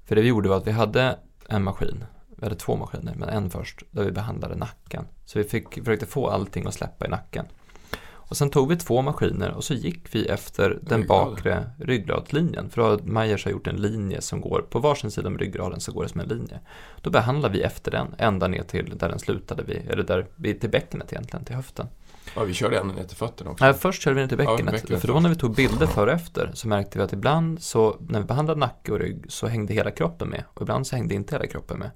För 0.04 0.16
det 0.16 0.22
vi 0.22 0.28
gjorde 0.28 0.48
var 0.48 0.56
att 0.56 0.66
vi 0.66 0.70
hade 0.70 1.18
en 1.48 1.64
maskin, 1.64 2.04
vi 2.36 2.44
hade 2.44 2.56
två 2.56 2.76
maskiner, 2.76 3.14
men 3.16 3.28
en 3.28 3.50
först, 3.50 3.82
där 3.90 4.04
vi 4.04 4.10
behandlade 4.10 4.54
nacken. 4.56 5.04
Så 5.24 5.38
vi 5.38 5.44
fick, 5.44 5.74
försökte 5.74 6.06
få 6.06 6.28
allting 6.28 6.66
att 6.66 6.74
släppa 6.74 7.06
i 7.06 7.08
nacken. 7.08 7.46
Och 8.28 8.36
sen 8.36 8.50
tog 8.50 8.68
vi 8.68 8.76
två 8.76 9.02
maskiner 9.02 9.50
och 9.50 9.64
så 9.64 9.74
gick 9.74 10.14
vi 10.14 10.26
efter 10.26 10.78
den 10.82 11.00
Ryggrad. 11.00 11.26
bakre 11.26 11.70
ryggradslinjen. 11.78 12.70
För 12.70 12.80
då 12.82 12.88
har 12.88 13.44
har 13.44 13.50
gjort 13.50 13.66
en 13.66 13.76
linje 13.76 14.20
som 14.20 14.40
går 14.40 14.64
på 14.70 14.78
varsin 14.78 15.10
sida 15.10 15.28
om 15.28 15.38
ryggraden 15.38 15.80
så 15.80 15.92
går 15.92 16.02
det 16.02 16.08
som 16.08 16.20
en 16.20 16.28
linje. 16.28 16.60
Då 17.00 17.10
behandlar 17.10 17.48
vi 17.48 17.62
efter 17.62 17.90
den 17.90 18.14
ända 18.18 18.48
ner 18.48 18.62
till 18.62 18.98
där 18.98 19.08
den 19.08 19.18
slutade, 19.18 19.62
vid, 19.62 19.90
eller 19.90 20.02
där, 20.02 20.26
vid, 20.36 20.60
till 20.60 20.70
bäckenet 20.70 21.12
egentligen, 21.12 21.44
till 21.44 21.56
höften. 21.56 21.86
Ja, 22.36 22.44
vi 22.44 22.54
körde 22.54 22.78
ända 22.78 22.94
ner 22.94 23.04
till 23.04 23.16
fötterna 23.16 23.50
också. 23.50 23.64
Nej, 23.64 23.74
först 23.74 24.02
körde 24.02 24.14
vi 24.14 24.20
ner 24.20 24.28
till 24.28 24.38
Ja, 24.38 24.50
bäckenet. 24.52 24.72
bäckenet 24.72 25.00
för 25.00 25.08
då 25.08 25.20
när 25.20 25.28
vi 25.28 25.36
tog 25.36 25.54
bilder 25.54 25.86
före 25.86 26.10
och 26.10 26.16
efter 26.16 26.50
så 26.54 26.68
märkte 26.68 26.98
vi 26.98 27.04
att 27.04 27.12
ibland 27.12 27.62
så 27.62 27.96
när 28.08 28.20
vi 28.20 28.26
behandlade 28.26 28.60
nacke 28.60 28.92
och 28.92 28.98
rygg 28.98 29.24
så 29.28 29.46
hängde 29.46 29.74
hela 29.74 29.90
kroppen 29.90 30.28
med 30.28 30.44
och 30.54 30.62
ibland 30.62 30.86
så 30.86 30.96
hängde 30.96 31.14
inte 31.14 31.34
hela 31.34 31.46
kroppen 31.46 31.78
med. 31.78 31.90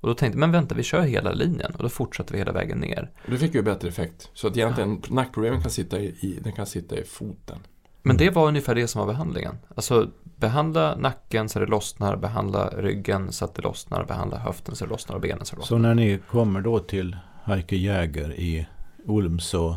Och 0.00 0.08
då 0.08 0.14
tänkte 0.14 0.36
vi, 0.36 0.40
men 0.40 0.52
vänta, 0.52 0.74
vi 0.74 0.82
kör 0.82 1.00
hela 1.00 1.32
linjen 1.32 1.72
och 1.76 1.82
då 1.82 1.88
fortsatte 1.88 2.32
vi 2.32 2.38
hela 2.38 2.52
vägen 2.52 2.78
ner. 2.78 3.10
Då 3.26 3.36
fick 3.36 3.54
vi 3.54 3.62
bättre 3.62 3.88
effekt. 3.88 4.30
Så 4.34 4.46
att 4.46 4.56
egentligen, 4.56 5.02
nackproblemen 5.08 5.62
kan 5.62 5.70
sitta 5.70 5.98
i, 6.00 6.38
den 6.42 6.52
kan 6.52 6.66
sitta 6.66 6.96
i 6.96 7.04
foten. 7.04 7.58
Men 8.02 8.16
det 8.16 8.30
var 8.30 8.46
ungefär 8.48 8.74
det 8.74 8.88
som 8.88 9.00
var 9.00 9.12
behandlingen. 9.12 9.54
Alltså 9.74 10.08
behandla 10.36 10.96
nacken 10.96 11.48
så 11.48 11.58
det 11.58 11.66
lossnar, 11.66 12.16
behandla 12.16 12.68
ryggen 12.68 13.32
så 13.32 13.44
att 13.44 13.54
det 13.54 13.62
lossnar, 13.62 14.04
behandla 14.04 14.38
höften 14.38 14.76
så 14.76 14.84
det 14.84 14.90
lossnar 14.90 15.16
och 15.16 15.22
benen 15.22 15.44
så 15.44 15.56
det 15.56 15.60
lossnar. 15.60 15.76
Så 15.76 15.82
när 15.82 15.94
ni 15.94 16.18
kommer 16.30 16.60
då 16.60 16.78
till 16.78 17.16
Heike 17.44 17.76
Jäger 17.76 18.32
i 18.40 18.66
Ulm 19.06 19.40
så 19.40 19.76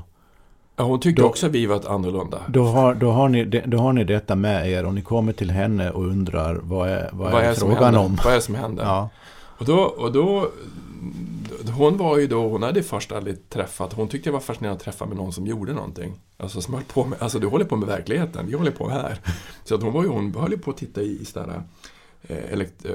Ja, 0.75 0.83
hon 0.83 0.99
tyckte 0.99 1.21
Då- 1.21 1.27
också 1.27 1.45
att 1.45 1.51
vi 1.51 1.65
var 1.65 1.75
ett 1.75 1.85
annorlunda. 1.85 2.41
då 2.47 2.63
har, 2.63 2.95
då, 2.95 3.11
har 3.11 3.29
ni, 3.29 3.45
då 3.45 3.77
har 3.77 3.93
ni 3.93 4.03
detta 4.03 4.35
med 4.35 4.69
er 4.69 4.85
och 4.85 4.93
ni 4.93 5.01
kommer 5.01 5.33
till 5.33 5.51
henne 5.51 5.91
och 5.91 6.05
undrar 6.07 6.55
vad 6.55 6.89
är, 6.89 7.09
vad 7.13 7.43
är, 7.43 7.53
som 7.53 7.69
frågan 7.69 7.83
händer? 7.83 7.99
om? 7.99 8.17
Vad 8.23 8.33
är 8.33 8.35
det 8.35 8.41
som 8.41 8.55
händer? 8.55 8.83
Ja. 8.83 9.09
Och 9.61 9.67
då, 9.67 9.79
och 9.79 10.11
då, 10.11 10.51
hon 11.71 11.97
var 11.97 12.17
ju 12.17 12.27
då, 12.27 12.49
hon 12.49 12.63
hade 12.63 12.83
först 12.83 13.11
aldrig 13.11 13.49
träffat, 13.49 13.93
hon 13.93 14.07
tyckte 14.07 14.29
det 14.29 14.33
var 14.33 14.39
fascinerande 14.39 14.77
att 14.77 14.83
träffa 14.83 15.05
med 15.05 15.17
någon 15.17 15.33
som 15.33 15.47
gjorde 15.47 15.73
någonting. 15.73 16.13
Alltså 16.37 16.61
som 16.61 16.73
höll 16.73 16.83
på 16.83 17.05
med, 17.05 17.21
alltså 17.21 17.39
du 17.39 17.47
håller 17.47 17.65
på 17.65 17.75
med 17.75 17.87
verkligheten, 17.87 18.47
vi 18.47 18.53
håller 18.53 18.71
på 18.71 18.89
här. 18.89 19.19
Så 19.63 19.75
att 19.75 19.83
hon 19.83 19.93
var 19.93 20.03
ju, 20.03 20.09
hon 20.09 20.35
höll 20.35 20.57
på 20.57 20.71
att 20.71 20.77
titta 20.77 21.01
i 21.01 21.25
sådana 21.25 21.63
eh, 22.21 22.53
elekt, 22.53 22.85
eh, 22.85 22.91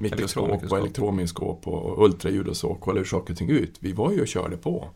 mikroskop 0.00 0.42
och 0.42 0.48
Elektronmikroskop. 0.50 0.78
elektronmikroskop 0.78 1.66
och, 1.66 1.82
och 1.82 2.04
ultraljud 2.04 2.48
och 2.48 2.56
så, 2.56 2.68
och 2.68 2.80
kolla 2.80 2.98
hur 2.98 3.04
saker 3.04 3.32
och 3.32 3.38
ting 3.38 3.50
ut. 3.50 3.76
Vi 3.80 3.92
var 3.92 4.12
ju 4.12 4.20
och 4.20 4.28
körde 4.28 4.56
på. 4.56 4.88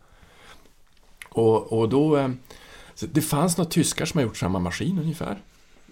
Och, 1.29 1.79
och 1.79 1.89
då, 1.89 2.17
eh, 2.17 2.29
det 2.99 3.21
fanns 3.21 3.57
några 3.57 3.69
tyskar 3.69 4.05
som 4.05 4.17
har 4.17 4.25
gjort 4.25 4.37
samma 4.37 4.59
maskin 4.59 4.99
ungefär. 4.99 5.41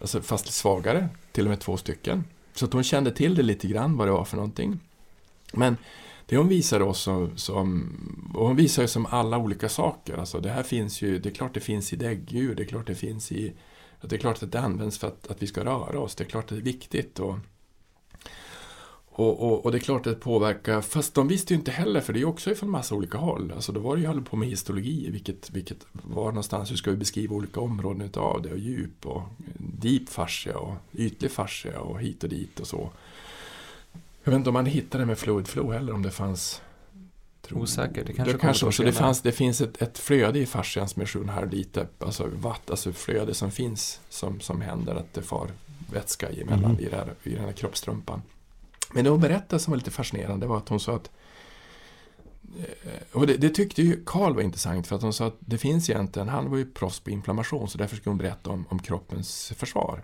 Alltså 0.01 0.21
fast 0.21 0.53
svagare, 0.53 1.09
till 1.31 1.45
och 1.45 1.49
med 1.49 1.59
två 1.59 1.77
stycken. 1.77 2.23
Så 2.53 2.65
att 2.65 2.73
hon 2.73 2.83
kände 2.83 3.11
till 3.11 3.35
det 3.35 3.43
lite 3.43 3.67
grann 3.67 3.97
vad 3.97 4.07
det 4.07 4.11
var 4.11 4.25
för 4.25 4.35
någonting. 4.35 4.79
Men 5.53 5.77
det 6.25 6.37
hon 6.37 6.47
visar 6.47 6.79
oss 6.79 6.99
som, 6.99 7.37
som 7.37 7.89
och 8.33 8.47
hon 8.47 8.55
visar 8.55 8.81
ju 8.81 8.87
som 8.87 9.05
alla 9.05 9.37
olika 9.37 9.69
saker. 9.69 10.17
Alltså 10.17 10.39
det 10.39 10.49
här 10.49 10.63
finns 10.63 11.01
ju, 11.01 11.19
det 11.19 11.29
är 11.29 11.33
klart 11.33 11.53
det 11.53 11.59
finns 11.59 11.93
i 11.93 11.95
däggdjur, 11.95 12.55
det 12.55 12.63
är 12.63 12.67
klart 12.67 12.87
det 12.87 12.95
finns 12.95 13.31
i, 13.31 13.53
det 14.01 14.15
är 14.15 14.19
klart 14.19 14.43
att 14.43 14.51
det 14.51 14.59
används 14.59 14.97
för 14.97 15.07
att, 15.07 15.27
att 15.27 15.41
vi 15.41 15.47
ska 15.47 15.65
röra 15.65 15.99
oss, 15.99 16.15
det 16.15 16.23
är 16.23 16.29
klart 16.29 16.43
att 16.43 16.49
det 16.49 16.55
är 16.55 16.61
viktigt. 16.61 17.19
Och, 17.19 17.35
och, 19.05 19.43
och, 19.43 19.65
och 19.65 19.71
det 19.71 19.77
är 19.77 19.79
klart 19.79 20.07
att 20.07 20.13
det 20.13 20.19
påverkar, 20.19 20.81
fast 20.81 21.13
de 21.13 21.27
visste 21.27 21.53
ju 21.53 21.59
inte 21.59 21.71
heller, 21.71 22.01
för 22.01 22.13
det 22.13 22.19
är 22.19 22.21
ju 22.21 22.27
också 22.27 22.55
från 22.55 22.69
massa 22.69 22.95
olika 22.95 23.17
håll. 23.17 23.51
Alltså 23.55 23.71
då 23.71 23.79
var 23.79 23.95
det 23.95 24.01
ju 24.01 24.07
håller 24.07 24.21
på 24.21 24.35
med 24.35 24.49
histologi, 24.49 25.09
vilket, 25.11 25.49
vilket 25.49 25.85
var 25.91 26.25
någonstans, 26.25 26.71
hur 26.71 26.75
ska 26.75 26.91
vi 26.91 26.97
beskriva 26.97 27.35
olika 27.35 27.59
områden 27.59 28.01
utav 28.01 28.41
det, 28.41 28.51
och 28.51 28.59
djup 28.59 29.05
och 29.05 29.21
deep 29.57 30.09
fascia 30.09 30.57
och 30.57 30.73
ytlig 30.93 31.31
fascia 31.31 31.79
och 31.79 32.01
hit 32.01 32.23
och 32.23 32.29
dit 32.29 32.59
och 32.59 32.67
så. 32.67 32.89
Jag 34.29 34.31
vet 34.31 34.37
inte 34.39 34.49
om 34.49 34.53
man 34.53 34.65
hittade 34.65 35.05
med 35.05 35.17
fluid 35.17 35.47
flow 35.47 35.73
heller, 35.73 35.93
om 35.93 36.01
det 36.01 36.11
fanns 36.11 36.61
tror- 37.41 37.61
Osäkert, 37.61 38.07
det 38.07 38.13
kanske 38.13 38.33
det 38.33 38.39
kanske 38.39 38.65
också, 38.65 38.83
det, 38.83 38.91
fanns, 38.91 39.21
det 39.21 39.31
finns 39.31 39.61
ett, 39.61 39.81
ett 39.81 39.97
flöde 39.97 40.39
i 40.39 40.45
fascian 40.45 40.89
som 40.89 41.01
är 41.01 41.05
7,5 41.05 41.51
liter, 41.51 41.87
alltså 41.99 42.29
watt, 42.33 42.69
alltså 42.69 42.93
flöde 42.93 43.33
som 43.33 43.51
finns 43.51 43.99
som, 44.09 44.39
som 44.39 44.61
händer 44.61 44.95
att 44.95 45.13
det 45.13 45.21
far 45.21 45.47
vätska 45.93 46.29
emellan 46.29 46.71
Mhm. 46.71 46.79
i, 46.79 46.85
det 46.89 46.95
här, 46.95 47.13
i 47.23 47.29
den 47.35 47.45
här 47.45 47.51
kroppstrumpan. 47.51 48.21
Men 48.93 49.03
det 49.03 49.09
hon 49.09 49.21
berättade 49.21 49.59
som 49.59 49.71
var 49.71 49.77
lite 49.77 49.91
fascinerande 49.91 50.47
var 50.47 50.57
att 50.57 50.69
hon 50.69 50.79
sa 50.79 50.95
att 50.95 51.09
eh, 52.57 52.99
och 53.11 53.27
det, 53.27 53.37
det 53.37 53.49
tyckte 53.49 53.81
ju 53.81 54.03
Karl 54.05 54.33
var 54.35 54.41
intressant 54.41 54.87
för 54.87 54.95
att 54.95 55.01
hon 55.01 55.13
sa 55.13 55.25
att 55.27 55.37
det 55.39 55.57
finns 55.57 55.89
egentligen, 55.89 56.29
han 56.29 56.49
var 56.49 56.57
ju 56.57 56.65
proffs 56.71 56.99
på 56.99 57.09
inflammation 57.09 57.69
så 57.69 57.77
därför 57.77 57.95
skulle 57.95 58.11
hon 58.11 58.17
berätta 58.17 58.49
om, 58.49 58.65
om 58.69 58.79
kroppens 58.79 59.53
försvar. 59.55 60.03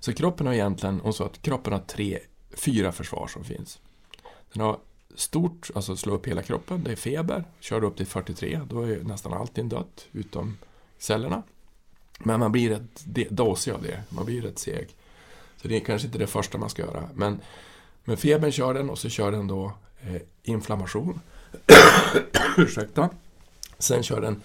Så 0.00 0.12
kroppen 0.12 0.46
har 0.46 0.54
egentligen, 0.54 1.00
hon 1.00 1.12
sa 1.12 1.26
att 1.26 1.42
kroppen 1.42 1.72
har 1.72 1.80
tre, 1.80 2.18
fyra 2.54 2.92
försvar 2.92 3.26
som 3.26 3.44
finns. 3.44 3.80
Den 4.52 4.62
har 4.62 4.78
stort, 5.14 5.70
alltså 5.74 5.96
slå 5.96 6.14
upp 6.14 6.28
hela 6.28 6.42
kroppen, 6.42 6.84
det 6.84 6.92
är 6.92 6.96
feber, 6.96 7.44
kör 7.60 7.80
du 7.80 7.86
upp 7.86 7.96
till 7.96 8.06
43, 8.06 8.60
då 8.68 8.82
är 8.82 9.02
nästan 9.02 9.32
allting 9.32 9.68
dött 9.68 10.06
utom 10.12 10.56
cellerna. 10.98 11.42
Men 12.18 12.40
man 12.40 12.52
blir 12.52 12.70
rätt 12.70 13.04
dåsig 13.30 13.72
av 13.72 13.82
det, 13.82 14.02
man 14.08 14.24
blir 14.24 14.42
rätt 14.42 14.58
seg. 14.58 14.88
Så 15.56 15.68
det 15.68 15.76
är 15.76 15.80
kanske 15.80 16.06
inte 16.06 16.18
det 16.18 16.26
första 16.26 16.58
man 16.58 16.70
ska 16.70 16.82
göra. 16.82 17.08
Men, 17.14 17.40
men 18.04 18.16
febern 18.16 18.52
kör 18.52 18.74
den 18.74 18.90
och 18.90 18.98
så 18.98 19.08
kör 19.08 19.32
den 19.32 19.46
då 19.46 19.72
eh, 20.00 20.22
inflammation. 20.42 21.20
Ursäkta. 22.56 23.10
Sen 23.78 24.02
kör 24.02 24.20
den 24.20 24.42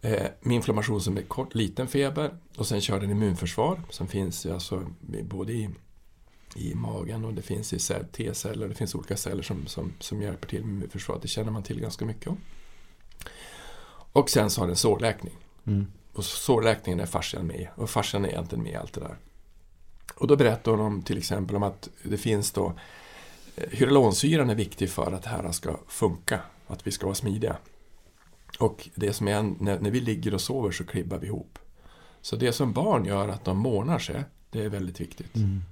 eh, 0.00 0.26
med 0.40 0.56
inflammation 0.56 1.00
som 1.00 1.16
är 1.16 1.22
kort, 1.22 1.54
liten 1.54 1.88
feber. 1.88 2.34
Och 2.56 2.66
sen 2.66 2.80
kör 2.80 3.00
den 3.00 3.10
immunförsvar 3.10 3.82
som 3.90 4.08
finns 4.08 4.46
alltså 4.46 4.86
både 5.22 5.52
i, 5.52 5.70
i 6.56 6.74
magen 6.74 7.24
och 7.24 7.34
det 7.34 7.42
finns 7.42 7.72
i 7.72 7.78
cell, 7.78 8.04
T-celler. 8.12 8.68
Det 8.68 8.74
finns 8.74 8.94
olika 8.94 9.16
celler 9.16 9.42
som, 9.42 9.66
som, 9.66 9.92
som 9.98 10.22
hjälper 10.22 10.48
till 10.48 10.64
med 10.64 10.74
immunförsvaret. 10.74 11.22
Det 11.22 11.28
känner 11.28 11.50
man 11.52 11.62
till 11.62 11.80
ganska 11.80 12.04
mycket 12.04 12.26
om. 12.26 12.36
Och 14.12 14.30
sen 14.30 14.50
så 14.50 14.60
har 14.60 14.66
den 14.66 14.76
sårläkning. 14.76 15.36
Mm. 15.66 15.86
Och 16.12 16.24
sårläkningen 16.24 17.00
är 17.00 17.06
fascian 17.06 17.46
med. 17.46 17.68
Och 17.74 17.90
fascian 17.90 18.24
är 18.24 18.28
egentligen 18.28 18.64
med 18.64 18.72
i 18.72 18.76
allt 18.76 18.92
det 18.92 19.00
där. 19.00 19.16
Och 20.14 20.26
då 20.26 20.36
berättar 20.36 20.70
hon 20.70 20.80
om 20.80 21.02
till 21.02 21.18
exempel 21.18 21.56
om 21.56 21.62
att 21.62 21.88
det 22.02 22.16
finns 22.16 22.52
då 22.52 22.72
eh, 23.56 23.70
Hyaluronsyran 23.70 24.50
är 24.50 24.54
viktig 24.54 24.90
för 24.90 25.12
att 25.12 25.22
det 25.22 25.28
här 25.28 25.52
ska 25.52 25.76
funka. 25.88 26.40
Att 26.66 26.86
vi 26.86 26.90
ska 26.90 27.06
vara 27.06 27.14
smidiga. 27.14 27.56
Och 28.58 28.88
det 28.94 29.12
som 29.12 29.28
är, 29.28 29.42
när, 29.42 29.78
när 29.78 29.90
vi 29.90 30.00
ligger 30.00 30.34
och 30.34 30.40
sover 30.40 30.70
så 30.70 30.84
klibbar 30.84 31.18
vi 31.18 31.26
ihop. 31.26 31.58
Så 32.20 32.36
det 32.36 32.52
som 32.52 32.72
barn 32.72 33.04
gör 33.04 33.28
att 33.28 33.44
de 33.44 33.58
månar 33.58 33.98
sig, 33.98 34.24
det 34.50 34.64
är 34.64 34.68
väldigt 34.68 35.00
viktigt. 35.00 35.36
Mm. 35.36 35.62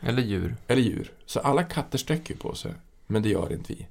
Eller 0.00 0.22
djur. 0.22 0.56
Eller 0.66 0.82
djur. 0.82 1.12
Så 1.26 1.40
alla 1.40 1.62
katter 1.62 1.98
sträcker 1.98 2.34
på 2.34 2.54
sig, 2.54 2.72
men 3.06 3.22
det 3.22 3.28
gör 3.28 3.52
inte 3.52 3.72
vi. 3.72 3.86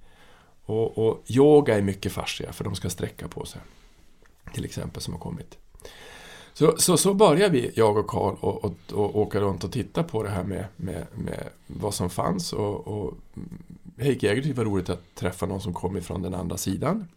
Och, 0.65 0.97
och 0.97 1.23
yoga 1.27 1.77
är 1.77 1.81
mycket 1.81 2.11
fascia, 2.11 2.53
för 2.53 2.63
de 2.63 2.75
ska 2.75 2.89
sträcka 2.89 3.27
på 3.27 3.45
sig. 3.45 3.61
Till 4.53 4.65
exempel, 4.65 5.01
som 5.01 5.13
har 5.13 5.21
kommit. 5.21 5.57
Så, 6.53 6.77
så, 6.77 6.97
så 6.97 7.13
börjar 7.13 7.49
vi, 7.49 7.71
jag 7.75 7.97
och 7.97 8.07
Karl, 8.07 8.35
och, 8.39 8.65
och, 8.65 8.75
och 8.93 9.15
åka 9.15 9.39
runt 9.39 9.63
och 9.63 9.71
titta 9.71 10.03
på 10.03 10.23
det 10.23 10.29
här 10.29 10.43
med, 10.43 10.65
med, 10.75 11.05
med 11.13 11.49
vad 11.67 11.93
som 11.93 12.09
fanns. 12.09 12.53
Och, 12.53 12.87
och 12.87 13.13
Heike 13.97 14.25
Jäger 14.25 14.41
tyckte 14.41 14.61
det 14.61 14.65
var 14.65 14.71
roligt 14.71 14.89
att 14.89 15.15
träffa 15.15 15.45
någon 15.45 15.61
som 15.61 15.73
kom 15.73 15.97
ifrån 15.97 16.21
den 16.21 16.33
andra 16.33 16.57
sidan. 16.57 17.07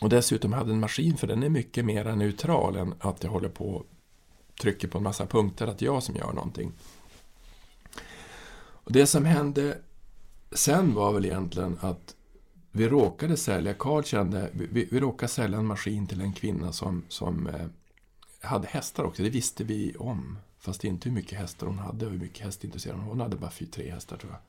Och 0.00 0.08
dessutom 0.08 0.52
hade 0.52 0.70
en 0.70 0.80
maskin, 0.80 1.16
för 1.16 1.26
den 1.26 1.42
är 1.42 1.48
mycket 1.48 1.84
mer 1.84 2.04
neutral 2.04 2.76
än 2.76 2.94
att 3.00 3.24
jag 3.24 3.30
håller 3.30 3.48
på 3.48 3.64
och 3.64 3.86
trycker 4.60 4.88
på 4.88 4.98
en 4.98 5.04
massa 5.04 5.26
punkter, 5.26 5.66
att 5.66 5.78
det 5.78 5.84
är 5.84 5.86
jag 5.86 6.02
som 6.02 6.16
gör 6.16 6.32
någonting. 6.32 6.72
Och 8.88 8.94
det 8.94 9.06
som 9.06 9.24
hände 9.24 9.78
sen 10.52 10.94
var 10.94 11.12
väl 11.12 11.24
egentligen 11.24 11.78
att 11.80 12.14
vi 12.72 12.88
råkade 12.88 13.36
sälja, 13.36 13.74
Karl 13.74 14.02
kände, 14.02 14.50
vi, 14.52 14.88
vi 14.90 15.00
råkade 15.00 15.28
sälja 15.28 15.58
en 15.58 15.66
maskin 15.66 16.06
till 16.06 16.20
en 16.20 16.32
kvinna 16.32 16.72
som, 16.72 17.04
som 17.08 17.46
eh, 17.46 17.66
hade 18.40 18.66
hästar 18.66 19.04
också, 19.04 19.22
det 19.22 19.30
visste 19.30 19.64
vi 19.64 19.94
om. 19.98 20.38
Fast 20.58 20.84
inte 20.84 21.08
hur 21.08 21.14
mycket 21.14 21.38
hästar 21.38 21.66
hon 21.66 21.78
hade 21.78 22.06
och 22.06 22.12
hur 22.12 22.18
mycket 22.18 22.44
hästintresserad 22.44 22.96
hon 22.96 23.04
var. 23.04 23.12
Hon 23.12 23.20
hade 23.20 23.36
bara 23.36 23.50
fyra, 23.50 23.68
tre 23.72 23.90
hästar 23.90 24.16
tror 24.16 24.32
jag. 24.32 24.40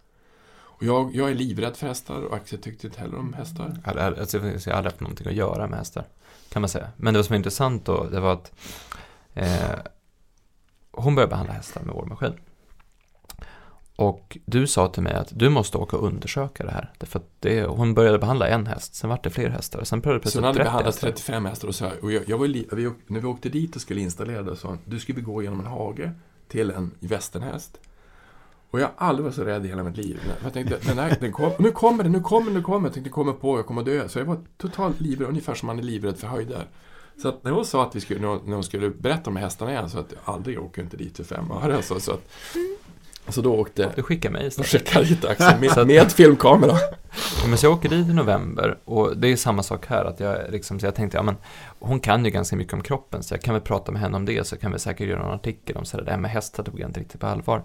Och 0.52 0.84
jag, 0.84 1.16
jag 1.16 1.30
är 1.30 1.36
livrädd 1.36 1.78
för 1.78 1.88
hästar 1.88 2.22
och 2.22 2.36
Axel 2.36 2.62
tyckte 2.62 2.88
inte 2.88 3.00
heller 3.00 3.18
om 3.18 3.34
hästar. 3.34 3.82
Alltså, 3.84 4.00
jag 4.00 4.20
alltså, 4.20 4.38
jag 4.38 4.76
har 4.76 4.78
aldrig 4.78 4.92
haft 4.92 5.02
någonting 5.02 5.28
att 5.28 5.34
göra 5.34 5.68
med 5.68 5.80
hästar. 5.80 6.06
Kan 6.50 6.62
man 6.62 6.70
säga. 6.70 6.90
Men 6.98 7.14
det 7.14 7.24
som 7.24 7.34
var 7.34 7.38
intressant 7.38 7.86
då, 7.86 8.04
det 8.04 8.20
var 8.20 8.34
att 8.34 8.52
eh, 9.34 9.80
hon 10.92 11.16
började 11.16 11.30
behandla 11.30 11.54
hästar 11.54 11.82
med 11.82 11.96
vår 11.96 12.06
maskin. 12.06 12.34
Och 14.00 14.38
du 14.46 14.68
sa 14.68 14.88
till 14.88 15.04
mig 15.04 15.14
att 15.14 15.32
du 15.32 15.50
måste 15.50 15.78
åka 15.78 15.98
och 15.98 16.08
undersöka 16.08 16.64
det 16.66 16.72
här. 16.72 16.92
Därför 16.98 17.20
att 17.20 17.26
det, 17.40 17.64
hon 17.64 17.94
började 17.94 18.20
behandla 18.20 18.48
en 18.48 18.66
häst, 18.68 18.96
sen 18.96 19.10
var 19.10 19.20
det 19.24 19.30
fler 19.30 19.50
hästar. 19.50 19.84
Sen 19.84 20.00
började 20.02 20.20
Så 20.20 20.22
plötsligt 20.22 20.44
hon 20.44 20.48
hade 20.48 20.58
30 20.58 20.64
behandlat 20.66 20.94
hästar. 20.96 21.08
35 21.08 21.46
hästar 21.46 21.68
och 21.68 21.76
så 21.76 21.86
här, 21.86 21.94
och 22.04 22.12
jag, 22.12 22.24
jag 22.28 22.38
var 22.38 22.48
li, 22.48 22.68
vi, 22.72 22.92
när 23.08 23.20
vi 23.20 23.28
åkte 23.28 23.50
dit 23.50 23.76
och 23.76 23.82
skulle 23.82 24.02
installera 24.02 24.42
det 24.42 24.50
så 24.50 24.56
sa 24.56 24.68
hon, 24.68 24.80
du 24.86 25.00
ska 25.00 25.14
vi 25.14 25.22
gå 25.22 25.44
genom 25.44 25.60
en 25.60 25.66
hage 25.66 26.12
till 26.48 26.72
en 26.72 26.92
västernhäst. 27.00 27.80
Och 28.72 28.80
jag 28.80 28.86
har 28.96 29.08
aldrig 29.08 29.24
varit 29.24 29.36
så 29.36 29.44
rädd 29.44 29.66
i 29.66 29.70
hela 29.70 29.84
mitt 29.84 29.98
liv. 29.98 30.20
Jag 30.44 30.54
tänkte, 30.54 30.78
den 30.86 30.98
här, 30.98 31.18
den 31.20 31.32
kom, 31.32 31.52
nu 31.60 31.72
kommer 31.72 32.04
den, 32.04 32.12
nu 32.12 32.20
kommer 32.22 32.46
den, 32.46 32.54
nu 32.54 32.62
kommer 32.62 32.78
den. 32.80 32.86
Jag 32.86 32.94
tänkte, 32.94 33.10
kommer 33.10 33.34
på, 33.34 33.58
jag 33.58 33.66
kommer 33.66 33.84
dö. 33.84 34.10
Så 34.10 34.20
jag 34.20 34.26
var 34.26 34.38
totalt 34.58 35.02
livrädd, 35.02 35.30
ungefär 35.30 35.54
som 35.56 35.68
man 35.68 35.80
är 35.80 35.84
livrädd 35.84 36.18
för 36.18 36.28
höjder. 36.28 36.64
Så 37.22 37.34
när 37.42 37.52
hon 37.52 37.66
sa 37.66 37.84
att 37.84 37.96
vi 37.96 38.00
skulle, 38.02 38.20
när 38.20 38.54
hon- 38.54 38.64
skulle 38.64 38.90
berätta 38.90 39.30
om 39.30 39.36
hästarna 39.36 39.72
igen, 39.72 39.90
så 39.90 40.00
att 40.00 40.12
jag 40.12 40.36
aldrig 40.36 40.60
åker 40.60 40.82
inte 40.82 40.98
dit 40.98 41.18
för 41.18 41.24
fem 41.24 41.52
öre. 41.52 41.76
Alltså, 41.76 42.00
så, 42.00 42.12
att, 42.12 42.30
så 43.28 43.42
då 43.42 43.56
åkte, 43.56 43.92
Du 43.96 44.04
skickade 44.04 44.34
mig 44.34 44.48
istället. 44.48 44.70
skickade 44.70 45.00
jag 45.00 45.08
dit 45.08 45.26
Axel 45.26 45.60
med, 45.60 45.88
med 45.88 46.12
filmkamera. 46.12 46.78
Ja, 47.42 47.48
Men 47.48 47.58
så 47.58 47.66
jag 47.66 47.74
åker 47.74 47.90
dit 47.90 48.08
i 48.08 48.14
november 48.14 48.78
och 48.86 49.18
det 49.18 49.28
är 49.28 49.36
samma 49.36 49.64
sak 49.64 49.86
här. 49.86 50.06
Att 50.06 50.20
jag, 50.20 50.52
liksom, 50.52 50.80
så 50.80 50.86
jag 50.86 50.96
tänkte, 50.96 51.18
ja 51.18 51.24
men 51.24 51.36
hon 51.80 52.00
kan 52.00 52.26
ju 52.26 52.32
ganska 52.32 52.56
mycket 52.56 52.74
om 52.74 52.84
kroppen 52.84 53.24
så 53.24 53.34
jag 53.34 53.42
kan 53.42 53.54
väl 53.54 53.64
prata 53.64 53.92
med 53.92 54.02
henne 54.02 54.18
om 54.18 54.26
det 54.26 54.48
så 54.48 54.58
kan 54.58 54.72
vi 54.72 54.80
säkert 54.80 55.08
göra 55.08 55.22
någon 55.24 55.34
artikel 55.36 55.78
om 55.78 55.86
så 55.86 55.98
här, 55.98 56.04
det 56.04 56.12
här 56.12 56.18
med 56.18 56.32
hästar 56.32 56.64
tog 56.64 56.80
jag 56.80 56.90
inte 56.90 57.00
riktigt 57.00 57.22
på 57.22 57.28
allvar. 57.28 57.64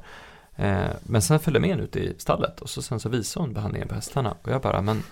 Eh, 0.57 0.85
men 1.03 1.23
sen 1.23 1.41
följde 1.41 1.69
jag 1.69 1.77
med 1.77 1.85
ut 1.85 1.97
i 1.97 2.15
stallet 2.19 2.61
och 2.61 2.71
så 2.71 2.83
sen 2.83 3.01
så 3.01 3.09
visade 3.09 3.45
hon 3.47 3.55
behandlingen 3.55 3.89
på 3.89 3.95
hästarna 3.95 4.35
och 4.43 4.51
jag 4.51 4.61
bara, 4.61 4.81
men 4.81 5.03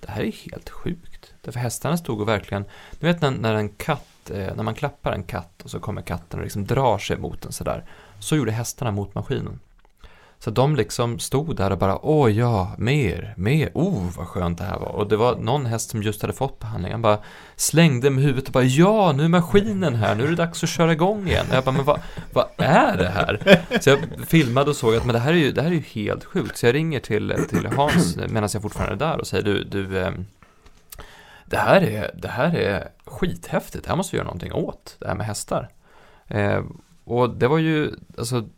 det 0.00 0.10
här 0.10 0.22
är 0.22 0.32
helt 0.50 0.70
sjukt. 0.70 1.34
Därför 1.40 1.60
hästarna 1.60 1.96
stod 1.96 2.20
och 2.20 2.28
verkligen, 2.28 2.64
du 3.00 3.06
vet 3.06 3.20
när, 3.20 3.30
när 3.30 3.54
en 3.54 3.68
katt, 3.68 4.06
eh, 4.30 4.56
när 4.56 4.62
man 4.62 4.74
klappar 4.74 5.12
en 5.12 5.22
katt 5.22 5.62
och 5.64 5.70
så 5.70 5.80
kommer 5.80 6.02
katten 6.02 6.38
och 6.38 6.44
liksom 6.44 6.64
drar 6.64 6.98
sig 6.98 7.18
mot 7.18 7.42
den 7.42 7.52
sådär. 7.52 7.84
Så 8.18 8.36
gjorde 8.36 8.52
hästarna 8.52 8.90
mot 8.90 9.14
maskinen. 9.14 9.60
Så 10.40 10.50
de 10.50 10.76
liksom 10.76 11.18
stod 11.18 11.56
där 11.56 11.70
och 11.70 11.78
bara, 11.78 12.06
åh 12.06 12.30
ja, 12.30 12.74
mer, 12.78 13.34
mer, 13.36 13.70
oh 13.74 14.06
vad 14.16 14.26
skönt 14.26 14.58
det 14.58 14.64
här 14.64 14.78
var. 14.78 14.88
Och 14.88 15.08
det 15.08 15.16
var 15.16 15.36
någon 15.36 15.66
häst 15.66 15.90
som 15.90 16.02
just 16.02 16.22
hade 16.22 16.34
fått 16.34 16.58
behandling, 16.58 16.92
han 16.92 17.02
bara 17.02 17.18
slängde 17.56 18.10
med 18.10 18.24
huvudet 18.24 18.46
och 18.46 18.52
bara, 18.52 18.64
ja, 18.64 19.12
nu 19.12 19.24
är 19.24 19.28
maskinen 19.28 19.94
här, 19.94 20.14
nu 20.14 20.24
är 20.24 20.28
det 20.28 20.34
dags 20.34 20.64
att 20.64 20.70
köra 20.70 20.92
igång 20.92 21.28
igen. 21.28 21.46
Och 21.50 21.56
jag 21.56 21.64
bara, 21.64 21.72
men 21.72 21.84
vad, 21.84 22.00
vad 22.32 22.46
är 22.56 22.96
det 22.96 23.08
här? 23.08 23.60
Så 23.80 23.90
jag 23.90 23.98
filmade 24.26 24.70
och 24.70 24.76
såg 24.76 24.96
att, 24.96 25.04
men 25.04 25.12
det 25.12 25.18
här 25.18 25.32
är 25.32 25.36
ju, 25.36 25.52
det 25.52 25.62
här 25.62 25.70
är 25.70 25.74
ju 25.74 25.80
helt 25.80 26.24
sjukt. 26.24 26.56
Så 26.56 26.66
jag 26.66 26.74
ringer 26.74 27.00
till, 27.00 27.34
till 27.48 27.66
Hans 27.66 28.16
medan 28.16 28.48
jag 28.52 28.62
fortfarande 28.62 29.04
är 29.04 29.10
där 29.10 29.20
och 29.20 29.26
säger, 29.26 29.44
du, 29.44 29.64
du, 29.64 30.02
ehm, 30.02 30.26
det 31.50 31.56
här 31.56 31.80
är, 31.82 32.14
det 32.22 32.28
här 32.28 32.54
är 32.54 32.88
skithäftigt, 33.04 33.84
det 33.84 33.90
här 33.90 33.96
måste 33.96 34.16
vi 34.16 34.18
göra 34.18 34.26
någonting 34.26 34.52
åt, 34.52 34.96
det 34.98 35.08
här 35.08 35.14
med 35.14 35.26
hästar. 35.26 35.72
Eh, 36.26 36.64
och 37.04 37.30
det 37.30 37.48
var 37.48 37.58
ju, 37.58 37.90
alltså, 38.18 38.48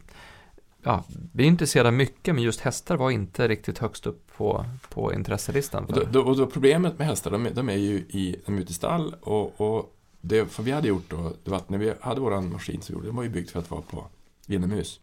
ja, 0.82 1.04
vi 1.32 1.42
är 1.44 1.48
intresserade 1.48 1.90
mycket, 1.90 2.34
men 2.34 2.44
just 2.44 2.60
hästar 2.60 2.96
var 2.96 3.10
inte 3.10 3.48
riktigt 3.48 3.78
högst 3.78 4.06
upp 4.06 4.26
på, 4.36 4.64
på 4.88 5.12
intresselistan. 5.14 5.84
Och 5.84 5.94
För. 5.94 6.04
då, 6.04 6.10
då, 6.12 6.20
och 6.28 6.36
då 6.36 6.46
problemet 6.46 6.98
med 6.98 7.06
hästar, 7.06 7.30
de, 7.30 7.46
är- 7.46 7.50
de 7.50 7.68
är 7.68 7.76
ju 7.76 7.94
i, 7.96 8.40
de 8.46 8.56
är 8.56 8.60
ute 8.60 8.70
i 8.70 8.74
stall 8.74 9.14
och, 9.20 9.60
och 9.60 9.96
det 10.20 10.46
för 10.46 10.62
vi 10.62 10.70
hade 10.70 10.88
gjort 10.88 11.04
då, 11.10 11.32
det 11.44 11.50
var 11.50 11.60
när 11.66 11.78
vi 11.78 11.92
hade 12.00 12.20
våran 12.20 12.52
maskin 12.52 12.82
så 12.82 12.92
gjorde 12.92 13.06
den 13.06 13.16
var 13.16 13.22
ju 13.22 13.28
byggd 13.28 13.48
för 13.50 13.58
att 13.58 13.70
vara 13.70 13.82
på 13.82 14.04
inomhus. 14.46 15.00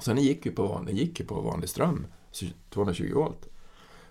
Så 0.00 0.10
den 0.14 0.22
gick 0.22 0.46
ju 0.46 0.52
på, 0.52 0.82
den 0.86 0.96
gick 0.96 1.20
ju 1.20 1.26
på 1.26 1.40
vanlig 1.40 1.68
ström, 1.68 2.06
så 2.30 2.46
220 2.70 3.12
volt. 3.14 3.48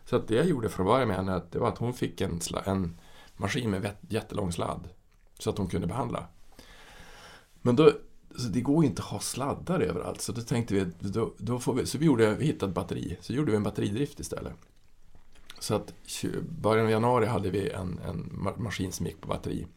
Så 0.05 0.15
att 0.15 0.27
det 0.27 0.35
jag 0.35 0.45
gjorde 0.45 0.69
från 0.69 0.85
början 0.85 1.07
med 1.07 1.17
henne, 1.17 1.41
det 1.51 1.59
var 1.59 1.67
att 1.67 1.77
hon 1.77 1.93
fick 1.93 2.21
en, 2.21 2.39
en 2.65 2.99
maskin 3.37 3.69
med 3.69 3.91
jättelång 4.09 4.51
sladd. 4.51 4.89
Så 5.39 5.49
att 5.49 5.57
hon 5.57 5.67
kunde 5.67 5.87
behandla. 5.87 6.27
Men 7.61 7.75
då, 7.75 7.91
så 8.37 8.47
det 8.47 8.61
går 8.61 8.83
ju 8.83 8.89
inte 8.89 9.01
att 9.01 9.07
ha 9.07 9.19
sladdar 9.19 9.79
överallt. 9.79 10.21
Så 10.21 10.31
då 10.31 10.41
tänkte 10.41 10.73
vi, 10.73 10.85
då, 10.99 11.33
då 11.37 11.59
får 11.59 11.73
vi, 11.73 11.85
så 11.85 11.97
vi, 11.97 12.05
gjorde, 12.05 12.35
vi 12.35 12.45
hittade 12.45 12.69
ett 12.69 12.75
batteri. 12.75 13.17
Så 13.21 13.33
gjorde 13.33 13.51
vi 13.51 13.57
en 13.57 13.63
batteridrift 13.63 14.19
istället. 14.19 14.53
Så 15.59 15.75
att 15.75 15.93
början 16.61 16.85
av 16.85 16.91
januari 16.91 17.25
hade 17.25 17.49
vi 17.49 17.69
en, 17.69 17.99
en 18.05 18.49
maskin 18.57 18.91
som 18.91 19.05
gick 19.05 19.21
på 19.21 19.27
batteri. 19.27 19.67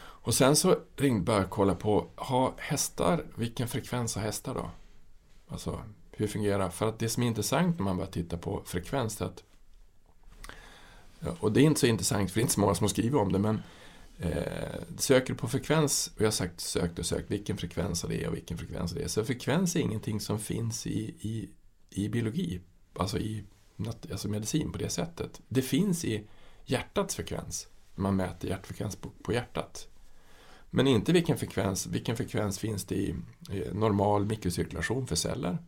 Och 0.00 0.34
sen 0.34 0.56
så 0.56 0.76
ringde 0.96 1.24
började 1.24 1.44
jag 1.44 1.50
kolla 1.50 1.74
på, 1.74 2.06
ha 2.16 2.54
hästar, 2.56 3.24
vilken 3.34 3.68
frekvens 3.68 4.14
har 4.14 4.22
hästar 4.22 4.54
då? 4.54 4.70
Alltså, 5.48 5.82
hur 6.10 6.26
fungerar 6.26 6.70
För 6.70 6.88
att 6.88 6.98
det 6.98 7.08
som 7.08 7.22
är 7.22 7.26
intressant 7.26 7.78
när 7.78 7.84
man 7.84 7.96
börjar 7.96 8.10
titta 8.10 8.36
på 8.36 8.62
frekvens 8.64 9.20
är 9.20 9.24
att 9.24 9.44
och 11.40 11.52
det 11.52 11.60
är 11.60 11.64
inte 11.64 11.80
så 11.80 11.86
intressant, 11.86 12.30
för 12.30 12.40
det 12.40 12.40
är 12.40 12.42
inte 12.42 12.54
så 12.54 12.60
många 12.60 12.74
som 12.74 12.84
har 12.84 12.88
skrivit 12.88 13.14
om 13.14 13.32
det, 13.32 13.38
men 13.38 13.62
eh, 14.18 14.80
söker 14.96 15.32
du 15.32 15.38
på 15.38 15.48
frekvens, 15.48 16.10
och 16.14 16.20
jag 16.20 16.26
har 16.26 16.30
sagt 16.30 16.60
sökt 16.60 16.98
och 16.98 17.06
sökt, 17.06 17.30
vilken 17.30 17.56
frekvens 17.56 18.02
det 18.02 18.24
är 18.24 18.28
och 18.28 18.34
vilken 18.34 18.58
frekvens 18.58 18.92
det 18.92 19.02
är? 19.02 19.08
Så 19.08 19.24
frekvens 19.24 19.76
är 19.76 19.80
ingenting 19.80 20.20
som 20.20 20.38
finns 20.38 20.86
i, 20.86 21.14
i, 21.20 21.48
i 21.90 22.08
biologi, 22.08 22.60
alltså 22.94 23.18
i 23.18 23.44
alltså 23.86 24.28
medicin 24.28 24.72
på 24.72 24.78
det 24.78 24.88
sättet. 24.88 25.40
Det 25.48 25.62
finns 25.62 26.04
i 26.04 26.26
hjärtats 26.64 27.14
frekvens, 27.14 27.68
man 27.94 28.16
mäter 28.16 28.48
hjärtfrekvens 28.48 28.96
på, 28.96 29.10
på 29.22 29.32
hjärtat. 29.32 29.88
Men 30.70 30.86
inte 30.86 31.12
vilken 31.12 31.38
frekvens, 31.38 31.86
vilken 31.86 32.16
frekvens 32.16 32.58
finns 32.58 32.84
det 32.84 32.94
i, 32.94 33.14
i 33.50 33.64
normal 33.72 34.26
mikrocirkulation 34.26 35.06
för 35.06 35.16
celler? 35.16 35.58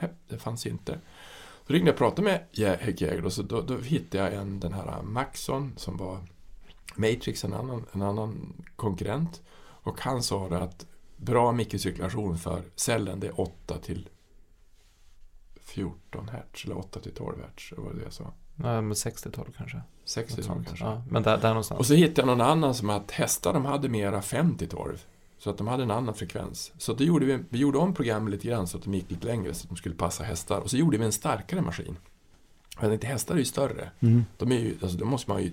Nej, 0.00 0.10
det 0.28 0.38
fanns 0.38 0.66
inte. 0.66 1.00
Så 1.70 1.74
ringde 1.74 1.88
jag 1.88 1.94
och 1.94 1.98
pratade 1.98 2.22
med 2.22 2.46
Jäger 2.52 3.24
och 3.24 3.32
så 3.32 3.42
då, 3.42 3.60
då 3.60 3.78
hittade 3.78 4.24
jag 4.24 4.34
en, 4.34 4.60
den 4.60 4.72
här 4.72 5.02
Maxon 5.02 5.72
som 5.76 5.96
var 5.96 6.18
Matrix, 6.94 7.44
en 7.44 7.54
annan, 7.54 7.86
en 7.92 8.02
annan 8.02 8.52
konkurrent. 8.76 9.42
Och 9.60 10.00
han 10.00 10.22
sa 10.22 10.48
det 10.48 10.58
att 10.58 10.86
bra 11.16 11.52
mikrocirkulation 11.52 12.38
för 12.38 12.62
cellen 12.74 13.20
det 13.20 13.26
är 13.26 13.40
8 13.40 13.78
till 13.78 14.08
14 15.60 16.28
hertz 16.28 16.64
eller 16.64 16.78
8 16.78 17.00
till 17.00 17.14
12 17.14 17.40
hertz. 17.40 17.70
Det 17.70 17.80
var 17.80 17.92
det 17.94 18.02
jag 18.02 18.12
sa. 18.12 18.24
Ja, 18.56 18.80
men 18.80 18.92
60-tal 18.92 19.46
kanske. 19.56 19.82
60 20.04 20.36
Något 20.36 20.46
sånt. 20.46 20.66
kanske. 20.66 20.84
Ja, 20.84 21.02
men 21.08 21.22
där, 21.22 21.38
där 21.38 21.48
någonstans. 21.48 21.78
Och 21.78 21.86
så 21.86 21.94
hittade 21.94 22.20
jag 22.20 22.38
någon 22.38 22.46
annan 22.46 22.74
som 22.74 22.90
att 22.90 23.10
hästar 23.10 23.52
de 23.52 23.64
hade 23.64 23.88
mera 23.88 24.20
50-12. 24.20 24.98
Så 25.40 25.50
att 25.50 25.58
de 25.58 25.68
hade 25.68 25.82
en 25.82 25.90
annan 25.90 26.14
frekvens. 26.14 26.72
Så 26.78 26.92
då 26.92 27.04
gjorde 27.04 27.26
vi, 27.26 27.38
vi 27.48 27.58
gjorde 27.58 27.78
om 27.78 27.94
programmet 27.94 28.30
lite 28.30 28.48
grann 28.48 28.66
så 28.66 28.76
att 28.78 28.84
de 28.84 28.94
gick 28.94 29.10
lite 29.10 29.26
längre 29.26 29.54
så 29.54 29.64
att 29.64 29.68
de 29.68 29.76
skulle 29.76 29.94
passa 29.94 30.24
hästar. 30.24 30.60
Och 30.60 30.70
så 30.70 30.76
gjorde 30.76 30.98
vi 30.98 31.04
en 31.04 31.12
starkare 31.12 31.60
maskin. 31.60 31.96
Jag 32.80 32.90
tänkte, 32.90 33.06
hästar 33.06 33.34
är 33.34 33.38
ju 33.38 33.44
större. 33.44 33.90
Mm. 34.00 34.24
De 34.36 34.52
är 34.52 34.58
ju, 34.58 34.74
alltså 34.82 34.98
då 34.98 35.04
måste 35.04 35.30
man 35.30 35.42
ju, 35.42 35.52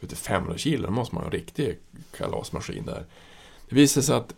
vet 0.00 0.10
du, 0.10 0.16
500 0.16 0.58
kilo, 0.58 0.86
då 0.86 0.92
måste 0.92 1.14
man 1.14 1.24
ha 1.24 1.30
en 1.30 1.32
riktig 1.32 1.78
kalasmaskin 2.16 2.84
där. 2.86 3.04
Det 3.68 3.74
visade 3.76 4.06
sig 4.06 4.16
att 4.16 4.34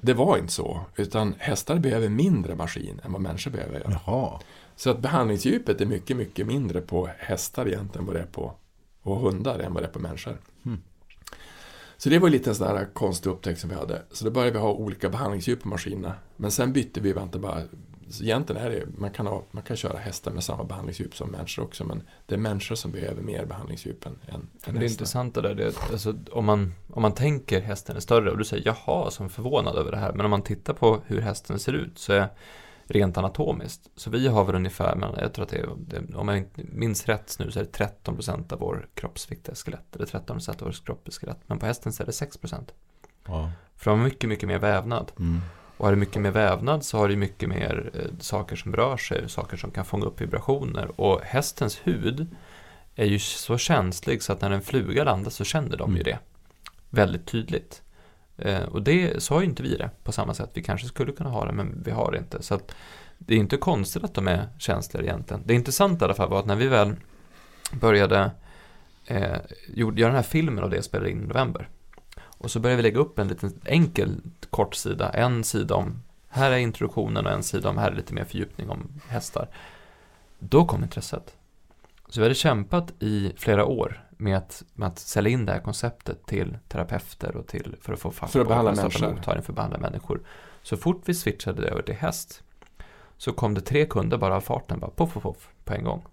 det 0.00 0.14
var 0.14 0.38
inte 0.38 0.52
så, 0.52 0.80
utan 0.96 1.34
hästar 1.38 1.78
behöver 1.78 2.08
mindre 2.08 2.54
maskin 2.54 3.00
än 3.04 3.12
vad 3.12 3.20
människor 3.20 3.50
behöver 3.50 3.80
göra. 3.80 4.00
Jaha. 4.06 4.40
Så 4.76 4.90
att 4.90 4.98
behandlingsdjupet 4.98 5.80
är 5.80 5.86
mycket, 5.86 6.16
mycket 6.16 6.46
mindre 6.46 6.80
på 6.80 7.10
hästar 7.18 7.68
egentligen 7.68 8.06
vad 8.06 8.16
det 8.16 8.20
är 8.20 8.26
på 8.26 8.54
och 9.02 9.16
hundar 9.16 9.58
än 9.58 9.74
vad 9.74 9.82
det 9.82 9.86
är 9.86 9.92
på 9.92 9.98
människor. 9.98 10.38
Mm. 10.66 10.78
Så 12.00 12.08
det 12.08 12.18
var 12.18 12.48
en 12.48 12.54
sån 12.54 12.66
där 12.66 12.88
konstig 12.92 13.30
upptäckt 13.30 13.60
som 13.60 13.70
vi 13.70 13.76
hade. 13.76 14.02
Så 14.12 14.24
då 14.24 14.30
började 14.30 14.52
vi 14.52 14.58
ha 14.58 14.72
olika 14.72 15.08
behandlingsdjup 15.08 15.62
på 15.62 15.68
maskinerna. 15.68 16.14
Men 16.36 16.50
sen 16.50 16.72
bytte 16.72 17.00
vi, 17.00 17.12
vänta 17.12 17.38
bara, 17.38 17.62
så 18.08 18.24
egentligen 18.24 18.62
är 18.62 18.70
det, 18.70 18.86
man 18.98 19.10
kan, 19.10 19.26
ha, 19.26 19.44
man 19.50 19.62
kan 19.62 19.76
köra 19.76 19.98
hästar 19.98 20.30
med 20.30 20.44
samma 20.44 20.64
behandlingsdjup 20.64 21.16
som 21.16 21.30
människor 21.30 21.62
också, 21.62 21.84
men 21.84 22.02
det 22.26 22.34
är 22.34 22.38
människor 22.38 22.74
som 22.74 22.90
behöver 22.90 23.22
mer 23.22 23.44
behandlingsdjup 23.44 24.06
än, 24.06 24.18
än, 24.28 24.48
det 24.64 24.86
är 24.86 24.90
intressant 24.90 25.34
det 25.34 25.40
där, 25.40 25.54
det, 25.54 25.92
alltså, 25.92 26.14
om, 26.32 26.44
man, 26.44 26.74
om 26.90 27.02
man 27.02 27.12
tänker 27.12 27.60
hästen 27.60 27.96
är 27.96 28.00
större 28.00 28.30
och 28.30 28.38
du 28.38 28.44
säger 28.44 28.62
jaha 28.66 29.10
som 29.10 29.30
förvånad 29.30 29.76
över 29.76 29.90
det 29.90 29.98
här, 29.98 30.12
men 30.12 30.24
om 30.24 30.30
man 30.30 30.42
tittar 30.42 30.74
på 30.74 31.00
hur 31.06 31.20
hästen 31.20 31.58
ser 31.58 31.72
ut 31.72 31.98
så 31.98 32.12
är 32.12 32.28
rent 32.90 33.18
anatomiskt, 33.18 33.90
så 33.96 34.10
vi 34.10 34.28
har 34.28 34.44
väl 34.44 34.54
ungefär, 34.54 34.96
men 34.96 35.14
jag 35.18 35.32
tror 35.32 35.44
att 35.44 35.50
det 35.50 35.58
är, 35.58 36.16
om 36.16 36.28
jag 36.28 36.38
inte 36.38 36.62
minns 36.64 37.06
rätt 37.06 37.36
nu 37.38 37.50
så 37.50 37.60
är 37.60 37.64
det 37.64 37.84
13% 38.04 38.52
av 38.52 38.58
vår 38.58 38.88
kroppsvikt 38.94 39.48
är 39.48 39.54
skelett, 39.54 39.96
eller 39.96 40.06
13% 40.06 40.50
av 40.50 40.56
vår 40.60 40.84
kropp 40.84 41.08
är 41.08 41.12
skelett, 41.12 41.40
men 41.46 41.58
på 41.58 41.66
hästen 41.66 41.92
så 41.92 42.02
är 42.02 42.06
det 42.06 42.12
6%. 42.12 42.68
Ja. 43.26 43.50
För 43.76 43.90
de 43.90 43.98
har 43.98 44.04
mycket, 44.04 44.28
mycket 44.28 44.48
mer 44.48 44.58
vävnad. 44.58 45.12
Mm. 45.18 45.40
Och 45.76 45.86
har 45.86 45.92
du 45.92 45.98
mycket 46.00 46.22
mer 46.22 46.30
vävnad 46.30 46.84
så 46.84 46.98
har 46.98 47.08
du 47.08 47.16
mycket 47.16 47.48
mer 47.48 47.90
eh, 47.94 48.18
saker 48.20 48.56
som 48.56 48.76
rör 48.76 48.96
sig, 48.96 49.28
saker 49.28 49.56
som 49.56 49.70
kan 49.70 49.84
fånga 49.84 50.04
upp 50.04 50.20
vibrationer. 50.20 51.00
Och 51.00 51.20
hästens 51.20 51.80
hud 51.84 52.26
är 52.94 53.06
ju 53.06 53.18
så 53.18 53.58
känslig 53.58 54.22
så 54.22 54.32
att 54.32 54.40
när 54.40 54.50
en 54.50 54.62
fluga 54.62 55.04
landar 55.04 55.30
så 55.30 55.44
känner 55.44 55.76
de 55.76 55.96
ju 55.96 56.00
Mm. 56.00 56.04
det 56.04 56.18
väldigt 56.90 57.26
tydligt. 57.26 57.82
Eh, 58.40 58.62
och 58.62 58.82
det, 58.82 59.22
så 59.22 59.34
har 59.34 59.40
ju 59.40 59.46
inte 59.46 59.62
vi 59.62 59.76
det 59.76 59.90
på 60.04 60.12
samma 60.12 60.34
sätt. 60.34 60.50
Vi 60.54 60.62
kanske 60.62 60.86
skulle 60.86 61.12
kunna 61.12 61.30
ha 61.30 61.44
det, 61.44 61.52
men 61.52 61.82
vi 61.84 61.90
har 61.90 62.12
det 62.12 62.18
inte. 62.18 62.42
Så 62.42 62.54
att 62.54 62.74
det 63.18 63.34
är 63.34 63.38
inte 63.38 63.56
konstigt 63.56 64.04
att 64.04 64.14
de 64.14 64.28
är 64.28 64.48
känsliga 64.58 65.02
egentligen. 65.02 65.42
Det 65.46 65.54
intressanta 65.54 66.04
i 66.04 66.06
alla 66.06 66.14
fall 66.14 66.30
var 66.30 66.38
att 66.38 66.46
när 66.46 66.56
vi 66.56 66.66
väl 66.66 66.94
började 67.72 68.30
eh, 69.06 69.36
gjorde- 69.68 70.00
göra 70.00 70.10
den 70.10 70.16
här 70.16 70.22
filmen 70.30 70.64
av 70.64 70.70
det 70.70 70.76
jag 70.76 70.84
spelade 70.84 71.10
in 71.10 71.22
i 71.22 71.26
november. 71.26 71.68
Och 72.22 72.50
så 72.50 72.60
började 72.60 72.76
vi 72.76 72.82
lägga 72.82 72.98
upp 73.00 73.18
en 73.18 73.28
liten 73.28 73.60
enkel 73.64 74.20
kort 74.50 74.74
sida. 74.74 75.10
En 75.10 75.44
sida 75.44 75.74
om, 75.74 76.02
här 76.28 76.50
är 76.50 76.56
introduktionen 76.58 77.26
och 77.26 77.32
en 77.32 77.42
sida 77.42 77.68
om, 77.68 77.78
här 77.78 77.90
är 77.90 77.94
lite 77.96 78.14
mer 78.14 78.24
fördjupning 78.24 78.70
om 78.70 79.00
hästar. 79.08 79.48
Då 80.38 80.66
kom 80.66 80.82
intresset. 80.82 81.36
Så 82.08 82.20
vi 82.20 82.24
hade 82.24 82.34
kämpat 82.34 82.92
i 82.98 83.32
flera 83.36 83.64
år 83.64 84.04
med 84.20 84.36
att, 84.36 84.64
med 84.74 84.88
att 84.88 84.98
sälja 84.98 85.30
in 85.30 85.46
det 85.46 85.52
här 85.52 85.60
konceptet 85.60 86.26
till 86.26 86.58
terapeuter 86.68 87.36
och 87.36 87.46
till, 87.46 87.76
för 87.80 87.92
att 87.92 88.00
få 88.00 88.10
fack 88.10 88.30
För 88.30 88.40
att 88.40 88.48
behandla 88.48 88.74
människor. 88.74 89.08
mottagning 89.14 89.42
för 89.42 89.52
att 89.52 89.56
behandla 89.56 89.78
människor. 89.78 90.20
Så 90.62 90.76
fort 90.76 91.02
vi 91.04 91.14
switchade 91.14 91.68
över 91.68 91.82
till 91.82 91.94
häst 91.94 92.42
så 93.16 93.32
kom 93.32 93.54
det 93.54 93.60
tre 93.60 93.86
kunder 93.86 94.18
bara 94.18 94.36
av 94.36 94.40
farten, 94.40 94.80
bara 94.80 94.90
poff, 94.90 95.12
poff, 95.12 95.22
poff, 95.22 95.48
på 95.64 95.74
en 95.74 95.84
gång. 95.84 96.04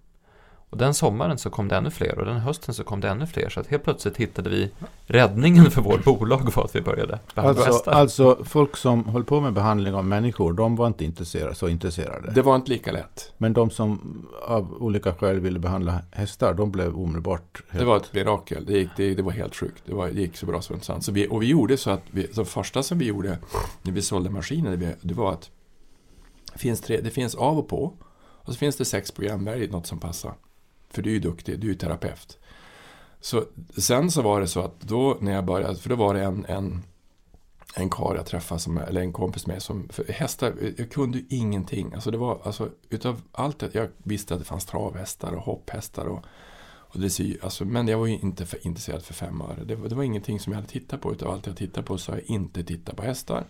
Och 0.70 0.78
den 0.78 0.94
sommaren 0.94 1.38
så 1.38 1.50
kom 1.50 1.68
det 1.68 1.76
ännu 1.76 1.90
fler 1.90 2.18
och 2.18 2.24
den 2.26 2.36
hösten 2.36 2.74
så 2.74 2.84
kom 2.84 3.00
det 3.00 3.08
ännu 3.08 3.26
fler. 3.26 3.48
Så 3.48 3.60
att 3.60 3.66
helt 3.66 3.84
plötsligt 3.84 4.16
hittade 4.16 4.50
vi 4.50 4.70
räddningen 5.06 5.70
för 5.70 5.82
vårt 5.82 6.04
bolag 6.04 6.54
var 6.56 6.64
att 6.64 6.76
vi 6.76 6.80
började 6.80 7.18
behandla 7.34 7.62
Alltså, 7.64 7.72
hästar. 7.72 7.92
alltså 7.92 8.44
folk 8.44 8.76
som 8.76 9.04
höll 9.04 9.24
på 9.24 9.40
med 9.40 9.52
behandling 9.52 9.94
av 9.94 10.04
människor, 10.04 10.52
de 10.52 10.76
var 10.76 10.86
inte 10.86 11.04
intresserade, 11.04 11.54
så 11.54 11.68
intresserade. 11.68 12.32
Det 12.32 12.42
var 12.42 12.56
inte 12.56 12.70
lika 12.70 12.92
lätt. 12.92 13.32
Men 13.38 13.52
de 13.52 13.70
som 13.70 14.26
av 14.46 14.74
olika 14.82 15.14
skäl 15.14 15.40
ville 15.40 15.58
behandla 15.58 16.00
hästar, 16.10 16.54
de 16.54 16.70
blev 16.70 16.96
omedelbart 16.96 17.62
helt... 17.68 17.78
Det 17.80 17.84
var 17.84 17.96
ett 17.96 18.14
mirakel. 18.14 18.64
Det, 18.66 18.72
gick, 18.72 18.88
det, 18.96 19.14
det 19.14 19.22
var 19.22 19.32
helt 19.32 19.56
sjukt. 19.56 19.82
Det, 19.86 19.94
var, 19.94 20.06
det 20.08 20.20
gick 20.20 20.36
så 20.36 20.46
bra 20.46 20.62
som 20.62 20.78
det 20.78 20.84
sant. 20.84 21.04
Så 21.04 21.12
vi, 21.12 21.28
och 21.28 21.42
vi 21.42 21.46
gjorde 21.46 21.76
så 21.76 21.90
att 21.90 22.02
vi, 22.10 22.26
det 22.34 22.44
första 22.44 22.82
som 22.82 22.98
vi 22.98 23.04
gjorde 23.04 23.38
när 23.82 23.92
vi 23.92 24.02
sålde 24.02 24.30
maskiner, 24.30 24.76
det, 24.76 24.96
det 25.00 25.14
var 25.14 25.32
att 25.32 25.50
det 26.52 26.58
finns, 26.58 26.80
tre, 26.80 27.00
det 27.00 27.10
finns 27.10 27.34
av 27.34 27.58
och 27.58 27.68
på 27.68 27.92
och 28.48 28.52
så 28.52 28.58
finns 28.58 28.76
det 28.76 28.84
sex 28.84 29.10
program, 29.12 29.44
välj 29.44 29.68
något 29.68 29.86
som 29.86 29.98
passar. 29.98 30.34
För 30.90 31.02
du 31.02 31.10
är 31.10 31.14
ju 31.14 31.20
duktig, 31.20 31.60
du 31.60 31.66
är 31.66 31.72
ju 31.72 31.78
terapeut. 31.78 32.38
Så 33.20 33.44
sen 33.76 34.10
så 34.10 34.22
var 34.22 34.40
det 34.40 34.46
så 34.46 34.60
att 34.60 34.80
då 34.80 35.16
när 35.20 35.32
jag 35.32 35.44
började, 35.44 35.76
för 35.76 35.88
då 35.88 35.96
var 35.96 36.14
det 36.14 36.22
en, 36.24 36.44
en, 36.48 36.82
en 37.74 37.90
karl 37.90 38.16
jag 38.16 38.26
träffade, 38.26 38.60
som, 38.60 38.78
eller 38.78 39.00
en 39.00 39.12
kompis 39.12 39.46
med 39.46 39.62
som, 39.62 39.88
för 39.88 40.04
hästar, 40.12 40.54
jag 40.76 40.90
kunde 40.90 41.18
ju 41.18 41.24
ingenting. 41.28 41.94
Alltså 41.94 42.10
det 42.10 42.18
var, 42.18 42.40
alltså 42.44 42.68
utav 42.90 43.20
allt, 43.32 43.62
jag 43.72 43.88
visste 43.98 44.34
att 44.34 44.40
det 44.40 44.46
fanns 44.46 44.66
travhästar 44.66 45.32
och 45.32 45.42
hopphästar 45.42 46.04
och 46.06 46.24
och 46.90 47.00
dressyr, 47.00 47.38
alltså, 47.42 47.64
men 47.64 47.88
jag 47.88 47.98
var 47.98 48.06
ju 48.06 48.18
inte 48.18 48.46
för, 48.46 48.66
intresserad 48.66 49.02
för 49.02 49.14
fem 49.14 49.40
öre. 49.40 49.64
Det, 49.64 49.74
var- 49.74 49.88
det 49.88 49.94
var 49.94 50.02
ingenting 50.02 50.40
som 50.40 50.52
jag 50.52 50.56
hade 50.60 50.72
tittat 50.72 51.00
på. 51.00 51.12
Utav 51.12 51.30
allt 51.32 51.46
jag 51.46 51.56
tittade 51.56 51.86
på 51.86 51.98
så 51.98 52.12
har 52.12 52.18
jag 52.18 52.26
inte 52.26 52.64
tittat 52.64 52.96
på 52.96 53.02
hästar. 53.02 53.44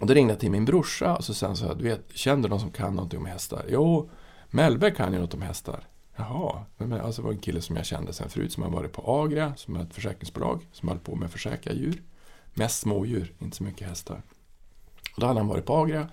Och 0.00 0.06
då 0.06 0.14
ringde 0.14 0.32
jag 0.32 0.40
till 0.40 0.50
min 0.50 0.64
brorsa 0.64 1.16
och 1.16 1.24
så 1.24 1.34
sen 1.34 1.56
så 1.56 1.74
du 1.74 1.84
vet, 1.84 2.00
känner 2.14 2.42
du 2.42 2.48
någon 2.48 2.60
som 2.60 2.70
kan 2.70 2.94
någonting 2.94 3.18
om 3.20 3.26
hästar? 3.26 3.64
Jo, 3.68 4.10
Mellberg 4.50 4.94
kan 4.94 5.12
ju 5.12 5.18
något 5.18 5.34
om 5.34 5.42
hästar. 5.42 5.86
Jaha, 6.16 6.64
men, 6.76 6.92
alltså 6.92 7.22
det 7.22 7.26
var 7.26 7.32
en 7.32 7.40
kille 7.40 7.60
som 7.60 7.76
jag 7.76 7.86
kände 7.86 8.12
sen 8.12 8.30
förut 8.30 8.52
som 8.52 8.62
har 8.62 8.70
varit 8.70 8.92
på 8.92 9.22
Agria, 9.22 9.54
som 9.56 9.76
är 9.76 9.82
ett 9.82 9.94
försäkringsbolag, 9.94 10.66
som 10.72 10.88
höll 10.88 10.98
på 10.98 11.16
med 11.16 11.26
att 11.26 11.32
försäkra 11.32 11.72
djur. 11.72 12.02
Mest 12.54 12.80
smådjur, 12.80 13.34
inte 13.38 13.56
så 13.56 13.64
mycket 13.64 13.88
hästar. 13.88 14.22
Och 15.14 15.20
då 15.20 15.26
hade 15.26 15.40
han 15.40 15.48
varit 15.48 15.66
på 15.66 15.76
Agria. 15.76 16.08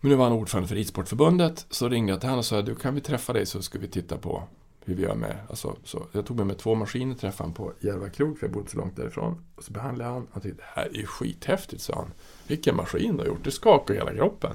Men 0.00 0.10
nu 0.10 0.16
var 0.16 0.24
han 0.24 0.32
ordförande 0.32 0.68
för 0.68 0.74
Ridsportförbundet, 0.74 1.66
så 1.70 1.88
ringde 1.88 2.12
jag 2.12 2.20
till 2.20 2.28
honom 2.28 2.38
och 2.38 2.44
sa, 2.44 2.62
du 2.62 2.74
kan 2.74 2.94
vi 2.94 3.00
träffa 3.00 3.32
dig 3.32 3.46
så 3.46 3.62
ska 3.62 3.78
vi 3.78 3.88
titta 3.88 4.18
på 4.18 4.42
hur 4.84 4.94
vi 4.94 5.02
gör 5.02 5.14
med, 5.14 5.38
alltså, 5.48 5.76
så 5.84 6.06
jag 6.12 6.26
tog 6.26 6.36
med 6.36 6.46
mig 6.46 6.56
två 6.56 6.74
maskiner, 6.74 7.14
träffade 7.14 7.48
han 7.48 7.54
på 7.54 7.72
Järva 7.80 8.08
krog, 8.08 8.38
för 8.38 8.46
jag 8.46 8.54
bodde 8.54 8.70
så 8.70 8.76
långt 8.76 8.96
därifrån. 8.96 9.44
Och 9.56 9.64
så 9.64 9.72
behandlade 9.72 10.10
han, 10.10 10.26
han 10.32 10.42
tyckte, 10.42 10.62
det 10.62 10.80
här 10.80 10.86
är 10.86 10.98
ju 10.98 11.06
skithäftigt, 11.06 11.82
sa 11.82 11.94
han. 11.94 12.12
Vilken 12.46 12.76
maskin 12.76 13.16
du 13.16 13.18
har 13.18 13.26
gjort, 13.26 13.44
det 13.44 13.50
skakar 13.50 13.94
hela 13.94 14.14
kroppen. 14.14 14.54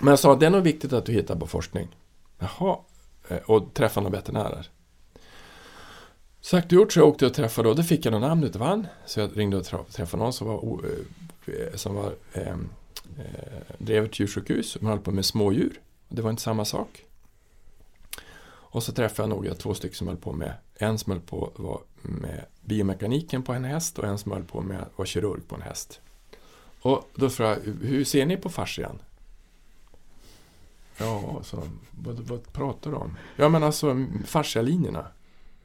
Men 0.00 0.08
jag 0.08 0.18
sa, 0.18 0.34
det 0.36 0.46
är 0.46 0.50
nog 0.50 0.62
viktigt 0.62 0.92
att 0.92 1.06
du 1.06 1.12
hittar 1.12 1.36
på 1.36 1.46
forskning. 1.46 1.96
Jaha, 2.38 2.78
Eh, 3.30 3.36
och 3.36 3.74
träffa 3.74 4.00
några 4.00 4.16
veterinärer. 4.16 4.68
Sagt 6.40 6.66
och 6.66 6.72
gjort 6.72 6.92
så 6.92 7.00
jag 7.00 7.08
åkte 7.08 7.26
och 7.26 7.34
träffade 7.34 7.68
och 7.68 7.76
då 7.76 7.82
fick 7.82 8.04
jag 8.04 8.12
något 8.12 8.20
namn 8.20 8.44
utav 8.44 8.62
han. 8.62 8.86
Så 9.06 9.20
jag 9.20 9.38
ringde 9.38 9.56
och 9.56 9.64
träffade 9.64 10.22
någon 10.22 10.32
som 10.32 10.48
var, 10.48 10.80
eh, 11.46 11.74
som 11.74 11.94
var 11.94 12.14
ehm, 12.32 12.68
eh, 13.18 13.74
drev 13.78 14.04
ett 14.04 14.20
djursjukhus 14.20 14.70
som 14.70 14.86
höll 14.86 14.98
på 14.98 15.10
med 15.10 15.24
smådjur. 15.24 15.80
Det 16.08 16.22
var 16.22 16.30
inte 16.30 16.42
samma 16.42 16.64
sak. 16.64 17.04
Och 18.72 18.82
så 18.82 18.92
träffade 18.92 19.28
jag 19.28 19.36
några, 19.36 19.54
två 19.54 19.74
stycken 19.74 19.96
som 19.96 20.08
höll 20.08 20.16
på 20.16 20.32
med, 20.32 20.52
en 20.74 20.98
som 20.98 21.12
höll 21.12 21.20
på 21.20 21.52
var 21.56 21.80
med 22.02 22.44
biomekaniken 22.60 23.42
på 23.42 23.52
en 23.52 23.64
häst 23.64 23.98
och 23.98 24.04
en 24.04 24.18
som 24.18 24.32
höll 24.32 24.44
på 24.44 24.60
med 24.60 24.80
att 24.80 24.98
vara 24.98 25.06
kirurg 25.06 25.40
på 25.48 25.54
en 25.54 25.62
häst. 25.62 26.00
Och 26.82 27.10
då 27.14 27.30
frågade 27.30 27.60
jag, 27.64 27.88
hur 27.88 28.04
ser 28.04 28.26
ni 28.26 28.36
på 28.36 28.48
fascian? 28.48 28.98
Ja, 31.00 31.40
så, 31.42 31.62
vad, 31.90 32.20
vad 32.20 32.52
pratar 32.52 32.90
du 32.90 32.96
om? 32.96 33.16
Ja, 33.36 33.48
men 33.48 33.62
alltså 33.62 34.06
fascialinjerna. 34.26 35.06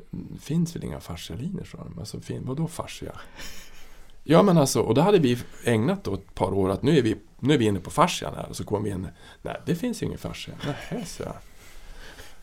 Det 0.09 0.41
finns 0.41 0.75
väl 0.75 0.83
inga 0.83 0.99
fascialinjer, 0.99 1.63
sa 1.63 1.77
de. 1.77 1.99
Alltså, 1.99 2.19
fin, 2.19 2.41
vadå 2.45 2.67
fascia? 2.67 3.11
Ja, 4.23 4.43
men 4.43 4.57
alltså, 4.57 4.81
och 4.81 4.95
då 4.95 5.01
hade 5.01 5.19
vi 5.19 5.37
ägnat 5.63 6.03
då 6.03 6.13
ett 6.13 6.35
par 6.35 6.53
år 6.53 6.69
att 6.69 6.83
nu 6.83 6.97
är 6.97 7.01
vi, 7.01 7.15
nu 7.39 7.53
är 7.53 7.57
vi 7.57 7.65
inne 7.65 7.79
på 7.79 7.89
fascian 7.89 8.35
här. 8.35 8.49
Och 8.49 8.55
så 8.55 8.63
kom 8.63 8.83
vi 8.83 8.89
in, 8.89 9.07
nej, 9.41 9.61
det 9.65 9.75
finns 9.75 10.01
ju 10.01 10.05
ingen 10.05 10.17
fascia. 10.17 10.53
Nähä, 10.65 11.05
så 11.05 11.23
jag. 11.23 11.33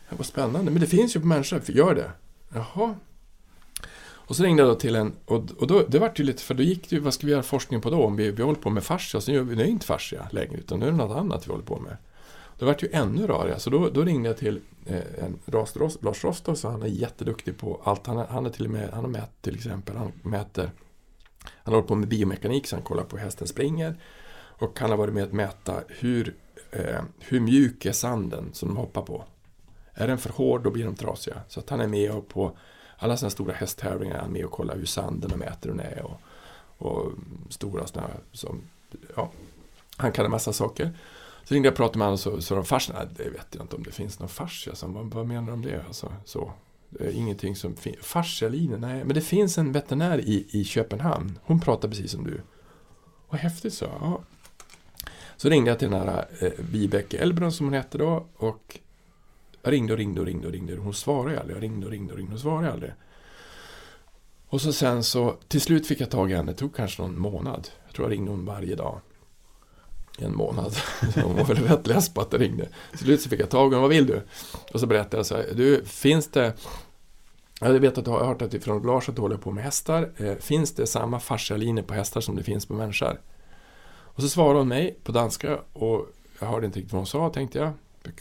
Det 0.09 0.15
var 0.15 0.23
spännande, 0.23 0.71
men 0.71 0.81
det 0.81 0.87
finns 0.87 1.15
ju 1.15 1.19
på 1.19 1.27
människor, 1.27 1.59
för 1.59 1.73
gör 1.73 1.95
det. 1.95 2.11
Jaha. 2.53 2.95
Och 4.25 4.35
så 4.35 4.43
ringde 4.43 4.63
jag 4.63 4.71
då 4.71 4.75
till 4.75 4.95
en, 4.95 5.13
och, 5.25 5.51
och 5.51 5.67
då, 5.67 5.85
det 5.87 5.99
vart 5.99 6.19
ju 6.19 6.23
lite, 6.23 6.43
för 6.43 6.53
då 6.53 6.63
gick 6.63 6.89
det 6.89 6.95
ju, 6.95 7.01
vad 7.01 7.13
ska 7.13 7.25
vi 7.27 7.31
göra 7.31 7.43
forskning 7.43 7.81
på 7.81 7.89
då? 7.89 8.03
Om 8.03 8.15
vi, 8.15 8.31
vi 8.31 8.43
håller 8.43 8.59
på 8.59 8.69
med 8.69 8.83
fascia, 8.83 9.21
så 9.21 9.31
gör 9.31 9.41
vi, 9.41 9.55
det 9.55 9.63
är 9.63 9.67
inte 9.67 9.85
fascia 9.85 10.27
längre, 10.31 10.57
utan 10.57 10.79
nu 10.79 10.87
är 10.87 10.91
det 10.91 10.97
något 10.97 11.17
annat 11.17 11.47
vi 11.47 11.51
håller 11.51 11.65
på 11.65 11.79
med. 11.79 11.97
Då 12.57 12.65
vart 12.65 12.79
det 12.79 12.85
ju 12.85 12.93
ännu 12.93 13.27
rörigare, 13.27 13.59
så 13.59 13.69
då, 13.69 13.89
då 13.89 14.01
ringde 14.01 14.29
jag 14.29 14.37
till 14.37 14.61
eh, 14.85 15.23
en 15.23 15.39
Ras, 15.45 15.75
Lars 16.01 16.23
Rostov, 16.23 16.55
så 16.55 16.69
han 16.69 16.81
är 16.81 16.87
jätteduktig 16.87 17.57
på 17.57 17.81
allt. 17.83 18.07
Han, 18.07 18.17
han, 18.17 18.45
är 18.45 18.49
till 18.49 18.65
och 18.65 18.71
med, 18.71 18.89
han 18.93 19.03
har 19.03 19.11
mätt 19.11 19.41
till 19.41 19.55
exempel, 19.55 19.95
han 19.95 20.11
mäter, 20.21 20.71
han 21.45 21.73
håller 21.73 21.87
på 21.87 21.95
med 21.95 22.07
biomekanik, 22.07 22.67
så 22.67 22.75
han 22.75 22.83
kollar 22.83 23.03
på 23.03 23.17
hur 23.17 23.23
hästen 23.23 23.47
springer. 23.47 23.95
Och 24.35 24.79
han 24.79 24.89
har 24.89 24.97
varit 24.97 25.13
med 25.13 25.23
att 25.23 25.33
mäta 25.33 25.83
hur, 25.87 26.35
eh, 26.71 27.01
hur 27.19 27.39
mjuk 27.39 27.85
är 27.85 27.91
sanden 27.91 28.49
som 28.53 28.69
de 28.69 28.77
hoppar 28.77 29.01
på. 29.01 29.23
Är 29.93 30.07
den 30.07 30.17
för 30.17 30.29
hård, 30.29 30.63
då 30.63 30.71
blir 30.71 30.85
de 30.85 30.95
trasiga. 30.95 31.37
Så 31.47 31.59
att 31.59 31.69
han 31.69 31.81
är 31.81 31.87
med 31.87 32.11
och 32.11 32.27
på 32.27 32.57
alla 32.97 33.17
sådana 33.17 33.29
stora 33.29 33.53
hästtävlingar 33.53 34.15
är 34.15 34.19
han 34.19 34.31
med 34.31 34.45
och 34.45 34.51
kollar 34.51 34.75
hur 34.75 34.85
sanden 34.85 35.31
och 35.31 35.39
mäter 35.39 35.69
hur 35.69 35.77
den 35.77 35.85
är. 35.85 36.03
Och, 36.03 36.21
och 36.77 37.11
stora 37.49 37.87
sådana 37.87 38.09
som, 38.31 38.61
ja, 39.15 39.31
han 39.97 40.11
kan 40.11 40.25
en 40.25 40.31
massa 40.31 40.53
saker. 40.53 40.97
Så 41.43 41.53
ringde 41.53 41.67
jag 41.67 41.71
och 41.73 41.77
pratade 41.77 41.97
med 41.97 42.05
honom 42.05 42.13
och 42.13 42.19
så, 42.19 42.41
så 42.41 42.55
de 42.55 42.65
fascia, 42.65 42.95
nej, 42.97 43.07
det 43.17 43.29
vet 43.29 43.47
jag 43.51 43.63
inte 43.63 43.75
om 43.75 43.83
det 43.83 43.91
finns 43.91 44.19
någon 44.19 44.29
fascia. 44.29 44.75
Så, 44.75 44.87
vad, 44.87 45.05
vad 45.05 45.27
menar 45.27 45.47
de 45.47 45.53
om 45.53 45.61
det? 45.61 45.83
Alltså, 45.87 46.13
så. 46.25 46.51
Det 46.89 47.05
är 47.05 47.11
ingenting 47.11 47.55
som 47.55 47.75
finns. 47.75 48.13
Nej. 48.79 49.03
Men 49.05 49.13
det 49.13 49.21
finns 49.21 49.57
en 49.57 49.71
veterinär 49.71 50.19
i, 50.19 50.47
i 50.49 50.63
Köpenhamn. 50.63 51.39
Hon 51.43 51.59
pratar 51.59 51.89
precis 51.89 52.11
som 52.11 52.23
du. 52.23 52.41
Vad 53.29 53.39
häftigt 53.39 53.73
så. 53.73 53.85
Ja. 53.85 54.21
Så 55.37 55.49
ringde 55.49 55.69
jag 55.69 55.79
till 55.79 55.91
den 55.91 55.99
här 55.99 56.25
eh, 56.39 56.51
Vibeke 56.57 57.17
Elbron 57.17 57.51
som 57.51 57.65
hon 57.65 57.73
hette 57.73 57.97
då. 57.97 58.27
Och 58.35 58.79
jag 59.61 59.71
ringde 59.71 59.93
och 59.93 59.99
ringde 59.99 60.19
och 60.19 60.25
ringde 60.25 60.47
och 60.47 60.53
ringde. 60.53 60.75
Hon 60.75 60.93
svarade 60.93 61.39
aldrig. 61.39 61.57
Jag 61.57 61.63
ringde 61.63 61.85
och 61.85 61.91
ringde 61.91 62.13
och 62.13 62.17
ringde 62.17 62.33
och 62.33 62.39
svarade 62.39 62.71
aldrig. 62.71 62.93
Och 64.47 64.61
så 64.61 64.73
sen 64.73 65.03
så, 65.03 65.35
till 65.47 65.61
slut 65.61 65.87
fick 65.87 66.01
jag 66.01 66.09
tag 66.09 66.31
i 66.31 66.35
henne. 66.35 66.51
Det 66.51 66.57
tog 66.57 66.75
kanske 66.75 67.01
någon 67.01 67.19
månad. 67.19 67.69
Jag 67.85 67.95
tror 67.95 68.07
jag 68.07 68.11
ringde 68.11 68.31
hon 68.31 68.45
varje 68.45 68.75
dag. 68.75 68.99
En 70.17 70.35
månad. 70.35 70.73
Så 71.13 71.21
hon 71.21 71.35
var 71.35 71.43
väl 71.43 71.57
rätt 71.57 71.87
less 71.87 72.13
på 72.13 72.21
att 72.21 72.31
det 72.31 72.37
ringde. 72.37 72.67
Till 72.89 72.99
slut 72.99 73.21
så 73.21 73.29
fick 73.29 73.39
jag 73.39 73.49
tag 73.49 73.71
i 73.71 73.75
henne. 73.75 73.81
Vad 73.81 73.89
vill 73.89 74.07
du? 74.07 74.21
Och 74.73 74.79
så 74.79 74.87
berättade 74.87 75.17
jag 75.17 75.25
så 75.25 75.35
här. 75.35 75.45
Du, 75.55 75.85
finns 75.85 76.27
det... 76.27 76.53
Jag 77.59 77.73
vet 77.73 77.97
att 77.97 78.05
du 78.05 78.11
har 78.11 78.25
hört 78.25 78.41
att 78.41 78.63
från 78.63 78.81
Lars 78.81 79.09
att 79.09 79.15
du 79.15 79.21
håller 79.21 79.37
på 79.37 79.51
med 79.51 79.63
hästar. 79.63 80.11
Eh, 80.17 80.35
finns 80.35 80.71
det 80.71 80.87
samma 80.87 81.19
fascialiner 81.19 81.81
på 81.81 81.93
hästar 81.93 82.21
som 82.21 82.35
det 82.35 82.43
finns 82.43 82.65
på 82.65 82.73
människor? 82.73 83.19
Och 83.85 84.21
så 84.21 84.29
svarade 84.29 84.59
hon 84.59 84.67
mig 84.67 84.99
på 85.03 85.11
danska 85.11 85.59
och 85.73 86.07
jag 86.39 86.47
hörde 86.47 86.65
inte 86.65 86.79
riktigt 86.79 86.93
vad 86.93 86.99
hon 86.99 87.07
sa 87.07 87.29
tänkte 87.29 87.59
jag. 87.59 87.71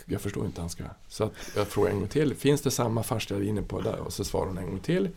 Jag 0.04 0.20
förstår 0.20 0.46
inte 0.46 0.60
danska. 0.60 0.84
Så 1.08 1.24
att 1.24 1.32
jag 1.56 1.66
frågade 1.66 1.94
en 1.94 2.00
gång 2.00 2.08
till. 2.08 2.34
Finns 2.34 2.60
det 2.60 2.70
samma 2.70 3.02
fascialiner 3.02 3.62
på 3.62 3.80
där? 3.80 3.96
Och 3.96 4.12
så 4.12 4.24
svarade 4.24 4.50
hon 4.50 4.58
en 4.58 4.66
gång 4.66 4.80
till. 4.80 5.08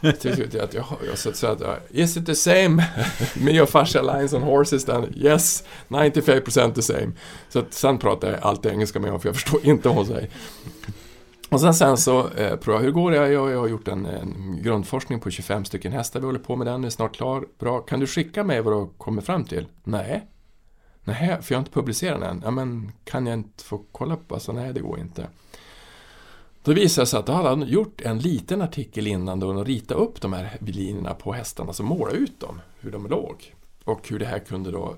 Till 0.00 0.34
slut 0.34 0.54
att 0.54 0.74
jag, 0.74 0.84
jag 1.06 1.18
så 1.18 1.32
sa 1.32 1.50
att 1.50 1.90
Is 1.90 2.16
it 2.16 2.26
the 2.26 2.34
same? 2.34 2.84
Me 3.34 3.60
och 3.60 3.68
fascia 3.68 4.02
lines 4.02 4.32
on 4.32 4.42
horses 4.42 4.84
then? 4.84 5.14
Yes, 5.16 5.64
95% 5.88 6.74
the 6.74 6.82
same. 6.82 7.12
Så 7.48 7.58
att 7.58 7.74
sen 7.74 7.98
pratar 7.98 8.30
jag 8.30 8.40
alltid 8.42 8.72
engelska 8.72 8.98
med 9.00 9.10
honom 9.10 9.20
för 9.20 9.28
jag 9.28 9.36
förstår 9.36 9.66
inte 9.66 9.88
vad 9.88 9.96
hon 9.96 10.06
säger. 10.06 10.30
Och 11.50 11.60
sen, 11.60 11.74
sen 11.74 11.96
så 11.96 12.28
eh, 12.28 12.56
provade 12.56 12.84
jag, 12.84 12.86
hur 12.86 12.90
går 12.90 13.10
det? 13.10 13.16
Jag, 13.16 13.50
jag 13.50 13.58
har 13.58 13.68
gjort 13.68 13.88
en, 13.88 14.06
en 14.06 14.58
grundforskning 14.62 15.20
på 15.20 15.30
25 15.30 15.64
stycken 15.64 15.92
hästar, 15.92 16.20
vi 16.20 16.26
håller 16.26 16.38
på 16.38 16.56
med 16.56 16.66
den, 16.66 16.84
är 16.84 16.90
snart 16.90 17.16
klar. 17.16 17.44
Bra, 17.58 17.80
kan 17.80 18.00
du 18.00 18.06
skicka 18.06 18.44
mig 18.44 18.60
vad 18.60 18.72
du 18.72 18.76
har 18.76 18.86
kommit 18.86 19.24
fram 19.24 19.44
till? 19.44 19.66
Nej. 19.84 20.26
Nej, 21.04 21.38
för 21.42 21.54
jag 21.54 21.58
har 21.58 21.60
inte 21.60 21.72
publicerat 21.72 22.20
den 22.20 22.30
än. 22.30 22.42
Ja, 22.44 22.50
men 22.50 22.92
kan 23.04 23.26
jag 23.26 23.38
inte 23.38 23.64
få 23.64 23.84
kolla 23.92 24.16
på? 24.16 24.34
Alltså, 24.34 24.52
nej, 24.52 24.72
det 24.72 24.80
går 24.80 25.00
inte. 25.00 25.26
Då 26.62 26.72
visade 26.72 27.02
det 27.02 27.06
sig 27.06 27.18
att 27.18 27.26
då 27.26 27.32
hade 27.32 27.48
han 27.48 27.68
gjort 27.68 28.00
en 28.00 28.18
liten 28.18 28.62
artikel 28.62 29.06
innan 29.06 29.40
då 29.40 29.48
och 29.48 29.66
ritat 29.66 29.98
upp 29.98 30.20
de 30.20 30.32
här 30.32 30.58
linjerna 30.60 31.14
på 31.14 31.32
hästarna, 31.32 31.68
alltså 31.68 31.82
måla 31.82 32.12
ut 32.12 32.40
dem, 32.40 32.60
hur 32.80 32.90
de 32.90 33.06
låg. 33.06 33.54
Och 33.84 34.08
hur 34.08 34.18
det 34.18 34.26
här 34.26 34.38
kunde 34.38 34.70
då 34.70 34.96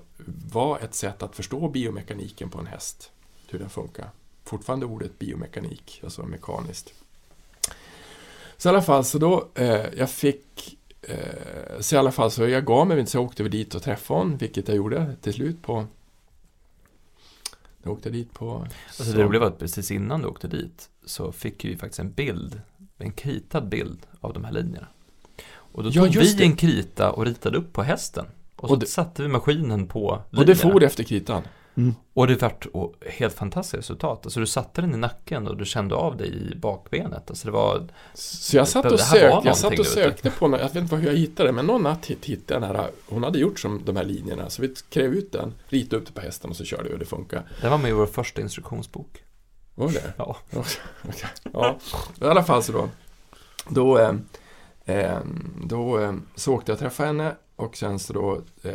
vara 0.53 0.79
ett 0.79 0.95
sätt 0.95 1.23
att 1.23 1.35
förstå 1.35 1.67
biomekaniken 1.67 2.49
på 2.49 2.59
en 2.59 2.67
häst, 2.67 3.11
hur 3.49 3.59
den 3.59 3.69
funkar. 3.69 4.09
Fortfarande 4.43 4.85
ordet 4.85 5.19
biomekanik, 5.19 6.01
alltså 6.03 6.23
mekaniskt. 6.23 6.93
Så 8.57 8.69
i 8.69 8.69
alla 8.69 8.81
fall, 8.81 9.03
så 9.03 9.17
då, 9.17 9.47
eh, 9.55 9.85
jag 9.97 10.09
fick, 10.09 10.77
eh, 11.01 11.79
så 11.79 11.95
i 11.95 11.99
alla 11.99 12.11
fall 12.11 12.31
så 12.31 12.47
jag 12.47 12.65
gav 12.65 12.87
mig 12.87 12.99
inte, 12.99 13.11
så 13.11 13.17
jag 13.17 13.25
åkte 13.25 13.43
dit 13.43 13.75
och 13.75 13.83
träffade 13.83 14.19
honom, 14.19 14.37
vilket 14.37 14.67
jag 14.67 14.77
gjorde 14.77 15.15
till 15.21 15.33
slut 15.33 15.61
på 15.61 15.85
jag 17.83 17.93
åkte 17.93 18.09
dit 18.09 18.33
på... 18.33 18.67
Alltså 18.87 19.03
det 19.17 19.23
roliga 19.23 19.39
var 19.41 19.47
att 19.47 19.59
precis 19.59 19.91
innan 19.91 20.21
du 20.21 20.27
åkte 20.27 20.47
dit 20.47 20.89
så 21.05 21.31
fick 21.31 21.65
vi 21.65 21.77
faktiskt 21.77 21.99
en 21.99 22.11
bild, 22.13 22.61
en 22.97 23.11
kritad 23.11 23.69
bild 23.69 23.99
av 24.21 24.33
de 24.33 24.43
här 24.43 24.51
linjerna. 24.51 24.87
Och 25.55 25.83
då 25.83 25.89
Ja, 25.93 26.03
tog 26.05 26.15
vi 26.15 26.33
det. 26.33 26.43
en 26.43 26.55
krita 26.55 27.11
och 27.11 27.25
ritade 27.25 27.57
upp 27.57 27.73
på 27.73 27.83
hästen. 27.83 28.25
Och 28.55 28.67
så 28.69 28.73
Och 28.73 28.79
det- 28.79 28.85
satte 28.85 29.21
vi 29.21 29.27
maskinen 29.27 29.87
på 29.87 30.05
Och 30.07 30.21
det 30.31 30.37
linjerna. 30.37 30.71
for 30.71 30.83
efter 30.83 31.03
kritan. 31.03 31.41
Mm. 31.77 31.95
Och 32.13 32.27
det 32.27 32.41
vart 32.41 32.67
helt 33.07 33.33
fantastiskt 33.33 33.77
resultat. 33.77 34.25
Alltså 34.25 34.39
du 34.39 34.45
satte 34.45 34.81
den 34.81 34.93
i 34.93 34.97
nacken 34.97 35.47
och 35.47 35.57
du 35.57 35.65
kände 35.65 35.95
av 35.95 36.17
det 36.17 36.25
i 36.25 36.53
bakbenet. 36.55 37.29
Alltså 37.29 37.45
det 37.45 37.51
var, 37.51 37.87
Så 38.13 38.57
jag 38.57 38.67
satt 38.67 38.91
och 38.91 38.99
sökte, 38.99 39.47
jag 39.47 39.57
satt 39.57 39.79
och 39.79 39.85
sökte 39.85 40.29
på, 40.31 40.45
jag 40.45 40.57
vet 40.59 40.75
inte 40.75 40.95
hur 40.95 41.07
jag 41.07 41.17
hittade 41.17 41.49
det, 41.49 41.53
men 41.53 41.65
någon 41.65 41.83
natt 41.83 42.05
hitt- 42.05 42.25
hittade 42.25 42.53
jag 42.53 42.61
den 42.75 42.75
här, 42.83 42.91
hon 43.09 43.23
hade 43.23 43.39
gjort 43.39 43.59
som 43.59 43.81
de 43.85 43.95
här 43.95 44.03
linjerna, 44.03 44.49
så 44.49 44.61
vi 44.61 44.75
skrev 44.75 45.13
ut 45.13 45.31
den, 45.31 45.53
ritade 45.67 46.01
upp 46.01 46.07
det 46.07 46.13
på 46.13 46.21
hästen 46.21 46.49
och 46.49 46.55
så 46.55 46.63
körde 46.65 46.89
vi 46.89 46.95
och 46.95 46.99
det 46.99 47.05
funkade. 47.05 47.43
det 47.61 47.69
var 47.69 47.77
med 47.77 47.89
i 47.89 47.93
vår 47.93 48.05
första 48.05 48.41
instruktionsbok. 48.41 49.23
Var 49.75 49.89
det 49.91 50.13
Ja. 50.17 50.37
Okej. 51.01 51.29
Ja, 51.53 51.77
i 52.21 52.25
alla 52.25 52.43
fall 52.43 52.63
så 52.63 52.71
då, 52.71 52.89
då, 53.69 53.97
eh, 53.99 54.13
eh, 54.85 55.19
då 55.63 55.99
eh, 55.99 56.13
så 56.35 56.53
åkte 56.53 56.71
jag 56.71 56.75
och 56.75 56.79
träffade 56.79 57.07
henne 57.07 57.35
och 57.55 57.77
sen 57.77 57.99
så 57.99 58.13
då 58.13 58.41
eh, 58.61 58.73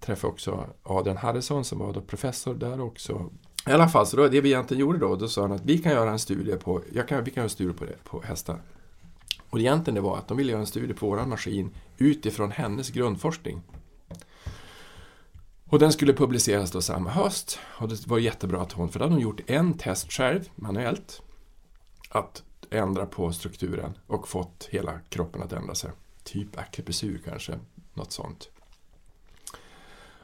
träffade 0.00 0.26
jag 0.26 0.32
också 0.32 0.66
Adrian 0.82 1.16
Harrison 1.16 1.64
som 1.64 1.78
var 1.78 1.92
då 1.92 2.00
professor 2.00 2.54
där 2.54 2.80
också. 2.80 3.30
I 3.66 3.70
alla 3.70 3.88
fall, 3.88 4.06
så 4.06 4.16
då, 4.16 4.28
det 4.28 4.40
vi 4.40 4.48
egentligen 4.48 4.80
gjorde 4.80 4.98
då, 4.98 5.16
då 5.16 5.28
sa 5.28 5.42
han 5.42 5.52
att 5.52 5.64
vi 5.64 5.78
kan 5.78 5.92
göra 5.92 6.10
en 6.10 6.18
studie 6.18 6.56
på, 6.56 6.82
jag 6.92 7.08
kan, 7.08 7.24
vi 7.24 7.30
kan 7.30 7.40
göra 7.40 7.44
en 7.44 7.50
studie 7.50 7.72
på, 7.72 7.84
det, 7.84 8.04
på 8.04 8.22
hästar. 8.22 8.62
Och 9.50 9.60
egentligen 9.60 9.94
det 9.94 10.00
var 10.00 10.18
att 10.18 10.28
de 10.28 10.36
ville 10.36 10.50
göra 10.52 10.60
en 10.60 10.66
studie 10.66 10.94
på 10.94 11.06
våran 11.06 11.28
maskin 11.28 11.70
utifrån 11.98 12.50
hennes 12.50 12.90
grundforskning. 12.90 13.62
Och 15.72 15.78
den 15.78 15.92
skulle 15.92 16.12
publiceras 16.12 16.70
då 16.70 16.82
samma 16.82 17.10
höst. 17.10 17.58
Och 17.78 17.88
det 17.88 18.06
var 18.06 18.18
jättebra 18.18 18.60
att 18.60 18.72
hon, 18.72 18.88
för 18.88 18.98
då 18.98 19.04
hade 19.04 19.14
hon 19.14 19.22
gjort 19.22 19.50
en 19.50 19.78
test 19.78 20.12
själv, 20.12 20.50
manuellt, 20.54 21.22
att 22.08 22.42
ändra 22.70 23.06
på 23.06 23.32
strukturen 23.32 23.98
och 24.06 24.28
fått 24.28 24.68
hela 24.70 25.00
kroppen 25.08 25.42
att 25.42 25.52
ändra 25.52 25.74
sig. 25.74 25.90
Typ 26.24 26.58
akupressur 26.58 27.22
kanske, 27.24 27.58
något 27.94 28.12
sånt. 28.12 28.50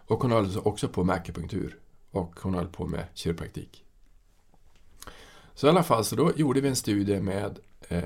Och 0.08 0.22
hon 0.22 0.32
höll 0.32 0.58
också 0.58 0.88
på 0.88 1.04
med 1.04 1.16
akupunktur 1.16 1.78
och 2.10 2.40
hon 2.40 2.54
höll 2.54 2.68
på 2.68 2.86
med 2.86 3.06
kiropraktik. 3.14 3.84
Så 5.54 5.66
i 5.66 5.70
alla 5.70 5.82
fall, 5.82 6.04
så 6.04 6.16
då 6.16 6.32
gjorde 6.36 6.60
vi 6.60 6.68
en 6.68 6.76
studie 6.76 7.20
med 7.20 7.58
eh, 7.88 8.04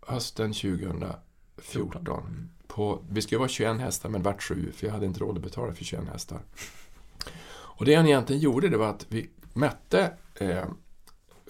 hösten 0.00 0.52
2014. 0.52 2.50
På, 2.66 3.02
vi 3.10 3.22
skulle 3.22 3.38
vara 3.38 3.48
21 3.48 3.80
hästar 3.80 4.08
men 4.08 4.22
vart 4.22 4.42
sju, 4.42 4.72
för 4.72 4.86
jag 4.86 4.94
hade 4.94 5.06
inte 5.06 5.20
råd 5.20 5.36
att 5.36 5.42
betala 5.42 5.74
för 5.74 5.84
21 5.84 6.08
hästar. 6.08 6.40
Och 7.48 7.84
det 7.84 7.94
han 7.94 8.06
egentligen 8.06 8.42
gjorde 8.42 8.68
det 8.68 8.76
var 8.76 8.88
att 8.88 9.06
vi 9.08 9.30
mätte 9.52 10.12
eh, 10.34 10.64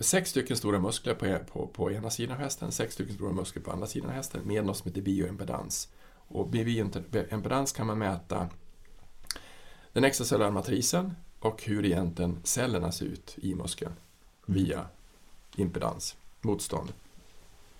sex 0.00 0.30
stycken 0.30 0.56
stora 0.56 0.78
muskler 0.78 1.14
på, 1.14 1.38
på, 1.52 1.66
på 1.66 1.92
ena 1.92 2.10
sidan 2.10 2.36
av 2.36 2.42
hästen, 2.42 2.72
sex 2.72 2.94
stycken 2.94 3.14
stora 3.14 3.32
muskler 3.32 3.62
på 3.62 3.70
andra 3.70 3.86
sidan 3.86 4.08
av 4.08 4.14
hästen 4.14 4.40
med 4.44 4.64
något 4.64 4.76
som 4.76 4.88
heter 4.88 5.02
bioimpedans. 5.02 5.88
Och 6.28 6.54
med 6.54 6.66
bioimpedans 7.10 7.72
kan 7.72 7.86
man 7.86 7.98
mäta 7.98 8.48
den 9.92 10.04
extracellulära 10.04 10.50
matrisen 10.50 11.14
och 11.40 11.62
hur 11.62 11.84
egentligen 11.84 12.40
cellerna 12.44 12.92
ser 12.92 13.06
ut 13.06 13.34
i 13.38 13.54
muskeln 13.54 13.92
via 14.46 14.86
impedans, 15.56 16.16
motstånd, 16.40 16.92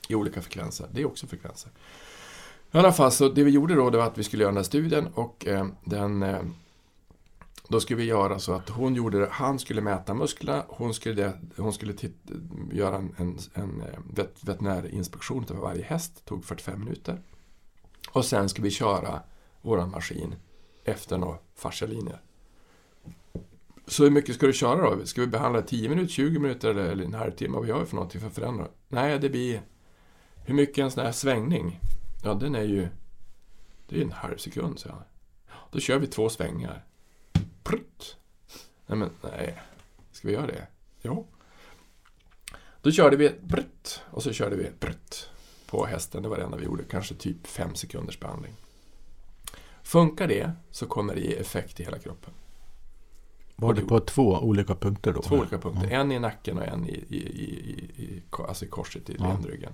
i 0.09 0.15
olika 0.15 0.43
frekvenser. 0.43 0.89
Det 0.93 1.01
är 1.01 1.07
också 1.07 1.27
frekvenser. 1.27 1.71
I 2.73 2.79
alla 2.79 2.93
fall, 2.93 3.13
så 3.13 3.29
det 3.29 3.45
vi 3.45 3.51
gjorde 3.51 3.75
då 3.75 3.91
det 3.91 3.99
var 3.99 4.07
att 4.07 4.19
vi 4.19 4.25
skulle 4.25 4.43
göra 4.43 4.51
den 4.51 4.57
här 4.57 4.65
studien 4.65 5.07
och 5.15 5.47
eh, 5.47 5.67
den 5.85 6.23
eh, 6.23 6.41
då 7.69 7.81
skulle 7.81 7.97
vi 7.97 8.05
göra 8.05 8.39
så 8.39 8.53
att 8.53 8.69
hon 8.69 8.95
gjorde 8.95 9.29
han 9.31 9.59
skulle 9.59 9.81
mäta 9.81 10.15
musklerna, 10.15 10.65
hon 10.69 10.95
skulle, 10.95 11.33
hon 11.57 11.73
skulle 11.73 11.95
göra 12.73 12.97
en, 12.97 13.15
en, 13.17 13.39
en 13.55 13.81
eh, 13.81 13.99
vet, 14.15 14.45
veterinärinspektion 14.45 15.47
av 15.51 15.57
varje 15.57 15.85
häst, 15.85 16.25
tog 16.25 16.45
45 16.45 16.81
minuter. 16.81 17.21
Och 18.17 18.25
sen 18.25 18.49
ska 18.49 18.63
vi 18.63 18.71
köra 18.71 19.23
våran 19.63 19.91
maskin 19.91 20.35
efter 20.85 21.19
några 21.19 21.39
fascialinjer. 21.55 22.21
Så 23.87 24.05
hur 24.05 24.11
mycket 24.11 24.35
ska 24.35 24.47
du 24.47 24.53
köra 24.53 24.91
då? 24.91 25.07
Ska 25.07 25.21
vi 25.21 25.27
behandla 25.27 25.63
10 25.63 25.89
minuter, 25.89 26.13
20 26.13 26.39
minuter 26.39 26.71
eller, 26.71 26.85
eller 26.85 27.05
en 27.05 27.15
halvtimme? 27.15 27.57
Vad 27.57 27.69
gör 27.69 27.81
vi 27.81 27.87
för 27.87 27.95
någonting 27.95 28.21
för 28.21 28.29
att 28.29 28.35
förändra? 28.35 28.69
Nej, 28.89 29.19
det 29.19 29.29
blir... 29.29 29.63
Hur 30.47 30.55
mycket 30.55 30.79
är 30.79 30.83
en 30.83 30.91
sån 30.91 31.05
här 31.05 31.13
svängning? 31.13 31.81
Ja, 32.25 32.35
den 32.35 32.55
är 32.55 32.63
ju... 32.63 32.89
Det 33.89 33.99
är 33.99 34.03
en 34.03 34.13
halv 34.13 34.37
sekund, 34.37 34.79
säger 34.79 34.95
han. 34.95 35.05
Då 35.71 35.81
kör 35.81 35.99
vi 35.99 36.07
två 36.07 36.29
svängar. 36.29 36.85
Prutt. 37.63 38.17
Nej, 38.87 38.99
men 38.99 39.11
nej. 39.23 39.63
Ska 40.13 40.29
vi 40.29 40.35
göra 40.35 40.47
det? 40.47 40.67
Jo. 41.03 41.27
Då 42.83 42.91
körde 42.91 43.17
vi 43.17 43.31
brutt 43.43 44.03
och 44.11 44.23
så 44.23 44.33
körde 44.33 44.57
vi 44.57 44.71
brutt 44.81 45.31
på 45.67 45.87
hästen. 45.87 46.23
Det 46.23 46.29
var 46.29 46.37
det 46.37 46.43
enda 46.45 46.57
vi 46.57 46.65
gjorde. 46.65 46.85
Kanske 46.85 47.15
typ 47.15 47.47
fem 47.47 47.75
sekunders 47.75 48.21
behandling. 48.21 48.53
Funkar 49.83 50.29
det 50.29 50.51
så 50.71 50.87
kommer 50.87 51.15
det 51.15 51.21
ge 51.21 51.37
effekt 51.37 51.81
i 51.81 51.85
hela 51.85 51.99
kroppen. 51.99 52.33
Var 53.57 53.75
det 53.75 53.83
på 53.83 54.01
två 54.01 54.39
olika 54.39 54.75
punkter 54.75 55.13
då? 55.13 55.23
Två 55.23 55.37
olika 55.37 55.59
punkter. 55.59 55.91
Ja. 55.91 56.01
En 56.01 56.13
i 56.13 56.19
nacken 56.19 56.59
och 56.59 56.65
en 56.65 56.89
i, 56.89 57.05
i, 57.09 57.17
i, 57.17 58.03
i, 58.03 58.23
alltså 58.49 58.65
i 58.65 58.69
korset 58.69 59.11
i 59.11 59.17
Ja. 59.19 59.29
ländryggen. 59.29 59.73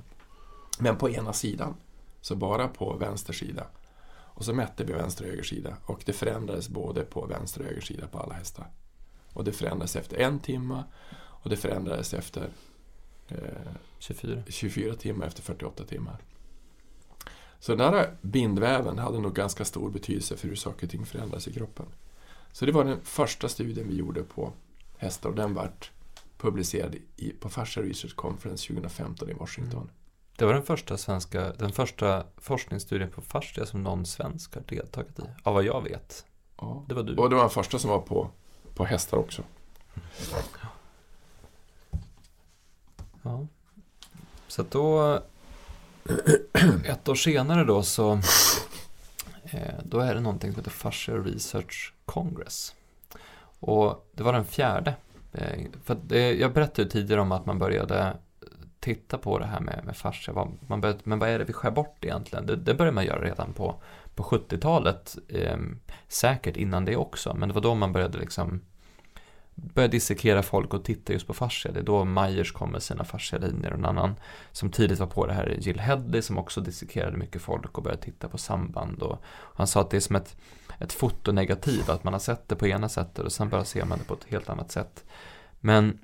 Men 0.78 0.96
på 0.96 1.10
ena 1.10 1.32
sidan. 1.32 1.74
Så 2.20 2.36
bara 2.36 2.68
på 2.68 2.96
vänster 2.96 3.32
sida. 3.32 3.66
Och 4.34 4.44
så 4.44 4.52
mätte 4.54 4.84
vi 4.84 4.92
vänster 4.92 5.24
och 5.24 5.30
höger 5.30 5.42
sida. 5.42 5.76
Och 5.84 6.02
det 6.06 6.12
förändrades 6.12 6.68
både 6.68 7.02
på 7.02 7.26
vänster 7.26 7.60
och 7.60 7.66
höger 7.66 7.80
sida 7.80 8.06
på 8.06 8.18
alla 8.18 8.34
hästar. 8.34 8.66
Och 9.32 9.44
det 9.44 9.52
förändrades 9.52 9.96
efter 9.96 10.16
en 10.16 10.38
timme. 10.38 10.82
Och 11.14 11.50
det 11.50 11.56
förändrades 11.56 12.14
efter 12.14 12.50
24. 13.98 14.42
24 14.48 14.94
timmar 14.94 15.26
efter 15.26 15.42
48 15.42 15.84
timmar. 15.84 16.18
Så 17.58 17.74
den 17.74 17.94
här 17.94 18.16
bindväven 18.20 18.98
hade 18.98 19.20
nog 19.20 19.34
ganska 19.34 19.64
stor 19.64 19.90
betydelse 19.90 20.36
för 20.36 20.48
hur 20.48 20.56
saker 20.56 20.86
och 20.86 20.90
ting 20.90 21.06
förändras 21.06 21.48
i 21.48 21.52
kroppen. 21.52 21.86
Så 22.52 22.66
det 22.66 22.72
var 22.72 22.84
den 22.84 23.00
första 23.04 23.48
studien 23.48 23.88
vi 23.88 23.96
gjorde 23.96 24.22
på 24.22 24.52
hästar 24.96 25.28
och 25.28 25.36
den 25.36 25.54
vart 25.54 25.90
publicerad 26.38 26.96
i, 27.16 27.30
på 27.30 27.48
Fascia 27.48 27.82
Research 27.82 28.16
Conference 28.16 28.68
2015 28.68 29.30
i 29.30 29.32
Washington. 29.32 29.90
Det 30.36 30.44
var 30.44 30.54
den 30.54 30.62
första, 30.62 30.96
svenska, 30.96 31.52
den 31.52 31.72
första 31.72 32.24
forskningsstudien 32.36 33.10
på 33.10 33.20
fascia 33.20 33.66
som 33.66 33.82
någon 33.82 34.06
svensk 34.06 34.54
har 34.54 34.62
deltagit 34.62 35.18
i. 35.18 35.22
Av 35.42 35.54
vad 35.54 35.64
jag 35.64 35.82
vet. 35.82 36.24
Ja. 36.56 36.84
Det 36.88 36.94
var 36.94 37.02
du. 37.02 37.16
Och 37.16 37.30
det 37.30 37.36
var 37.36 37.42
den 37.42 37.50
första 37.50 37.78
som 37.78 37.90
var 37.90 37.98
på, 37.98 38.30
på 38.74 38.84
hästar 38.84 39.16
också. 39.16 39.42
Ja. 43.22 43.46
Så 44.48 44.62
att 44.62 44.70
då, 44.70 45.14
ett 46.84 47.08
år 47.08 47.14
senare 47.14 47.64
då 47.64 47.82
så, 47.82 48.12
eh, 49.44 49.74
då 49.84 50.00
är 50.00 50.14
det 50.14 50.20
någonting 50.20 50.52
som 50.52 50.60
heter 50.60 50.70
Fascia 50.70 51.14
Research 51.14 51.94
Congress. 52.04 52.74
Och 53.60 54.08
det 54.12 54.22
var 54.22 54.32
den 54.32 54.44
fjärde. 54.44 54.94
Eh, 55.32 55.66
för 55.84 55.96
det, 56.04 56.32
jag 56.34 56.52
berättade 56.52 56.90
tidigare 56.90 57.20
om 57.20 57.32
att 57.32 57.46
man 57.46 57.58
började 57.58 58.16
titta 58.82 59.18
på 59.18 59.38
det 59.38 59.46
här 59.46 59.60
med, 59.60 59.84
med 59.84 59.96
fascia. 59.96 60.34
Vad, 60.34 60.52
man 60.66 60.80
började, 60.80 61.00
men 61.04 61.18
vad 61.18 61.28
är 61.28 61.38
det 61.38 61.44
vi 61.44 61.52
skär 61.52 61.70
bort 61.70 62.04
egentligen? 62.04 62.46
Det, 62.46 62.56
det 62.56 62.74
började 62.74 62.94
man 62.94 63.04
göra 63.04 63.24
redan 63.24 63.52
på, 63.52 63.82
på 64.14 64.22
70-talet. 64.22 65.16
Eh, 65.28 65.58
säkert 66.08 66.56
innan 66.56 66.84
det 66.84 66.96
också. 66.96 67.34
Men 67.34 67.48
det 67.48 67.54
var 67.54 67.62
då 67.62 67.74
man 67.74 67.92
började 67.92 68.18
liksom 68.18 68.60
börjar 69.54 69.88
dissekera 69.88 70.42
folk 70.42 70.74
och 70.74 70.84
titta 70.84 71.12
just 71.12 71.26
på 71.26 71.34
fascia. 71.34 71.72
Det 71.72 71.80
är 71.80 71.84
då 71.84 72.04
Myers 72.04 72.52
kom 72.52 72.70
med 72.70 72.82
sina 72.82 73.04
fascialinjer 73.04 73.72
och 73.72 73.78
en 73.78 73.84
annan 73.84 74.14
som 74.52 74.70
tidigt 74.70 74.98
var 74.98 75.06
på 75.06 75.26
det 75.26 75.32
här 75.32 75.44
är 75.44 75.58
Jill 75.60 75.80
Hedley 75.80 76.22
som 76.22 76.38
också 76.38 76.60
dissekerade 76.60 77.16
mycket 77.16 77.42
folk 77.42 77.78
och 77.78 77.84
började 77.84 78.02
titta 78.02 78.28
på 78.28 78.38
samband. 78.38 79.02
Och 79.02 79.22
han 79.54 79.66
sa 79.66 79.80
att 79.80 79.90
det 79.90 79.96
är 79.96 80.00
som 80.00 80.16
ett, 80.16 80.36
ett 80.78 80.92
fotonegativ, 80.92 81.90
att 81.90 82.04
man 82.04 82.12
har 82.12 82.20
sett 82.20 82.48
det 82.48 82.56
på 82.56 82.66
ena 82.66 82.88
sättet 82.88 83.24
och 83.24 83.32
sen 83.32 83.48
bara 83.48 83.64
ser 83.64 83.84
man 83.84 83.98
det 83.98 84.04
på 84.04 84.14
ett 84.14 84.26
helt 84.28 84.48
annat 84.48 84.70
sätt. 84.70 85.04
Men 85.60 85.98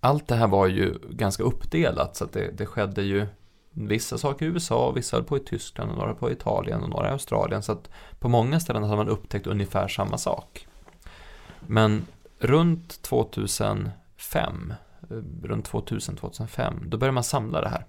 allt 0.00 0.28
det 0.28 0.34
här 0.34 0.48
var 0.48 0.66
ju 0.66 0.98
ganska 1.10 1.42
uppdelat 1.42 2.16
så 2.16 2.24
att 2.24 2.32
det, 2.32 2.50
det 2.58 2.66
skedde 2.66 3.02
ju 3.02 3.26
vissa 3.70 4.18
saker 4.18 4.46
i 4.46 4.48
USA, 4.48 4.90
vissa 4.90 5.16
höll 5.16 5.24
på 5.24 5.36
i 5.36 5.40
Tyskland 5.40 5.90
och 5.90 5.98
några 5.98 6.14
på 6.14 6.30
Italien 6.30 6.82
och 6.82 6.88
några 6.88 7.08
i 7.08 7.12
Australien. 7.12 7.62
Så 7.62 7.72
att 7.72 7.90
på 8.18 8.28
många 8.28 8.60
ställen 8.60 8.82
hade 8.82 8.96
man 8.96 9.08
upptäckt 9.08 9.46
ungefär 9.46 9.88
samma 9.88 10.18
sak. 10.18 10.66
Men 11.60 12.06
runt 12.40 13.02
2005, 13.02 14.74
eh, 15.10 15.16
runt 15.42 15.68
2000-2005, 15.68 16.88
då 16.88 16.98
började 16.98 17.14
man 17.14 17.24
samla 17.24 17.60
det 17.60 17.68
här. 17.68 17.84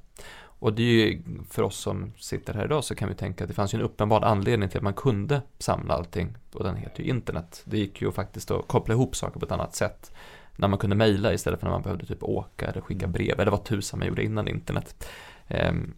Och 0.62 0.74
det 0.74 0.84
är 0.84 0.86
ju, 0.86 1.22
för 1.50 1.64
oss 1.64 1.78
som 1.78 2.14
sitter 2.18 2.54
här 2.54 2.66
idag 2.66 2.84
så 2.84 2.96
kan 2.96 3.10
vi 3.10 3.16
tänka 3.16 3.44
att 3.44 3.48
det 3.48 3.54
fanns 3.54 3.74
ju 3.74 3.76
en 3.76 3.86
uppenbar 3.86 4.22
anledning 4.22 4.70
till 4.70 4.78
att 4.78 4.84
man 4.84 4.94
kunde 4.94 5.42
samla 5.60 5.94
allting. 5.94 6.36
Och 6.54 6.64
den 6.64 6.76
heter 6.76 7.04
ju 7.04 7.10
internet. 7.10 7.62
Det 7.66 7.78
gick 7.78 8.02
ju 8.02 8.12
faktiskt 8.12 8.52
att 8.52 8.68
koppla 8.68 8.94
ihop 8.94 9.16
saker 9.16 9.40
på 9.40 9.46
ett 9.46 9.52
annat 9.52 9.76
sätt. 9.76 10.12
När 10.56 10.68
man 10.68 10.80
kunde 10.80 10.96
mejla 10.96 11.34
istället 11.34 11.60
för 11.60 11.68
när 11.68 11.74
man 11.74 11.82
behövde 11.82 12.06
typ 12.06 12.24
åka 12.24 12.68
eller 12.68 12.82
skicka 12.82 13.08
brev. 13.08 13.40
Eller 13.40 13.52
vad 13.52 13.64
tusan 13.64 14.00
man 14.00 14.08
gjorde 14.08 14.24
innan 14.24 14.48
internet. 14.48 15.08
Ehm, 15.48 15.94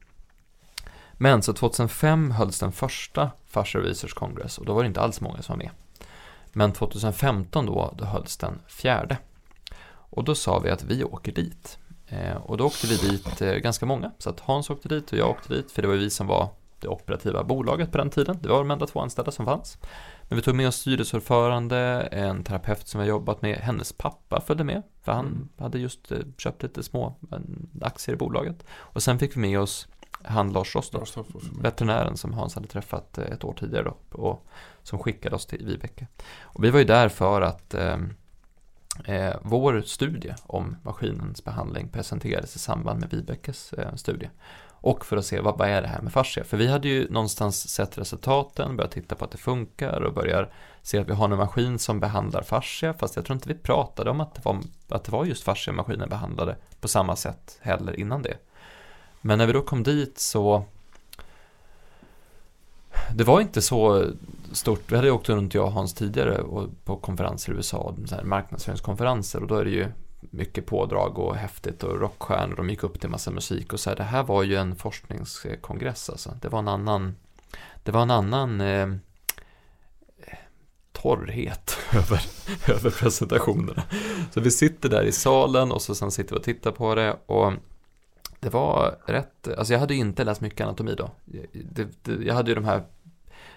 Men 1.14 1.42
så 1.42 1.54
2005 1.54 2.32
hölls 2.32 2.60
den 2.60 2.72
första 2.72 3.32
Fascia 3.46 3.82
Research 3.82 4.14
Congress 4.14 4.58
och 4.58 4.66
då 4.66 4.74
var 4.74 4.84
det 4.84 4.88
inte 4.88 5.02
alls 5.02 5.22
många 5.22 5.42
som 5.42 5.58
var 5.58 5.66
med. 5.66 5.72
Men 6.54 6.72
2015 6.72 7.66
då, 7.66 7.94
då 7.98 8.06
hölls 8.06 8.38
den 8.38 8.60
fjärde. 8.68 9.18
Och 9.90 10.24
då 10.24 10.36
sa 10.36 10.60
vi 10.60 10.70
att 10.70 10.84
vi 10.84 11.04
åker 11.04 11.32
dit. 11.32 11.78
Eh, 12.08 12.36
och 12.36 12.58
då 12.58 12.66
åkte 12.66 12.88
vi 12.88 12.96
dit 12.98 13.42
eh, 13.42 13.54
ganska 13.54 13.86
många. 13.86 14.12
Så 14.18 14.30
att 14.30 14.40
Hans 14.40 14.70
åkte 14.70 14.90
dit 14.90 15.12
och 15.12 15.18
jag 15.18 15.30
åkte 15.30 15.54
dit, 15.54 15.72
för 15.72 15.82
det 15.82 15.88
var 15.88 15.96
vi 15.96 16.10
som 16.10 16.28
var 16.28 16.50
det 16.80 16.88
operativa 16.88 17.44
bolaget 17.44 17.92
på 17.92 17.98
den 17.98 18.10
tiden. 18.10 18.38
Det 18.42 18.50
var 18.50 18.58
de 18.58 18.72
enda 18.72 18.88
två 18.88 19.00
anställda 19.00 19.32
som 19.32 19.46
fanns. 19.46 19.78
Men 20.24 20.36
vi 20.36 20.42
tog 20.42 20.56
med 20.56 20.68
oss 20.68 20.76
styrelseordförande, 20.76 21.78
en 22.12 22.44
terapeut 22.44 22.88
som 22.88 23.00
vi 23.02 23.06
har 23.06 23.10
jobbat 23.10 23.42
med, 23.42 23.58
hennes 23.58 23.94
pappa 23.94 24.42
följde 24.42 24.64
med, 24.64 24.82
för 25.02 25.12
han 25.12 25.26
Mm. 25.26 25.50
hade 25.58 25.80
just 25.80 26.12
eh, 26.12 26.20
köpt 26.38 26.64
lite 26.64 26.84
små 26.84 27.16
aktier 27.82 28.16
i 28.16 28.18
bolaget. 28.18 28.66
Och 28.72 29.04
sen 29.04 29.20
fick 29.20 29.36
vi 29.36 29.42
med 29.42 29.60
oss 29.60 29.88
han 30.24 30.54
Lars 30.54 30.76
mig. 30.76 31.62
veterinären 31.62 32.18
som 32.18 32.34
Hans 32.34 32.56
hade 32.56 32.68
träffat 32.68 33.18
eh, 33.18 33.24
ett 33.26 33.44
år 33.44 33.54
tidigare 33.60 33.84
då, 33.84 34.18
och 34.18 34.46
som 34.84 35.00
skickade 35.00 35.36
oss 35.36 35.46
till 35.46 35.66
Vibeke. 35.66 36.08
Och 36.42 36.64
vi 36.64 36.70
var 36.70 36.80
ju 36.80 36.86
där 36.86 37.10
för 37.10 37.42
att 37.42 37.74
eh, 37.74 37.98
eh, 39.06 39.36
vår 39.42 39.82
studie 39.82 40.36
om 40.44 40.76
maskinens 40.84 41.44
behandling 41.44 41.90
presenterades 41.90 42.56
i 42.56 42.60
samband 42.60 43.00
med 43.00 43.10
Vibekes 43.10 43.74
eh, 43.74 43.96
studie. 43.96 44.30
Och 44.86 45.06
för 45.06 45.18
att 45.18 45.26
se 45.26 45.40
vad, 45.40 45.58
vad 45.58 45.70
är 45.70 45.82
det 45.82 45.88
här 45.88 46.02
med 46.02 46.14
fascia? 46.14 46.44
För 46.44 46.58
vi 46.58 46.68
hade 46.68 46.88
ju 46.88 47.10
någonstans 47.10 47.70
sett 47.70 47.98
resultaten, 47.98 48.78
börjat 48.78 48.92
titta 48.92 49.16
på 49.16 49.26
att 49.26 49.32
det 49.32 49.38
funkar 49.38 50.02
och 50.02 50.14
börjar 50.14 50.54
se 50.82 51.00
att 51.00 51.08
vi 51.08 51.14
har 51.14 51.30
en 51.30 51.38
maskin 51.38 51.80
som 51.80 52.00
behandlar 52.00 52.42
fascia, 52.42 52.94
fast 52.94 53.16
jag 53.16 53.26
tror 53.26 53.36
inte 53.36 53.50
vi 53.50 53.56
pratade 53.56 54.10
om 54.10 54.22
att 54.22 54.36
det 54.36 54.42
var, 54.46 54.60
att 54.90 55.04
det 55.04 55.12
var 55.12 55.26
just 55.26 55.44
fascia 55.44 55.74
maskinen 55.74 56.10
behandlade 56.10 56.56
på 56.82 56.88
samma 56.88 57.16
sätt 57.16 57.58
heller 57.62 58.00
innan 58.00 58.22
det. 58.22 58.38
Men 59.22 59.38
när 59.38 59.48
vi 59.48 59.54
då 59.54 59.62
kom 59.62 59.84
dit 59.84 60.20
så 60.20 60.66
det 63.12 63.24
var 63.24 63.42
inte 63.42 63.62
så 63.62 64.06
stort. 64.52 64.92
Vi 64.92 64.96
hade 64.96 65.08
ju 65.08 65.14
åkt 65.14 65.30
runt 65.30 65.54
jag 65.54 65.66
och 65.66 65.72
Hans 65.72 65.94
tidigare 65.94 66.42
och 66.42 66.70
på 66.86 66.98
konferenser 66.98 67.54
i 67.54 67.56
USA, 67.56 67.96
så 68.06 68.16
här 68.16 68.24
marknadsföringskonferenser 68.24 69.42
och 69.42 69.48
då 69.48 69.56
är 69.56 69.66
det 69.66 69.72
ju 69.72 69.88
mycket 70.32 70.66
pådrag 70.66 71.20
och 71.20 71.36
häftigt 71.36 71.84
och 71.84 72.00
rockstjärnor. 72.00 72.56
De 72.56 72.70
gick 72.70 72.84
upp 72.84 73.00
till 73.00 73.10
massa 73.10 73.32
musik 73.32 73.74
och 73.74 73.80
så 73.80 73.90
här. 73.90 73.98
Det 73.98 74.04
här 74.04 74.24
var 74.24 74.44
ju 74.44 74.56
en 74.56 74.76
forskningskongress 74.76 76.10
alltså. 76.10 76.38
Det 76.42 76.50
var 76.50 76.60
en 76.60 76.68
annan, 76.68 77.16
det 77.84 77.92
var 77.92 78.02
en 78.02 78.12
annan 78.12 78.62
eh, 78.62 78.88
torrhet 80.92 81.78
över, 81.94 82.22
över 82.68 82.90
presentationerna. 82.90 83.84
Så 84.32 84.42
vi 84.42 84.52
sitter 84.52 84.90
där 84.90 85.04
i 85.04 85.12
salen 85.12 85.72
och 85.72 85.82
så 85.82 85.96
sen 85.96 86.12
sitter 86.12 86.34
vi 86.36 86.40
och 86.40 86.44
tittar 86.44 86.72
på 86.72 86.96
det 86.96 87.18
och 87.26 87.54
det 88.44 88.50
var 88.50 88.98
rätt, 89.06 89.48
alltså 89.58 89.74
jag 89.74 89.80
hade 89.80 89.94
ju 89.94 90.00
inte 90.00 90.24
läst 90.24 90.42
mycket 90.42 90.62
anatomi 90.62 90.96
då. 90.98 91.12
Det, 91.52 92.04
det, 92.04 92.26
jag 92.26 92.34
hade 92.34 92.52
ju 92.52 92.56
de 92.56 92.66
här 92.66 92.84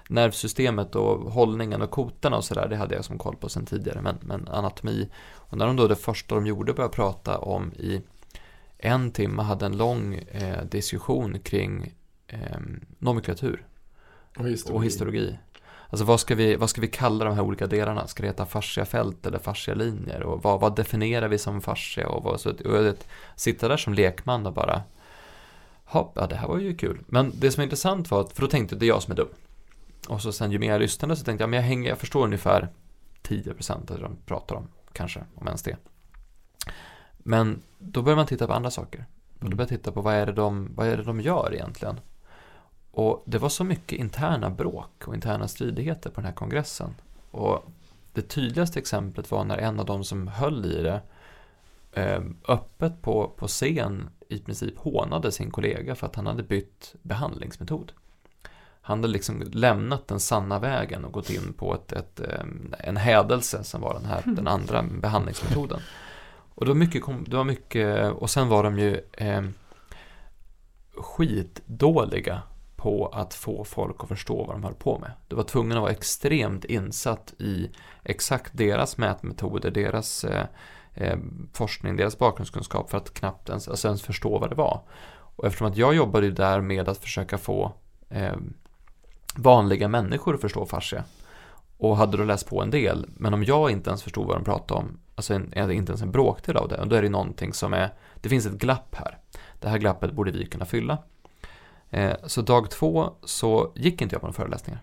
nervsystemet 0.08 0.94
och 0.94 1.32
hållningen 1.32 1.82
och 1.82 1.90
kotorna 1.90 2.36
och 2.36 2.44
sådär, 2.44 2.68
det 2.68 2.76
hade 2.76 2.94
jag 2.94 3.04
som 3.04 3.18
koll 3.18 3.36
på 3.36 3.48
sen 3.48 3.66
tidigare, 3.66 4.00
men, 4.00 4.18
men 4.20 4.48
anatomi. 4.48 5.08
Och 5.32 5.58
när 5.58 5.66
de 5.66 5.76
då 5.76 5.88
det 5.88 5.96
första 5.96 6.34
de 6.34 6.46
gjorde 6.46 6.72
började 6.72 6.94
prata 6.94 7.38
om 7.38 7.72
i 7.72 8.02
en 8.78 9.10
timme 9.10 9.42
hade 9.42 9.66
en 9.66 9.76
lång 9.76 10.14
eh, 10.14 10.64
diskussion 10.64 11.38
kring 11.38 11.94
eh, 12.26 12.60
nomenklatur 12.98 13.66
Och 14.36 14.46
och 14.74 14.84
histologi. 14.84 15.38
Alltså 15.90 16.04
vad 16.04 16.20
ska, 16.20 16.34
vi, 16.34 16.56
vad 16.56 16.70
ska 16.70 16.80
vi 16.80 16.88
kalla 16.88 17.24
de 17.24 17.34
här 17.34 17.42
olika 17.42 17.66
delarna? 17.66 18.06
Ska 18.06 18.22
det 18.22 18.28
heta 18.28 18.46
fasciafält 18.46 19.26
eller 19.26 19.38
fascialinjer? 19.38 20.22
Och 20.22 20.42
vad, 20.42 20.60
vad 20.60 20.76
definierar 20.76 21.28
vi 21.28 21.38
som 21.38 21.60
fascia? 21.60 22.08
Och, 22.08 22.24
vad, 22.24 22.40
så, 22.40 22.50
och 22.50 22.84
vet, 22.84 23.08
sitta 23.36 23.68
där 23.68 23.76
som 23.76 23.94
lekman 23.94 24.46
och 24.46 24.52
bara 24.52 24.82
Hopp, 25.88 26.12
ja 26.14 26.26
det 26.26 26.36
här 26.36 26.48
var 26.48 26.58
ju 26.58 26.76
kul. 26.76 27.00
Men 27.06 27.32
det 27.34 27.50
som 27.50 27.60
är 27.60 27.64
intressant 27.64 28.10
var 28.10 28.20
att, 28.20 28.32
för 28.32 28.42
då 28.42 28.48
tänkte 28.48 28.74
jag 28.74 28.80
det 28.80 28.86
är 28.86 28.88
jag 28.88 29.02
som 29.02 29.12
är 29.12 29.16
dum. 29.16 29.28
Och 30.08 30.22
så 30.22 30.32
sen 30.32 30.52
ju 30.52 30.58
mer 30.58 30.72
jag 30.72 30.80
lyssnade 30.80 31.16
så 31.16 31.24
tänkte 31.24 31.42
jag, 31.42 31.50
men 31.50 31.56
jag 31.56 31.66
hänger, 31.66 31.88
jag 31.88 31.98
förstår 31.98 32.24
ungefär 32.24 32.68
10% 33.22 33.72
av 33.72 33.96
det 33.96 34.02
de 34.02 34.16
pratar 34.26 34.56
om, 34.56 34.68
kanske, 34.92 35.24
om 35.34 35.46
ens 35.46 35.62
det. 35.62 35.76
Men 37.18 37.62
då 37.78 38.02
börjar 38.02 38.16
man 38.16 38.26
titta 38.26 38.46
på 38.46 38.52
andra 38.52 38.70
saker. 38.70 39.04
Och 39.40 39.50
då 39.50 39.56
börjar 39.56 39.70
jag 39.70 39.78
titta 39.78 39.92
på 39.92 40.00
vad 40.00 40.14
är 40.14 40.26
det 40.26 40.32
de, 40.32 40.70
vad 40.74 40.86
är 40.86 40.96
det 40.96 41.02
de 41.02 41.20
gör 41.20 41.54
egentligen? 41.54 42.00
Och 42.96 43.22
det 43.26 43.38
var 43.38 43.48
så 43.48 43.64
mycket 43.64 43.98
interna 43.98 44.50
bråk 44.50 45.08
och 45.08 45.14
interna 45.14 45.48
stridigheter 45.48 46.10
på 46.10 46.20
den 46.20 46.26
här 46.26 46.34
kongressen. 46.34 46.94
Och 47.30 47.70
det 48.12 48.22
tydligaste 48.22 48.78
exemplet 48.78 49.30
var 49.30 49.44
när 49.44 49.58
en 49.58 49.80
av 49.80 49.86
de 49.86 50.04
som 50.04 50.28
höll 50.28 50.64
i 50.64 50.82
det 50.82 51.00
eh, 51.92 52.22
öppet 52.48 53.02
på, 53.02 53.32
på 53.36 53.46
scen 53.46 54.10
i 54.28 54.38
princip 54.38 54.78
hånade 54.78 55.32
sin 55.32 55.50
kollega 55.50 55.94
för 55.94 56.06
att 56.06 56.16
han 56.16 56.26
hade 56.26 56.42
bytt 56.42 56.94
behandlingsmetod. 57.02 57.92
Han 58.80 58.98
hade 58.98 59.08
liksom 59.08 59.42
lämnat 59.52 60.08
den 60.08 60.20
sanna 60.20 60.58
vägen 60.58 61.04
och 61.04 61.12
gått 61.12 61.30
in 61.30 61.52
på 61.52 61.74
ett, 61.74 61.92
ett, 61.92 62.20
eh, 62.20 62.44
en 62.78 62.96
hädelse 62.96 63.64
som 63.64 63.80
var 63.80 63.94
den 63.94 64.04
här, 64.04 64.22
den 64.26 64.48
andra 64.48 64.82
behandlingsmetoden. 64.82 65.80
Och 66.54 66.64
det 66.64 66.70
var 66.70 66.78
mycket, 66.78 67.02
det 67.26 67.36
var 67.36 67.44
mycket 67.44 68.12
och 68.12 68.30
sen 68.30 68.48
var 68.48 68.62
de 68.62 68.78
ju 68.78 69.00
eh, 69.12 69.42
skitdåliga 70.96 72.42
på 72.76 73.06
att 73.06 73.34
få 73.34 73.64
folk 73.64 73.96
att 74.02 74.08
förstå 74.08 74.44
vad 74.44 74.54
de 74.56 74.64
höll 74.64 74.74
på 74.74 74.98
med. 74.98 75.10
Du 75.28 75.36
var 75.36 75.42
tvungen 75.42 75.76
att 75.76 75.82
vara 75.82 75.92
extremt 75.92 76.64
insatt 76.64 77.34
i 77.38 77.70
exakt 78.04 78.50
deras 78.54 78.98
mätmetoder, 78.98 79.70
deras 79.70 80.24
eh, 80.24 80.46
eh, 80.94 81.18
forskning, 81.52 81.96
deras 81.96 82.18
bakgrundskunskap 82.18 82.90
för 82.90 82.98
att 82.98 83.14
knappt 83.14 83.48
ens, 83.48 83.68
alltså 83.68 83.88
ens 83.88 84.02
förstå 84.02 84.38
vad 84.38 84.50
det 84.50 84.56
var. 84.56 84.80
Och 85.36 85.44
eftersom 85.46 85.66
att 85.66 85.76
jag 85.76 85.94
jobbade 85.94 86.26
ju 86.26 86.32
där 86.32 86.60
med 86.60 86.88
att 86.88 86.98
försöka 86.98 87.38
få 87.38 87.72
eh, 88.08 88.36
vanliga 89.36 89.88
människor 89.88 90.34
att 90.34 90.40
förstå 90.40 90.66
fascia 90.66 91.04
och 91.78 91.96
hade 91.96 92.16
då 92.16 92.24
läst 92.24 92.48
på 92.48 92.62
en 92.62 92.70
del, 92.70 93.06
men 93.16 93.34
om 93.34 93.44
jag 93.44 93.70
inte 93.70 93.90
ens 93.90 94.02
förstod 94.02 94.26
vad 94.26 94.36
de 94.36 94.44
pratade 94.44 94.80
om, 94.80 94.98
alltså 95.14 95.34
en- 95.34 95.70
inte 95.70 95.90
ens 95.92 96.02
en 96.02 96.12
bråkdel 96.12 96.56
av 96.56 96.68
det, 96.68 96.84
då 96.86 96.96
är 96.96 97.02
det 97.02 97.08
någonting 97.08 97.52
som 97.52 97.74
är, 97.74 97.94
det 98.20 98.28
finns 98.28 98.46
ett 98.46 98.52
glapp 98.58 98.94
här. 98.94 99.18
Det 99.60 99.68
här 99.68 99.78
glappet 99.78 100.12
borde 100.12 100.30
vi 100.30 100.46
kunna 100.46 100.64
fylla. 100.64 100.98
Eh, 101.90 102.16
så 102.26 102.42
dag 102.42 102.70
två 102.70 103.12
så 103.22 103.72
gick 103.74 104.02
inte 104.02 104.14
jag 104.14 104.20
på 104.20 104.26
några 104.26 104.36
föreläsningar. 104.36 104.82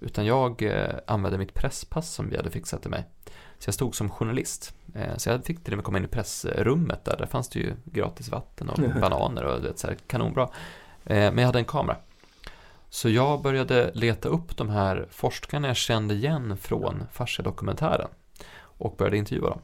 Utan 0.00 0.26
jag 0.26 0.62
eh, 0.62 0.94
använde 1.06 1.38
mitt 1.38 1.54
presspass 1.54 2.10
som 2.10 2.30
vi 2.30 2.36
hade 2.36 2.50
fixat 2.50 2.82
till 2.82 2.90
mig. 2.90 3.04
Så 3.58 3.68
jag 3.68 3.74
stod 3.74 3.94
som 3.94 4.10
journalist. 4.10 4.74
Eh, 4.94 5.16
så 5.16 5.30
jag 5.30 5.44
fick 5.44 5.64
till 5.64 5.72
och 5.72 5.78
med 5.78 5.84
komma 5.84 5.98
in 5.98 6.04
i 6.04 6.08
pressrummet 6.08 7.04
där. 7.04 7.16
Där 7.16 7.26
fanns 7.26 7.48
det 7.48 7.58
ju 7.58 7.74
gratis 7.84 8.28
vatten 8.28 8.68
och 8.68 8.78
bananer 9.00 9.44
och 9.44 9.62
det 9.62 9.78
så 9.78 9.86
här, 9.86 9.96
kanonbra. 10.06 10.48
Men 11.04 11.38
jag 11.38 11.46
hade 11.46 11.58
en 11.58 11.64
kamera. 11.64 11.96
Så 12.88 13.08
jag 13.08 13.42
började 13.42 13.90
leta 13.94 14.28
upp 14.28 14.56
de 14.56 14.68
här 14.68 15.06
forskarna 15.10 15.68
jag 15.68 15.76
kände 15.76 16.14
igen 16.14 16.56
från 16.56 17.02
Fascia-dokumentären. 17.12 18.08
Och 18.62 18.96
började 18.96 19.16
intervjua 19.16 19.50
dem. 19.50 19.60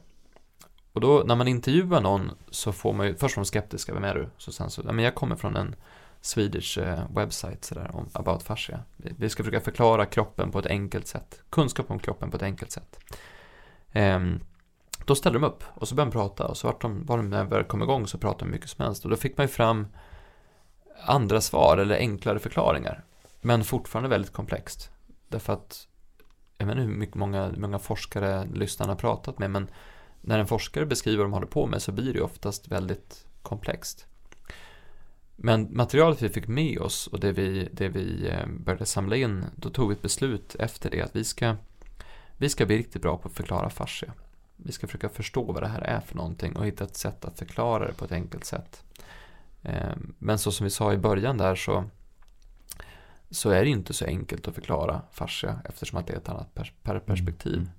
Och 0.93 1.01
då 1.01 1.23
när 1.25 1.35
man 1.35 1.47
intervjuar 1.47 2.01
någon 2.01 2.31
så 2.49 2.71
får 2.71 2.93
man 2.93 3.07
ju, 3.07 3.15
först 3.15 3.37
var 3.37 3.43
de 3.43 3.47
skeptiska, 3.47 3.93
vem 3.93 4.03
är 4.03 4.15
du? 4.15 4.29
Så 4.37 4.51
sen 4.51 4.69
så, 4.69 4.81
ja, 4.85 4.91
men 4.91 5.05
jag 5.05 5.15
kommer 5.15 5.35
från 5.35 5.55
en 5.55 5.75
Swedish 6.21 6.77
eh, 6.77 6.99
website 7.15 7.65
sådär 7.65 7.91
om 7.93 8.09
about 8.13 8.43
fascia. 8.43 8.79
Vi, 8.95 9.29
ska 9.29 9.43
försöka 9.43 9.61
förklara 9.61 10.05
kroppen 10.05 10.51
på 10.51 10.59
ett 10.59 10.65
enkelt 10.65 11.07
sätt. 11.07 11.41
Kunskap 11.49 11.91
om 11.91 11.99
kroppen 11.99 12.31
på 12.31 12.37
ett 12.37 12.43
enkelt 12.43 12.71
sätt. 12.71 12.99
Ehm, 13.91 14.39
då 15.05 15.15
ställde 15.15 15.39
de 15.39 15.45
upp 15.45 15.63
och 15.73 15.87
så 15.87 15.95
började 15.95 16.11
de 16.11 16.13
prata 16.13 16.47
och 16.47 16.57
så 16.57 16.67
vart 16.67 16.81
de, 16.81 17.05
var 17.05 17.17
de 17.17 17.29
när 17.29 17.37
de 17.37 17.49
väl 17.49 17.63
kom 17.63 17.81
igång 17.81 18.07
så 18.07 18.17
pratade 18.17 18.45
de 18.45 18.51
mycket 18.51 18.69
som 18.69 18.85
helst 18.85 19.03
och 19.03 19.09
då 19.09 19.17
fick 19.17 19.37
man 19.37 19.43
ju 19.43 19.47
fram 19.47 19.87
andra 21.05 21.41
svar 21.41 21.77
eller 21.77 21.95
enklare 21.97 22.39
förklaringar. 22.39 23.03
Men 23.41 23.63
fortfarande 23.63 24.09
väldigt 24.09 24.33
komplext. 24.33 24.91
Därför 25.27 25.53
att 25.53 25.87
jag 26.57 26.65
vet 26.65 26.77
inte 26.77 26.87
hur 26.87 26.97
mycket 26.97 27.15
många, 27.15 27.51
många 27.57 27.79
forskare 27.79 28.47
lyssnarna 28.53 28.91
har 28.91 28.97
pratat 28.97 29.39
med 29.39 29.51
men 29.51 29.69
när 30.21 30.39
en 30.39 30.47
forskare 30.47 30.85
beskriver 30.85 31.17
vad 31.17 31.25
de 31.25 31.33
håller 31.33 31.47
på 31.47 31.65
med 31.65 31.81
så 31.81 31.91
blir 31.91 32.13
det 32.13 32.19
ju 32.19 32.25
oftast 32.25 32.67
väldigt 32.67 33.25
komplext. 33.41 34.07
Men 35.39 35.67
materialet 35.71 36.21
vi 36.21 36.29
fick 36.29 36.47
med 36.47 36.79
oss 36.79 37.07
och 37.07 37.19
det 37.19 37.31
vi, 37.31 37.69
det 37.71 37.89
vi 37.89 38.29
eh, 38.29 38.47
började 38.47 38.85
samla 38.85 39.15
in, 39.15 39.45
då 39.55 39.69
tog 39.69 39.89
vi 39.89 39.95
ett 39.95 40.01
beslut 40.01 40.55
efter 40.59 40.89
det 40.89 41.01
att 41.01 41.15
vi 41.15 41.23
ska, 41.23 41.55
vi 42.37 42.49
ska 42.49 42.65
bli 42.65 42.77
riktigt 42.77 43.01
bra 43.01 43.17
på 43.17 43.27
att 43.27 43.33
förklara 43.33 43.69
fascia. 43.69 44.13
Vi 44.55 44.71
ska 44.71 44.87
försöka 44.87 45.09
förstå 45.09 45.51
vad 45.51 45.63
det 45.63 45.67
här 45.67 45.81
är 45.81 45.99
för 45.99 46.15
någonting 46.15 46.55
och 46.55 46.65
hitta 46.65 46.83
ett 46.83 46.97
sätt 46.97 47.25
att 47.25 47.39
förklara 47.39 47.87
det 47.87 47.93
på 47.93 48.05
ett 48.05 48.11
enkelt 48.11 48.45
sätt. 48.45 48.83
Eh, 49.63 49.95
Men 50.19 50.39
så 50.39 50.51
som 50.51 50.63
vi 50.63 50.69
sa 50.69 50.93
i 50.93 50.97
början 50.97 51.37
där 51.37 51.55
så, 51.55 51.83
så 53.29 53.49
är 53.49 53.63
det 53.63 53.69
inte 53.69 53.93
så 53.93 54.05
enkelt 54.05 54.47
att 54.47 54.55
förklara 54.55 55.01
fascia 55.11 55.59
eftersom 55.65 55.99
att 55.99 56.07
det 56.07 56.13
är 56.13 56.17
ett 56.17 56.29
annat 56.29 56.55
pers- 56.55 56.73
per 56.83 56.99
perspektiv. 56.99 57.55
Mm. 57.57 57.69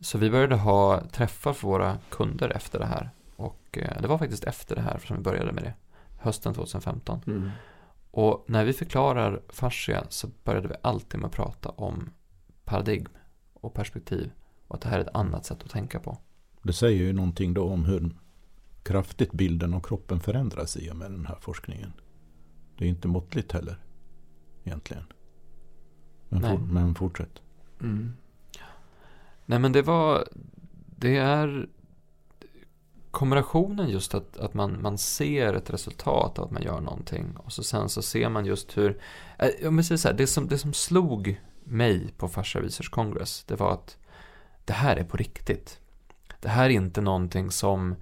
Så 0.00 0.18
vi 0.18 0.30
började 0.30 0.56
ha 0.56 1.00
träffar 1.12 1.52
för 1.52 1.68
våra 1.68 1.98
kunder 2.10 2.50
efter 2.50 2.78
det 2.78 2.86
här. 2.86 3.10
Och 3.36 3.78
eh, 3.78 4.02
det 4.02 4.08
var 4.08 4.18
faktiskt 4.18 4.44
efter 4.44 4.76
det 4.76 4.82
här 4.82 4.98
som 5.06 5.16
vi 5.16 5.22
började 5.22 5.52
med 5.52 5.64
det. 5.64 5.74
Hösten 6.18 6.54
2015. 6.54 7.20
Mm. 7.26 7.50
Och 8.10 8.44
när 8.48 8.64
vi 8.64 8.72
förklarar 8.72 9.42
fascia 9.48 10.06
så 10.08 10.28
började 10.44 10.68
vi 10.68 10.74
alltid 10.82 11.20
med 11.20 11.28
att 11.28 11.34
prata 11.34 11.68
om 11.68 12.10
paradigm 12.64 13.08
och 13.52 13.74
perspektiv. 13.74 14.30
Och 14.68 14.74
att 14.74 14.80
det 14.80 14.88
här 14.88 14.98
är 14.98 15.02
ett 15.02 15.14
annat 15.14 15.46
sätt 15.46 15.62
att 15.62 15.70
tänka 15.70 16.00
på. 16.00 16.18
Det 16.62 16.72
säger 16.72 17.02
ju 17.02 17.12
någonting 17.12 17.54
då 17.54 17.64
om 17.64 17.84
hur 17.84 18.16
kraftigt 18.82 19.32
bilden 19.32 19.74
av 19.74 19.80
kroppen 19.80 20.20
förändras 20.20 20.76
i 20.76 20.90
och 20.90 20.96
med 20.96 21.10
den 21.10 21.26
här 21.26 21.38
forskningen. 21.40 21.92
Det 22.78 22.84
är 22.84 22.88
inte 22.88 23.08
måttligt 23.08 23.52
heller. 23.52 23.78
Egentligen. 24.64 25.04
Men, 26.28 26.42
Nej. 26.42 26.56
for, 26.56 26.64
men 26.64 26.94
fortsätt. 26.94 27.42
Mm. 27.80 28.16
Nej 29.46 29.58
men 29.58 29.72
det 29.72 29.82
var, 29.82 30.28
det 30.96 31.16
är, 31.16 31.68
kombinationen 33.10 33.88
just 33.88 34.14
att, 34.14 34.36
att 34.36 34.54
man, 34.54 34.82
man 34.82 34.98
ser 34.98 35.54
ett 35.54 35.70
resultat 35.70 36.38
av 36.38 36.44
att 36.44 36.50
man 36.50 36.62
gör 36.62 36.80
någonting 36.80 37.36
och 37.36 37.52
så 37.52 37.62
sen 37.62 37.88
så 37.88 38.02
ser 38.02 38.28
man 38.28 38.46
just 38.46 38.76
hur, 38.76 39.00
eh, 39.38 39.68
om 39.68 39.76
jag 39.76 39.84
säger 39.84 39.98
så 39.98 40.08
här, 40.08 40.14
det 40.14 40.26
som, 40.26 40.48
det 40.48 40.58
som 40.58 40.72
slog 40.72 41.40
mig 41.64 42.14
på 42.16 42.28
Fascia 42.28 42.60
Research 42.60 42.90
Congress, 42.90 43.44
det 43.44 43.56
var 43.56 43.72
att 43.72 43.96
det 44.64 44.72
här 44.72 44.96
är 44.96 45.04
på 45.04 45.16
riktigt. 45.16 45.80
Det 46.40 46.48
här 46.48 46.64
är 46.64 46.70
inte 46.70 47.00
någonting 47.00 47.50
som, 47.50 47.96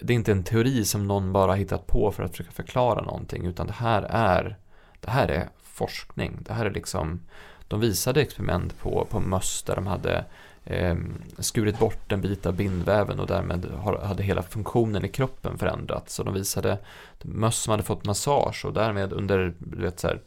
det 0.00 0.12
är 0.12 0.14
inte 0.14 0.32
en 0.32 0.44
teori 0.44 0.84
som 0.84 1.06
någon 1.06 1.32
bara 1.32 1.54
hittat 1.54 1.86
på 1.86 2.12
för 2.12 2.22
att 2.22 2.30
försöka 2.30 2.50
förklara 2.50 3.02
någonting, 3.02 3.46
utan 3.46 3.66
det 3.66 3.72
här 3.72 4.02
är, 4.02 4.58
det 5.00 5.10
här 5.10 5.28
är 5.28 5.48
forskning. 5.62 6.38
Det 6.40 6.52
här 6.52 6.66
är 6.66 6.70
liksom, 6.70 7.20
de 7.68 7.80
visade 7.80 8.20
experiment 8.20 8.78
på, 8.78 9.06
på 9.10 9.20
möss 9.20 9.62
där 9.62 9.76
de 9.76 9.86
hade 9.86 10.24
eh, 10.70 10.96
skurit 11.38 11.78
bort 11.78 12.12
en 12.12 12.20
bit 12.20 12.46
av 12.46 12.56
bindväven 12.56 13.20
och 13.20 13.26
därmed 13.26 13.66
hade 14.02 14.22
hela 14.22 14.42
funktionen 14.42 15.04
i 15.04 15.08
kroppen 15.08 15.58
förändrats. 15.58 16.14
Så 16.14 16.22
de 16.22 16.34
visade 16.34 16.78
möss 17.22 17.56
som 17.56 17.70
hade 17.70 17.82
fått 17.82 18.04
massage 18.04 18.64
och 18.64 18.72
därmed 18.72 19.12
under 19.12 19.54
du 19.58 19.82
vet, 19.82 20.00
så 20.00 20.06
här, 20.06 20.20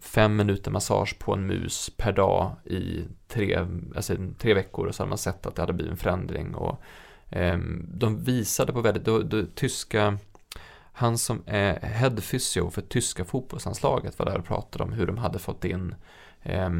fem 0.00 0.36
minuter 0.36 0.70
massage 0.70 1.18
på 1.18 1.32
en 1.32 1.46
mus 1.46 1.90
per 1.96 2.12
dag 2.12 2.56
i 2.64 3.04
tre, 3.28 3.66
alltså 3.96 4.16
tre 4.38 4.54
veckor 4.54 4.86
och 4.86 4.94
så 4.94 5.02
hade 5.02 5.08
man 5.08 5.18
sett 5.18 5.46
att 5.46 5.54
det 5.54 5.62
hade 5.62 5.72
blivit 5.72 5.92
en 5.92 5.98
förändring. 5.98 6.54
Och, 6.54 6.82
eh, 7.30 7.58
de 7.88 8.24
visade 8.24 8.72
på 8.72 8.80
väldigt, 8.80 9.04
då, 9.04 9.22
då, 9.22 9.42
tyska 9.54 10.18
han 10.92 11.18
som 11.18 11.42
är 11.46 11.80
head 11.80 12.16
physio 12.16 12.70
för 12.70 12.82
tyska 12.82 13.24
fotbollslandslaget 13.24 14.18
var 14.18 14.26
där 14.26 14.38
och 14.38 14.44
pratade 14.44 14.84
om 14.84 14.92
hur 14.92 15.06
de 15.06 15.18
hade 15.18 15.38
fått 15.38 15.64
in 15.64 15.94
eh, 16.42 16.70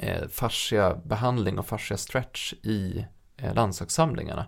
eh, 0.00 0.28
fascia 0.28 0.94
behandling 1.04 1.58
och 1.58 1.66
fascia 1.66 1.96
stretch 1.96 2.52
i 2.52 3.06
eh, 3.36 3.54
landslagssamlingarna. 3.54 4.46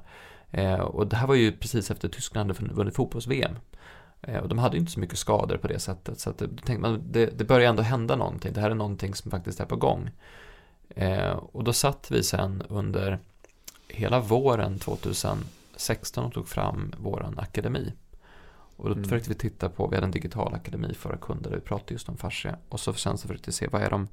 Eh, 0.51 0.81
och 0.81 1.07
det 1.07 1.17
här 1.17 1.27
var 1.27 1.35
ju 1.35 1.53
precis 1.53 1.91
efter 1.91 2.09
Tyskland 2.09 2.51
hade 2.51 2.75
vunnit 2.75 2.95
fotbolls-VM. 2.95 3.59
Eh, 4.23 4.39
och 4.39 4.49
de 4.49 4.59
hade 4.59 4.77
ju 4.77 4.81
inte 4.81 4.93
så 4.93 5.01
mycket 5.01 5.19
skador 5.19 5.57
på 5.57 5.69
det 5.69 5.79
sättet. 5.79 6.21
Så 6.21 6.31
att 6.31 6.39
det, 6.39 6.49
tänkte 6.49 6.79
man, 6.79 7.03
det, 7.11 7.39
det 7.39 7.45
börjar 7.45 7.69
ändå 7.69 7.83
hända 7.83 8.17
någonting. 8.17 8.53
Det 8.53 8.61
här 8.61 8.71
är 8.71 8.75
någonting 8.75 9.15
som 9.15 9.31
faktiskt 9.31 9.61
är 9.61 9.65
på 9.65 9.77
gång. 9.77 10.11
Eh, 10.89 11.31
och 11.31 11.65
då 11.65 11.73
satt 11.73 12.11
vi 12.11 12.23
sen 12.23 12.63
under 12.69 13.19
hela 13.89 14.21
våren 14.21 14.79
2016 14.79 16.25
och 16.25 16.33
tog 16.33 16.49
fram 16.49 16.93
våran 16.99 17.39
akademi. 17.39 17.93
Och 18.77 18.89
då 18.89 18.93
mm. 18.93 19.05
försökte 19.05 19.29
vi 19.29 19.35
titta 19.35 19.69
på, 19.69 19.87
vi 19.87 19.97
hade 19.97 20.07
en 20.07 20.11
digital 20.11 20.55
akademi 20.55 20.95
för 20.95 21.09
våra 21.09 21.19
kunder 21.19 21.51
där 21.51 21.57
vi 21.57 21.63
pratade 21.63 21.95
just 21.95 22.09
om 22.09 22.17
fascia. 22.17 22.57
Och 22.69 22.81
så 22.81 22.93
sen 22.93 23.19
så 23.19 23.29
försökte 23.29 23.51
vi 23.51 23.53
se 23.53 23.69
vad 23.69 23.83
är 23.83 23.91
de 23.91 24.09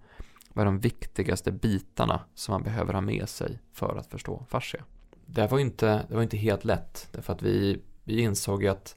vad 0.53 0.61
är 0.61 0.65
de 0.65 0.79
viktigaste 0.79 1.51
bitarna 1.51 2.21
som 2.35 2.51
man 2.51 2.63
behöver 2.63 2.93
ha 2.93 3.01
med 3.01 3.29
sig 3.29 3.59
för 3.73 3.95
att 3.97 4.07
förstå 4.07 4.45
fascia? 4.49 4.83
Det 5.25 5.51
var 5.51 5.59
inte, 5.59 6.05
det 6.09 6.15
var 6.15 6.23
inte 6.23 6.37
helt 6.37 6.65
lätt, 6.65 7.07
därför 7.11 7.33
att 7.33 7.41
vi, 7.41 7.81
vi 8.03 8.21
insåg 8.21 8.67
att 8.67 8.95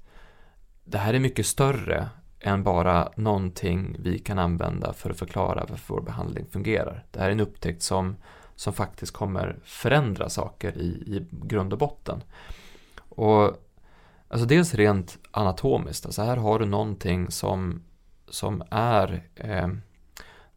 det 0.85 0.99
här 0.99 1.15
är 1.15 1.19
mycket 1.19 1.47
större 1.47 2.09
än 2.41 2.63
bara 2.63 3.13
någonting 3.17 3.97
vi 3.99 4.19
kan 4.19 4.39
använda 4.39 4.93
för 4.93 5.11
att 5.11 5.19
förklara 5.19 5.67
varför 5.69 5.95
vår 5.95 6.01
behandling 6.01 6.47
fungerar. 6.51 7.05
Det 7.11 7.21
här 7.21 7.27
är 7.27 7.33
en 7.33 7.41
upptäckt 7.41 7.83
som, 7.83 8.17
som 8.55 8.73
faktiskt 8.73 9.13
kommer 9.13 9.59
förändra 9.65 10.29
saker 10.29 10.79
i, 10.79 10.87
i 10.87 11.27
grund 11.31 11.73
och 11.73 11.79
botten. 11.79 12.23
Och 12.99 13.57
alltså 14.29 14.47
dels 14.47 14.75
rent 14.75 15.19
anatomiskt, 15.31 16.07
alltså 16.07 16.23
här 16.23 16.37
har 16.37 16.59
du 16.59 16.67
någonting 16.67 17.31
som, 17.31 17.83
som 18.29 18.63
är 18.71 19.29
eh, 19.35 19.69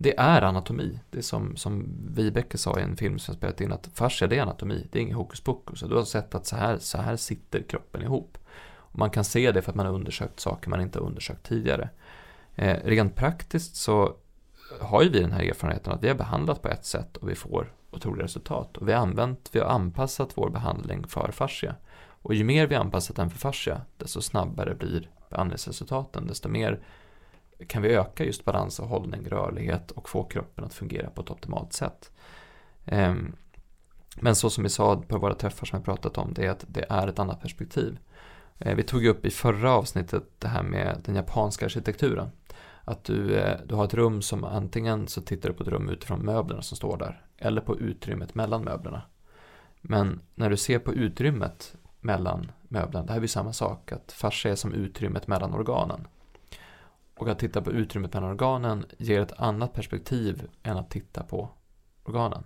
det 0.02 0.20
är 0.20 0.42
anatomi. 0.42 1.00
Det 1.10 1.18
är 1.18 1.22
som, 1.22 1.56
som 1.56 1.86
Vibeke 2.08 2.58
sa 2.58 2.80
i 2.80 2.82
en 2.82 2.98
film 2.98 3.20
som 3.20 3.32
jag 3.32 3.38
spelat 3.38 3.62
in, 3.62 3.72
att 3.72 3.90
fascia 3.94 4.28
det 4.28 4.38
är 4.38 4.42
anatomi, 4.42 4.88
det 4.92 5.00
är 5.00 5.04
inget 5.04 5.16
hokus 5.16 5.42
pokus. 5.42 5.80
Du 5.80 5.96
har 5.96 6.04
sett 6.04 6.36
att 6.36 6.46
så 6.46 6.56
här, 6.56 6.78
så 6.78 6.98
här 6.98 7.16
sitter 7.16 7.62
kroppen 7.62 8.02
ihop. 8.02 8.38
Och 8.78 9.00
man 9.00 9.10
kan 9.10 9.24
se 9.24 9.52
det 9.52 9.62
för 9.62 9.72
att 9.72 9.76
man 9.76 9.86
har 9.86 9.94
undersökt 9.94 10.40
saker 10.40 10.70
man 10.70 10.82
inte 10.82 11.00
har 11.00 11.06
undersökt 11.06 11.44
tidigare. 11.44 11.90
Eh, 12.56 12.78
rent 12.84 13.16
praktiskt 13.16 13.76
så 13.76 14.16
har 14.82 15.04
ju 15.04 15.10
vi 15.10 15.20
den 15.20 15.32
här 15.32 15.44
erfarenheten 15.44 15.94
att 15.94 16.04
vi 16.04 16.08
har 16.08 16.16
behandlat 16.16 16.62
på 16.62 16.68
ett 16.68 16.86
sätt 16.86 17.18
och 17.18 17.30
vi 17.30 17.36
får 17.36 17.74
otroliga 17.92 18.24
resultat. 18.24 18.78
Och 18.78 18.88
vi 18.88 18.94
har 18.94 19.02
använt, 19.02 19.50
vi 19.52 19.60
har 19.60 19.68
anpassat 19.68 20.30
vår 20.36 20.50
behandling 20.50 21.08
för 21.08 21.32
fascia. 21.32 21.76
Och 22.22 22.34
ju 22.34 22.44
mer 22.44 22.68
vi 22.68 22.76
anpassat 22.76 23.16
den 23.16 23.30
för 23.30 23.40
fascia, 23.40 23.82
desto 23.98 24.22
snabbare 24.22 24.76
blir 24.76 25.10
behandlingsresultaten, 25.30 26.28
desto 26.28 26.50
mer 26.50 26.80
kan 27.68 27.82
vi 27.82 27.96
öka 27.96 28.24
just 28.24 28.46
balans 28.46 28.80
och 28.80 28.88
hållning, 28.88 29.30
rörlighet 29.30 29.92
och 29.92 30.10
få 30.10 30.24
kroppen 30.24 30.66
att 30.66 30.74
fungera 30.74 31.10
på 31.10 31.22
ett 31.22 31.32
optimalt 31.32 31.74
sätt. 31.74 32.12
Ehm, 32.86 33.36
men 34.16 34.36
så 34.36 34.50
som 34.50 34.64
vi 34.64 34.70
sa 34.70 35.02
på 35.08 35.18
våra 35.18 35.34
träffar 35.34 35.66
som 35.66 35.78
jag 35.78 35.86
pratat 35.86 36.18
om, 36.18 36.34
det 36.34 36.46
är 36.46 36.50
att 36.50 36.66
det 36.68 36.86
är 36.90 37.08
ett 37.08 37.20
annat 37.20 37.42
perspektiv. 37.42 38.00
Eh, 38.58 38.76
vi 38.76 38.84
tog 38.84 39.06
upp 39.06 39.26
i 39.26 39.30
förra 39.30 39.72
avsnittet 39.72 40.24
det 40.38 40.48
här 40.48 40.64
med 40.64 41.02
den 41.06 41.16
japanska 41.16 41.66
arkitekturen. 41.66 42.30
Att 42.84 43.04
du, 43.04 43.36
eh, 43.36 43.60
du 43.66 43.76
har 43.76 43.86
ett 43.86 43.94
rum 43.94 44.22
som 44.22 44.44
antingen 44.44 45.08
så 45.08 45.22
tittar 45.22 45.50
du 45.50 45.56
på 45.56 45.64
ett 45.64 45.70
rum 45.70 45.90
utifrån 45.90 46.26
möblerna 46.26 46.62
som 46.62 46.78
står 46.78 46.98
där, 46.98 47.26
eller 47.38 47.62
på 47.62 47.80
utrymmet 47.80 48.36
mellan 48.36 48.64
möblerna. 48.64 49.02
Men 49.82 50.22
när 50.36 50.50
du 50.50 50.58
ser 50.58 50.80
på 50.80 50.94
utrymmet 50.94 51.76
mellan 52.00 52.52
möblerna, 52.62 53.06
det 53.06 53.12
här 53.12 53.20
är 53.20 53.22
ju 53.22 53.28
samma 53.28 53.54
sak, 53.54 53.92
att 53.92 54.12
fascia 54.12 54.52
är 54.52 54.56
som 54.56 54.74
utrymmet 54.74 55.28
mellan 55.28 55.54
organen. 55.54 56.08
Och 57.20 57.28
att 57.28 57.40
titta 57.40 57.62
på 57.62 57.72
utrymmet 57.72 58.14
mellan 58.14 58.30
organen 58.30 58.86
ger 58.98 59.22
ett 59.22 59.40
annat 59.40 59.74
perspektiv 59.74 60.48
än 60.64 60.78
att 60.78 60.90
titta 60.90 61.24
på 61.24 61.50
organen. 62.04 62.44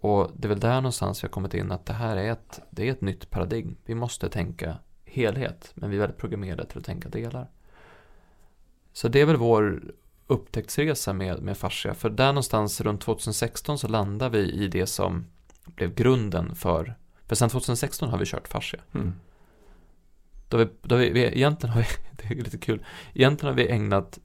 Och 0.00 0.30
det 0.36 0.46
är 0.46 0.48
väl 0.48 0.60
där 0.60 0.74
någonstans 0.74 1.24
vi 1.24 1.26
har 1.26 1.32
kommit 1.32 1.54
in 1.54 1.72
att 1.72 1.86
det 1.86 1.92
här 1.92 2.16
är 2.16 2.32
ett, 2.32 2.60
det 2.70 2.88
är 2.88 2.92
ett 2.92 3.00
nytt 3.00 3.30
paradigm. 3.30 3.76
Vi 3.84 3.94
måste 3.94 4.28
tänka 4.28 4.76
helhet, 5.04 5.72
men 5.74 5.90
vi 5.90 5.96
är 5.96 6.00
väldigt 6.00 6.18
programmerade 6.18 6.66
till 6.66 6.78
att 6.78 6.84
tänka 6.84 7.08
delar. 7.08 7.50
Så 8.92 9.08
det 9.08 9.20
är 9.20 9.26
väl 9.26 9.36
vår 9.36 9.82
upptäcktsresa 10.26 11.12
med, 11.12 11.42
med 11.42 11.58
fascia. 11.58 11.94
För 11.94 12.10
där 12.10 12.26
någonstans 12.26 12.80
runt 12.80 13.00
2016 13.00 13.78
så 13.78 13.88
landar 13.88 14.30
vi 14.30 14.52
i 14.52 14.68
det 14.68 14.86
som 14.86 15.26
blev 15.64 15.94
grunden 15.94 16.54
för, 16.54 16.94
för 17.26 17.36
sen 17.36 17.48
2016 17.48 18.08
har 18.08 18.18
vi 18.18 18.26
kört 18.26 18.48
fascia. 18.48 18.80
Mm. 18.94 19.12
Då 20.54 20.58
vi, 20.58 20.68
då 20.82 20.96
vi, 20.96 21.10
vi, 21.10 21.24
egentligen 21.24 21.74
har 21.74 21.80
vi, 21.80 21.86
det 22.28 22.34
är 22.34 22.44
lite 22.44 22.58
kul, 22.58 22.84
egentligen 23.14 23.54
har 23.54 23.62
vi 23.62 23.70
ägnat 23.70 24.18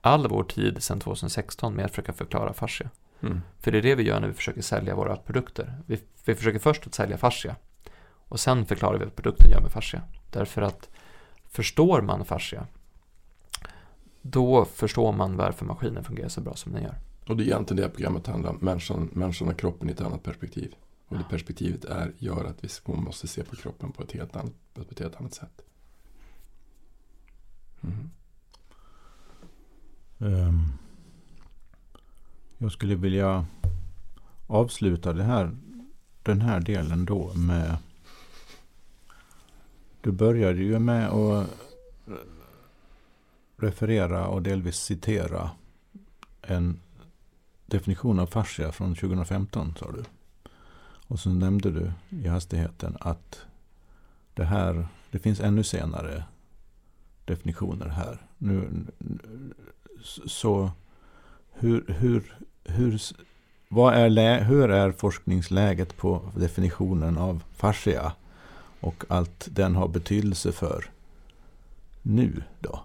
all 0.00 0.28
vår 0.28 0.44
tid 0.44 0.82
sedan 0.82 1.00
2016 1.00 1.74
med 1.74 1.84
att 1.84 1.90
försöka 1.90 2.12
förklara 2.12 2.52
fascia. 2.52 2.90
Mm. 3.20 3.40
För 3.60 3.72
det 3.72 3.78
är 3.78 3.82
det 3.82 3.94
vi 3.94 4.02
gör 4.02 4.20
när 4.20 4.28
vi 4.28 4.34
försöker 4.34 4.62
sälja 4.62 4.94
våra 4.94 5.16
produkter. 5.16 5.74
Vi, 5.86 6.00
vi 6.24 6.34
försöker 6.34 6.58
först 6.58 6.86
att 6.86 6.94
sälja 6.94 7.18
fascia 7.18 7.56
och 8.28 8.40
sen 8.40 8.66
förklarar 8.66 8.98
vi 8.98 9.04
vad 9.04 9.16
produkten 9.16 9.50
gör 9.50 9.60
med 9.60 9.72
fascia. 9.72 10.02
Därför 10.30 10.62
att 10.62 10.88
förstår 11.50 12.02
man 12.02 12.24
fascia 12.24 12.66
då 14.22 14.64
förstår 14.64 15.12
man 15.12 15.36
varför 15.36 15.64
maskinen 15.64 16.04
fungerar 16.04 16.28
så 16.28 16.40
bra 16.40 16.54
som 16.54 16.72
den 16.72 16.82
gör. 16.82 16.94
Och 17.28 17.36
det 17.36 17.42
är 17.42 17.46
egentligen 17.46 17.82
det 17.82 17.88
programmet 17.88 18.26
handlar 18.26 18.50
om, 18.50 18.58
människan, 18.60 19.10
människan 19.12 19.48
och 19.48 19.58
kroppen 19.58 19.88
i 19.88 19.92
ett 19.92 20.00
annat 20.00 20.22
perspektiv. 20.22 20.74
Och 21.08 21.18
det 21.18 21.24
perspektivet 21.24 21.84
är, 21.84 22.12
gör 22.18 22.44
att 22.44 22.64
vi 22.64 22.68
måste 22.86 23.28
se 23.28 23.44
på 23.44 23.56
kroppen 23.56 23.92
på 23.92 24.02
ett 24.02 24.12
helt 24.12 24.36
annat, 24.36 24.52
på 24.74 24.82
ett 24.82 24.98
helt 24.98 25.16
annat 25.16 25.34
sätt. 25.34 25.62
Mm. 27.80 28.10
Um, 30.18 30.72
jag 32.58 32.72
skulle 32.72 32.94
vilja 32.94 33.46
avsluta 34.46 35.12
det 35.12 35.22
här, 35.22 35.56
den 36.22 36.40
här 36.40 36.60
delen 36.60 37.04
då 37.04 37.34
med... 37.34 37.76
Du 40.00 40.12
började 40.12 40.58
ju 40.58 40.78
med 40.78 41.08
att 41.08 41.48
referera 43.56 44.26
och 44.26 44.42
delvis 44.42 44.76
citera 44.76 45.50
en 46.42 46.80
definition 47.66 48.18
av 48.18 48.26
fascia 48.26 48.72
från 48.72 48.94
2015 48.94 49.74
sa 49.78 49.92
du. 49.92 50.04
Och 51.08 51.20
så 51.20 51.30
nämnde 51.30 51.70
du 51.70 51.92
i 52.10 52.28
hastigheten 52.28 52.96
att 53.00 53.46
det 54.34 54.44
här, 54.44 54.86
det 55.10 55.18
finns 55.18 55.40
ännu 55.40 55.64
senare 55.64 56.24
definitioner 57.24 57.88
här. 57.88 58.18
Nu, 58.38 58.84
så 60.26 60.70
hur, 61.52 61.84
hur, 61.98 62.38
hur, 62.64 63.00
vad 63.68 63.94
är, 63.94 64.44
hur 64.44 64.70
är 64.70 64.92
forskningsläget 64.92 65.96
på 65.96 66.32
definitionen 66.36 67.18
av 67.18 67.42
fascia 67.54 68.12
och 68.80 69.04
allt 69.08 69.48
den 69.50 69.76
har 69.76 69.88
betydelse 69.88 70.52
för 70.52 70.90
nu 72.02 72.42
då? 72.60 72.80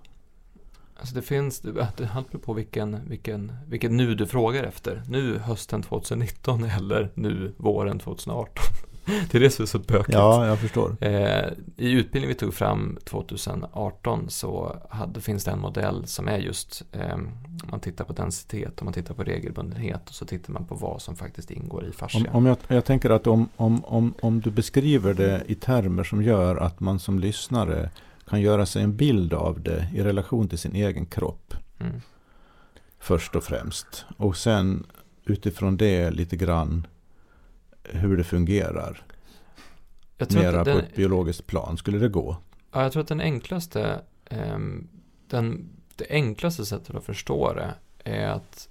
Alltså 1.02 1.16
det 1.16 1.22
finns, 1.22 1.60
det 1.60 1.72
beror 1.72 2.38
på 2.38 2.54
vilken, 2.54 3.10
vilken, 3.10 3.52
vilket 3.68 3.91
nu 3.91 4.16
du 4.16 4.28
frågar 4.28 4.64
efter. 4.64 5.04
Nu 5.08 5.38
hösten 5.38 5.84
2019 5.84 6.64
eller 6.64 7.12
nu 7.14 7.54
våren 7.58 7.99
2018. 7.99 8.64
det 9.32 9.38
är 9.38 9.39
det 9.39 9.49
som 9.49 9.64
är 9.64 9.68
så 9.68 9.80
bökigt. 9.80 10.14
Ja, 10.14 10.47
jag 10.47 10.60
förstår. 10.60 10.97
Eh, 11.02 11.45
I 11.78 11.91
utbildningen 11.91 12.28
vi 12.28 12.36
tog 12.36 12.54
fram 12.54 12.97
2018 13.04 14.30
så 14.30 14.82
hade, 14.89 15.22
finns 15.22 15.43
det 15.43 15.52
en 15.52 15.60
modell 15.60 16.08
som 16.08 16.28
är 16.28 16.38
just 16.38 16.84
eh, 16.91 17.18
man 17.72 17.80
tittar 17.80 18.06
på 18.06 18.14
densitet 18.14 18.80
och 18.80 18.84
man 18.84 18.93
tittar 18.93 19.14
på 19.14 19.24
regelbundenhet 19.24 20.10
och 20.10 20.16
så 20.16 20.26
tittar 20.26 20.54
man 20.54 20.66
på 20.66 20.76
vad 20.76 21.02
som 21.02 21.16
faktiskt 21.16 21.52
ingår 21.52 21.86
i 21.86 21.91
fascia. 21.91 22.20
Om, 22.20 22.36
om 22.36 22.45
jag, 22.45 22.58
jag 22.68 22.86
tänker 22.86 23.10
att 23.10 23.28
om, 23.28 23.49
om, 23.56 23.86
om, 23.86 24.14
om 24.22 24.41
du 24.41 24.52
beskriver 24.52 25.14
det 25.14 25.43
i 25.47 25.56
termer 25.56 26.04
som 26.04 26.24
gör 26.24 26.56
att 26.56 26.80
man 26.80 26.99
som 26.99 27.20
lyssnare 27.20 27.89
kan 28.32 28.41
göra 28.41 28.65
sig 28.65 28.84
en 28.84 28.95
bild 28.95 29.34
av 29.34 29.61
det 29.61 29.88
i 29.93 30.03
relation 30.03 30.49
till 30.49 30.57
sin 30.57 30.75
egen 30.75 31.05
kropp. 31.05 31.53
Mm. 31.79 32.01
Först 32.99 33.36
och 33.36 33.43
främst. 33.43 34.05
Och 34.17 34.38
sen 34.38 34.86
utifrån 35.25 35.77
det 35.77 36.11
lite 36.11 36.36
grann 36.36 36.88
hur 37.84 38.17
det 38.17 38.23
fungerar. 38.23 39.05
Jag 40.17 40.34
Mera 40.34 40.61
att 40.61 40.67
på 40.67 40.73
den, 40.73 40.79
ett 40.79 40.95
biologiskt 40.95 41.47
plan. 41.47 41.77
Skulle 41.77 41.97
det 41.97 42.09
gå? 42.09 42.38
ja, 42.71 42.84
jag 42.84 42.91
tror 42.91 43.01
att 43.01 43.07
den 43.07 43.21
enklaste 43.21 44.01
ehm, 44.25 44.88
den, 45.27 45.69
det 45.95 46.05
enklaste 46.09 46.65
sättet 46.65 46.95
att 46.95 47.03
förstå 47.03 47.53
det 47.53 47.73
är 48.03 48.27
att 48.27 48.69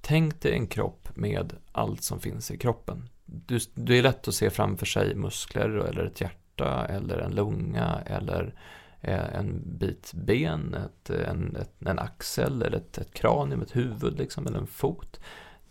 tänk 0.00 0.40
dig 0.40 0.52
en 0.52 0.66
kropp 0.66 1.08
med 1.14 1.52
allt 1.72 2.02
som 2.02 2.20
finns 2.20 2.50
i 2.50 2.58
kroppen. 2.58 3.08
Du, 3.24 3.58
det 3.74 3.98
är 3.98 4.02
lätt 4.02 4.28
att 4.28 4.34
se 4.34 4.50
framför 4.50 4.86
sig 4.86 5.14
muskler 5.14 5.68
eller 5.68 6.04
ett 6.04 6.20
hjärta 6.20 6.39
eller 6.66 7.18
en 7.18 7.34
lunga 7.34 8.02
eller 8.06 8.54
eh, 9.00 9.34
en 9.34 9.62
bit 9.64 10.12
ben, 10.14 10.74
ett, 10.74 11.10
en, 11.10 11.56
ett, 11.56 11.72
en 11.86 11.98
axel 11.98 12.62
eller 12.62 12.76
ett, 12.76 12.98
ett 12.98 13.14
kranium, 13.14 13.62
ett 13.62 13.76
huvud 13.76 14.18
liksom, 14.18 14.46
eller 14.46 14.58
en 14.58 14.66
fot. 14.66 15.20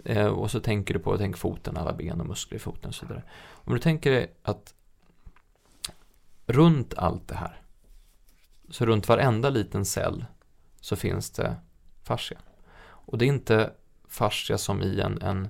Eh, 0.05 0.27
och 0.27 0.51
så 0.51 0.59
tänker 0.59 0.93
du 0.93 0.99
på, 0.99 1.17
tänk 1.17 1.37
foten, 1.37 1.77
alla 1.77 1.93
ben 1.93 2.21
och 2.21 2.27
muskler 2.27 2.55
i 2.55 2.59
foten 2.59 2.87
och 2.87 2.95
så 2.95 3.05
vidare. 3.05 3.23
Om 3.49 3.73
du 3.73 3.79
tänker 3.79 4.11
dig 4.11 4.33
att 4.43 4.73
runt 6.45 6.93
allt 6.97 7.27
det 7.27 7.35
här, 7.35 7.61
så 8.69 8.85
runt 8.85 9.07
varenda 9.07 9.49
liten 9.49 9.85
cell 9.85 10.25
så 10.81 10.95
finns 10.95 11.31
det 11.31 11.55
fascia. 12.03 12.37
Och 12.81 13.17
det 13.17 13.25
är 13.25 13.27
inte 13.27 13.71
fascia 14.07 14.57
som 14.57 14.81
i 14.81 14.99
en, 14.99 15.21
en, 15.21 15.47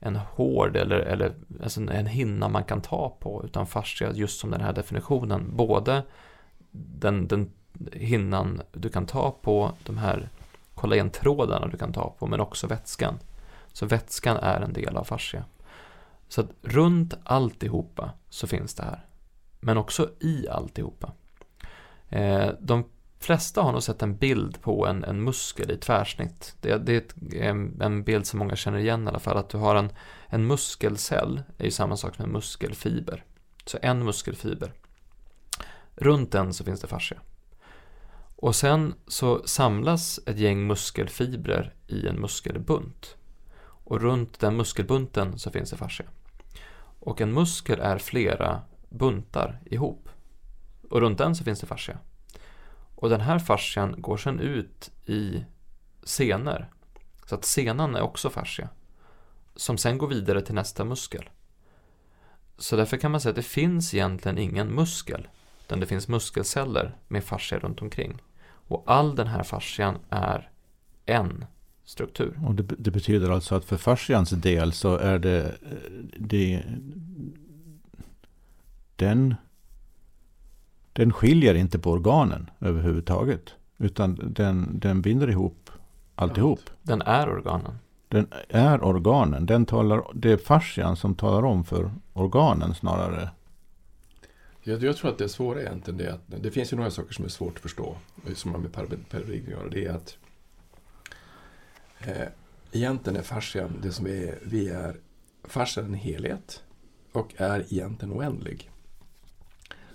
en 0.00 0.16
hård 0.16 0.76
eller, 0.76 0.98
eller 0.98 1.34
alltså 1.62 1.80
en 1.80 2.06
hinna 2.06 2.48
man 2.48 2.64
kan 2.64 2.80
ta 2.80 3.16
på, 3.20 3.42
utan 3.44 3.66
fascia 3.66 4.12
just 4.12 4.40
som 4.40 4.50
den 4.50 4.60
här 4.60 4.72
definitionen. 4.72 5.56
Både 5.56 6.02
den, 6.70 7.28
den 7.28 7.50
hinnan 7.92 8.62
du 8.72 8.88
kan 8.88 9.06
ta 9.06 9.30
på, 9.42 9.72
de 9.84 9.98
här 9.98 10.28
kollagentrådarna 10.74 11.66
du 11.66 11.76
kan 11.76 11.92
ta 11.92 12.14
på, 12.18 12.26
men 12.26 12.40
också 12.40 12.66
vätskan. 12.66 13.18
Så 13.72 13.86
vätskan 13.86 14.36
är 14.36 14.60
en 14.60 14.72
del 14.72 14.96
av 14.96 15.04
fascia. 15.04 15.44
Så 16.28 16.40
att 16.40 16.50
runt 16.62 17.14
alltihopa 17.24 18.10
så 18.28 18.46
finns 18.46 18.74
det 18.74 18.82
här. 18.82 19.04
Men 19.60 19.76
också 19.76 20.10
i 20.20 20.48
alltihopa. 20.48 21.12
Eh, 22.08 22.48
de 22.60 22.84
flesta 23.18 23.62
har 23.62 23.72
nog 23.72 23.82
sett 23.82 24.02
en 24.02 24.16
bild 24.16 24.62
på 24.62 24.86
en, 24.86 25.04
en 25.04 25.24
muskel 25.24 25.70
i 25.70 25.76
tvärsnitt. 25.76 26.56
Det, 26.60 26.76
det 26.76 26.92
är 26.92 26.98
ett, 26.98 27.14
en, 27.32 27.80
en 27.82 28.02
bild 28.02 28.26
som 28.26 28.38
många 28.38 28.56
känner 28.56 28.78
igen 28.78 29.04
i 29.04 29.08
alla 29.08 29.18
fall. 29.18 29.36
Att 29.36 29.48
du 29.48 29.58
har 29.58 29.76
en, 29.76 29.92
en 30.26 30.46
muskelcell, 30.46 31.42
är 31.58 31.64
ju 31.64 31.70
samma 31.70 31.96
sak 31.96 32.14
som 32.14 32.24
en 32.24 32.32
muskelfiber. 32.32 33.24
Så 33.66 33.78
en 33.82 34.04
muskelfiber. 34.04 34.72
Runt 35.94 36.32
den 36.32 36.54
så 36.54 36.64
finns 36.64 36.80
det 36.80 36.86
fascia. 36.86 37.20
Och 38.36 38.56
sen 38.56 38.94
så 39.06 39.42
samlas 39.46 40.20
ett 40.26 40.38
gäng 40.38 40.66
muskelfibrer 40.66 41.74
i 41.86 42.06
en 42.06 42.20
muskelbunt. 42.20 43.16
Och 43.60 44.00
runt 44.00 44.40
den 44.40 44.56
muskelbunten 44.56 45.38
så 45.38 45.50
finns 45.50 45.70
det 45.70 45.76
fascia. 45.76 46.06
Och 47.00 47.20
en 47.20 47.32
muskel 47.32 47.80
är 47.80 47.98
flera 47.98 48.60
buntar 48.88 49.60
ihop. 49.64 50.08
Och 50.90 51.00
runt 51.00 51.18
den 51.18 51.34
så 51.34 51.44
finns 51.44 51.60
det 51.60 51.66
fascia. 51.66 51.98
Och 53.00 53.08
den 53.08 53.20
här 53.20 53.38
fascian 53.38 53.94
går 53.98 54.16
sen 54.16 54.40
ut 54.40 54.90
i 55.06 55.44
senor. 56.02 56.66
Så 57.26 57.34
att 57.34 57.44
senan 57.44 57.96
är 57.96 58.00
också 58.00 58.30
fascia. 58.30 58.68
Som 59.56 59.78
sen 59.78 59.98
går 59.98 60.08
vidare 60.08 60.40
till 60.40 60.54
nästa 60.54 60.84
muskel. 60.84 61.28
Så 62.58 62.76
därför 62.76 62.96
kan 62.96 63.10
man 63.10 63.20
säga 63.20 63.30
att 63.30 63.36
det 63.36 63.42
finns 63.42 63.94
egentligen 63.94 64.38
ingen 64.38 64.74
muskel. 64.74 65.28
Utan 65.66 65.80
det 65.80 65.86
finns 65.86 66.08
muskelceller 66.08 66.96
med 67.08 67.24
fascia 67.24 67.58
runt 67.58 67.82
omkring. 67.82 68.22
Och 68.44 68.84
all 68.86 69.16
den 69.16 69.26
här 69.26 69.42
fascian 69.42 69.98
är 70.10 70.50
en 71.06 71.44
struktur. 71.84 72.40
Och 72.46 72.54
det, 72.54 72.62
det 72.62 72.90
betyder 72.90 73.30
alltså 73.30 73.54
att 73.54 73.64
för 73.64 73.76
fascians 73.76 74.30
del 74.30 74.72
så 74.72 74.96
är 74.96 75.18
det, 75.18 75.44
eh, 75.46 75.90
det 76.18 76.64
den, 78.96 79.34
den 80.98 81.12
skiljer 81.12 81.54
inte 81.54 81.78
på 81.78 81.90
organen 81.90 82.50
överhuvudtaget. 82.60 83.54
Utan 83.78 84.32
den, 84.34 84.78
den 84.78 85.02
binder 85.02 85.30
ihop 85.30 85.70
alltihop. 86.14 86.60
Den 86.82 87.02
är 87.02 87.28
organen. 87.28 87.78
Den 88.08 88.26
är 88.48 88.84
organen. 88.84 89.46
Den 89.46 89.66
talar, 89.66 90.04
det 90.14 90.32
är 90.32 90.36
fascian 90.36 90.96
som 90.96 91.14
talar 91.14 91.44
om 91.44 91.64
för 91.64 91.90
organen 92.12 92.74
snarare. 92.74 93.30
Jag, 94.62 94.82
jag 94.82 94.96
tror 94.96 95.10
att 95.10 95.18
det 95.18 95.28
svåra 95.28 95.60
egentligen 95.60 96.00
är 96.00 96.10
att 96.10 96.42
det 96.42 96.50
finns 96.50 96.72
ju 96.72 96.76
några 96.76 96.90
saker 96.90 97.14
som 97.14 97.24
är 97.24 97.28
svårt 97.28 97.54
att 97.56 97.62
förstå. 97.62 97.96
Som 98.34 98.52
har 98.52 98.58
med 98.58 98.72
paradigm 98.72 99.44
att 99.44 99.50
göra. 99.50 99.68
Det 99.68 99.84
är 99.84 99.92
att 99.92 100.16
eh, 102.00 102.28
egentligen 102.72 103.18
är 103.18 103.22
fascian 103.22 103.78
det 103.82 103.92
som 103.92 104.04
vi 104.04 104.28
är. 104.28 104.38
Vi 104.42 104.68
är 104.68 104.96
fascian 105.44 105.86
en 105.86 105.94
helhet 105.94 106.62
och 107.12 107.34
är 107.36 107.64
egentligen 107.68 108.14
oändlig. 108.14 108.70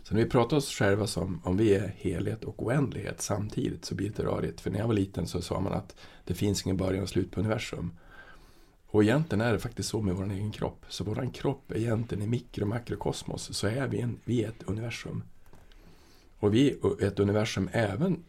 Så 0.04 0.14
när 0.14 0.24
vi 0.24 0.30
pratar 0.30 0.58
oss 0.58 0.70
själva 0.70 1.08
som 1.08 1.42
om 1.44 1.58
vi 1.58 1.74
är 1.74 1.94
helhet 1.98 2.44
och 2.44 2.64
oändlighet 2.64 3.22
samtidigt 3.22 3.86
så 3.86 3.96
blir 3.96 4.12
det 4.16 4.24
rörigt. 4.24 4.62
För 4.62 4.72
när 4.72 4.80
jag 4.80 4.88
var 4.88 4.94
liten 4.94 5.28
så 5.28 5.42
sa 5.42 5.60
man 5.60 5.74
att 5.74 5.96
det 6.26 6.34
finns 6.34 6.66
ingen 6.66 6.78
början 6.78 7.04
och 7.04 7.10
slut 7.10 7.32
på 7.32 7.40
universum. 7.40 7.92
Och 8.88 9.04
egentligen 9.04 9.42
är 9.42 9.54
det 9.54 9.60
faktiskt 9.60 9.90
så 9.90 10.02
med 10.02 10.16
vår 10.16 10.32
egen 10.32 10.52
kropp. 10.52 10.86
Så 10.90 11.04
vår 11.04 11.34
kropp 11.34 11.72
är 11.72 11.78
egentligen 11.78 12.24
i 12.24 12.28
mikro 12.28 12.62
och 12.62 12.68
makrokosmos 12.68 13.58
så 13.58 13.68
är 13.68 13.88
vi, 13.88 14.02
en, 14.02 14.20
vi 14.24 14.44
är 14.44 14.50
ett 14.50 14.64
universum. 14.66 15.24
Och 16.40 16.54
vi 16.54 16.72
är 16.72 17.04
ett 17.04 17.20
universum 17.20 17.70
även 17.72 18.24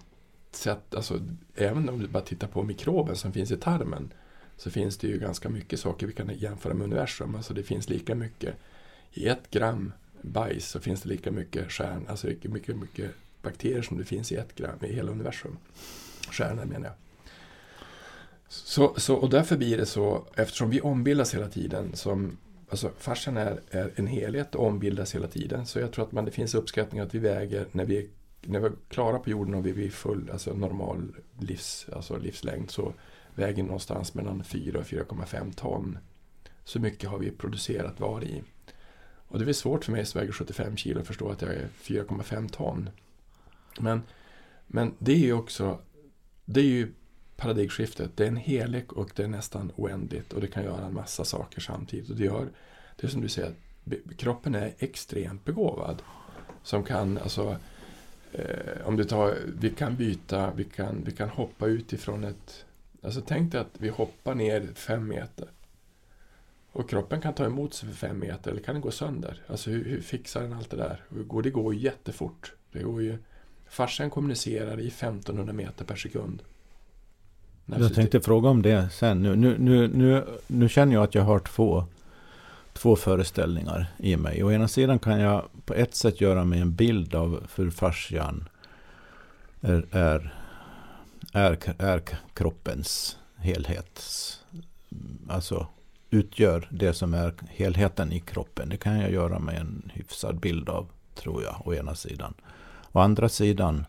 sett, 0.51 0.95
alltså, 0.95 1.20
även 1.55 1.89
om 1.89 1.99
du 1.99 2.09
bara 2.09 2.22
tittar 2.22 2.49
på 2.49 2.62
mikroben 2.62 3.16
som 3.16 3.33
finns 3.33 3.51
i 3.51 3.57
tarmen 3.57 4.12
så 4.57 4.70
finns 4.70 4.99
det 4.99 5.07
ju 5.07 5.18
ganska 5.18 5.49
mycket 5.49 5.81
saker 5.81 6.07
vi 6.07 6.12
kan 6.12 6.31
jämföra 6.35 6.75
med 6.75 6.85
universum. 6.85 7.35
Alltså 7.35 7.55
det 7.55 7.62
finns 7.62 7.89
lika 7.89 8.14
mycket 8.14 8.55
i 9.12 9.29
ett 9.29 9.51
gram 9.51 9.93
bajs 10.25 10.68
så 10.68 10.81
finns 10.81 11.03
det 11.03 11.09
lika 11.09 11.31
mycket 11.31 11.72
stjärn, 11.72 12.07
alltså 12.09 12.27
lika 12.27 12.49
mycket, 12.49 12.77
mycket 12.77 13.11
bakterier 13.43 13.83
som 13.83 13.99
det 13.99 14.05
finns 14.05 14.33
i 14.33 14.37
ett 14.37 14.55
gram 14.55 14.79
i 14.83 14.93
hela 14.93 15.12
universum. 15.12 15.57
Stjärnor 16.31 16.64
menar 16.64 16.87
jag. 16.87 16.95
Så, 18.49 18.95
så, 18.97 19.14
och 19.14 19.31
därför 19.31 19.57
blir 19.57 19.77
det 19.77 19.87
så, 19.87 20.27
eftersom 20.35 20.70
vi 20.70 20.81
ombildas 20.81 21.35
hela 21.35 21.49
tiden, 21.49 21.97
som, 21.97 22.37
alltså 22.68 22.91
farsen 22.99 23.37
är, 23.37 23.61
är 23.70 23.93
en 23.97 24.07
helhet 24.07 24.55
och 24.55 24.66
ombildas 24.66 25.14
hela 25.14 25.29
tiden, 25.29 25.66
så 25.66 25.79
jag 25.79 25.93
tror 25.93 26.05
att 26.05 26.12
man, 26.12 26.25
det 26.25 26.31
finns 26.31 26.55
uppskattningar 26.55 27.07
att 27.07 27.14
vi 27.14 27.18
väger, 27.18 27.66
när 27.72 27.85
vi, 27.85 28.11
när 28.41 28.61
vi 28.61 28.66
är 28.66 28.72
klara 28.89 29.18
på 29.18 29.31
jorden 29.31 29.55
och 29.55 29.66
vi 29.66 29.72
blir 29.72 29.91
full, 29.91 30.31
alltså 30.33 30.55
normal 30.55 31.16
livs, 31.39 31.87
alltså 31.93 32.18
livslängd, 32.18 32.70
så 32.70 32.93
väger 33.35 33.62
någonstans 33.62 34.14
mellan 34.14 34.45
4 34.45 34.79
och 34.79 34.85
4,5 34.85 35.55
ton. 35.55 35.99
Så 36.64 36.81
mycket 36.81 37.11
har 37.11 37.18
vi 37.18 37.31
producerat 37.31 38.01
var 38.01 38.25
i. 38.25 38.43
Och 39.35 39.41
det 39.41 39.51
är 39.51 39.53
svårt 39.53 39.85
för 39.85 39.93
mig 39.93 40.07
som 40.07 40.20
väger 40.20 40.32
75 40.32 40.76
kilo 40.76 41.01
att 41.01 41.07
förstå 41.07 41.30
att 41.30 41.43
jag 41.43 41.55
är 41.55 41.68
4,5 41.82 42.49
ton. 42.49 42.91
Men, 43.80 44.03
men 44.66 44.95
det 44.99 45.12
är 45.12 45.18
ju 45.18 45.32
också, 45.32 45.78
det 46.45 46.61
är 46.61 46.64
ju 46.64 46.93
paradigmskiftet. 47.37 48.11
Det 48.16 48.24
är 48.24 48.28
en 48.28 48.37
helhet 48.37 48.93
och 48.93 49.11
det 49.16 49.22
är 49.22 49.28
nästan 49.28 49.72
oändligt 49.76 50.32
och 50.32 50.41
det 50.41 50.47
kan 50.47 50.64
göra 50.64 50.87
en 50.87 50.95
massa 50.95 51.24
saker 51.24 51.61
samtidigt. 51.61 52.11
Och 52.11 52.16
det 52.16 52.24
gör, 52.24 52.49
det 52.97 53.07
är 53.07 53.11
som 53.11 53.20
du 53.20 53.28
säger, 53.28 53.53
kroppen 54.16 54.55
är 54.55 54.74
extremt 54.78 55.45
begåvad. 55.45 56.03
Som 56.63 56.84
kan, 56.84 57.18
alltså, 57.18 57.57
eh, 58.33 58.87
om 58.87 58.96
du 58.96 59.04
tar, 59.04 59.38
vi 59.58 59.71
kan 59.71 59.96
byta, 59.96 60.53
vi 60.57 60.64
kan, 60.64 61.04
vi 61.04 61.13
kan 61.13 61.29
hoppa 61.29 61.67
utifrån 61.67 62.25
ett, 62.25 62.64
alltså 63.03 63.21
tänk 63.26 63.53
dig 63.53 63.61
att 63.61 63.75
vi 63.79 63.88
hoppar 63.88 64.34
ner 64.34 64.68
fem 64.75 65.08
meter. 65.08 65.49
Och 66.75 66.91
kroppen 66.91 67.21
kan 67.21 67.34
ta 67.34 67.45
emot 67.45 67.75
sig 67.75 67.88
för 67.88 67.96
fem 67.96 68.18
meter 68.18 68.51
eller 68.51 68.61
kan 68.61 68.75
den 68.75 68.83
gå 68.83 68.91
sönder? 68.91 69.42
Alltså 69.46 69.71
hur, 69.71 69.84
hur 69.84 70.01
fixar 70.01 70.42
den 70.42 70.53
allt 70.53 70.71
det 70.71 70.76
där? 70.76 71.01
Och 71.29 71.42
det 71.42 71.51
går 71.51 71.75
ju 71.75 71.80
jättefort. 71.80 72.53
Det 72.72 72.83
går 72.83 73.03
ju, 73.03 73.18
farsan 73.68 74.11
kommunicerar 74.11 74.80
i 74.80 74.88
1500 74.88 75.53
meter 75.53 75.84
per 75.84 75.96
sekund. 75.96 76.42
Jag 77.67 77.95
tänkte 77.95 78.21
fråga 78.21 78.49
om 78.49 78.63
det 78.63 78.88
sen. 78.91 79.22
Nu, 79.22 79.37
nu, 79.37 79.59
nu, 79.59 79.88
nu, 79.88 80.25
nu 80.46 80.68
känner 80.68 80.95
jag 80.95 81.05
att 81.05 81.14
jag 81.14 81.22
har 81.22 81.38
två, 81.38 81.84
två 82.72 82.96
föreställningar 82.96 83.87
i 83.99 84.17
mig. 84.17 84.45
Å 84.45 84.53
ena 84.53 84.68
sidan 84.68 84.99
kan 84.99 85.21
jag 85.21 85.45
på 85.64 85.75
ett 85.75 85.95
sätt 85.95 86.21
göra 86.21 86.45
mig 86.45 86.61
en 86.61 86.75
bild 86.75 87.14
av 87.14 87.46
hur 87.57 87.71
fascian 87.71 88.49
är, 89.61 89.87
är, 89.91 90.34
är, 91.33 91.59
är 91.79 92.03
kroppens 92.34 93.18
helhet. 93.37 94.03
Alltså 95.29 95.67
utgör 96.14 96.68
det 96.70 96.92
som 96.92 97.14
är 97.14 97.34
helheten 97.49 98.12
i 98.12 98.20
kroppen. 98.20 98.68
Det 98.68 98.76
kan 98.76 99.00
jag 99.00 99.12
göra 99.12 99.38
med 99.38 99.57
en 99.57 99.91
hyfsad 99.95 100.41
bild 100.41 100.68
av, 100.68 100.86
tror 101.14 101.42
jag, 101.42 101.62
å 101.64 101.74
ena 101.74 101.95
sidan. 101.95 102.34
Å 102.92 103.00
andra 103.00 103.28
sidan, 103.28 103.86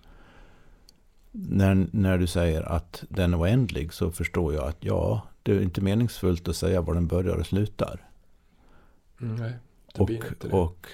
när, 1.31 1.87
när 1.91 2.17
du 2.17 2.27
säger 2.27 2.61
att 2.61 3.03
den 3.09 3.33
är 3.33 3.39
oändlig 3.39 3.93
så 3.93 4.11
förstår 4.11 4.53
jag 4.53 4.67
att 4.67 4.77
ja, 4.79 5.21
det 5.43 5.51
är 5.51 5.61
inte 5.61 5.81
meningsfullt 5.81 6.47
att 6.47 6.55
säga 6.55 6.81
var 6.81 6.93
den 6.93 7.07
börjar 7.07 7.35
och 7.35 7.45
slutar. 7.45 7.99
Mm, 9.21 9.35
nej, 9.35 9.53
Och, 9.97 10.11
och 10.51 10.87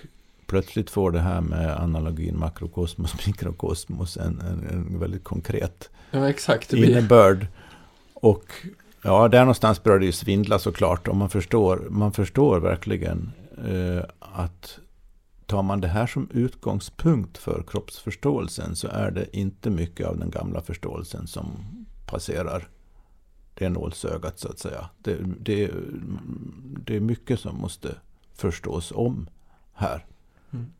plötsligt 0.45 0.89
får 0.89 1.11
det 1.11 1.19
här 1.19 1.41
med 1.41 1.81
analogin 1.81 2.39
makrokosmos, 2.39 3.13
mikrokosmos 3.27 4.17
en, 4.17 4.39
en, 4.39 4.67
en 4.69 4.99
väldigt 4.99 5.23
konkret 5.23 5.89
ja, 6.11 6.29
exakt. 6.29 6.73
Innebörd. 6.73 7.47
Och 8.13 8.45
ja, 9.03 9.27
där 9.27 9.39
någonstans 9.39 9.83
börjar 9.83 9.99
det 9.99 10.05
ju 10.05 10.11
svindla 10.11 10.59
såklart. 10.59 11.07
Och 11.07 11.15
man 11.15 11.29
förstår, 11.29 11.87
man 11.89 12.11
förstår 12.11 12.59
verkligen 12.59 13.31
eh, 13.67 14.03
att 14.19 14.79
tar 15.45 15.63
man 15.63 15.81
det 15.81 15.87
här 15.87 16.07
som 16.07 16.29
utgångspunkt 16.31 17.37
för 17.37 17.63
kroppsförståelsen 17.67 18.75
så 18.75 18.87
är 18.87 19.11
det 19.11 19.37
inte 19.37 19.69
mycket 19.69 20.07
av 20.07 20.17
den 20.17 20.29
gamla 20.29 20.61
förståelsen 20.61 21.27
som 21.27 21.45
passerar 22.05 22.67
det 23.53 23.69
nålsögat 23.69 24.39
så 24.39 24.49
att 24.49 24.59
säga. 24.59 24.89
Det, 24.97 25.17
det, 25.39 25.71
det 26.85 26.95
är 26.95 26.99
mycket 26.99 27.39
som 27.39 27.57
måste 27.57 27.95
förstås 28.33 28.91
om 28.95 29.29
här. 29.73 30.05
Mm. 30.51 30.73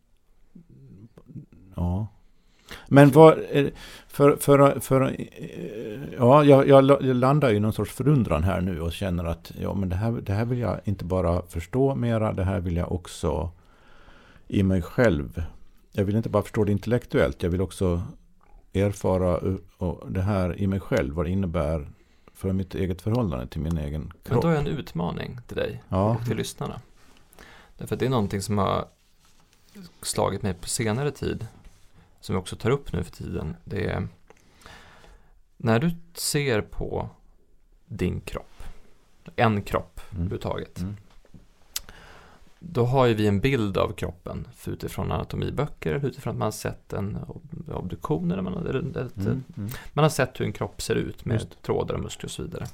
Ja. 1.76 2.08
Men 2.88 3.12
vad, 3.12 3.40
eh, 3.52 3.68
för, 4.08 4.36
för, 4.36 4.80
för, 4.80 5.02
eh, 5.02 6.00
ja, 6.18 6.44
jag, 6.44 6.68
jag 6.68 7.04
landar 7.04 7.54
i 7.54 7.60
någon 7.60 7.74
sorts 7.74 7.92
förundran 7.92 8.44
här 8.44 8.62
nu 8.62 8.82
och 8.82 8.94
känner 8.94 9.24
att 9.26 9.52
ja, 9.62 9.74
men 9.74 9.90
det, 9.90 9.96
här, 9.96 10.12
det 10.12 10.34
här 10.34 10.46
vill 10.46 10.60
jag 10.60 10.80
inte 10.84 11.06
bara 11.06 11.42
förstå 11.48 11.96
mera, 11.96 12.34
det 12.34 12.44
här 12.44 12.60
vill 12.60 12.76
jag 12.76 12.92
också 12.92 13.52
i 14.48 14.64
mig 14.64 14.82
själv. 14.82 15.44
Jag 15.92 16.06
vill 16.06 16.16
inte 16.16 16.30
bara 16.30 16.44
förstå 16.44 16.64
det 16.64 16.72
intellektuellt, 16.72 17.44
jag 17.44 17.50
vill 17.50 17.62
också 17.62 18.02
erfara 18.74 19.58
och 19.78 20.12
det 20.12 20.22
här 20.22 20.60
i 20.60 20.68
mig 20.68 20.80
själv, 20.80 21.14
vad 21.14 21.26
det 21.26 21.30
innebär 21.30 21.88
för 22.34 22.54
mitt 22.54 22.76
eget 22.76 23.02
förhållande 23.02 23.48
till 23.48 23.62
min 23.62 23.78
egen 23.78 24.02
Men 24.02 24.12
kropp. 24.24 24.42
då 24.42 24.48
har 24.48 24.56
jag 24.56 24.62
en 24.68 24.78
utmaning 24.78 25.40
till 25.48 25.58
dig 25.58 25.84
Ja. 25.90 26.16
och 26.16 26.26
till 26.26 26.38
lyssnarna. 26.38 26.82
Därför 27.78 27.96
att 27.96 28.00
det 28.00 28.06
är 28.06 28.10
någonting 28.10 28.42
som 28.42 28.58
har 28.58 28.86
slagit 30.02 30.42
mig 30.42 30.54
på 30.54 30.68
senare 30.68 31.12
tid, 31.12 31.48
som 32.22 32.36
jag 32.36 32.42
också 32.42 32.56
tar 32.56 32.70
upp 32.70 32.94
nu 32.94 33.04
för 33.04 33.12
tiden. 33.12 33.56
Det 33.64 33.86
är 33.86 34.08
när 35.58 35.80
du 35.80 35.92
ser 36.14 36.62
på 36.62 37.10
din 37.86 38.22
kropp, 38.22 38.64
en 39.36 39.62
kropp 39.62 40.00
Mm. 40.12 40.16
överhuvudtaget, 40.22 40.80
Mm. 40.80 40.96
då 42.60 42.86
har 42.86 43.06
ju 43.06 43.14
vi 43.14 43.28
en 43.28 43.40
bild 43.40 43.78
av 43.78 43.94
kroppen 43.94 44.48
för 44.56 44.72
utifrån 44.72 45.12
anatomiböcker, 45.12 45.94
eller 45.96 46.08
utifrån 46.08 46.32
att 46.32 46.38
man 46.38 46.46
har 46.46 46.52
sett 46.52 46.94
en 46.94 47.18
ob- 47.18 47.72
obduktion, 47.74 48.32
eller 48.32 48.42
man, 48.42 48.54
har- 48.54 48.66
ett, 48.66 49.18
Mm, 49.18 49.44
mm. 49.58 49.70
man 49.94 50.04
har 50.04 50.10
sett 50.10 50.40
hur 50.40 50.46
en 50.46 50.54
kropp 50.54 50.82
ser 50.82 50.96
ut 50.96 51.26
med 51.26 51.34
Just. 51.34 51.62
trådar 51.62 51.96
och 51.96 52.02
muskler 52.02 52.26
och 52.28 52.32
så 52.32 52.44
vidare. 52.44 52.66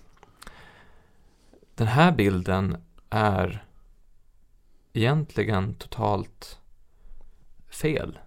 Den 1.76 1.88
här 1.88 2.12
bilden 2.12 2.78
är 3.10 3.64
egentligen 4.94 5.74
totalt 5.74 6.60
fel. 7.70 8.20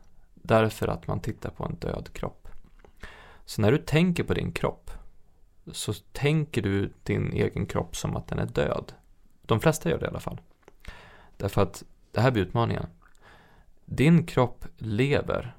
Därför 0.50 0.88
att 0.88 1.06
man 1.06 1.20
tittar 1.20 1.50
på 1.50 1.64
en 1.64 1.74
död 1.74 2.08
kropp. 2.12 2.48
Så 3.44 3.62
när 3.62 3.72
du 3.72 3.78
tänker 3.78 4.24
på 4.24 4.34
din 4.34 4.52
kropp 4.52 4.90
så 5.72 5.92
tänker 5.92 6.62
du 6.62 6.92
din 7.02 7.32
egen 7.32 7.66
kropp 7.66 7.96
som 7.96 8.16
att 8.16 8.28
den 8.28 8.38
är 8.38 8.46
död. 8.46 8.92
De 9.42 9.60
flesta 9.60 9.90
gör 9.90 9.98
det 9.98 10.04
i 10.04 10.08
alla 10.08 10.20
fall. 10.20 10.40
Därför 11.36 11.62
att 11.62 11.84
det 12.12 12.20
här 12.20 12.30
blir 12.30 12.42
utmaningen. 12.42 12.86
Din 13.84 14.26
kropp 14.26 14.64
lever, 14.78 15.56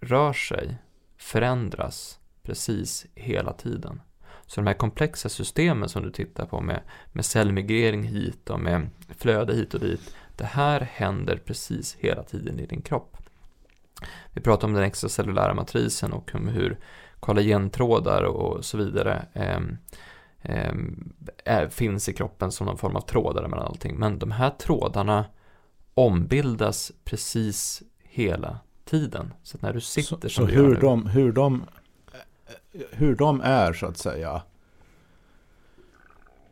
rör 0.00 0.32
sig, 0.32 0.76
förändras 1.16 2.20
precis 2.42 3.06
hela 3.14 3.52
tiden. 3.52 4.00
Så 4.46 4.60
de 4.60 4.66
här 4.66 4.74
komplexa 4.74 5.28
systemen 5.28 5.88
som 5.88 6.02
du 6.02 6.10
tittar 6.10 6.46
på 6.46 6.60
med, 6.60 6.80
med 7.12 7.24
cellmigrering 7.24 8.02
hit 8.02 8.50
och 8.50 8.60
med 8.60 8.90
flöde 9.08 9.54
hit 9.54 9.74
och 9.74 9.80
dit. 9.80 10.16
Det 10.36 10.44
här 10.44 10.80
händer 10.80 11.36
precis 11.36 11.96
hela 12.00 12.22
tiden 12.22 12.60
i 12.60 12.66
din 12.66 12.82
kropp. 12.82 13.16
Vi 14.30 14.40
pratar 14.40 14.68
om 14.68 14.74
den 14.74 14.82
extracellulära 14.82 15.54
matrisen 15.54 16.12
och 16.12 16.30
om 16.34 16.48
hur 16.48 16.78
kollagentrådar 17.20 18.22
och 18.22 18.64
så 18.64 18.78
vidare 18.78 19.26
ehm, 19.32 19.76
är, 21.44 21.68
finns 21.68 22.08
i 22.08 22.12
kroppen 22.12 22.52
som 22.52 22.66
någon 22.66 22.78
form 22.78 22.96
av 22.96 23.00
trådar 23.00 23.48
mellan 23.48 23.66
allting. 23.66 23.96
Men 23.96 24.18
de 24.18 24.30
här 24.30 24.50
trådarna 24.50 25.24
ombildas 25.94 26.92
precis 27.04 27.82
hela 28.02 28.58
tiden. 28.84 29.32
Så 29.42 29.58
när 29.60 29.72
du 29.72 29.80
sitter 29.80 30.28
Så, 30.28 30.34
som 30.34 30.46
så 30.46 30.50
du 30.50 30.52
hur, 30.56 30.68
nu, 30.68 30.80
de, 30.80 31.06
hur, 31.06 31.32
de, 31.32 31.64
hur 32.90 33.16
de 33.16 33.40
är 33.40 33.72
så 33.72 33.86
att 33.86 33.98
säga 33.98 34.42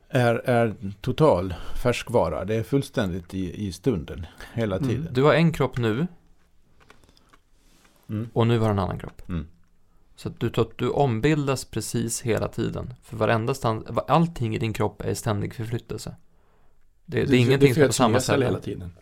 är, 0.09 0.35
är 0.35 0.75
total 1.01 1.55
färskvara. 1.83 2.45
Det 2.45 2.55
är 2.55 2.63
fullständigt 2.63 3.35
i, 3.35 3.67
i 3.67 3.73
stunden 3.73 4.27
hela 4.55 4.77
Mm. 4.77 4.89
tiden. 4.89 5.09
Du 5.15 5.23
har 5.23 5.35
en 5.35 5.53
kropp 5.53 5.79
nu 5.79 6.07
Mm. 8.13 8.29
och 8.33 8.47
nu 8.47 8.59
har 8.59 8.67
du 8.67 8.73
en 8.73 8.79
annan 8.79 8.99
kropp. 8.99 9.29
Mm. 9.29 9.47
Så 10.17 10.29
att 10.29 10.41
du, 10.41 10.51
du 10.77 10.91
ombildas 10.91 11.65
precis 11.65 12.23
hela 12.23 12.49
tiden. 12.49 12.95
För 13.03 13.17
varenda 13.17 13.55
stand, 13.55 13.99
allting 14.09 14.55
i 14.55 14.59
din 14.59 14.73
kropp 14.73 15.03
är 15.03 15.11
i 15.11 15.15
ständig 15.15 15.55
förflyttelse. 15.55 16.17
Det, 17.07 17.25
det 17.25 17.37
är 17.37 17.41
ingenting 17.41 17.75
som 17.75 17.83
är 17.83 17.87
på 17.87 17.93
samma 17.93 18.21
ställe. 18.21 18.45
hela 18.45 18.61
tiden. 18.61 18.93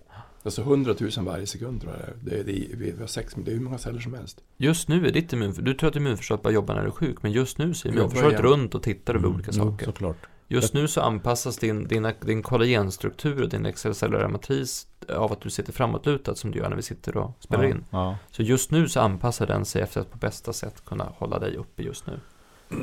Alltså 0.43 0.63
100 0.63 0.95
000 1.01 1.11
varje 1.25 1.47
sekund 1.47 1.81
tror 1.81 1.93
jag 1.93 2.01
det 2.25 2.41
är. 2.41 2.45
Det 2.45 2.53
det 2.53 2.77
vi 2.77 3.01
har 3.01 3.07
sex, 3.07 3.35
det 3.37 3.51
är 3.51 3.55
hur 3.55 3.61
många 3.61 3.79
celler 3.79 4.01
som 4.01 4.15
helst. 4.15 4.41
Just 4.57 4.89
nu 4.89 5.07
är 5.07 5.13
ditt 5.13 5.33
immunförsvar, 5.33 5.65
du 5.65 5.75
tror 5.75 5.91
att 5.91 5.97
immunförsvaret 5.97 6.43
bara 6.43 6.53
jobbar 6.53 6.75
när 6.75 6.83
du 6.83 6.89
är 6.89 6.93
sjuk, 6.93 7.23
men 7.23 7.33
just 7.33 7.59
nu 7.59 7.75
så 7.75 7.89
är 7.89 7.93
Jobbar 7.93 8.01
immunförsvaret 8.01 8.41
runt 8.41 8.75
och 8.75 8.83
tittar 8.83 9.15
över 9.15 9.25
Mm, 9.25 9.35
olika 9.35 9.53
saker. 9.53 9.85
Såklart. 9.85 10.17
Just 10.53 10.75
nu 10.75 10.89
så 10.89 11.01
anpassas 11.01 11.57
din, 11.57 11.89
din, 11.89 12.13
din 12.21 12.43
kollagenstruktur 12.43 13.43
och 13.43 13.49
din 13.49 13.67
extracellulära 13.67 14.29
matris 14.29 14.87
av 15.09 15.33
att 15.33 15.41
du 15.41 15.51
sitter 15.51 15.73
framåtlutad 15.73 16.35
som 16.35 16.51
du 16.51 16.59
gör 16.59 16.69
när 16.69 16.77
vi 16.77 16.83
sitter 16.83 17.17
och 17.17 17.37
spelar 17.41 17.65
ja, 17.65 17.71
in. 17.71 17.85
Ja. 17.91 18.19
Så 18.31 18.43
just 18.43 18.71
nu 18.71 18.89
så 18.89 19.01
anpassar 19.01 19.47
den 19.47 19.65
sig 19.65 19.83
efter 19.83 20.01
att 20.01 20.11
på 20.11 20.19
bästa 20.19 20.53
sätt 20.53 20.85
kunna 20.85 21.05
hålla 21.05 21.39
dig 21.39 21.57
uppe 21.57 21.83
just 21.83 22.07
nu. 22.07 22.21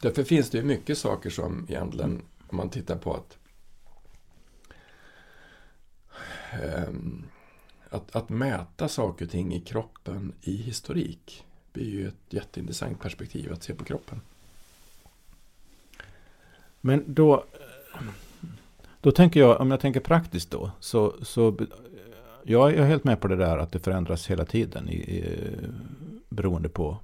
Därför 0.00 0.24
finns 0.24 0.50
det 0.50 0.58
ju 0.58 0.64
mycket 0.64 0.98
saker 0.98 1.30
som 1.30 1.66
egentligen, 1.68 2.22
om 2.48 2.56
man 2.56 2.70
tittar 2.70 2.96
på 2.96 3.14
att 3.14 3.38
ehm, 6.52 7.24
att, 7.90 8.16
att 8.16 8.28
mäta 8.28 8.88
saker 8.88 9.24
och 9.24 9.30
ting 9.30 9.54
i 9.54 9.60
kroppen 9.60 10.32
i 10.40 10.56
historik 10.56 11.44
blir 11.72 11.90
ju 11.90 12.08
ett 12.08 12.14
jätteintressant 12.28 13.00
perspektiv 13.00 13.52
att 13.52 13.62
se 13.62 13.74
på 13.74 13.84
kroppen. 13.84 14.20
Men 16.86 17.04
då, 17.06 17.44
då 19.00 19.10
tänker 19.12 19.40
jag, 19.40 19.60
om 19.60 19.70
jag 19.70 19.80
tänker 19.80 20.00
praktiskt 20.00 20.50
då, 20.50 20.70
så, 20.80 21.14
så 21.22 21.56
jag 22.42 22.74
är 22.74 22.84
helt 22.84 23.04
med 23.04 23.20
på 23.20 23.28
det 23.28 23.36
där 23.36 23.58
att 23.58 23.72
det 23.72 23.78
förändras 23.78 24.26
hela 24.26 24.44
tiden 24.44 24.88
i, 24.88 24.94
i, 24.94 25.24
beroende 26.28 26.68
på 26.68 26.98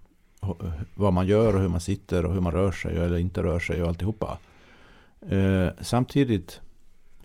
vad 0.94 1.12
man 1.12 1.26
gör 1.26 1.54
och 1.54 1.60
hur 1.60 1.68
man 1.68 1.80
sitter 1.80 2.26
och 2.26 2.34
hur 2.34 2.40
man 2.40 2.52
rör 2.52 2.72
sig 2.72 2.96
eller 2.96 3.18
inte 3.18 3.42
rör 3.42 3.58
sig 3.58 3.82
och 3.82 3.88
alltihopa. 3.88 4.38
Eh, 5.20 5.68
samtidigt, 5.80 6.60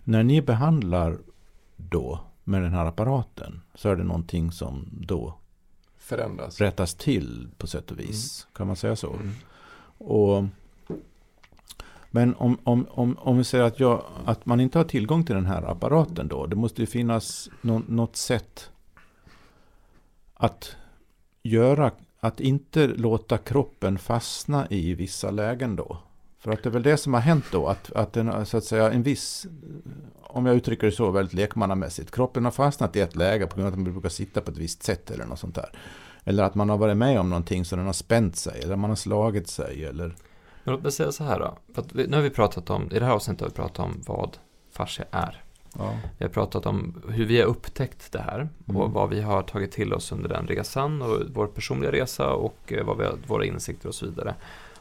när 0.04 0.22
ni 0.22 0.42
behandlar 0.42 1.18
då 1.76 2.20
med 2.44 2.62
den 2.62 2.72
här 2.72 2.86
apparaten 2.86 3.60
så 3.74 3.88
är 3.88 3.96
det 3.96 4.04
någonting 4.04 4.52
som 4.52 4.88
då 4.92 5.34
Förändras. 5.98 6.60
rättas 6.60 6.94
till 6.94 7.48
på 7.58 7.66
sätt 7.66 7.90
och 7.90 8.00
vis. 8.00 8.46
Kan 8.52 8.66
man 8.66 8.76
säga 8.76 8.96
så? 8.96 9.12
Mm. 9.12 9.32
Och, 9.98 10.44
men 12.16 12.34
om, 12.34 12.58
om, 12.64 12.86
om, 12.90 13.18
om 13.18 13.38
vi 13.38 13.44
säger 13.44 13.64
att, 13.64 13.80
jag, 13.80 14.02
att 14.24 14.46
man 14.46 14.60
inte 14.60 14.78
har 14.78 14.84
tillgång 14.84 15.24
till 15.24 15.34
den 15.34 15.46
här 15.46 15.70
apparaten 15.70 16.28
då. 16.28 16.46
Det 16.46 16.56
måste 16.56 16.80
ju 16.80 16.86
finnas 16.86 17.50
nå, 17.60 17.82
något 17.88 18.16
sätt 18.16 18.70
att 20.34 20.76
göra, 21.42 21.90
att 22.20 22.40
inte 22.40 22.86
låta 22.86 23.38
kroppen 23.38 23.98
fastna 23.98 24.66
i 24.70 24.94
vissa 24.94 25.30
lägen 25.30 25.76
då. 25.76 25.98
För 26.38 26.52
att 26.52 26.62
det 26.62 26.68
är 26.68 26.70
väl 26.70 26.82
det 26.82 26.96
som 26.96 27.14
har 27.14 27.20
hänt 27.20 27.44
då, 27.52 27.66
att, 27.66 27.92
att 27.92 28.12
den, 28.12 28.46
så 28.46 28.56
att 28.56 28.64
säga, 28.64 28.92
en 28.92 29.02
viss, 29.02 29.46
om 30.22 30.46
jag 30.46 30.56
uttrycker 30.56 30.86
det 30.86 30.92
så 30.92 31.10
väldigt 31.10 31.34
lekmannamässigt, 31.34 32.10
kroppen 32.10 32.44
har 32.44 32.52
fastnat 32.52 32.96
i 32.96 33.00
ett 33.00 33.16
läge 33.16 33.46
på 33.46 33.56
grund 33.56 33.66
av 33.66 33.72
att 33.72 33.78
man 33.78 33.92
brukar 33.92 34.08
sitta 34.08 34.40
på 34.40 34.50
ett 34.50 34.58
visst 34.58 34.82
sätt 34.82 35.10
eller 35.10 35.26
något 35.26 35.38
sånt 35.38 35.54
där. 35.54 35.70
Eller 36.24 36.42
att 36.42 36.54
man 36.54 36.68
har 36.68 36.78
varit 36.78 36.96
med 36.96 37.20
om 37.20 37.30
någonting 37.30 37.64
så 37.64 37.76
den 37.76 37.86
har 37.86 37.92
spänt 37.92 38.36
sig, 38.36 38.60
eller 38.62 38.76
man 38.76 38.90
har 38.90 38.96
slagit 38.96 39.48
sig, 39.48 39.84
eller 39.84 40.14
men 40.66 40.74
låt 40.74 40.82
mig 40.82 40.92
säga 40.92 41.12
så 41.12 41.24
här 41.24 41.38
då. 41.38 41.58
För 41.74 41.82
att 41.82 41.94
vi, 41.94 42.06
nu 42.06 42.16
har 42.16 42.22
vi 42.22 42.30
pratat 42.30 42.70
om, 42.70 42.90
i 42.92 42.98
det 42.98 43.04
här 43.04 43.12
avsnittet 43.12 43.40
har 43.40 43.48
vi 43.48 43.54
pratat 43.54 43.78
om 43.78 44.02
vad 44.06 44.38
fascia 44.72 45.04
är. 45.10 45.42
Ja. 45.78 45.94
Vi 46.18 46.24
har 46.24 46.32
pratat 46.32 46.66
om 46.66 47.02
hur 47.08 47.26
vi 47.26 47.40
har 47.40 47.46
upptäckt 47.46 48.12
det 48.12 48.18
här 48.18 48.48
och 48.66 48.74
Mm. 48.74 48.92
vad 48.92 49.10
vi 49.10 49.20
har 49.20 49.42
tagit 49.42 49.72
till 49.72 49.92
oss 49.94 50.12
under 50.12 50.28
den 50.28 50.46
resan 50.46 51.02
och 51.02 51.22
vår 51.28 51.46
personliga 51.46 51.92
resa 51.92 52.32
och 52.32 52.72
eh, 52.72 52.84
vad 52.84 52.98
vi 52.98 53.04
har, 53.04 53.18
våra 53.26 53.44
insikter 53.44 53.88
och 53.88 53.94
så 53.94 54.06
vidare. 54.06 54.34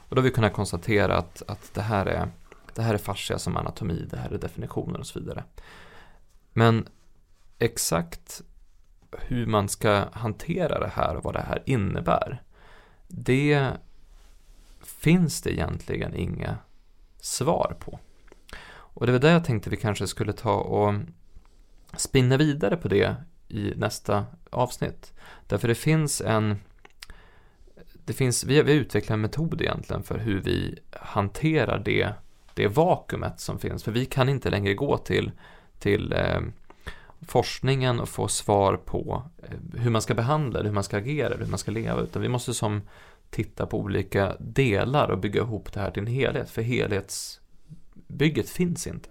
Och 0.09 0.15
då 0.15 0.21
har 0.21 0.23
vi 0.23 0.31
kunnat 0.31 0.53
konstatera 0.53 1.17
att, 1.17 1.43
att 1.47 1.73
det 1.73 1.81
här 1.81 2.05
är 2.05 2.27
det 2.75 2.81
här 2.81 2.93
är 2.93 2.97
fascia 2.97 3.39
som 3.39 3.57
anatomi, 3.57 4.07
det 4.09 4.17
här 4.17 4.29
är 4.31 4.37
definitioner 4.37 4.99
och 4.99 5.07
så 5.07 5.19
vidare. 5.19 5.43
Men 6.53 6.87
exakt 7.59 8.41
hur 9.11 9.45
man 9.45 9.69
ska 9.69 10.03
hantera 10.11 10.79
det 10.79 10.91
här 10.93 11.15
och 11.15 11.23
vad 11.23 11.33
det 11.33 11.41
här 11.41 11.63
innebär, 11.65 12.43
det 13.07 13.71
finns 15.05 15.41
det 15.41 15.53
egentligen 15.53 16.15
inga 16.15 16.57
svar 17.19 17.75
på. 17.79 17.99
Och 18.67 19.05
det 19.05 19.11
var 19.11 19.19
det 19.19 19.31
jag 19.31 19.45
tänkte 19.45 19.69
vi 19.69 19.77
kanske 19.77 20.07
skulle 20.07 20.33
ta 20.33 20.53
och 20.53 20.93
spinna 21.97 22.37
vidare 22.37 22.77
på 22.77 22.87
det 22.87 23.15
i 23.47 23.73
nästa 23.75 24.25
avsnitt. 24.49 25.13
Därför 25.47 25.67
det 25.67 25.75
finns 25.75 26.21
en 26.21 26.59
det 28.05 28.13
finns, 28.13 28.43
vi, 28.43 28.57
har, 28.57 28.63
vi 28.63 28.71
har 28.71 28.79
utvecklat 28.79 29.13
en 29.13 29.21
metod 29.21 29.61
egentligen 29.61 30.03
för 30.03 30.17
hur 30.17 30.41
vi 30.41 30.79
hanterar 30.91 31.79
det, 31.85 32.09
det 32.53 32.67
vakuumet 32.67 33.39
som 33.39 33.59
finns. 33.59 33.83
För 33.83 33.91
vi 33.91 34.05
kan 34.05 34.29
inte 34.29 34.49
längre 34.49 34.73
gå 34.73 34.97
till, 34.97 35.31
till 35.79 36.13
eh, 36.13 36.41
forskningen 37.27 37.99
och 37.99 38.09
få 38.09 38.27
svar 38.27 38.77
på 38.77 39.23
eh, 39.37 39.79
hur 39.81 39.89
man 39.89 40.01
ska 40.01 40.13
behandla 40.13 40.59
det, 40.59 40.67
hur 40.67 40.73
man 40.73 40.83
ska 40.83 40.97
agera, 40.97 41.37
hur 41.37 41.45
man 41.45 41.59
ska 41.59 41.71
leva. 41.71 42.01
Utan 42.01 42.21
vi 42.21 42.29
måste 42.29 42.53
som 42.53 42.81
titta 43.35 43.65
på 43.65 43.79
olika 43.79 44.35
delar 44.39 45.11
och 45.11 45.19
bygga 45.19 45.41
ihop 45.41 45.73
det 45.73 45.79
här 45.79 45.91
till 45.91 46.01
en 46.01 46.07
helhet. 46.07 46.49
För 46.49 46.61
helhetsbygget 46.61 48.49
finns 48.49 48.87
inte. 48.87 49.09